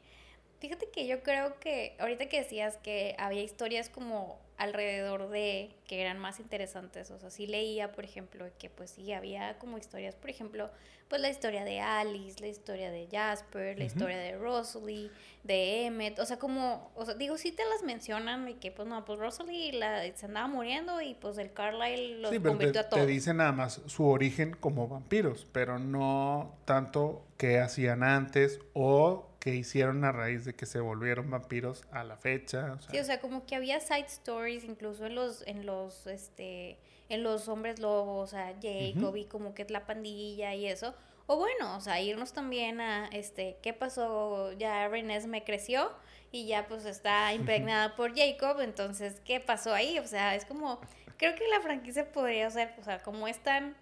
Fíjate 0.59 0.89
que 0.89 1.07
yo 1.07 1.23
creo 1.23 1.57
que 1.59 1.95
ahorita 1.99 2.27
que 2.27 2.39
decías 2.39 2.75
que 2.77 3.15
había 3.17 3.41
historias 3.43 3.89
como 3.89 4.39
alrededor 4.57 5.29
de 5.29 5.69
que 5.87 6.01
eran 6.01 6.19
más 6.19 6.41
interesantes, 6.41 7.09
o 7.11 7.17
sea, 7.17 7.29
sí 7.29 7.47
leía, 7.47 7.93
por 7.93 8.03
ejemplo, 8.03 8.45
que 8.59 8.69
pues 8.69 8.89
sí 8.91 9.13
había 9.13 9.57
como 9.57 9.77
historias, 9.77 10.15
por 10.15 10.29
ejemplo, 10.29 10.69
pues 11.07 11.21
la 11.21 11.29
historia 11.29 11.63
de 11.63 11.79
Alice, 11.79 12.41
la 12.41 12.47
historia 12.47 12.91
de 12.91 13.07
Jasper, 13.09 13.79
la 13.79 13.85
historia 13.85 14.17
de 14.17 14.37
Rosalie, 14.37 15.09
de 15.45 15.85
Emmett, 15.85 16.19
o 16.19 16.25
sea, 16.25 16.37
como, 16.37 16.91
o 16.93 17.05
sea, 17.05 17.13
digo, 17.13 17.37
sí 17.37 17.53
te 17.53 17.63
las 17.63 17.83
mencionan 17.83 18.49
y 18.49 18.55
que 18.55 18.69
pues 18.69 18.85
no, 18.85 19.05
pues 19.05 19.17
Rosalie 19.17 19.71
la, 19.71 20.03
se 20.13 20.25
andaba 20.25 20.47
muriendo 20.49 21.01
y 21.01 21.13
pues 21.15 21.37
el 21.37 21.53
Carlyle 21.53 22.21
los 22.21 22.31
Sí, 22.31 22.39
pero 22.39 22.51
te, 22.51 22.57
convirtió 22.57 22.81
a 22.81 22.89
todos. 22.89 23.05
te 23.05 23.09
dice 23.09 23.33
nada 23.33 23.53
más 23.53 23.81
su 23.85 24.05
origen 24.05 24.57
como 24.59 24.89
vampiros, 24.89 25.47
pero 25.53 25.79
no 25.79 26.53
tanto 26.65 27.25
qué 27.37 27.59
hacían 27.59 28.03
antes 28.03 28.59
o 28.73 29.28
qué 29.39 29.55
hicieron 29.55 30.03
a 30.03 30.11
raíz 30.11 30.45
de 30.45 30.53
que 30.53 30.65
se 30.65 30.79
volvieron 30.79 31.29
vampiros 31.29 31.85
a 31.91 32.03
la 32.03 32.17
fecha. 32.17 32.73
o 32.73 32.81
sea, 32.81 32.91
Sí, 32.91 32.99
o 32.99 33.03
sea, 33.03 33.19
como 33.21 33.45
que 33.45 33.55
había 33.55 33.79
side 33.79 34.05
stories 34.07 34.63
incluso 34.63 35.05
en 35.05 35.15
los, 35.15 35.45
en 35.47 35.65
los, 35.65 36.07
este, 36.07 36.77
en 37.07 37.23
los 37.23 37.47
hombres 37.47 37.79
lobos, 37.79 38.29
o 38.29 38.31
sea, 38.31 38.53
Jacob 38.61 39.15
y 39.15 39.25
como 39.25 39.53
que 39.53 39.65
la 39.69 39.85
pandilla 39.85 40.53
y 40.53 40.67
eso. 40.67 40.93
O 41.25 41.37
bueno, 41.37 41.77
o 41.77 41.79
sea, 41.79 42.01
irnos 42.01 42.33
también 42.33 42.81
a, 42.81 43.07
este, 43.07 43.57
¿qué 43.61 43.71
pasó? 43.71 44.51
Ya 44.53 44.87
Renés 44.87 45.27
me 45.27 45.43
creció 45.43 45.91
y 46.31 46.47
ya 46.47 46.67
pues 46.67 46.85
está 46.85 47.33
impregnada 47.35 47.95
por 47.95 48.15
Jacob, 48.15 48.59
entonces, 48.61 49.21
¿qué 49.23 49.39
pasó 49.39 49.73
ahí? 49.73 49.99
O 49.99 50.07
sea, 50.07 50.35
es 50.35 50.45
como, 50.45 50.79
creo 51.17 51.35
que 51.35 51.47
la 51.47 51.61
franquicia 51.61 52.11
podría 52.11 52.49
ser, 52.49 52.73
o 52.79 52.83
sea, 52.83 53.01
como 53.03 53.27
es 53.27 53.39
tan, 53.39 53.75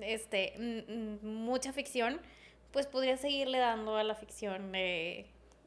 este, 0.00 0.54
mm, 0.58 0.92
mm, 1.24 1.44
mucha 1.44 1.72
ficción, 1.72 2.20
pues 2.74 2.86
podría 2.88 3.16
seguirle 3.16 3.58
dando 3.58 3.96
a 3.96 4.02
la 4.02 4.14
ficción 4.16 4.72
de 4.72 5.26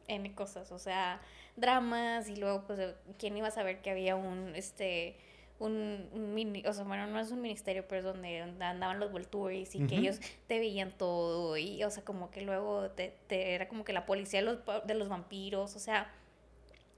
N 0.10 0.36
cosas, 0.36 0.72
o 0.74 0.78
sea, 0.78 1.22
dramas 1.56 2.28
y 2.30 2.36
luego 2.36 2.66
pues 2.68 2.80
quién 3.18 3.36
iba 3.38 3.48
a 3.48 3.52
saber 3.52 3.82
que 3.82 3.90
había 3.90 4.16
un 4.18 4.54
este 4.56 5.16
un, 5.60 6.08
un 6.14 6.34
mini, 6.36 6.64
o 6.68 6.74
sea, 6.74 6.84
bueno, 6.84 7.08
no 7.08 7.20
es 7.20 7.32
un 7.32 7.42
ministerio, 7.42 7.88
pero 7.88 8.00
es 8.00 8.04
donde 8.06 8.42
andaban 8.42 9.00
los 9.00 9.12
Volturi 9.12 9.68
y 9.74 9.88
que 9.88 9.96
ellos 9.96 10.20
te 10.48 10.60
veían 10.60 10.92
todo 10.92 11.58
y 11.58 11.84
o 11.84 11.90
sea, 11.90 12.04
como 12.04 12.30
que 12.30 12.42
luego 12.42 12.92
te, 12.92 13.16
te- 13.28 13.56
era 13.56 13.68
como 13.68 13.84
que 13.84 13.92
la 13.94 14.06
policía 14.06 14.42
de 14.42 14.46
los, 14.46 14.58
pa- 14.58 14.82
de 14.82 14.94
los 14.94 15.08
vampiros, 15.10 15.76
o 15.76 15.80
sea, 15.80 16.12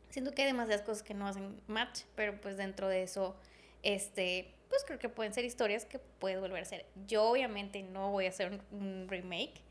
siento 0.10 0.34
que 0.34 0.42
hay 0.42 0.48
demasiadas 0.48 0.82
cosas 0.82 1.04
que 1.04 1.14
no 1.14 1.28
hacen 1.28 1.62
match, 1.68 2.02
pero 2.16 2.42
pues 2.42 2.58
dentro 2.58 2.88
de 2.90 3.04
eso 3.04 3.38
este 3.84 4.54
pues 4.70 4.84
creo 4.86 5.00
que 5.00 5.08
pueden 5.10 5.34
ser 5.34 5.46
historias 5.46 5.86
que 5.86 6.00
puedes 6.00 6.40
volver 6.42 6.60
a 6.60 6.62
hacer. 6.64 6.86
Yo 7.08 7.24
obviamente 7.30 7.82
no 7.82 8.12
voy 8.12 8.26
a 8.26 8.30
hacer 8.30 8.60
un 8.72 9.08
remake, 9.10 9.62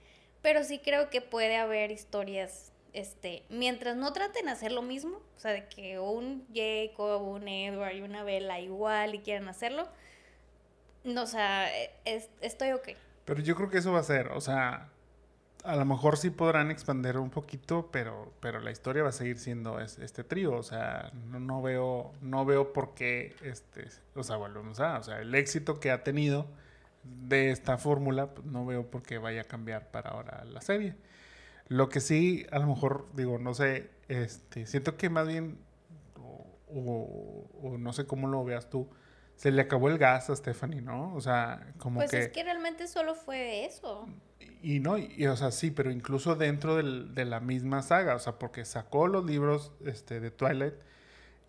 pero 0.43 0.65
sí 0.65 0.79
creo 0.79 1.11
que 1.11 1.21
puede 1.21 1.57
haber 1.57 1.91
historias, 1.91 2.73
este, 2.93 3.45
mientras 3.51 3.97
no 3.97 4.13
traten 4.13 4.47
de 4.47 4.53
hacer 4.53 4.73
lo 4.73 4.83
mismo, 4.83 5.21
o 5.37 5.41
sea, 5.41 5.53
de 5.53 5.69
que 5.69 5.99
un 5.99 6.47
Jacob, 6.55 7.23
un 7.23 7.47
Edward 7.49 7.95
y 7.97 8.01
una 8.03 8.23
Bella 8.25 8.59
igual 8.61 9.15
y 9.15 9.21
quieran 9.21 9.49
hacerlo, 9.49 9.89
no, 11.05 11.23
o 11.23 11.27
sea, 11.27 11.75
e- 11.77 11.91
es- 12.05 12.31
estoy 12.41 12.73
ok. 12.73 12.91
Pero 13.25 13.41
yo 13.43 13.55
creo 13.57 13.71
que 13.71 13.79
eso 13.79 13.93
va 13.93 14.01
a 14.01 14.05
ser, 14.05 14.29
o 14.29 14.41
sea, 14.41 14.89
a 15.65 15.77
lo 15.77 15.85
mejor 15.85 16.17
sí 16.17 16.31
podrán 16.31 16.71
expandir 16.71 17.19
un 17.19 17.31
poquito, 17.31 17.91
pero, 17.93 18.33
pero 18.41 18.61
la 18.61 18.71
historia 18.71 19.03
va 19.03 19.11
a 19.11 19.13
seguir 19.13 19.39
siendo 19.39 19.81
es- 19.81 19.99
este 19.99 20.25
trío, 20.25 20.55
o 20.55 20.63
sea, 20.63 21.11
no, 21.27 21.41
no 21.41 21.63
veo, 21.63 22.13
no 22.23 22.45
veo 22.45 22.73
por 22.73 22.95
qué, 22.95 23.35
este, 23.43 23.87
o 24.15 24.23
sea, 24.23 24.37
o 24.39 25.03
sea, 25.03 25.21
el 25.21 25.35
éxito 25.35 25.79
que 25.81 25.91
ha 25.91 26.03
tenido 26.05 26.47
de 27.29 27.51
esta 27.51 27.79
fórmula, 27.79 28.35
pues, 28.35 28.47
no 28.47 28.65
veo 28.67 28.91
por 28.91 29.03
qué 29.03 29.19
vaya 29.19 29.43
a 29.43 29.45
cambiar 29.45 29.91
para 29.91 30.11
ahora 30.11 30.45
la 30.45 30.61
serie. 30.61 30.97
Lo 31.69 31.89
que 31.89 32.01
sí, 32.01 32.47
a 32.51 32.59
lo 32.59 32.67
mejor, 32.67 33.07
digo, 33.15 33.39
no 33.39 33.53
sé, 33.55 33.91
este, 34.09 34.67
siento 34.67 34.97
que 34.97 35.11
más 35.11 35.27
bien, 35.29 35.59
o, 36.17 36.47
o- 36.69 37.51
o 37.63 37.79
no 37.79 37.93
sé 37.93 38.07
cómo 38.07 38.29
lo 38.29 38.45
veas 38.45 38.71
tú, 38.71 38.89
se 39.37 39.51
le 39.53 39.63
acabó 39.63 39.89
el 39.89 39.99
gas 39.99 40.31
a 40.31 40.37
Stephanie, 40.37 40.81
¿no? 40.81 41.15
O 41.15 41.21
sea, 41.21 41.73
como 41.79 42.01
Pues 42.01 42.11
que... 42.11 42.19
es 42.21 42.29
que 42.29 42.43
realmente 42.43 42.89
solo 42.89 43.15
fue 43.15 43.65
eso. 43.67 44.09
Y 44.63 44.81
no, 44.81 44.99
y, 44.99 45.27
o 45.27 45.37
sea, 45.37 45.51
sí, 45.53 45.71
pero 45.71 45.91
incluso 45.93 46.35
dentro 46.35 46.75
del- 46.77 47.15
de 47.15 47.25
la 47.25 47.39
misma 47.41 47.83
saga, 47.83 48.15
o 48.17 48.19
sea, 48.19 48.39
porque 48.39 48.65
sacó 48.65 49.07
los 49.07 49.25
libros 49.25 49.73
este, 49.85 50.19
de 50.21 50.31
Twilight 50.33 50.75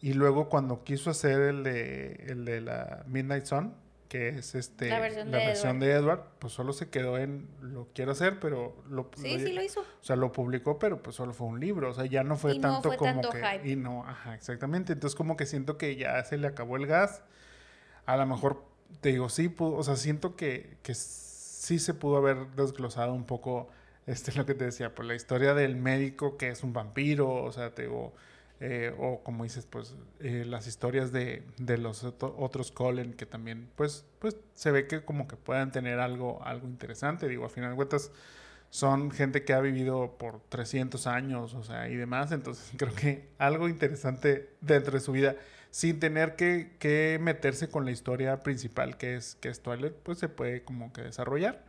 y 0.01 0.13
luego 0.13 0.49
cuando 0.49 0.83
quiso 0.83 1.09
hacer 1.09 1.39
el 1.41 1.63
de, 1.63 2.25
el 2.27 2.45
de 2.45 2.61
la 2.61 3.03
Midnight 3.07 3.45
Sun, 3.45 3.73
que 4.09 4.29
es 4.29 4.55
este, 4.55 4.89
La 4.89 4.99
versión 4.99 5.31
de 5.31 5.37
Edward. 5.53 5.79
de 5.79 5.91
Edward, 5.91 6.23
pues 6.39 6.51
solo 6.51 6.73
se 6.73 6.89
quedó 6.89 7.17
en 7.17 7.47
lo 7.61 7.87
quiero 7.93 8.11
hacer, 8.11 8.39
pero 8.41 8.75
lo, 8.89 9.09
Sí, 9.15 9.37
lo- 9.37 9.45
sí 9.45 9.53
lo 9.53 9.61
hizo. 9.61 9.81
o 9.81 10.03
sea, 10.03 10.15
lo 10.17 10.31
publicó, 10.33 10.77
pero 10.79 11.01
pues 11.01 11.15
solo 11.15 11.31
fue 11.31 11.47
un 11.47 11.59
libro, 11.59 11.91
o 11.91 11.93
sea, 11.93 12.05
ya 12.07 12.23
no 12.23 12.35
fue 12.35 12.55
Y 12.55 12.59
no 12.59 12.73
tanto 12.73 12.89
fue 12.89 12.97
como 12.97 13.11
tanto 13.21 13.29
que 13.29 13.37
hype. 13.41 13.69
y 13.69 13.75
no, 13.77 14.03
ajá, 14.05 14.33
exactamente, 14.35 14.93
entonces 14.93 15.15
como 15.15 15.37
que 15.37 15.45
siento 15.45 15.77
que 15.77 15.95
ya 15.95 16.21
se 16.25 16.37
le 16.37 16.47
acabó 16.47 16.75
el 16.75 16.87
gas. 16.87 17.23
A 18.07 18.17
lo 18.17 18.25
mejor 18.25 18.63
te 19.01 19.09
digo, 19.09 19.29
sí, 19.29 19.47
pudo- 19.47 19.75
o 19.77 19.83
sea, 19.83 19.95
siento 19.95 20.35
que, 20.35 20.77
que 20.81 20.95
sí 20.95 21.77
se 21.77 21.93
pudo 21.93 22.17
haber 22.17 22.47
desglosado 22.55 23.13
un 23.13 23.25
poco 23.25 23.69
este 24.07 24.31
lo 24.33 24.47
que 24.47 24.55
te 24.55 24.65
decía, 24.65 24.95
pues 24.95 25.07
la 25.07 25.13
historia 25.13 25.53
del 25.53 25.75
médico 25.75 26.35
que 26.35 26.49
es 26.49 26.63
un 26.63 26.73
vampiro, 26.73 27.31
o 27.43 27.51
sea, 27.51 27.75
te 27.75 27.83
digo, 27.83 28.13
eh, 28.61 28.93
o 28.99 29.23
como 29.23 29.43
dices, 29.45 29.65
pues 29.65 29.95
eh, 30.19 30.43
las 30.45 30.67
historias 30.67 31.11
de, 31.11 31.43
de 31.57 31.77
los 31.77 32.03
otro- 32.03 32.35
otros 32.37 32.71
Colin 32.71 33.13
que 33.13 33.25
también, 33.25 33.69
pues, 33.75 34.05
pues 34.19 34.37
se 34.53 34.71
ve 34.71 34.87
que 34.87 35.03
como 35.05 35.27
que 35.27 35.35
puedan 35.37 35.71
tener 35.71 35.99
algo, 35.99 36.43
algo 36.43 36.67
interesante, 36.67 37.27
digo, 37.27 37.45
a 37.45 37.49
final 37.49 37.71
de 37.71 37.75
cuentas 37.77 38.11
son 38.69 39.11
gente 39.11 39.43
que 39.43 39.53
ha 39.53 39.61
vivido 39.61 40.17
por 40.17 40.41
300 40.49 41.07
años, 41.07 41.53
o 41.55 41.63
sea, 41.63 41.89
y 41.89 41.95
demás, 41.95 42.31
entonces 42.31 42.71
creo 42.77 42.93
que 42.93 43.29
algo 43.37 43.67
interesante 43.69 44.49
dentro 44.61 44.93
de 44.93 44.99
su 44.99 45.11
vida, 45.11 45.35
sin 45.71 45.99
tener 45.99 46.35
que, 46.35 46.75
que 46.79 47.17
meterse 47.21 47.69
con 47.69 47.85
la 47.85 47.91
historia 47.91 48.41
principal 48.41 48.97
que 48.97 49.15
es, 49.15 49.35
que 49.35 49.49
es 49.49 49.61
Twilight, 49.61 49.93
pues 50.03 50.17
se 50.19 50.29
puede 50.29 50.63
como 50.63 50.91
que 50.93 51.01
desarrollar. 51.03 51.63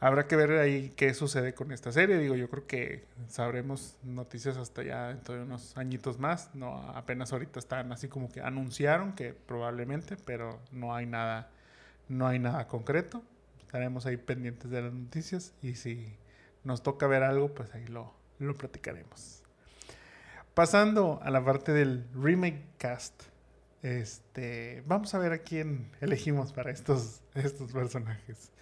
Habrá 0.00 0.28
que 0.28 0.36
ver 0.36 0.52
ahí 0.52 0.92
qué 0.96 1.12
sucede 1.12 1.54
con 1.54 1.72
esta 1.72 1.90
serie. 1.90 2.18
Digo, 2.18 2.36
yo 2.36 2.48
creo 2.48 2.66
que 2.66 3.04
sabremos 3.28 3.96
noticias 4.04 4.56
hasta 4.56 4.84
ya 4.84 5.08
dentro 5.08 5.34
de 5.34 5.42
unos 5.42 5.76
añitos 5.76 6.20
más. 6.20 6.54
No, 6.54 6.76
apenas 6.90 7.32
ahorita 7.32 7.58
están 7.58 7.90
así 7.90 8.06
como 8.06 8.30
que 8.30 8.40
anunciaron 8.40 9.14
que 9.14 9.34
probablemente, 9.34 10.16
pero 10.16 10.60
no 10.70 10.94
hay 10.94 11.06
nada, 11.06 11.50
no 12.08 12.28
hay 12.28 12.38
nada 12.38 12.68
concreto. 12.68 13.24
Estaremos 13.60 14.06
ahí 14.06 14.16
pendientes 14.16 14.70
de 14.70 14.82
las 14.82 14.92
noticias 14.92 15.52
y 15.62 15.74
si 15.74 16.16
nos 16.62 16.84
toca 16.84 17.08
ver 17.08 17.24
algo, 17.24 17.52
pues 17.52 17.74
ahí 17.74 17.86
lo, 17.88 18.14
lo 18.38 18.54
platicaremos. 18.54 19.42
Pasando 20.54 21.18
a 21.24 21.30
la 21.30 21.44
parte 21.44 21.72
del 21.72 22.06
remake 22.14 22.64
cast, 22.78 23.24
este, 23.82 24.82
vamos 24.86 25.12
a 25.14 25.18
ver 25.18 25.32
a 25.32 25.38
quién 25.38 25.90
elegimos 26.00 26.52
para 26.52 26.70
estos, 26.70 27.20
estos 27.34 27.72
personajes. 27.72 28.52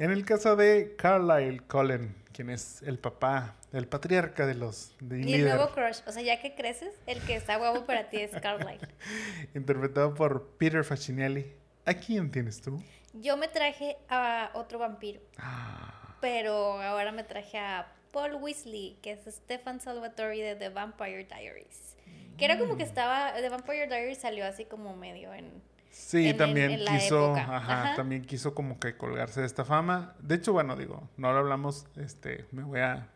En 0.00 0.10
el 0.10 0.24
caso 0.24 0.56
de 0.56 0.96
Carlyle 0.96 1.60
Cullen, 1.60 2.16
quien 2.32 2.48
es 2.48 2.82
el 2.84 2.98
papá, 2.98 3.56
el 3.70 3.86
patriarca 3.86 4.46
de 4.46 4.54
los 4.54 4.96
de 4.98 5.20
Y 5.20 5.34
el 5.34 5.44
nuevo 5.44 5.72
crush, 5.72 5.98
o 6.06 6.12
sea, 6.12 6.22
ya 6.22 6.40
que 6.40 6.54
creces, 6.54 6.94
el 7.06 7.20
que 7.20 7.36
está 7.36 7.56
guapo 7.56 7.84
para 7.84 8.08
ti 8.08 8.16
es 8.16 8.30
Carlyle. 8.40 8.80
interpretado 9.54 10.14
por 10.14 10.56
Peter 10.56 10.84
Facinelli. 10.84 11.52
¿A 11.84 11.92
quién 11.92 12.30
tienes 12.30 12.62
tú? 12.62 12.82
Yo 13.12 13.36
me 13.36 13.46
traje 13.48 13.98
a 14.08 14.50
otro 14.54 14.78
vampiro, 14.78 15.20
Ah, 15.36 16.16
pero 16.22 16.80
ahora 16.80 17.12
me 17.12 17.22
traje 17.22 17.58
a 17.58 17.92
Paul 18.10 18.36
Weasley, 18.36 18.96
que 19.02 19.12
es 19.12 19.26
Stefan 19.26 19.82
Salvatore 19.82 20.38
de 20.38 20.56
The 20.56 20.70
Vampire 20.70 21.26
Diaries. 21.26 21.98
Que 22.38 22.46
era 22.46 22.58
como 22.58 22.78
que 22.78 22.84
estaba, 22.84 23.34
The 23.34 23.50
Vampire 23.50 23.86
Diaries 23.86 24.16
salió 24.16 24.46
así 24.46 24.64
como 24.64 24.96
medio 24.96 25.34
en, 25.34 25.62
Sí, 25.90 26.34
también 26.34 26.80
quiso, 26.86 27.34
ajá, 27.34 27.94
también 27.96 28.22
quiso 28.24 28.54
como 28.54 28.78
que 28.78 28.96
colgarse 28.96 29.40
de 29.40 29.46
esta 29.46 29.64
fama. 29.64 30.14
De 30.20 30.36
hecho, 30.36 30.52
bueno, 30.52 30.76
digo, 30.76 31.08
no 31.16 31.32
lo 31.32 31.38
hablamos, 31.38 31.86
este, 31.96 32.46
me 32.52 32.62
voy 32.62 32.80
a, 32.80 33.08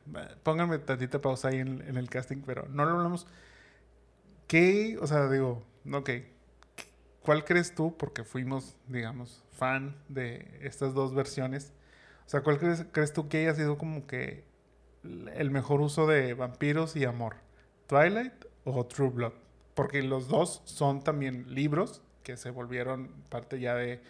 pónganme 0.42 0.78
tantita 0.78 1.20
pausa 1.20 1.48
ahí 1.48 1.58
en, 1.58 1.82
en 1.86 1.96
el 1.96 2.10
casting, 2.10 2.42
pero 2.44 2.66
no 2.68 2.84
lo 2.84 2.92
hablamos. 2.92 3.26
¿Qué, 4.48 4.98
o 5.00 5.06
sea, 5.06 5.28
digo, 5.28 5.62
ok, 5.90 6.10
¿cuál 7.22 7.44
crees 7.44 7.74
tú? 7.74 7.96
Porque 7.96 8.24
fuimos, 8.24 8.76
digamos, 8.88 9.42
fan 9.52 9.96
de 10.08 10.58
estas 10.62 10.94
dos 10.94 11.14
versiones. 11.14 11.72
O 12.26 12.28
sea, 12.28 12.42
¿cuál 12.42 12.58
crees, 12.58 12.86
crees 12.92 13.12
tú 13.12 13.28
que 13.28 13.38
haya 13.38 13.54
sido 13.54 13.78
como 13.78 14.06
que 14.06 14.44
el 15.02 15.50
mejor 15.50 15.80
uso 15.80 16.06
de 16.06 16.34
vampiros 16.34 16.96
y 16.96 17.04
amor? 17.04 17.36
¿Twilight 17.86 18.32
o 18.64 18.84
True 18.86 19.10
Blood? 19.10 19.32
Porque 19.74 20.02
los 20.02 20.28
dos 20.28 20.62
son 20.64 21.02
también 21.02 21.54
libros 21.54 22.02
que 22.24 22.36
se 22.36 22.50
volvieron 22.50 23.08
parte 23.28 23.60
ya 23.60 23.76
de 23.76 24.00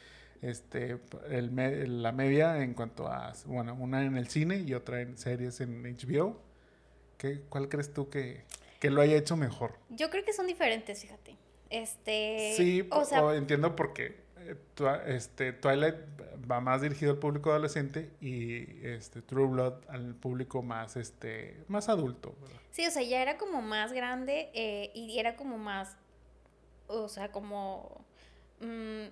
este 0.41 0.99
el, 1.28 2.03
la 2.03 2.12
media 2.12 2.62
en 2.62 2.73
cuanto 2.73 3.09
a, 3.09 3.35
bueno, 3.45 3.74
una 3.74 4.05
en 4.05 4.16
el 4.16 4.28
cine 4.28 4.59
y 4.59 4.73
otra 4.73 5.03
en 5.03 5.19
series 5.19 5.61
en 5.61 5.82
HBO. 5.82 6.41
¿Qué, 7.19 7.43
¿Cuál 7.49 7.69
crees 7.69 7.93
tú 7.93 8.09
que, 8.09 8.45
que 8.81 8.91
lo 8.91 9.03
haya 9.03 9.16
hecho 9.16 9.36
mejor? 9.36 9.78
Yo 9.91 10.09
creo 10.09 10.24
que 10.24 10.32
son 10.32 10.47
diferentes, 10.47 11.03
fíjate. 11.03 11.36
Este, 11.70 12.55
sí, 12.57 12.86
o 12.91 13.05
sea, 13.05 13.35
entiendo 13.35 13.77
por 13.77 13.93
qué. 13.93 14.24
Eh, 14.39 14.57
este, 15.07 15.53
Twilight 15.53 15.97
va 16.51 16.61
más 16.61 16.82
dirigido 16.82 17.12
al 17.12 17.19
público 17.19 17.51
adolescente 17.51 18.11
y 18.20 18.86
este, 18.86 19.23
True 19.23 19.49
Blood 19.49 19.74
al 19.89 20.15
público 20.15 20.62
más, 20.62 20.97
este, 20.97 21.57
más 21.69 21.89
adulto. 21.89 22.35
Sí, 22.70 22.86
o 22.86 22.91
sea, 22.91 23.03
ya 23.03 23.23
era 23.23 23.39
como 23.39 23.62
más 23.62 23.93
grande 23.93 24.51
eh, 24.55 24.91
y 24.95 25.19
era 25.19 25.36
como 25.36 25.59
más, 25.59 25.97
o 27.02 27.08
sea, 27.08 27.32
como 27.32 28.04
mm, 28.60 29.04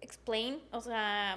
explain, 0.00 0.60
o 0.70 0.80
sea, 0.80 1.36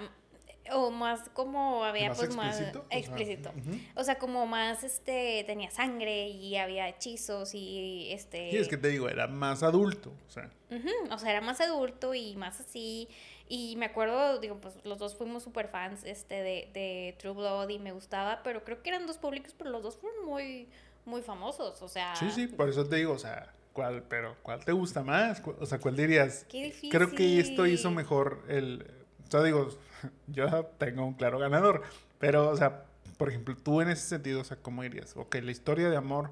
o 0.72 0.92
más 0.92 1.30
como 1.30 1.84
había 1.84 2.14
pues 2.14 2.36
más 2.36 2.62
explícito. 2.90 3.52
O 3.96 4.04
sea, 4.04 4.18
como 4.18 4.46
más 4.46 4.84
este 4.84 5.44
tenía 5.46 5.72
sangre 5.72 6.28
y 6.28 6.58
había 6.58 6.88
hechizos 6.90 7.54
y 7.54 8.10
este 8.12 8.52
Sí, 8.52 8.58
es 8.58 8.68
que 8.68 8.78
te 8.78 8.90
digo, 8.90 9.10
era 9.10 9.28
más 9.28 9.64
adulto, 9.64 10.12
o 10.28 10.32
sea. 10.32 10.50
O 11.10 11.18
sea, 11.18 11.32
era 11.32 11.42
más 11.42 11.62
adulto 11.62 12.14
y 12.14 12.36
más 12.36 12.60
así 12.60 13.08
y 13.50 13.76
me 13.78 13.86
acuerdo, 13.86 14.40
digo, 14.40 14.60
pues 14.60 14.76
los 14.84 14.98
dos 14.98 15.16
fuimos 15.16 15.44
super 15.44 15.70
fans 15.70 16.04
este 16.04 16.36
de, 16.36 16.70
de 16.74 17.16
True 17.18 17.34
Blood 17.34 17.70
y 17.70 17.80
me 17.80 17.94
gustaba, 17.94 18.42
pero 18.44 18.64
creo 18.66 18.84
que 18.84 18.90
eran 18.90 19.08
dos 19.08 19.18
públicos, 19.18 19.56
pero 19.58 19.70
los 19.70 19.84
dos 19.84 19.96
fueron 19.98 20.26
muy 20.26 20.68
muy 21.06 21.22
famosos, 21.22 21.82
o 21.82 21.88
sea. 21.88 22.16
Sí, 22.18 22.30
sí, 22.32 22.48
por 22.48 22.68
eso 22.68 22.86
te 22.86 22.98
digo, 22.98 23.14
o 23.14 23.18
sea, 23.18 23.54
¿cuál, 23.78 24.04
pero 24.10 24.36
cuál 24.42 24.66
te 24.66 24.72
gusta 24.72 25.04
más? 25.04 25.42
O 25.60 25.66
sea, 25.66 25.80
¿cuál 25.80 25.96
dirías? 25.96 26.46
Qué 26.50 26.64
difícil. 26.64 26.90
Creo 26.90 27.12
que 27.12 27.40
esto 27.40 27.68
hizo 27.68 27.92
mejor 27.92 28.44
el 28.50 28.86
o 29.28 29.32
sea, 29.32 29.44
digo, 29.44 29.70
yo 30.28 30.66
tengo 30.78 31.06
un 31.06 31.14
claro 31.14 31.40
ganador. 31.40 31.84
Pero, 32.20 32.50
o 32.50 32.58
sea, 32.58 32.86
por 33.18 33.30
ejemplo, 33.30 33.56
tú 33.56 33.82
en 33.82 33.90
ese 33.90 34.08
sentido, 34.08 34.42
o 34.42 34.44
sea, 34.44 34.58
¿cómo 34.58 34.84
dirías? 34.84 35.16
Ok, 35.16 35.36
la 35.36 35.52
historia 35.52 35.90
de 35.90 35.98
amor 35.98 36.32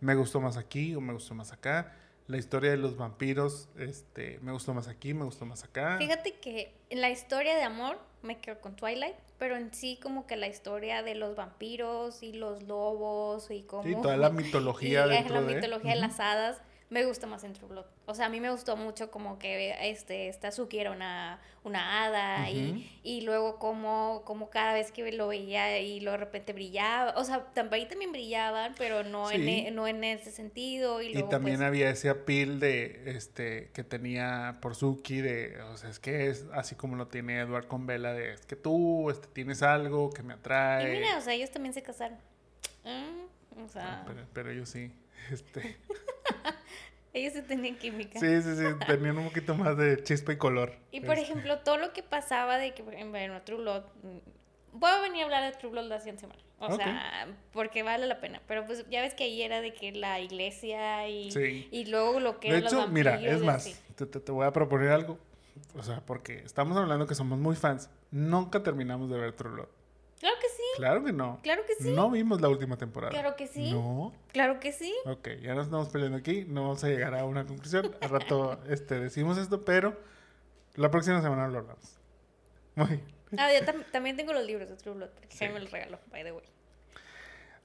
me 0.00 0.14
gustó 0.14 0.40
más 0.40 0.56
aquí 0.56 0.94
o 0.94 1.00
me 1.00 1.12
gustó 1.12 1.34
más 1.34 1.52
acá. 1.52 1.94
La 2.28 2.36
historia 2.36 2.72
de 2.72 2.76
los 2.76 2.96
vampiros, 2.96 3.68
este, 3.78 4.40
me 4.42 4.52
gustó 4.52 4.74
más 4.74 4.88
aquí, 4.88 5.14
me 5.14 5.24
gustó 5.24 5.46
más 5.46 5.64
acá. 5.64 5.96
Fíjate 5.98 6.34
que 6.34 6.74
en 6.90 7.00
la 7.00 7.08
historia 7.08 7.56
de 7.56 7.62
amor 7.62 7.98
me 8.22 8.38
quedo 8.38 8.60
con 8.60 8.74
Twilight, 8.74 9.14
pero 9.38 9.56
en 9.56 9.72
sí 9.72 9.98
como 10.02 10.26
que 10.26 10.36
la 10.36 10.48
historia 10.48 11.04
de 11.04 11.14
los 11.14 11.36
vampiros 11.36 12.24
y 12.24 12.32
los 12.32 12.64
lobos 12.64 13.50
y 13.50 13.62
como... 13.62 13.84
Sí, 13.84 13.94
toda 14.02 14.16
la 14.16 14.30
mitología 14.30 15.06
y 15.20 15.28
la 15.28 15.40
mitología 15.40 15.94
de 15.94 16.00
las 16.00 16.18
hadas 16.18 16.60
me 16.88 17.04
gusta 17.04 17.26
más 17.26 17.42
en 17.42 17.52
True 17.52 17.68
Blood. 17.68 17.86
O 18.06 18.14
sea, 18.14 18.26
a 18.26 18.28
mí 18.28 18.40
me 18.40 18.48
gustó 18.50 18.76
mucho 18.76 19.10
como 19.10 19.40
que 19.40 19.74
este, 19.90 20.28
esta 20.28 20.52
Suki 20.52 20.78
era 20.78 20.92
una, 20.92 21.40
una 21.64 22.04
hada 22.04 22.48
y, 22.48 23.00
y, 23.02 23.22
luego 23.22 23.58
como, 23.58 24.22
como 24.24 24.50
cada 24.50 24.72
vez 24.72 24.92
que 24.92 25.10
lo 25.10 25.26
veía 25.26 25.80
y 25.80 25.98
lo 25.98 26.12
de 26.12 26.18
repente 26.18 26.52
brillaba. 26.52 27.12
O 27.16 27.24
sea, 27.24 27.44
también, 27.54 27.88
también 27.88 28.12
brillaban, 28.12 28.74
pero 28.78 29.02
no, 29.02 29.32
en, 29.32 29.48
e, 29.48 29.70
no 29.72 29.88
en 29.88 30.04
ese 30.04 30.30
sentido. 30.30 31.02
Y, 31.02 31.12
también 31.24 31.56
pues 31.56 31.66
había 31.66 31.90
ese 31.90 32.08
appeal 32.08 32.60
de, 32.60 33.02
este, 33.06 33.70
que 33.72 33.82
tenía 33.82 34.58
por 34.62 34.76
Suki 34.76 35.20
de, 35.20 35.60
o 35.62 35.76
sea, 35.76 35.90
es 35.90 35.98
que 35.98 36.28
es 36.28 36.46
así 36.52 36.76
como 36.76 36.94
lo 36.94 37.08
tiene 37.08 37.40
Edward 37.40 37.66
con 37.66 37.86
Bella 37.86 38.12
de, 38.12 38.34
es 38.34 38.46
que 38.46 38.54
tú 38.54 39.10
este, 39.10 39.26
tienes 39.26 39.62
algo 39.64 40.10
que 40.10 40.22
me 40.22 40.34
atrae. 40.34 40.88
Y 40.88 41.00
mira, 41.00 41.18
o 41.18 41.20
sea, 41.20 41.34
ellos 41.34 41.50
también 41.50 41.74
se 41.74 41.82
casaron. 41.82 42.18
Mm, 42.84 43.60
o 43.64 43.68
sea... 43.68 44.04
pero, 44.06 44.24
pero 44.32 44.50
ellos 44.52 44.68
sí. 44.68 44.92
Este... 45.32 45.76
Ellos 47.12 47.32
sí 47.32 47.42
tenían 47.42 47.76
química. 47.76 48.20
Sí, 48.20 48.42
sí, 48.42 48.56
sí, 48.56 48.64
tenían 48.86 49.16
un 49.16 49.28
poquito 49.28 49.54
más 49.54 49.76
de 49.76 50.02
chispa 50.02 50.32
y 50.32 50.36
color. 50.36 50.74
Y 50.90 51.00
por 51.00 51.16
este. 51.16 51.30
ejemplo, 51.30 51.60
todo 51.60 51.78
lo 51.78 51.94
que 51.94 52.02
pasaba 52.02 52.58
de 52.58 52.74
que, 52.74 52.82
bueno, 52.82 53.40
True 53.42 53.58
Blood, 53.58 53.84
mm, 54.02 54.18
voy 54.72 54.90
a 54.90 55.00
venir 55.00 55.22
a 55.22 55.24
hablar 55.24 55.50
de 55.50 55.58
True 55.58 55.70
Blood 55.70 55.86
la 55.86 55.98
siguiente 55.98 56.20
semana. 56.20 56.40
O 56.58 56.74
sea, 56.74 57.28
porque 57.52 57.82
vale 57.82 58.06
la 58.06 58.20
pena. 58.20 58.40
Pero 58.46 58.66
pues 58.66 58.84
ya 58.88 59.02
ves 59.02 59.14
que 59.14 59.24
ahí 59.24 59.42
era 59.42 59.60
de 59.60 59.74
que 59.74 59.92
la 59.92 60.20
iglesia 60.20 61.08
y, 61.08 61.68
y 61.70 61.84
luego 61.86 62.20
lo 62.20 62.40
que 62.40 62.50
De 62.50 62.58
hecho, 62.58 62.88
mira, 62.88 63.20
es 63.20 63.42
más, 63.42 63.82
te, 63.94 64.06
te, 64.06 64.32
voy 64.32 64.46
a 64.46 64.52
proponer 64.52 64.90
algo. 64.90 65.18
O 65.74 65.82
sea, 65.82 66.00
porque 66.00 66.40
estamos 66.40 66.76
hablando 66.76 67.06
que 67.06 67.14
somos 67.14 67.38
muy 67.38 67.56
fans. 67.56 67.90
Nunca 68.10 68.62
terminamos 68.62 69.10
de 69.10 69.18
ver 69.18 69.32
True 69.32 69.52
Blood. 69.52 69.68
Claro 70.18 70.36
que 70.40 70.45
sí. 70.45 70.45
Claro 70.76 71.04
que 71.04 71.12
no. 71.12 71.40
Claro 71.42 71.62
que 71.66 71.74
sí. 71.74 71.90
No 71.90 72.10
vimos 72.10 72.40
la 72.40 72.48
última 72.48 72.76
temporada. 72.76 73.10
Claro 73.10 73.36
que 73.36 73.46
sí. 73.46 73.72
No. 73.72 74.12
Claro 74.32 74.60
que 74.60 74.72
sí. 74.72 74.94
Ok, 75.06 75.28
ya 75.42 75.54
nos 75.54 75.66
estamos 75.66 75.88
peleando 75.88 76.18
aquí. 76.18 76.44
No 76.46 76.62
vamos 76.62 76.84
a 76.84 76.88
llegar 76.88 77.14
a 77.14 77.24
una 77.24 77.46
conclusión. 77.46 77.94
Al 78.00 78.10
rato 78.10 78.60
este, 78.68 79.00
decimos 79.00 79.38
esto, 79.38 79.64
pero 79.64 79.98
la 80.74 80.90
próxima 80.90 81.20
semana 81.22 81.48
lo 81.48 81.58
hablamos. 81.58 81.98
Muy 82.74 82.88
bien. 82.88 83.16
Ah, 83.38 83.50
yo 83.52 83.64
también 83.90 84.16
tengo 84.16 84.32
los 84.32 84.44
libros 84.44 84.68
de 84.68 84.76
True 84.76 84.94
Blood, 84.94 85.10
porque 85.10 85.36
sí. 85.36 85.48
me 85.48 85.58
los 85.58 85.70
regaló, 85.70 85.98
by 86.10 86.22
the 86.22 86.32
way. 86.32 86.44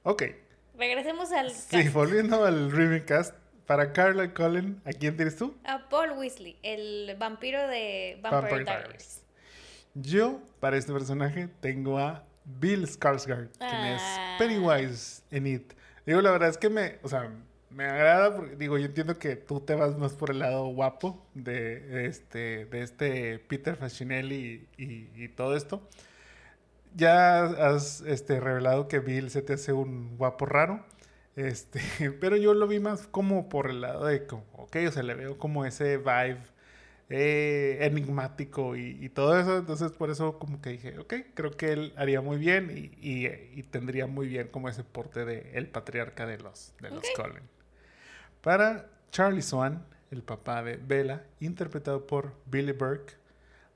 Ok. 0.02 0.22
Regresemos 0.76 1.30
al. 1.32 1.50
Sí, 1.50 1.88
volviendo 1.90 2.44
al 2.44 2.72
Riven 2.72 3.04
Cast. 3.04 3.34
Para 3.66 3.92
Carla 3.92 4.34
Cullen, 4.34 4.82
¿a 4.84 4.90
quién 4.90 5.16
tienes 5.16 5.36
tú? 5.36 5.54
A 5.64 5.88
Paul 5.88 6.18
Weasley, 6.18 6.58
el 6.62 7.14
vampiro 7.16 7.68
de 7.68 8.18
Vampire, 8.20 8.64
Diaries. 8.64 9.22
Yo, 9.94 10.40
para 10.58 10.76
este 10.76 10.92
personaje, 10.92 11.48
tengo 11.60 11.98
a 11.98 12.24
Bill 12.44 12.86
Skarsgård, 12.86 13.50
quien 13.58 13.84
es 13.84 14.02
ah. 14.02 14.36
Pennywise 14.38 15.22
en 15.30 15.46
It. 15.46 15.72
Digo, 16.06 16.20
la 16.20 16.32
verdad 16.32 16.48
es 16.48 16.58
que 16.58 16.68
me, 16.68 16.98
o 17.02 17.08
sea, 17.08 17.30
me 17.70 17.84
agrada 17.84 18.34
porque, 18.36 18.56
digo, 18.56 18.78
yo 18.78 18.86
entiendo 18.86 19.18
que 19.18 19.36
tú 19.36 19.60
te 19.60 19.74
vas 19.74 19.96
más 19.96 20.12
por 20.12 20.30
el 20.30 20.40
lado 20.40 20.66
guapo 20.66 21.24
de 21.34 22.06
este, 22.06 22.66
de 22.66 22.82
este 22.82 23.38
Peter 23.38 23.76
Facinelli 23.76 24.68
y, 24.76 25.08
y, 25.14 25.28
todo 25.28 25.56
esto. 25.56 25.88
Ya 26.94 27.44
has 27.44 28.02
este, 28.02 28.40
revelado 28.40 28.88
que 28.88 28.98
Bill 28.98 29.30
se 29.30 29.42
te 29.42 29.54
hace 29.54 29.72
un 29.72 30.16
guapo 30.18 30.46
raro. 30.46 30.84
Este, 31.36 31.80
pero 32.20 32.36
yo 32.36 32.54
lo 32.54 32.66
vi 32.66 32.80
más 32.80 33.06
como 33.06 33.48
por 33.48 33.70
el 33.70 33.80
lado 33.80 34.06
de 34.06 34.26
como, 34.26 34.44
ok, 34.52 34.76
o 34.88 34.92
sea, 34.92 35.02
le 35.02 35.14
veo 35.14 35.38
como 35.38 35.64
ese 35.64 35.96
vibe 35.96 36.40
eh, 37.14 37.76
enigmático 37.82 38.74
y, 38.74 39.08
todo 39.10 39.38
eso. 39.38 39.58
Entonces, 39.58 39.92
por 39.92 40.10
eso 40.10 40.38
como 40.38 40.62
que 40.62 40.70
dije, 40.70 40.98
ok, 40.98 41.14
creo 41.34 41.50
que 41.50 41.72
él 41.72 41.92
haría 41.96 42.22
muy 42.22 42.38
bien 42.38 42.90
y, 43.00 43.62
tendría 43.64 44.06
muy 44.06 44.28
bien 44.28 44.48
como 44.48 44.70
ese 44.70 44.82
porte 44.82 45.26
de 45.26 45.50
el 45.52 45.68
patriarca 45.68 46.26
de 46.26 46.38
los, 46.38 46.72
de 46.80 46.90
los 46.90 47.04
Cullen. 47.14 47.42
Para 48.40 48.88
Charlie 49.10 49.42
Swan, 49.42 49.84
el 50.10 50.22
papá 50.22 50.62
de 50.62 50.78
Bella, 50.78 51.26
interpretado 51.40 52.06
por 52.06 52.34
Billy 52.46 52.72
Burke. 52.72 53.14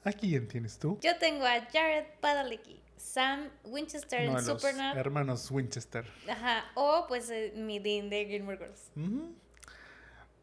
¿A 0.03 0.13
quién 0.13 0.49
tienes 0.49 0.79
tú? 0.79 0.99
Yo 1.03 1.19
tengo 1.19 1.45
a 1.45 1.61
Jared 1.71 2.07
Padalecki. 2.21 2.81
Sam 2.97 3.51
Winchester 3.65 4.23
en 4.23 4.43
Supernatural. 4.43 4.97
Hermanos 4.97 5.51
Winchester. 5.51 6.07
Ajá. 6.29 6.65
O 6.75 7.05
pues 7.07 7.29
eh, 7.29 7.53
mi 7.55 7.81
Dean 7.81 8.09
de 8.09 8.25
Gilmore 8.25 8.57
Girls. 8.57 8.91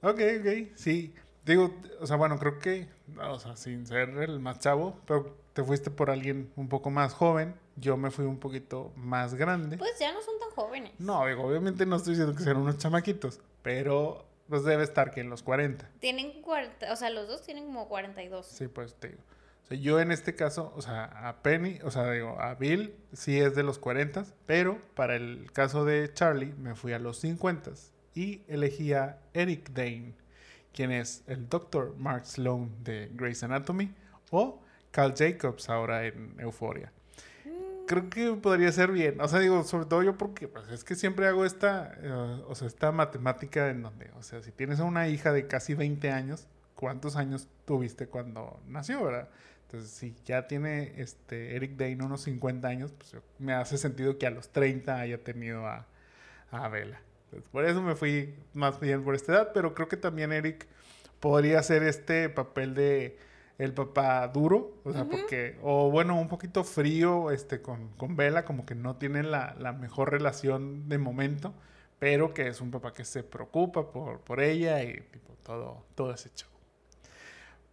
Ok, 0.02 0.20
ok. 0.40 0.76
Sí. 0.76 1.14
Digo, 1.46 1.74
o 2.00 2.08
sea, 2.08 2.16
bueno, 2.16 2.40
creo 2.40 2.60
que, 2.60 2.88
o 3.20 3.40
sea, 3.40 3.56
sin 3.56 3.86
ser 3.86 4.10
el 4.10 4.40
más 4.40 4.60
chavo, 4.60 5.00
pero 5.06 5.38
te 5.54 5.64
fuiste 5.64 5.92
por 5.92 6.10
alguien 6.10 6.52
un 6.56 6.70
poco 6.70 6.90
más 6.90 7.14
joven. 7.14 7.56
Yo 7.76 7.98
me 7.98 8.12
fui 8.12 8.26
un 8.26 8.40
poquito 8.40 8.92
más 8.96 9.34
grande. 9.34 9.78
Pues 9.78 9.98
ya 10.00 10.14
no 10.14 10.22
son 10.22 10.40
tan 10.40 10.52
jóvenes. 10.52 10.94
No, 11.00 11.26
digo, 11.26 11.44
obviamente 11.44 11.86
no 11.86 11.98
estoy 11.98 12.14
diciendo 12.14 12.36
que 12.36 12.44
sean 12.44 12.58
unos 12.58 12.78
chamaquitos, 12.78 13.42
pero 13.62 14.26
pues 14.48 14.64
debe 14.64 14.84
estar 14.84 15.12
que 15.12 15.22
en 15.22 15.30
los 15.30 15.44
40. 15.44 15.90
Tienen 16.00 16.42
40, 16.42 16.94
o 16.94 16.96
sea, 16.96 17.10
los 17.10 17.28
dos 17.28 17.42
tienen 17.42 17.66
como 17.66 17.88
42. 17.88 18.46
Sí, 18.46 18.68
pues 18.68 18.96
te 18.96 19.10
digo. 19.10 19.22
O 19.64 19.66
sea, 19.66 19.78
yo 19.78 20.00
en 20.00 20.12
este 20.12 20.36
caso, 20.36 20.74
o 20.76 20.82
sea, 20.82 21.06
a 21.28 21.42
Penny, 21.42 21.80
o 21.84 21.92
sea, 21.92 22.12
digo, 22.12 22.40
a 22.40 22.54
Bill 22.56 22.96
sí 23.14 23.40
es 23.40 23.56
de 23.56 23.64
los 23.64 23.80
40, 23.80 24.26
pero 24.46 24.80
para 24.94 25.16
el 25.16 25.52
caso 25.52 25.86
de 25.86 26.14
Charlie 26.14 26.54
me 26.58 26.76
fui 26.76 26.94
a 26.94 27.00
los 27.00 27.18
50 27.20 27.72
y 28.14 28.44
elegí 28.48 28.94
a 28.94 29.20
Eric 29.34 29.72
Dane 29.72 30.14
quien 30.74 30.92
es 30.92 31.24
el 31.28 31.48
Dr. 31.48 31.96
Mark 31.98 32.26
Sloan 32.26 32.72
de 32.84 33.10
Grey's 33.14 33.44
Anatomy 33.44 33.94
o 34.32 34.62
Carl 34.92 35.14
Jacobs 35.16 35.70
ahora 35.70 36.06
en 36.06 36.36
Euphoria. 36.40 36.92
Mm. 37.46 37.86
Creo 37.86 38.10
que 38.10 38.34
podría 38.34 38.72
ser 38.72 38.92
bien. 38.92 39.22
O 39.22 39.28
sea, 39.28 39.40
digo, 39.40 39.64
sobre 39.64 39.86
todo 39.86 40.04
yo 40.04 40.18
porque 40.18 40.48
pues, 40.48 40.68
es 40.70 40.84
que 40.84 40.96
siempre 40.96 41.28
hago 41.28 41.46
esta, 41.46 41.94
eh, 42.02 42.42
o 42.48 42.56
sea, 42.56 42.68
esta 42.68 42.92
matemática 42.92 43.70
en 43.70 43.84
donde, 43.84 44.12
o 44.18 44.24
sea, 44.24 44.42
si 44.42 44.52
tienes 44.52 44.80
a 44.80 44.84
una 44.84 45.08
hija 45.08 45.32
de 45.32 45.48
casi 45.48 45.74
20 45.74 46.12
años, 46.12 46.48
cuántos 46.76 47.16
años 47.16 47.48
tuviste 47.66 48.08
cuando 48.08 48.60
nació, 48.68 49.04
¿verdad? 49.04 49.30
Entonces, 49.64 49.92
si 49.92 50.16
ya 50.26 50.48
tiene 50.48 50.94
este 50.98 51.56
Eric 51.56 51.78
Dane 51.78 52.04
unos 52.04 52.22
50 52.22 52.68
años, 52.68 52.94
pues 52.94 53.16
me 53.40 53.54
hace 53.54 53.78
sentido 53.78 54.18
que 54.18 54.28
a 54.28 54.30
los 54.30 54.50
30 54.50 55.00
haya 55.00 55.24
tenido 55.24 55.66
a, 55.66 55.88
a 56.52 56.68
Bella. 56.68 57.02
Por 57.52 57.66
eso 57.66 57.82
me 57.82 57.96
fui 57.96 58.36
más 58.54 58.80
bien 58.80 59.04
por 59.04 59.16
esta 59.16 59.34
edad, 59.34 59.52
pero 59.54 59.74
creo 59.74 59.88
que 59.88 59.98
también 59.98 60.32
Eric 60.32 60.68
podría 61.20 61.60
hacer 61.60 61.84
este 61.84 62.30
papel 62.30 62.74
de 62.74 63.18
el 63.58 63.74
papá 63.74 64.28
duro, 64.28 64.78
o 64.84 64.92
sea, 64.92 65.06
porque, 65.06 65.58
o 65.62 65.92
bueno, 65.92 66.20
un 66.20 66.28
poquito 66.28 66.64
frío 66.64 67.32
este, 67.32 67.62
con, 67.62 67.90
con 67.98 68.16
Bella, 68.16 68.46
como 68.46 68.66
que 68.66 68.76
no 68.76 68.96
tiene 68.98 69.24
la, 69.24 69.56
la, 69.60 69.74
mejor 69.74 70.12
relación 70.12 70.90
de 70.90 70.98
momento, 70.98 71.54
pero 72.00 72.34
que 72.34 72.48
es 72.48 72.62
un 72.62 72.72
papá 72.72 72.94
que 72.94 73.06
se 73.06 73.24
preocupa 73.24 73.92
por, 73.92 74.22
por 74.22 74.42
ella 74.42 74.84
y 74.84 75.00
tipo, 75.12 75.36
todo, 75.44 75.86
todo 75.96 76.14
ese 76.14 76.32
show. 76.36 76.50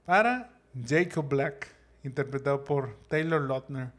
Para 0.04 0.50
Jacob 0.86 1.28
Black, 1.28 1.68
interpretado 2.04 2.62
por 2.62 2.96
Taylor 3.08 3.40
Lautner, 3.40 3.90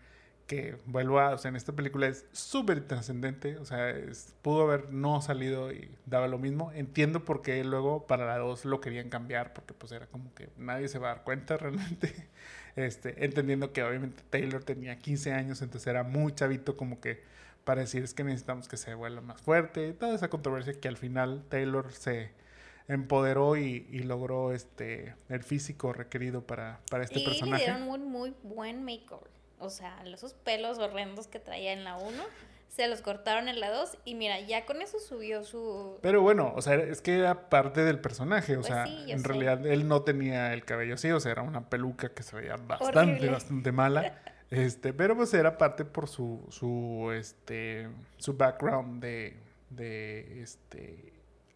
que 0.52 0.76
vuelvo 0.86 1.22
a, 1.22 1.30
o 1.30 1.38
sea, 1.38 1.48
en 1.48 1.56
esta 1.56 1.72
película 1.72 2.08
es 2.08 2.26
súper 2.34 2.86
trascendente, 2.86 3.56
o 3.56 3.64
sea, 3.64 3.96
pudo 4.42 4.64
haber 4.64 4.92
no 4.92 5.22
salido 5.22 5.72
y 5.72 5.90
daba 6.06 6.28
lo 6.28 6.38
mismo. 6.40 6.74
Entiendo 6.74 7.24
por 7.24 7.42
qué 7.42 7.64
luego 7.64 8.06
para 8.06 8.26
la 8.26 8.38
2 8.38 8.66
lo 8.66 8.82
querían 8.82 9.10
cambiar, 9.10 9.54
porque 9.54 9.74
pues 9.74 9.94
era 9.94 10.08
como 10.08 10.34
que 10.34 10.50
nadie 10.58 10.90
se 10.90 11.00
va 11.00 11.12
a 11.12 11.16
dar 11.16 11.24
cuenta 11.24 11.56
realmente, 11.58 12.28
este, 12.76 13.24
entendiendo 13.24 13.72
que 13.72 13.82
obviamente 13.82 14.24
Taylor 14.30 14.62
tenía 14.62 15.00
15 15.00 15.32
años, 15.32 15.62
entonces 15.62 15.88
era 15.88 16.04
muy 16.04 16.36
chavito 16.36 16.76
como 16.76 17.00
que 17.00 17.24
para 17.64 17.80
decir 17.80 18.04
es 18.04 18.14
que 18.14 18.26
necesitamos 18.26 18.68
que 18.68 18.76
se 18.76 18.94
vuelva 18.94 19.22
más 19.22 19.42
fuerte, 19.42 19.94
toda 19.94 20.14
esa 20.14 20.30
controversia 20.30 20.74
que 20.74 20.90
al 20.90 20.98
final 20.98 21.46
Taylor 21.48 21.94
se 21.94 22.32
empoderó 22.90 23.56
y, 23.56 23.88
y 23.90 24.00
logró 24.00 24.52
este 24.52 25.16
el 25.30 25.44
físico 25.44 25.94
requerido 25.94 26.46
para, 26.46 26.82
para 26.90 27.06
este 27.06 27.22
personaje. 27.22 27.64
Y 27.64 27.68
le 27.68 27.74
dieron 27.74 27.88
un 27.88 28.12
muy 28.12 28.36
buen 28.44 28.84
makeover. 28.84 29.41
O 29.62 29.70
sea, 29.70 30.02
esos 30.06 30.34
pelos 30.34 30.78
horrendos 30.80 31.28
que 31.28 31.40
traía 31.40 31.74
en 31.74 31.84
la 31.84 31.98
1, 31.98 32.24
se 32.68 32.88
los 32.88 33.02
cortaron 33.02 33.50
en 33.50 33.60
la 33.60 33.70
2 33.70 33.98
y 34.06 34.16
mira, 34.16 34.40
ya 34.40 34.66
con 34.66 34.82
eso 34.82 35.00
subió 35.00 35.44
su... 35.44 36.00
Pero 36.02 36.22
bueno, 36.22 36.54
o 36.56 36.62
sea, 36.62 36.76
es 36.76 37.02
que 37.02 37.18
era 37.18 37.50
parte 37.50 37.84
del 37.84 38.00
personaje, 38.00 38.56
o 38.56 38.62
pues 38.62 38.68
sea, 38.68 38.86
en 38.86 39.24
realidad 39.24 39.66
él 39.66 39.88
no 39.88 40.04
tenía 40.04 40.54
el 40.54 40.64
cabello 40.64 40.96
así, 40.96 41.12
o 41.12 41.20
sea, 41.20 41.34
era 41.34 41.42
una 41.42 41.70
peluca 41.70 42.10
que 42.10 42.24
se 42.24 42.36
veía 42.36 42.56
bastante, 42.56 43.30
bastante 43.30 43.72
mala. 43.72 44.22
Este, 44.50 44.94
pero 44.94 45.16
pues 45.16 45.34
era 45.34 45.58
parte 45.58 45.86
por 45.86 46.08
su, 46.08 46.46
su, 46.50 47.12
este, 47.14 47.88
su 48.18 48.36
background 48.36 49.02
de, 49.02 49.38
de, 49.70 50.42
este, 50.42 51.14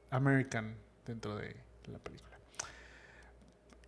American 0.10 0.78
dentro 1.06 1.36
de 1.36 1.56
la 1.88 2.00
película. 2.00 2.35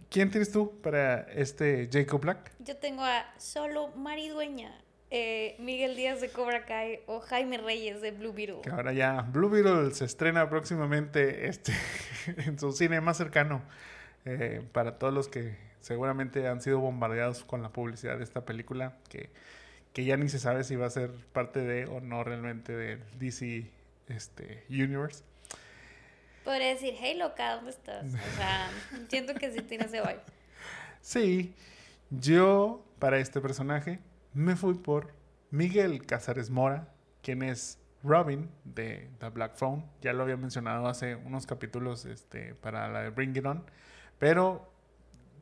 ¿Quién 0.09 0.31
tienes 0.31 0.51
tú 0.51 0.79
para 0.81 1.21
este 1.33 1.89
Jacob 1.91 2.21
Black? 2.21 2.51
Yo 2.59 2.77
tengo 2.77 3.03
a 3.03 3.25
solo 3.37 3.89
Maridueña, 3.95 4.71
eh, 5.11 5.55
Miguel 5.59 5.95
Díaz 5.95 6.21
de 6.21 6.29
Cobra 6.29 6.65
Kai 6.65 7.01
o 7.07 7.19
Jaime 7.19 7.57
Reyes 7.57 8.01
de 8.01 8.11
Blue 8.11 8.31
Beetle. 8.33 8.61
Que 8.61 8.69
ahora 8.69 8.93
ya 8.93 9.21
Blue 9.21 9.49
Beetle 9.49 9.93
se 9.93 10.05
estrena 10.05 10.49
próximamente 10.49 11.47
este, 11.47 11.73
en 12.37 12.57
su 12.57 12.71
cine 12.71 13.01
más 13.01 13.17
cercano. 13.17 13.61
Eh, 14.25 14.61
para 14.73 14.97
todos 14.97 15.13
los 15.13 15.27
que 15.27 15.55
seguramente 15.79 16.47
han 16.47 16.61
sido 16.61 16.79
bombardeados 16.79 17.45
con 17.45 17.61
la 17.61 17.69
publicidad 17.69 18.17
de 18.17 18.23
esta 18.23 18.45
película, 18.45 18.97
que, 19.09 19.29
que 19.93 20.03
ya 20.03 20.17
ni 20.17 20.27
se 20.27 20.39
sabe 20.39 20.63
si 20.63 20.75
va 20.75 20.85
a 20.85 20.89
ser 20.89 21.11
parte 21.31 21.61
de 21.61 21.85
o 21.85 22.01
no 22.01 22.23
realmente 22.23 22.75
del 22.75 23.01
DC 23.19 23.71
este, 24.09 24.65
Universe. 24.69 25.23
Podría 26.47 26.69
decir, 26.69 26.93
hey 26.97 27.17
loca, 27.17 27.55
¿dónde 27.55 27.71
estás? 27.71 28.05
O 28.05 28.35
sea, 28.37 28.69
siento 29.09 29.33
que 29.33 29.51
sí 29.51 29.59
tiene 29.63 29.83
ese 29.83 29.99
vibe. 29.99 30.21
Sí, 31.01 31.53
yo 32.09 32.85
para 32.99 33.19
este 33.19 33.41
personaje 33.41 33.99
me 34.33 34.55
fui 34.55 34.75
por 34.75 35.13
Miguel 35.51 36.05
Casares 36.05 36.49
Mora, 36.49 36.87
quien 37.21 37.43
es 37.43 37.79
Robin 38.01 38.49
de 38.63 39.09
The 39.19 39.27
Black 39.27 39.57
Phone. 39.57 39.83
Ya 39.99 40.13
lo 40.13 40.23
había 40.23 40.37
mencionado 40.37 40.87
hace 40.87 41.15
unos 41.15 41.45
capítulos 41.45 42.05
este, 42.05 42.55
para 42.55 42.87
la 42.87 43.01
de 43.01 43.09
Bring 43.09 43.35
It 43.35 43.45
On, 43.45 43.65
pero 44.17 44.71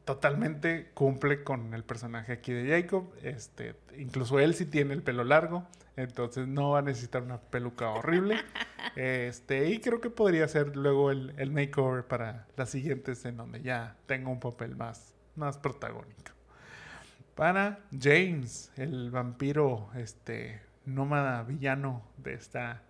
totalmente 0.05 0.91
cumple 0.93 1.43
con 1.43 1.73
el 1.73 1.83
personaje 1.83 2.33
aquí 2.33 2.53
de 2.53 2.81
Jacob. 2.81 3.11
Este, 3.23 3.75
incluso 3.97 4.39
él 4.39 4.53
sí 4.53 4.65
tiene 4.65 4.93
el 4.93 5.03
pelo 5.03 5.23
largo, 5.23 5.67
entonces 5.97 6.47
no 6.47 6.71
va 6.71 6.79
a 6.79 6.81
necesitar 6.83 7.23
una 7.23 7.39
peluca 7.39 7.89
horrible. 7.89 8.37
Este, 8.95 9.67
y 9.71 9.79
creo 9.81 9.99
que 9.99 10.09
podría 10.09 10.47
ser 10.47 10.77
luego 10.77 11.11
el, 11.11 11.33
el, 11.37 11.51
makeover 11.51 12.05
para 12.05 12.45
las 12.55 12.69
siguientes 12.69 13.25
en 13.25 13.35
donde 13.35 13.61
ya 13.61 13.97
tengo 14.05 14.31
un 14.31 14.39
papel 14.39 14.75
más, 14.77 15.13
más 15.35 15.57
protagónico. 15.57 16.31
Para 17.33 17.79
James, 17.99 18.71
el 18.77 19.09
vampiro 19.11 19.89
este, 19.95 20.61
nómada 20.85 21.43
villano 21.43 22.03
de 22.17 22.35
esta, 22.35 22.83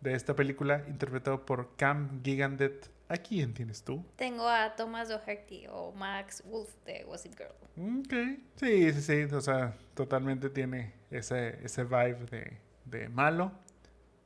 de 0.00 0.14
esta 0.14 0.36
película, 0.36 0.84
interpretado 0.86 1.44
por 1.44 1.74
Cam 1.76 2.22
Gigandet. 2.22 2.90
¿A 3.08 3.16
quién 3.16 3.54
tienes 3.54 3.82
tú? 3.82 4.04
Tengo 4.16 4.46
a 4.46 4.76
Thomas 4.76 5.08
Doherty 5.08 5.66
o 5.70 5.92
Max 5.92 6.42
Wolf 6.44 6.68
de 6.84 7.04
Gossip 7.04 7.34
Girl. 7.36 8.00
Ok, 8.00 8.12
sí, 8.56 8.92
sí, 8.92 9.02
sí, 9.02 9.34
o 9.34 9.40
sea, 9.40 9.74
totalmente 9.94 10.50
tiene 10.50 10.92
ese, 11.10 11.58
ese 11.64 11.84
vibe 11.84 12.26
de, 12.30 12.58
de 12.84 13.08
malo. 13.08 13.52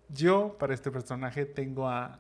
Yo, 0.09 0.59
para 0.59 0.75
este 0.75 0.91
personaje, 0.91 1.47
tengo 1.47 1.89
a 1.89 2.19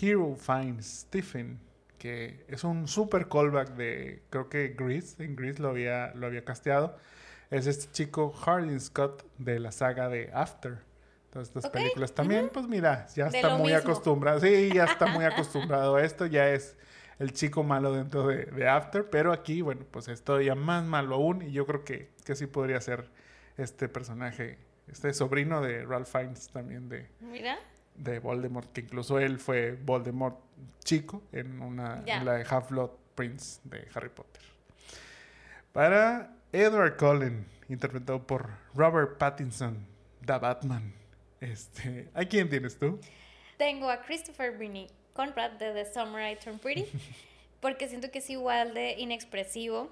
Hero 0.00 0.34
Finds 0.36 0.86
Stephen, 1.02 1.60
que 1.98 2.44
es 2.48 2.64
un 2.64 2.88
super 2.88 3.28
callback 3.28 3.74
de, 3.76 4.22
creo 4.30 4.48
que 4.48 4.68
Grease, 4.68 5.22
en 5.22 5.36
Grease 5.36 5.60
lo 5.60 5.68
había, 5.68 6.14
lo 6.14 6.26
había 6.26 6.44
casteado. 6.44 6.96
Es 7.50 7.66
este 7.66 7.92
chico 7.92 8.32
Hardin 8.32 8.80
Scott 8.80 9.24
de 9.38 9.60
la 9.60 9.70
saga 9.70 10.08
de 10.08 10.30
After. 10.32 10.78
Entonces, 11.30 11.54
estas 11.54 11.70
películas 11.70 12.12
también, 12.12 12.50
pues 12.52 12.66
mira, 12.66 13.06
ya 13.14 13.28
está 13.28 13.56
muy 13.56 13.72
acostumbrado. 13.72 14.40
Sí, 14.40 14.70
ya 14.74 14.84
está 14.84 15.06
muy 15.06 15.24
acostumbrado 15.26 15.94
a 15.94 16.02
esto. 16.02 16.26
Ya 16.26 16.50
es 16.50 16.76
el 17.20 17.32
chico 17.32 17.62
malo 17.62 17.92
dentro 17.92 18.26
de, 18.26 18.46
de, 18.46 18.68
After. 18.68 19.08
Pero 19.08 19.32
aquí, 19.32 19.62
bueno, 19.62 19.86
pues 19.90 20.08
es 20.08 20.22
todavía 20.22 20.56
más 20.56 20.84
malo 20.84 21.14
aún. 21.14 21.42
Y 21.42 21.52
yo 21.52 21.66
creo 21.66 21.84
que, 21.84 22.10
que 22.24 22.34
sí 22.34 22.46
podría 22.46 22.80
ser 22.80 23.08
este 23.56 23.88
personaje 23.88 24.58
este 24.90 25.12
sobrino 25.12 25.60
de 25.60 25.84
Ralph 25.84 26.08
Fiennes 26.08 26.48
también 26.48 26.88
de, 26.88 27.06
de 27.94 28.18
Voldemort, 28.18 28.72
que 28.72 28.82
incluso 28.82 29.18
él 29.18 29.38
fue 29.38 29.72
Voldemort 29.72 30.38
chico 30.82 31.22
en, 31.32 31.60
una, 31.60 32.02
la 32.04 32.34
de 32.34 32.46
Half-Blood 32.48 32.90
Prince 33.14 33.60
de 33.64 33.86
Harry 33.94 34.08
Potter. 34.08 34.42
Para 35.72 36.34
Edward 36.52 36.96
Cullen, 36.96 37.46
interpretado 37.68 38.26
por 38.26 38.50
Robert 38.74 39.18
Pattinson, 39.18 39.86
The 40.24 40.38
Batman. 40.38 40.99
Este, 41.40 42.08
¿A 42.14 42.24
quién 42.24 42.48
tienes 42.48 42.78
tú? 42.78 43.00
Tengo 43.56 43.90
a 43.90 44.02
Christopher 44.02 44.56
Binney 44.56 44.88
Conrad 45.14 45.52
de 45.52 45.72
The 45.72 45.92
Summer 45.92 46.32
I 46.32 46.36
Turned 46.36 46.60
Pretty, 46.60 46.86
porque 47.60 47.88
siento 47.88 48.10
que 48.10 48.18
es 48.18 48.30
igual 48.30 48.74
de 48.74 48.92
inexpresivo 48.98 49.90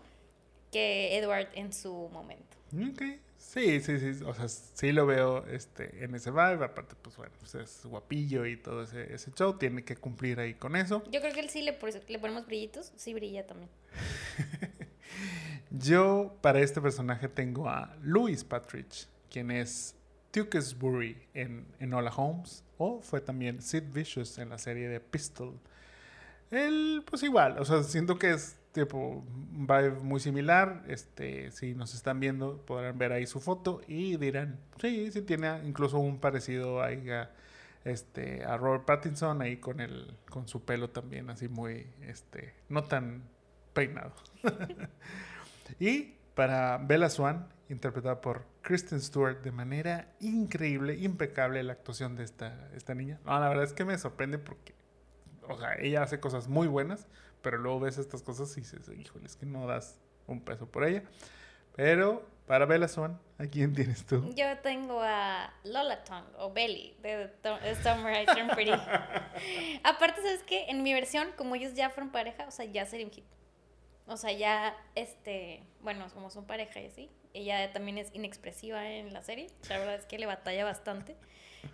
que 0.71 1.17
Edward 1.17 1.49
en 1.55 1.73
su 1.73 2.09
momento. 2.11 2.57
Ok, 2.75 3.03
Sí, 3.39 3.81
sí, 3.81 3.99
sí, 3.99 4.25
o 4.25 4.35
sea, 4.35 4.49
sí 4.49 4.93
lo 4.93 5.07
veo 5.07 5.47
este, 5.47 6.05
en 6.05 6.15
ese 6.15 6.31
vibe, 6.31 6.65
aparte 6.65 6.97
pues 7.01 7.17
bueno, 7.17 7.33
pues 7.39 7.55
es 7.55 7.87
guapillo 7.87 8.45
y 8.45 8.57
todo 8.57 8.83
ese, 8.83 9.15
ese 9.15 9.31
show, 9.31 9.57
tiene 9.57 9.85
que 9.85 9.97
cumplir 9.97 10.41
ahí 10.41 10.55
con 10.55 10.77
eso. 10.77 11.03
Yo 11.11 11.21
creo 11.21 11.33
que 11.33 11.41
él 11.41 11.49
sí 11.49 11.63
le, 11.63 11.79
le 12.09 12.19
ponemos 12.19 12.47
brillitos, 12.47 12.93
sí 12.97 13.15
brilla 13.15 13.47
también. 13.47 13.71
Yo 15.71 16.37
para 16.43 16.61
este 16.61 16.81
personaje 16.81 17.29
tengo 17.29 17.69
a 17.69 17.97
Louis 18.03 18.45
Patridge, 18.45 19.07
quien 19.31 19.51
es 19.51 19.95
Tewkesbury 20.31 21.17
en, 21.35 21.67
en 21.81 21.95
Hola 21.95 22.13
Holmes, 22.15 22.65
o 22.77 23.01
fue 23.01 23.21
también 23.21 23.63
Sid 23.63 23.85
Vicious 23.93 24.39
en 24.39 24.51
la 24.51 24.59
serie 24.59 24.89
de 24.89 25.01
Pistol. 25.01 25.59
Él, 26.51 27.03
pues 27.09 27.23
igual, 27.23 27.59
o 27.59 27.65
sea, 27.65 27.83
siento 27.83 28.19
que 28.19 28.31
es 28.31 28.59
tipo 28.73 29.25
vibe 29.51 29.91
muy 30.03 30.21
similar. 30.21 30.85
Este, 30.89 31.51
si 31.51 31.75
nos 31.75 31.95
están 31.95 32.21
viendo, 32.21 32.59
podrán 32.65 32.99
ver 32.99 33.13
ahí 33.13 33.27
su 33.27 33.41
foto 33.41 33.81
y 33.87 34.17
dirán, 34.17 34.59
sí, 34.81 35.11
sí 35.13 35.23
tiene 35.23 35.61
incluso 35.65 35.99
un 35.99 36.19
parecido 36.19 36.83
ahí 36.83 37.11
a, 37.11 37.31
este, 37.85 38.45
a 38.45 38.57
Robert 38.57 38.85
Pattinson 38.85 39.43
ahí 39.43 39.57
con 39.57 39.81
el, 39.81 40.15
con 40.31 40.49
su 40.49 40.65
pelo 40.65 40.91
también 40.91 41.31
así 41.31 41.49
muy, 41.49 41.87
este, 42.03 42.55
no 42.69 42.85
tan 42.85 43.23
peinado. 43.73 44.15
y 45.81 46.15
para 46.35 46.79
Bella 46.79 47.11
Swan, 47.11 47.49
interpretada 47.69 48.21
por 48.21 48.47
Kristen 48.63 49.01
Stewart 49.01 49.43
de 49.43 49.53
manera 49.53 50.13
increíble, 50.21 50.97
impecable 50.97 51.63
la 51.63 51.75
actuación 51.75 52.17
de 52.17 52.25
esta, 52.25 52.71
esta 52.75 52.95
niña. 52.95 53.21
No, 53.25 53.39
la 53.39 53.49
verdad 53.49 53.65
es 53.65 53.73
que 53.73 53.85
me 53.85 53.99
sorprende 53.99 54.39
porque, 54.39 54.75
o 55.49 55.59
sea, 55.59 55.75
ella 55.79 56.03
hace 56.03 56.21
cosas 56.21 56.49
muy 56.49 56.67
buenas 56.69 57.07
pero 57.43 57.59
luego 57.59 57.81
ves 57.81 57.99
estas 57.99 58.23
cosas 58.23 58.57
y 58.57 58.61
dices, 58.61 58.89
híjole, 58.89 59.27
es 59.27 59.37
que 59.37 59.47
no 59.47 59.67
das 59.67 59.99
un 60.27 60.41
peso 60.41 60.67
por 60.71 60.85
ella. 60.85 61.03
Pero 61.77 62.27
para 62.47 62.67
Bella 62.67 62.89
Swan, 62.89 63.21
¿a 63.39 63.47
quién 63.47 63.75
tienes 63.75 64.05
tú? 64.05 64.33
Yo 64.35 64.59
tengo 64.59 65.01
a 65.01 65.53
Lola 65.65 66.03
Tongue 66.05 66.31
o 66.39 66.53
Belly 66.53 66.97
de 67.03 67.31
Summer 67.83 68.23
I 68.23 68.27
Turn 68.27 68.49
Pretty. 68.49 68.73
Aparte, 69.85 70.23
¿sabes 70.23 70.43
qué? 70.43 70.67
En 70.69 70.83
mi 70.83 70.93
versión, 70.93 71.29
como 71.37 71.55
ellos 71.55 71.75
ya 71.75 71.91
fueron 71.91 72.11
pareja, 72.11 72.47
o 72.47 72.51
sea, 72.51 72.65
ya 72.65 72.85
sería 72.87 73.07
un 73.07 73.13
hit. 73.13 73.25
O 74.09 74.17
sea, 74.17 74.33
ya, 74.33 74.75
este, 74.95 75.63
bueno, 75.83 76.07
como 76.15 76.31
son 76.31 76.47
pareja 76.47 76.81
y 76.81 76.87
así, 76.87 77.11
ella 77.35 77.73
también 77.73 77.99
es 77.99 78.11
inexpresiva 78.15 78.91
en 78.91 79.13
la 79.13 79.23
serie. 79.23 79.49
La 79.69 79.79
verdad 79.79 79.95
es 79.97 80.07
que 80.07 80.19
le 80.19 80.27
batalla 80.27 80.65
bastante. 80.65 81.15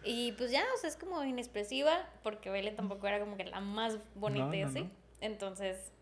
Y 0.03 0.33
pues 0.33 0.51
ya, 0.51 0.65
o 0.75 0.79
sea, 0.79 0.91
es 0.91 0.97
como 0.97 1.23
inexpresiva, 1.25 2.09
porque 2.23 2.51
Bella 2.51 2.75
tampoco 2.75 3.07
era 3.07 3.21
como 3.21 3.37
que 3.37 3.45
la 3.45 3.61
más 3.61 3.99
bonita 4.15 4.55
y 4.57 4.63
así. 4.63 4.91
Entonces, 5.21 5.93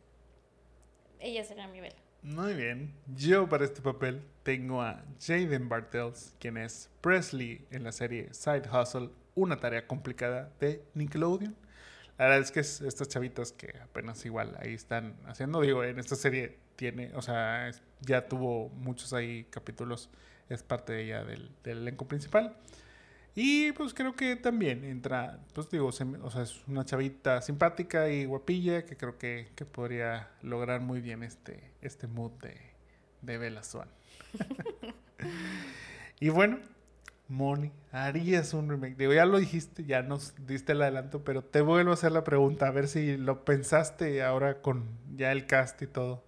ella 1.21 1.45
será 1.45 1.69
mi 1.69 1.81
Bella. 1.81 1.97
Muy 2.23 2.55
bien. 2.55 2.95
Yo 3.15 3.49
para 3.49 3.65
este 3.65 3.83
papel 3.83 4.23
tengo 4.43 4.81
a 4.81 5.05
Jaden 5.21 5.69
Bartels, 5.69 6.35
quien 6.39 6.57
es 6.57 6.89
Presley 7.01 7.67
en 7.71 7.85
la 7.85 7.93
serie 7.93 8.33
Side 8.33 8.69
Hustle, 8.73 9.11
una 9.35 9.59
tarea 9.59 9.87
complicada 9.87 10.53
de 10.61 10.85
Nickelodeon. 10.95 11.57
La 12.23 12.29
verdad 12.29 12.45
es 12.45 12.53
que 12.53 12.61
es 12.61 12.81
estas 12.83 13.09
chavitas 13.09 13.51
que 13.51 13.75
apenas 13.83 14.25
igual 14.25 14.57
ahí 14.61 14.75
están 14.75 15.17
haciendo, 15.27 15.61
digo, 15.61 15.83
en 15.83 15.99
esta 15.99 16.15
serie 16.15 16.57
tiene, 16.77 17.11
o 17.17 17.21
sea, 17.21 17.69
ya 18.01 18.29
tuvo 18.29 18.69
muchos 18.69 19.13
ahí 19.13 19.43
capítulos, 19.51 20.09
es 20.49 20.63
parte 20.63 20.93
de 20.93 21.03
ella 21.03 21.25
del, 21.25 21.51
del 21.65 21.79
elenco 21.79 22.07
principal. 22.07 22.57
Y 23.35 23.73
pues 23.73 23.93
creo 23.93 24.15
que 24.15 24.37
también 24.37 24.85
entra, 24.85 25.41
pues 25.53 25.69
digo, 25.69 25.89
o 25.89 25.91
sea, 25.91 26.43
es 26.45 26.63
una 26.69 26.85
chavita 26.85 27.43
simpática 27.43 28.09
y 28.09 28.25
guapilla 28.25 28.87
que 28.87 28.97
creo 28.97 29.19
que, 29.19 29.49
que 29.57 29.65
podría 29.65 30.31
lograr 30.43 30.81
muy 30.81 31.01
bien 31.01 31.25
este, 31.25 31.73
este 31.81 32.07
mood 32.07 32.31
de, 32.41 32.57
de 33.23 33.37
Bella 33.37 33.65
Swan. 33.65 33.89
y 36.21 36.29
bueno, 36.29 36.61
Moni, 37.33 37.73
harías 37.91 38.53
un 38.53 38.69
remake. 38.69 38.97
Digo, 38.97 39.13
ya 39.13 39.25
lo 39.25 39.39
dijiste, 39.39 39.85
ya 39.85 40.03
nos 40.03 40.35
diste 40.47 40.73
el 40.73 40.83
adelanto, 40.83 41.25
pero 41.25 41.43
te 41.43 41.63
vuelvo 41.63 41.91
a 41.91 41.95
hacer 41.95 42.13
la 42.13 42.25
pregunta, 42.25 42.69
a 42.69 42.71
ver 42.71 42.89
si 42.89 43.17
lo 43.17 43.45
pensaste 43.45 44.23
ahora 44.23 44.61
con 44.61 44.87
ya 45.17 45.33
el 45.33 45.47
cast 45.47 45.81
y 45.83 45.87
todo. 45.87 46.23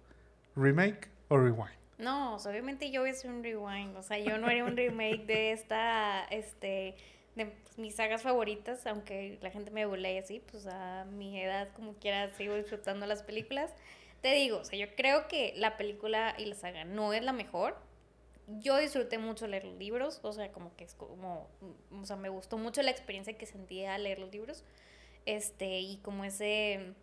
¿Remake 0.55 1.09
o 1.27 1.37
rewind? 1.37 1.75
No, 1.97 2.35
obviamente 2.35 2.91
yo 2.91 3.05
hacer 3.05 3.31
un 3.31 3.43
rewind, 3.43 3.95
o 3.95 4.03
sea, 4.03 4.17
yo 4.17 4.37
no 4.37 4.47
haría 4.47 4.65
un 4.65 4.75
remake 4.75 5.25
de 5.25 5.51
esta, 5.51 6.25
este, 6.25 6.95
de 7.35 7.53
mis 7.77 7.95
sagas 7.95 8.23
favoritas, 8.23 8.85
aunque 8.87 9.37
la 9.41 9.51
gente 9.51 9.71
me 9.71 9.81
y 9.85 10.17
así, 10.17 10.41
pues 10.51 10.65
a 10.67 11.05
mi 11.05 11.39
edad 11.39 11.69
como 11.75 11.93
quiera 11.93 12.29
sigo 12.31 12.55
disfrutando 12.55 13.05
las 13.05 13.23
películas. 13.23 13.71
Te 14.21 14.33
digo, 14.33 14.57
o 14.57 14.65
sea, 14.65 14.79
yo 14.79 14.87
creo 14.95 15.27
que 15.27 15.53
la 15.55 15.77
película 15.77 16.33
y 16.37 16.45
la 16.45 16.55
saga 16.55 16.83
no 16.83 17.13
es 17.13 17.23
la 17.23 17.31
mejor. 17.31 17.77
Yo 18.47 18.77
disfruté 18.77 19.17
mucho 19.17 19.47
leer 19.47 19.65
los 19.65 19.77
libros, 19.77 20.19
o 20.21 20.31
sea, 20.31 20.51
como 20.51 20.75
que 20.75 20.83
es 20.83 20.93
como, 20.93 21.47
o 21.91 22.05
sea, 22.05 22.15
me 22.15 22.29
gustó 22.29 22.57
mucho 22.57 22.81
la 22.83 22.91
experiencia 22.91 23.37
que 23.37 23.45
sentía 23.45 23.95
al 23.95 24.03
leer 24.03 24.19
los 24.19 24.31
libros, 24.31 24.63
este, 25.25 25.79
y 25.79 25.97
como 25.97 26.23
ese 26.23 26.93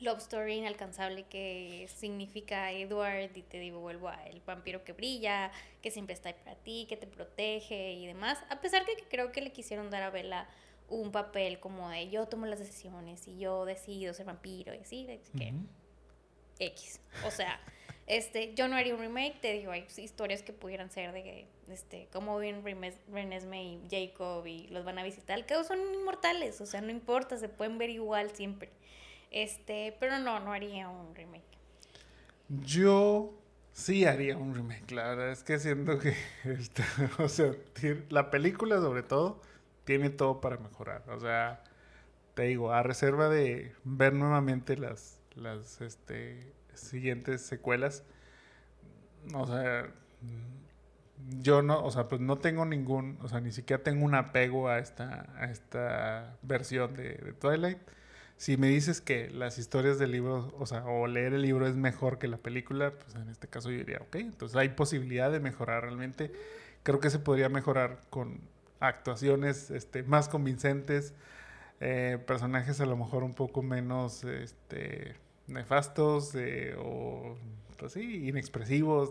love 0.00 0.18
story 0.18 0.54
inalcanzable 0.54 1.24
que 1.24 1.88
significa 1.94 2.72
Edward 2.72 3.36
y 3.36 3.42
te 3.42 3.58
digo, 3.58 3.80
vuelvo 3.80 4.08
a 4.08 4.22
el 4.26 4.40
vampiro 4.40 4.84
que 4.84 4.92
brilla, 4.92 5.50
que 5.82 5.90
siempre 5.90 6.14
está 6.14 6.30
ahí 6.30 6.34
para 6.44 6.56
ti, 6.56 6.86
que 6.88 6.96
te 6.96 7.06
protege 7.06 7.92
y 7.92 8.06
demás. 8.06 8.38
A 8.50 8.60
pesar 8.60 8.84
de 8.84 8.94
que 8.96 9.04
creo 9.04 9.32
que 9.32 9.40
le 9.40 9.52
quisieron 9.52 9.90
dar 9.90 10.02
a 10.02 10.10
Bella 10.10 10.48
un 10.88 11.10
papel 11.12 11.58
como 11.58 11.88
de 11.90 12.08
yo 12.10 12.26
tomo 12.26 12.46
las 12.46 12.58
decisiones 12.58 13.26
y 13.26 13.38
yo 13.38 13.64
decido 13.64 14.14
ser 14.14 14.26
vampiro 14.26 14.74
y 14.74 14.78
así, 14.78 15.06
de 15.06 15.20
que 15.20 15.54
X. 16.58 17.00
O 17.26 17.30
sea, 17.30 17.60
este, 18.06 18.54
yo 18.54 18.68
no 18.68 18.76
haría 18.76 18.94
un 18.94 19.00
remake, 19.00 19.40
te 19.40 19.52
digo, 19.52 19.72
hay 19.72 19.86
historias 19.96 20.42
que 20.42 20.52
pudieran 20.52 20.90
ser 20.90 21.12
de 21.12 21.46
este, 21.68 22.08
como 22.12 22.38
ven 22.38 22.62
Renesme 23.12 23.64
y 23.64 23.80
Jacob 23.90 24.46
y 24.46 24.68
los 24.68 24.84
van 24.84 24.98
a 24.98 25.02
visitar, 25.02 25.44
que 25.44 25.62
son 25.64 25.78
inmortales, 25.94 26.60
o 26.60 26.66
sea, 26.66 26.80
no 26.80 26.90
importa, 26.90 27.36
se 27.36 27.48
pueden 27.48 27.78
ver 27.78 27.90
igual 27.90 28.30
siempre. 28.30 28.70
Este, 29.32 29.96
pero 29.98 30.18
no, 30.20 30.38
no 30.38 30.52
haría 30.52 30.88
un 30.88 31.14
remake. 31.14 31.42
Yo 32.48 33.34
sí 33.72 34.04
haría 34.04 34.36
un 34.36 34.54
remake, 34.54 34.92
la 34.92 35.08
verdad 35.08 35.32
es 35.32 35.42
que 35.42 35.58
siento 35.58 35.98
que, 35.98 36.14
este, 36.44 36.84
o 37.18 37.28
sea, 37.28 37.52
la 38.08 38.30
película 38.30 38.80
sobre 38.80 39.02
todo 39.02 39.42
tiene 39.84 40.10
todo 40.10 40.40
para 40.40 40.58
mejorar. 40.58 41.02
O 41.10 41.18
sea, 41.18 41.62
te 42.34 42.44
digo, 42.44 42.72
a 42.72 42.84
reserva 42.84 43.28
de 43.28 43.74
ver 43.82 44.12
nuevamente 44.12 44.76
las, 44.76 45.18
las 45.34 45.80
este, 45.80 46.52
siguientes 46.80 47.42
secuelas, 47.42 48.04
o 49.34 49.46
sea, 49.46 49.90
yo 51.40 51.62
no, 51.62 51.84
o 51.84 51.90
sea, 51.90 52.08
pues 52.08 52.20
no 52.20 52.38
tengo 52.38 52.64
ningún, 52.64 53.18
o 53.22 53.28
sea, 53.28 53.40
ni 53.40 53.52
siquiera 53.52 53.82
tengo 53.82 54.04
un 54.04 54.14
apego 54.14 54.68
a 54.68 54.78
esta, 54.78 55.26
a 55.36 55.50
esta 55.50 56.36
versión 56.42 56.94
de, 56.94 57.14
de 57.14 57.32
Twilight 57.32 57.78
si 58.36 58.56
me 58.58 58.68
dices 58.68 59.00
que 59.00 59.30
las 59.30 59.58
historias 59.58 59.98
del 59.98 60.12
libro, 60.12 60.54
o 60.58 60.66
sea, 60.66 60.84
o 60.84 61.06
leer 61.06 61.32
el 61.32 61.42
libro 61.42 61.66
es 61.66 61.74
mejor 61.74 62.18
que 62.18 62.28
la 62.28 62.36
película, 62.36 62.92
pues 62.92 63.14
en 63.14 63.28
este 63.30 63.48
caso 63.48 63.70
yo 63.70 63.78
diría, 63.78 63.98
ok, 64.02 64.16
entonces 64.16 64.56
hay 64.56 64.70
posibilidad 64.70 65.32
de 65.32 65.40
mejorar 65.40 65.84
realmente. 65.84 66.32
Creo 66.82 67.00
que 67.00 67.10
se 67.10 67.18
podría 67.18 67.48
mejorar 67.48 68.00
con 68.10 68.40
actuaciones 68.78 69.70
este, 69.70 70.02
más 70.02 70.28
convincentes, 70.28 71.14
eh, 71.80 72.18
personajes 72.26 72.80
a 72.80 72.86
lo 72.86 72.96
mejor 72.96 73.22
un 73.22 73.34
poco 73.34 73.62
menos 73.62 74.24
este, 74.24 75.16
nefastos 75.46 76.34
eh, 76.34 76.74
o, 76.78 77.36
pues 77.78 77.92
sí, 77.92 78.28
inexpresivos. 78.28 79.10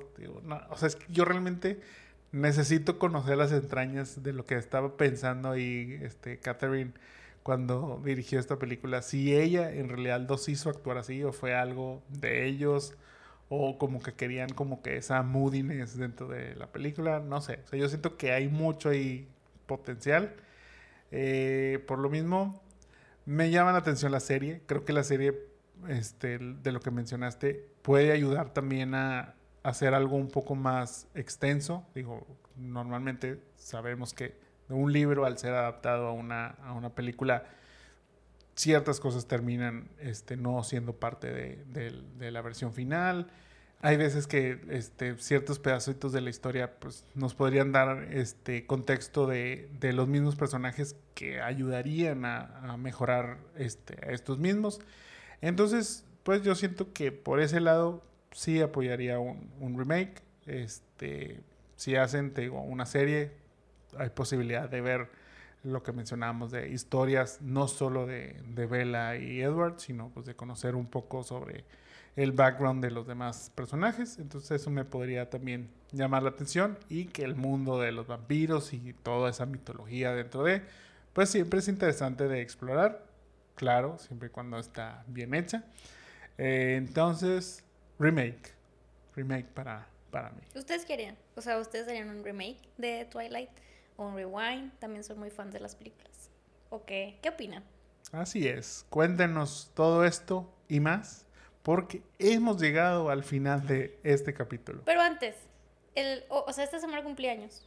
o 0.69 0.77
sea, 0.77 0.87
es 0.87 0.95
que 0.95 1.05
yo 1.11 1.25
realmente 1.25 1.79
necesito 2.31 2.99
conocer 2.99 3.37
las 3.37 3.51
entrañas 3.51 4.21
de 4.23 4.33
lo 4.33 4.45
que 4.45 4.55
estaba 4.55 4.97
pensando 4.97 5.51
ahí 5.51 5.99
este, 6.01 6.37
Catherine 6.39 6.91
cuando 7.43 8.01
dirigió 8.03 8.39
esta 8.39 8.57
película, 8.57 9.01
si 9.03 9.35
ella 9.35 9.71
en 9.71 9.87
realidad 9.87 10.19
los 10.27 10.49
hizo 10.49 10.69
actuar 10.69 10.97
así 10.97 11.23
o 11.23 11.31
fue 11.31 11.53
algo 11.53 12.01
de 12.09 12.47
ellos 12.47 12.95
o 13.49 13.77
como 13.77 14.01
que 14.01 14.13
querían 14.13 14.49
como 14.49 14.81
que 14.81 14.97
esa 14.97 15.21
moodiness 15.21 15.95
dentro 15.95 16.27
de 16.27 16.55
la 16.55 16.67
película, 16.67 17.19
no 17.19 17.41
sé, 17.41 17.59
o 17.63 17.67
sea, 17.67 17.79
yo 17.79 17.87
siento 17.87 18.17
que 18.17 18.31
hay 18.31 18.47
mucho 18.47 18.89
ahí 18.89 19.27
potencial. 19.67 20.33
Eh, 21.11 21.83
por 21.87 21.99
lo 21.99 22.09
mismo, 22.09 22.61
me 23.25 23.51
llama 23.51 23.71
la 23.71 23.77
atención 23.79 24.11
la 24.11 24.19
serie, 24.19 24.61
creo 24.65 24.83
que 24.83 24.93
la 24.93 25.03
serie 25.03 25.33
este, 25.88 26.38
de 26.39 26.72
lo 26.72 26.80
que 26.80 26.91
mencionaste 26.91 27.69
puede 27.81 28.11
ayudar 28.11 28.53
también 28.53 28.95
a 28.95 29.35
hacer 29.64 29.93
algo 29.93 30.15
un 30.15 30.30
poco 30.30 30.56
más 30.56 31.07
extenso, 31.15 31.85
digo, 31.95 32.26
normalmente 32.56 33.41
sabemos 33.56 34.14
que 34.14 34.35
un 34.69 34.91
libro 34.91 35.26
al 35.26 35.38
ser 35.38 35.53
adaptado 35.53 36.07
a 36.07 36.11
una, 36.11 36.47
a 36.64 36.73
una 36.73 36.93
película, 36.93 37.45
ciertas 38.56 38.99
cosas 38.99 39.27
terminan 39.27 39.89
este, 39.99 40.38
no 40.38 40.64
siendo 40.64 40.93
parte 40.93 41.31
de, 41.31 41.93
de, 42.18 42.31
la 42.31 42.41
versión 42.41 42.73
final. 42.73 43.27
Hay 43.81 43.97
veces 43.97 44.26
que 44.26 44.61
este, 44.69 45.18
ciertos 45.18 45.60
pedacitos 45.60 46.14
de 46.14 46.22
la 46.22 46.30
historia 46.30 46.80
pues, 46.80 47.06
nos 47.14 47.35
podrían 47.35 47.72
dar 47.72 48.07
este, 48.11 48.65
contexto 48.65 49.27
de, 49.27 49.69
de 49.80 49.93
los 49.93 50.07
mismos 50.07 50.35
personajes 50.35 50.95
que 51.14 51.41
ayudarían 51.41 52.26
a, 52.26 52.72
a 52.72 52.77
mejorar 52.77 53.38
este, 53.57 53.97
a 54.06 54.11
estos 54.11 54.39
mismos. 54.39 54.80
Entonces, 55.41 56.05
pues 56.23 56.41
yo 56.43 56.55
siento 56.55 56.93
que 56.93 57.11
por 57.11 57.39
ese 57.39 57.59
lado 57.59 58.03
sí 58.31 58.61
apoyaría 58.61 59.19
un, 59.19 59.77
remake. 59.77 60.21
Este, 60.45 61.41
si 61.75 61.95
hacen 61.95 62.33
una 62.51 62.85
serie, 62.85 63.31
hay 63.97 64.09
posibilidad 64.09 64.69
de 64.69 64.81
ver 64.81 65.09
lo 65.63 65.81
que 65.81 65.91
mencionábamos 65.91 66.51
de 66.51 66.69
historias 66.69 67.41
no 67.41 67.67
solo 67.67 68.05
de, 68.05 68.39
de 68.49 68.65
Bella 68.67 69.17
y 69.17 69.41
Edward, 69.41 69.79
sino 69.79 70.09
pues 70.09 70.25
de 70.25 70.35
conocer 70.35 70.75
un 70.75 70.85
poco 70.85 71.23
sobre 71.23 71.65
el 72.15 72.31
background 72.31 72.83
de 72.83 72.91
los 72.91 73.07
demás 73.07 73.51
personajes. 73.55 74.19
Entonces 74.19 74.61
eso 74.61 74.69
me 74.69 74.85
podría 74.85 75.29
también 75.29 75.69
llamar 75.91 76.23
la 76.23 76.29
atención 76.29 76.77
y 76.89 77.05
que 77.05 77.23
el 77.23 77.35
mundo 77.35 77.79
de 77.79 77.91
los 77.91 78.07
vampiros 78.07 78.73
y 78.73 78.93
toda 78.93 79.29
esa 79.29 79.45
mitología 79.45 80.13
dentro 80.13 80.43
de, 80.43 80.61
pues 81.13 81.29
siempre 81.29 81.59
es 81.59 81.67
interesante 81.67 82.27
de 82.27 82.41
explorar, 82.41 83.05
claro, 83.56 83.98
siempre 83.98 84.27
y 84.27 84.32
cuando 84.32 84.60
está 84.60 85.03
bien 85.07 85.34
hecha. 85.34 85.64
Eh, 86.38 86.76
entonces, 86.77 87.64
remake, 87.98 88.53
remake 89.15 89.48
para, 89.48 89.88
para 90.11 90.30
mí. 90.32 90.41
¿Ustedes 90.56 90.86
querían? 90.86 91.18
O 91.36 91.41
sea, 91.41 91.57
¿ustedes 91.57 91.88
harían 91.88 92.10
un 92.10 92.23
remake 92.23 92.60
de 92.77 93.06
Twilight? 93.06 93.49
un 93.98 94.15
rewind. 94.15 94.72
También 94.80 95.03
soy 95.03 95.15
muy 95.15 95.30
fan 95.30 95.52
de 95.52 95.60
las 95.60 95.76
películas. 95.76 96.30
¿O 96.69 96.86
qué? 96.86 97.18
¿Qué 97.22 97.30
opinan? 97.30 97.64
Así 98.11 98.48
es. 98.48 98.86
Cuéntenos 98.90 99.72
todo 99.73 100.06
esto 100.06 100.52
y 100.68 100.80
más, 100.80 101.26
porque 101.64 102.02
hemos 102.19 102.61
llegado 102.61 103.10
al 103.10 103.23
final 103.23 103.65
de 103.68 103.99
este 104.03 104.34
capítulo. 104.34 104.82
Pero 104.86 105.02
antes, 105.02 105.36
el, 105.95 106.23
o, 106.30 106.52
sea, 106.52 106.64
esta 106.64 106.80
semana 106.80 107.03
cumpleaños. 107.03 107.65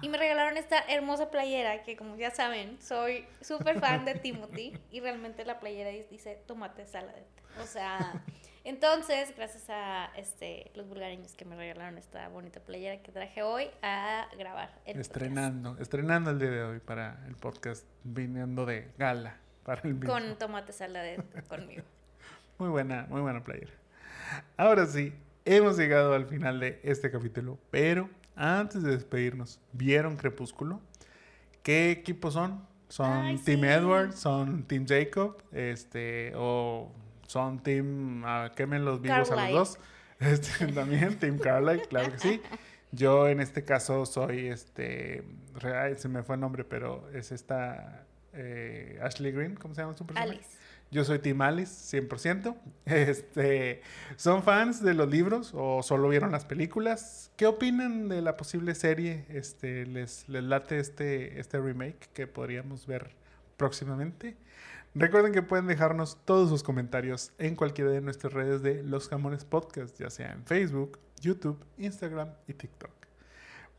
Y 0.00 0.08
me 0.08 0.18
regalaron 0.18 0.56
esta 0.56 0.78
hermosa 0.88 1.30
playera 1.30 1.82
que, 1.82 1.96
como 1.96 2.16
ya 2.16 2.30
saben, 2.30 2.80
soy 2.80 3.26
súper 3.40 3.80
fan 3.80 4.04
de 4.04 4.14
Timothy. 4.14 4.72
Y 4.90 5.00
realmente 5.00 5.44
la 5.44 5.60
playera 5.60 5.90
dice 5.90 6.38
tomate 6.46 6.86
salad. 6.86 7.12
O 7.60 7.66
sea, 7.66 8.22
entonces, 8.64 9.32
gracias 9.36 9.68
a 9.68 10.10
este, 10.16 10.70
los 10.74 10.88
bulgareños 10.88 11.34
que 11.34 11.44
me 11.44 11.54
regalaron 11.54 11.98
esta 11.98 12.28
bonita 12.28 12.60
playera 12.60 13.00
que 13.02 13.12
traje 13.12 13.42
hoy 13.42 13.70
a 13.80 14.26
grabar 14.36 14.70
el 14.84 15.00
Estrenando, 15.00 15.76
estrenando 15.78 16.30
el 16.30 16.38
día 16.38 16.50
de 16.50 16.62
hoy 16.64 16.80
para 16.80 17.24
el 17.26 17.36
podcast, 17.36 17.84
viniendo 18.02 18.66
de 18.66 18.88
gala 18.98 19.36
para 19.64 19.82
el 19.82 20.04
Con 20.04 20.36
tomate 20.36 20.72
salada 20.72 21.14
conmigo. 21.48 21.82
muy 22.58 22.68
buena, 22.68 23.06
muy 23.08 23.20
buena 23.20 23.44
playera. 23.44 23.72
Ahora 24.56 24.86
sí, 24.86 25.12
hemos 25.44 25.76
llegado 25.76 26.14
al 26.14 26.26
final 26.26 26.58
de 26.58 26.80
este 26.82 27.10
capítulo, 27.10 27.58
pero 27.70 28.10
antes 28.36 28.82
de 28.82 28.92
despedirnos, 28.92 29.60
¿vieron 29.72 30.16
Crepúsculo? 30.16 30.80
¿Qué 31.62 31.90
equipos 31.90 32.34
son? 32.34 32.64
¿Son 32.88 33.10
Ay, 33.10 33.38
Team 33.38 33.60
sí. 33.60 33.66
Edward? 33.66 34.12
¿Son 34.12 34.62
Team 34.64 34.86
Jacob? 34.86 35.42
Este, 35.52 36.32
o 36.36 36.92
son 37.26 37.60
Team 37.62 38.22
ah, 38.24 38.52
quemen 38.54 38.84
los 38.84 39.00
vivos 39.00 39.30
a 39.30 39.36
los 39.48 39.50
dos. 39.52 39.78
Este, 40.18 40.66
también, 40.68 41.18
Team 41.18 41.38
Carly, 41.38 41.80
claro 41.90 42.10
que 42.12 42.18
sí. 42.18 42.40
Yo 42.90 43.28
en 43.28 43.40
este 43.40 43.64
caso 43.64 44.06
soy 44.06 44.46
este. 44.46 45.24
ay, 45.62 45.96
se 45.96 46.08
me 46.08 46.22
fue 46.22 46.36
el 46.36 46.40
nombre, 46.40 46.64
pero 46.64 47.06
es 47.12 47.32
esta. 47.32 48.06
eh, 48.32 48.98
Ashley 49.02 49.32
Green, 49.32 49.56
¿cómo 49.56 49.74
se 49.74 49.82
llama 49.82 49.94
su 49.94 50.06
personaje? 50.06 50.32
Alice. 50.38 50.56
Yo 50.90 51.04
soy 51.04 51.18
Team 51.18 51.42
Alice, 51.42 52.00
100%. 52.00 52.56
Este, 52.86 53.82
¿Son 54.16 54.42
fans 54.42 54.82
de 54.82 54.94
los 54.94 55.08
libros 55.08 55.52
o 55.54 55.82
solo 55.82 56.08
vieron 56.08 56.30
las 56.30 56.44
películas? 56.44 57.32
¿Qué 57.36 57.46
opinan 57.46 58.08
de 58.08 58.22
la 58.22 58.36
posible 58.36 58.74
serie? 58.74 59.26
Este, 59.28 59.86
¿les, 59.86 60.28
les 60.28 60.44
late 60.44 60.78
este, 60.78 61.40
este 61.40 61.60
remake 61.60 62.08
que 62.12 62.26
podríamos 62.26 62.86
ver 62.86 63.16
próximamente? 63.56 64.36
Recuerden 64.94 65.32
que 65.32 65.42
pueden 65.42 65.66
dejarnos 65.66 66.16
todos 66.24 66.48
sus 66.48 66.62
comentarios 66.62 67.32
en 67.38 67.56
cualquiera 67.56 67.90
de 67.90 68.00
nuestras 68.00 68.32
redes 68.32 68.62
de 68.62 68.82
Los 68.82 69.08
Jamones 69.08 69.44
Podcast, 69.44 69.98
ya 69.98 70.08
sea 70.08 70.32
en 70.32 70.46
Facebook, 70.46 70.98
YouTube, 71.20 71.62
Instagram 71.76 72.30
y 72.46 72.54
TikTok. 72.54 72.92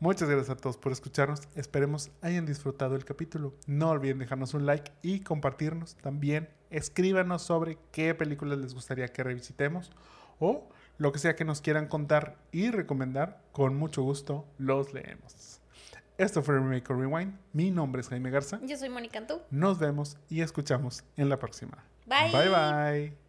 Muchas 0.00 0.28
gracias 0.28 0.50
a 0.50 0.60
todos 0.60 0.76
por 0.76 0.92
escucharnos. 0.92 1.48
Esperemos 1.56 2.12
hayan 2.22 2.46
disfrutado 2.46 2.94
el 2.94 3.04
capítulo. 3.04 3.52
No 3.66 3.90
olviden 3.90 4.18
dejarnos 4.18 4.54
un 4.54 4.64
like 4.64 4.92
y 5.02 5.20
compartirnos. 5.20 5.96
También 5.96 6.50
escríbanos 6.70 7.42
sobre 7.42 7.78
qué 7.92 8.14
películas 8.14 8.58
les 8.58 8.74
gustaría 8.74 9.08
que 9.08 9.22
revisitemos 9.22 9.90
o 10.38 10.68
lo 10.98 11.12
que 11.12 11.18
sea 11.18 11.36
que 11.36 11.44
nos 11.44 11.60
quieran 11.60 11.86
contar 11.86 12.36
y 12.52 12.70
recomendar. 12.70 13.42
Con 13.52 13.76
mucho 13.76 14.02
gusto 14.02 14.46
los 14.58 14.92
leemos. 14.92 15.60
Esto 16.18 16.42
fue 16.42 16.56
Remake 16.56 16.88
Rewind. 16.88 17.38
Mi 17.52 17.70
nombre 17.70 18.00
es 18.00 18.08
Jaime 18.08 18.30
Garza. 18.30 18.58
Yo 18.62 18.76
soy 18.76 18.88
Mónica 18.88 19.18
Antú. 19.18 19.40
Nos 19.50 19.78
vemos 19.78 20.16
y 20.28 20.40
escuchamos 20.40 21.04
en 21.16 21.28
la 21.28 21.38
próxima. 21.38 21.84
Bye. 22.06 22.32
Bye 22.32 22.48
bye. 22.48 23.27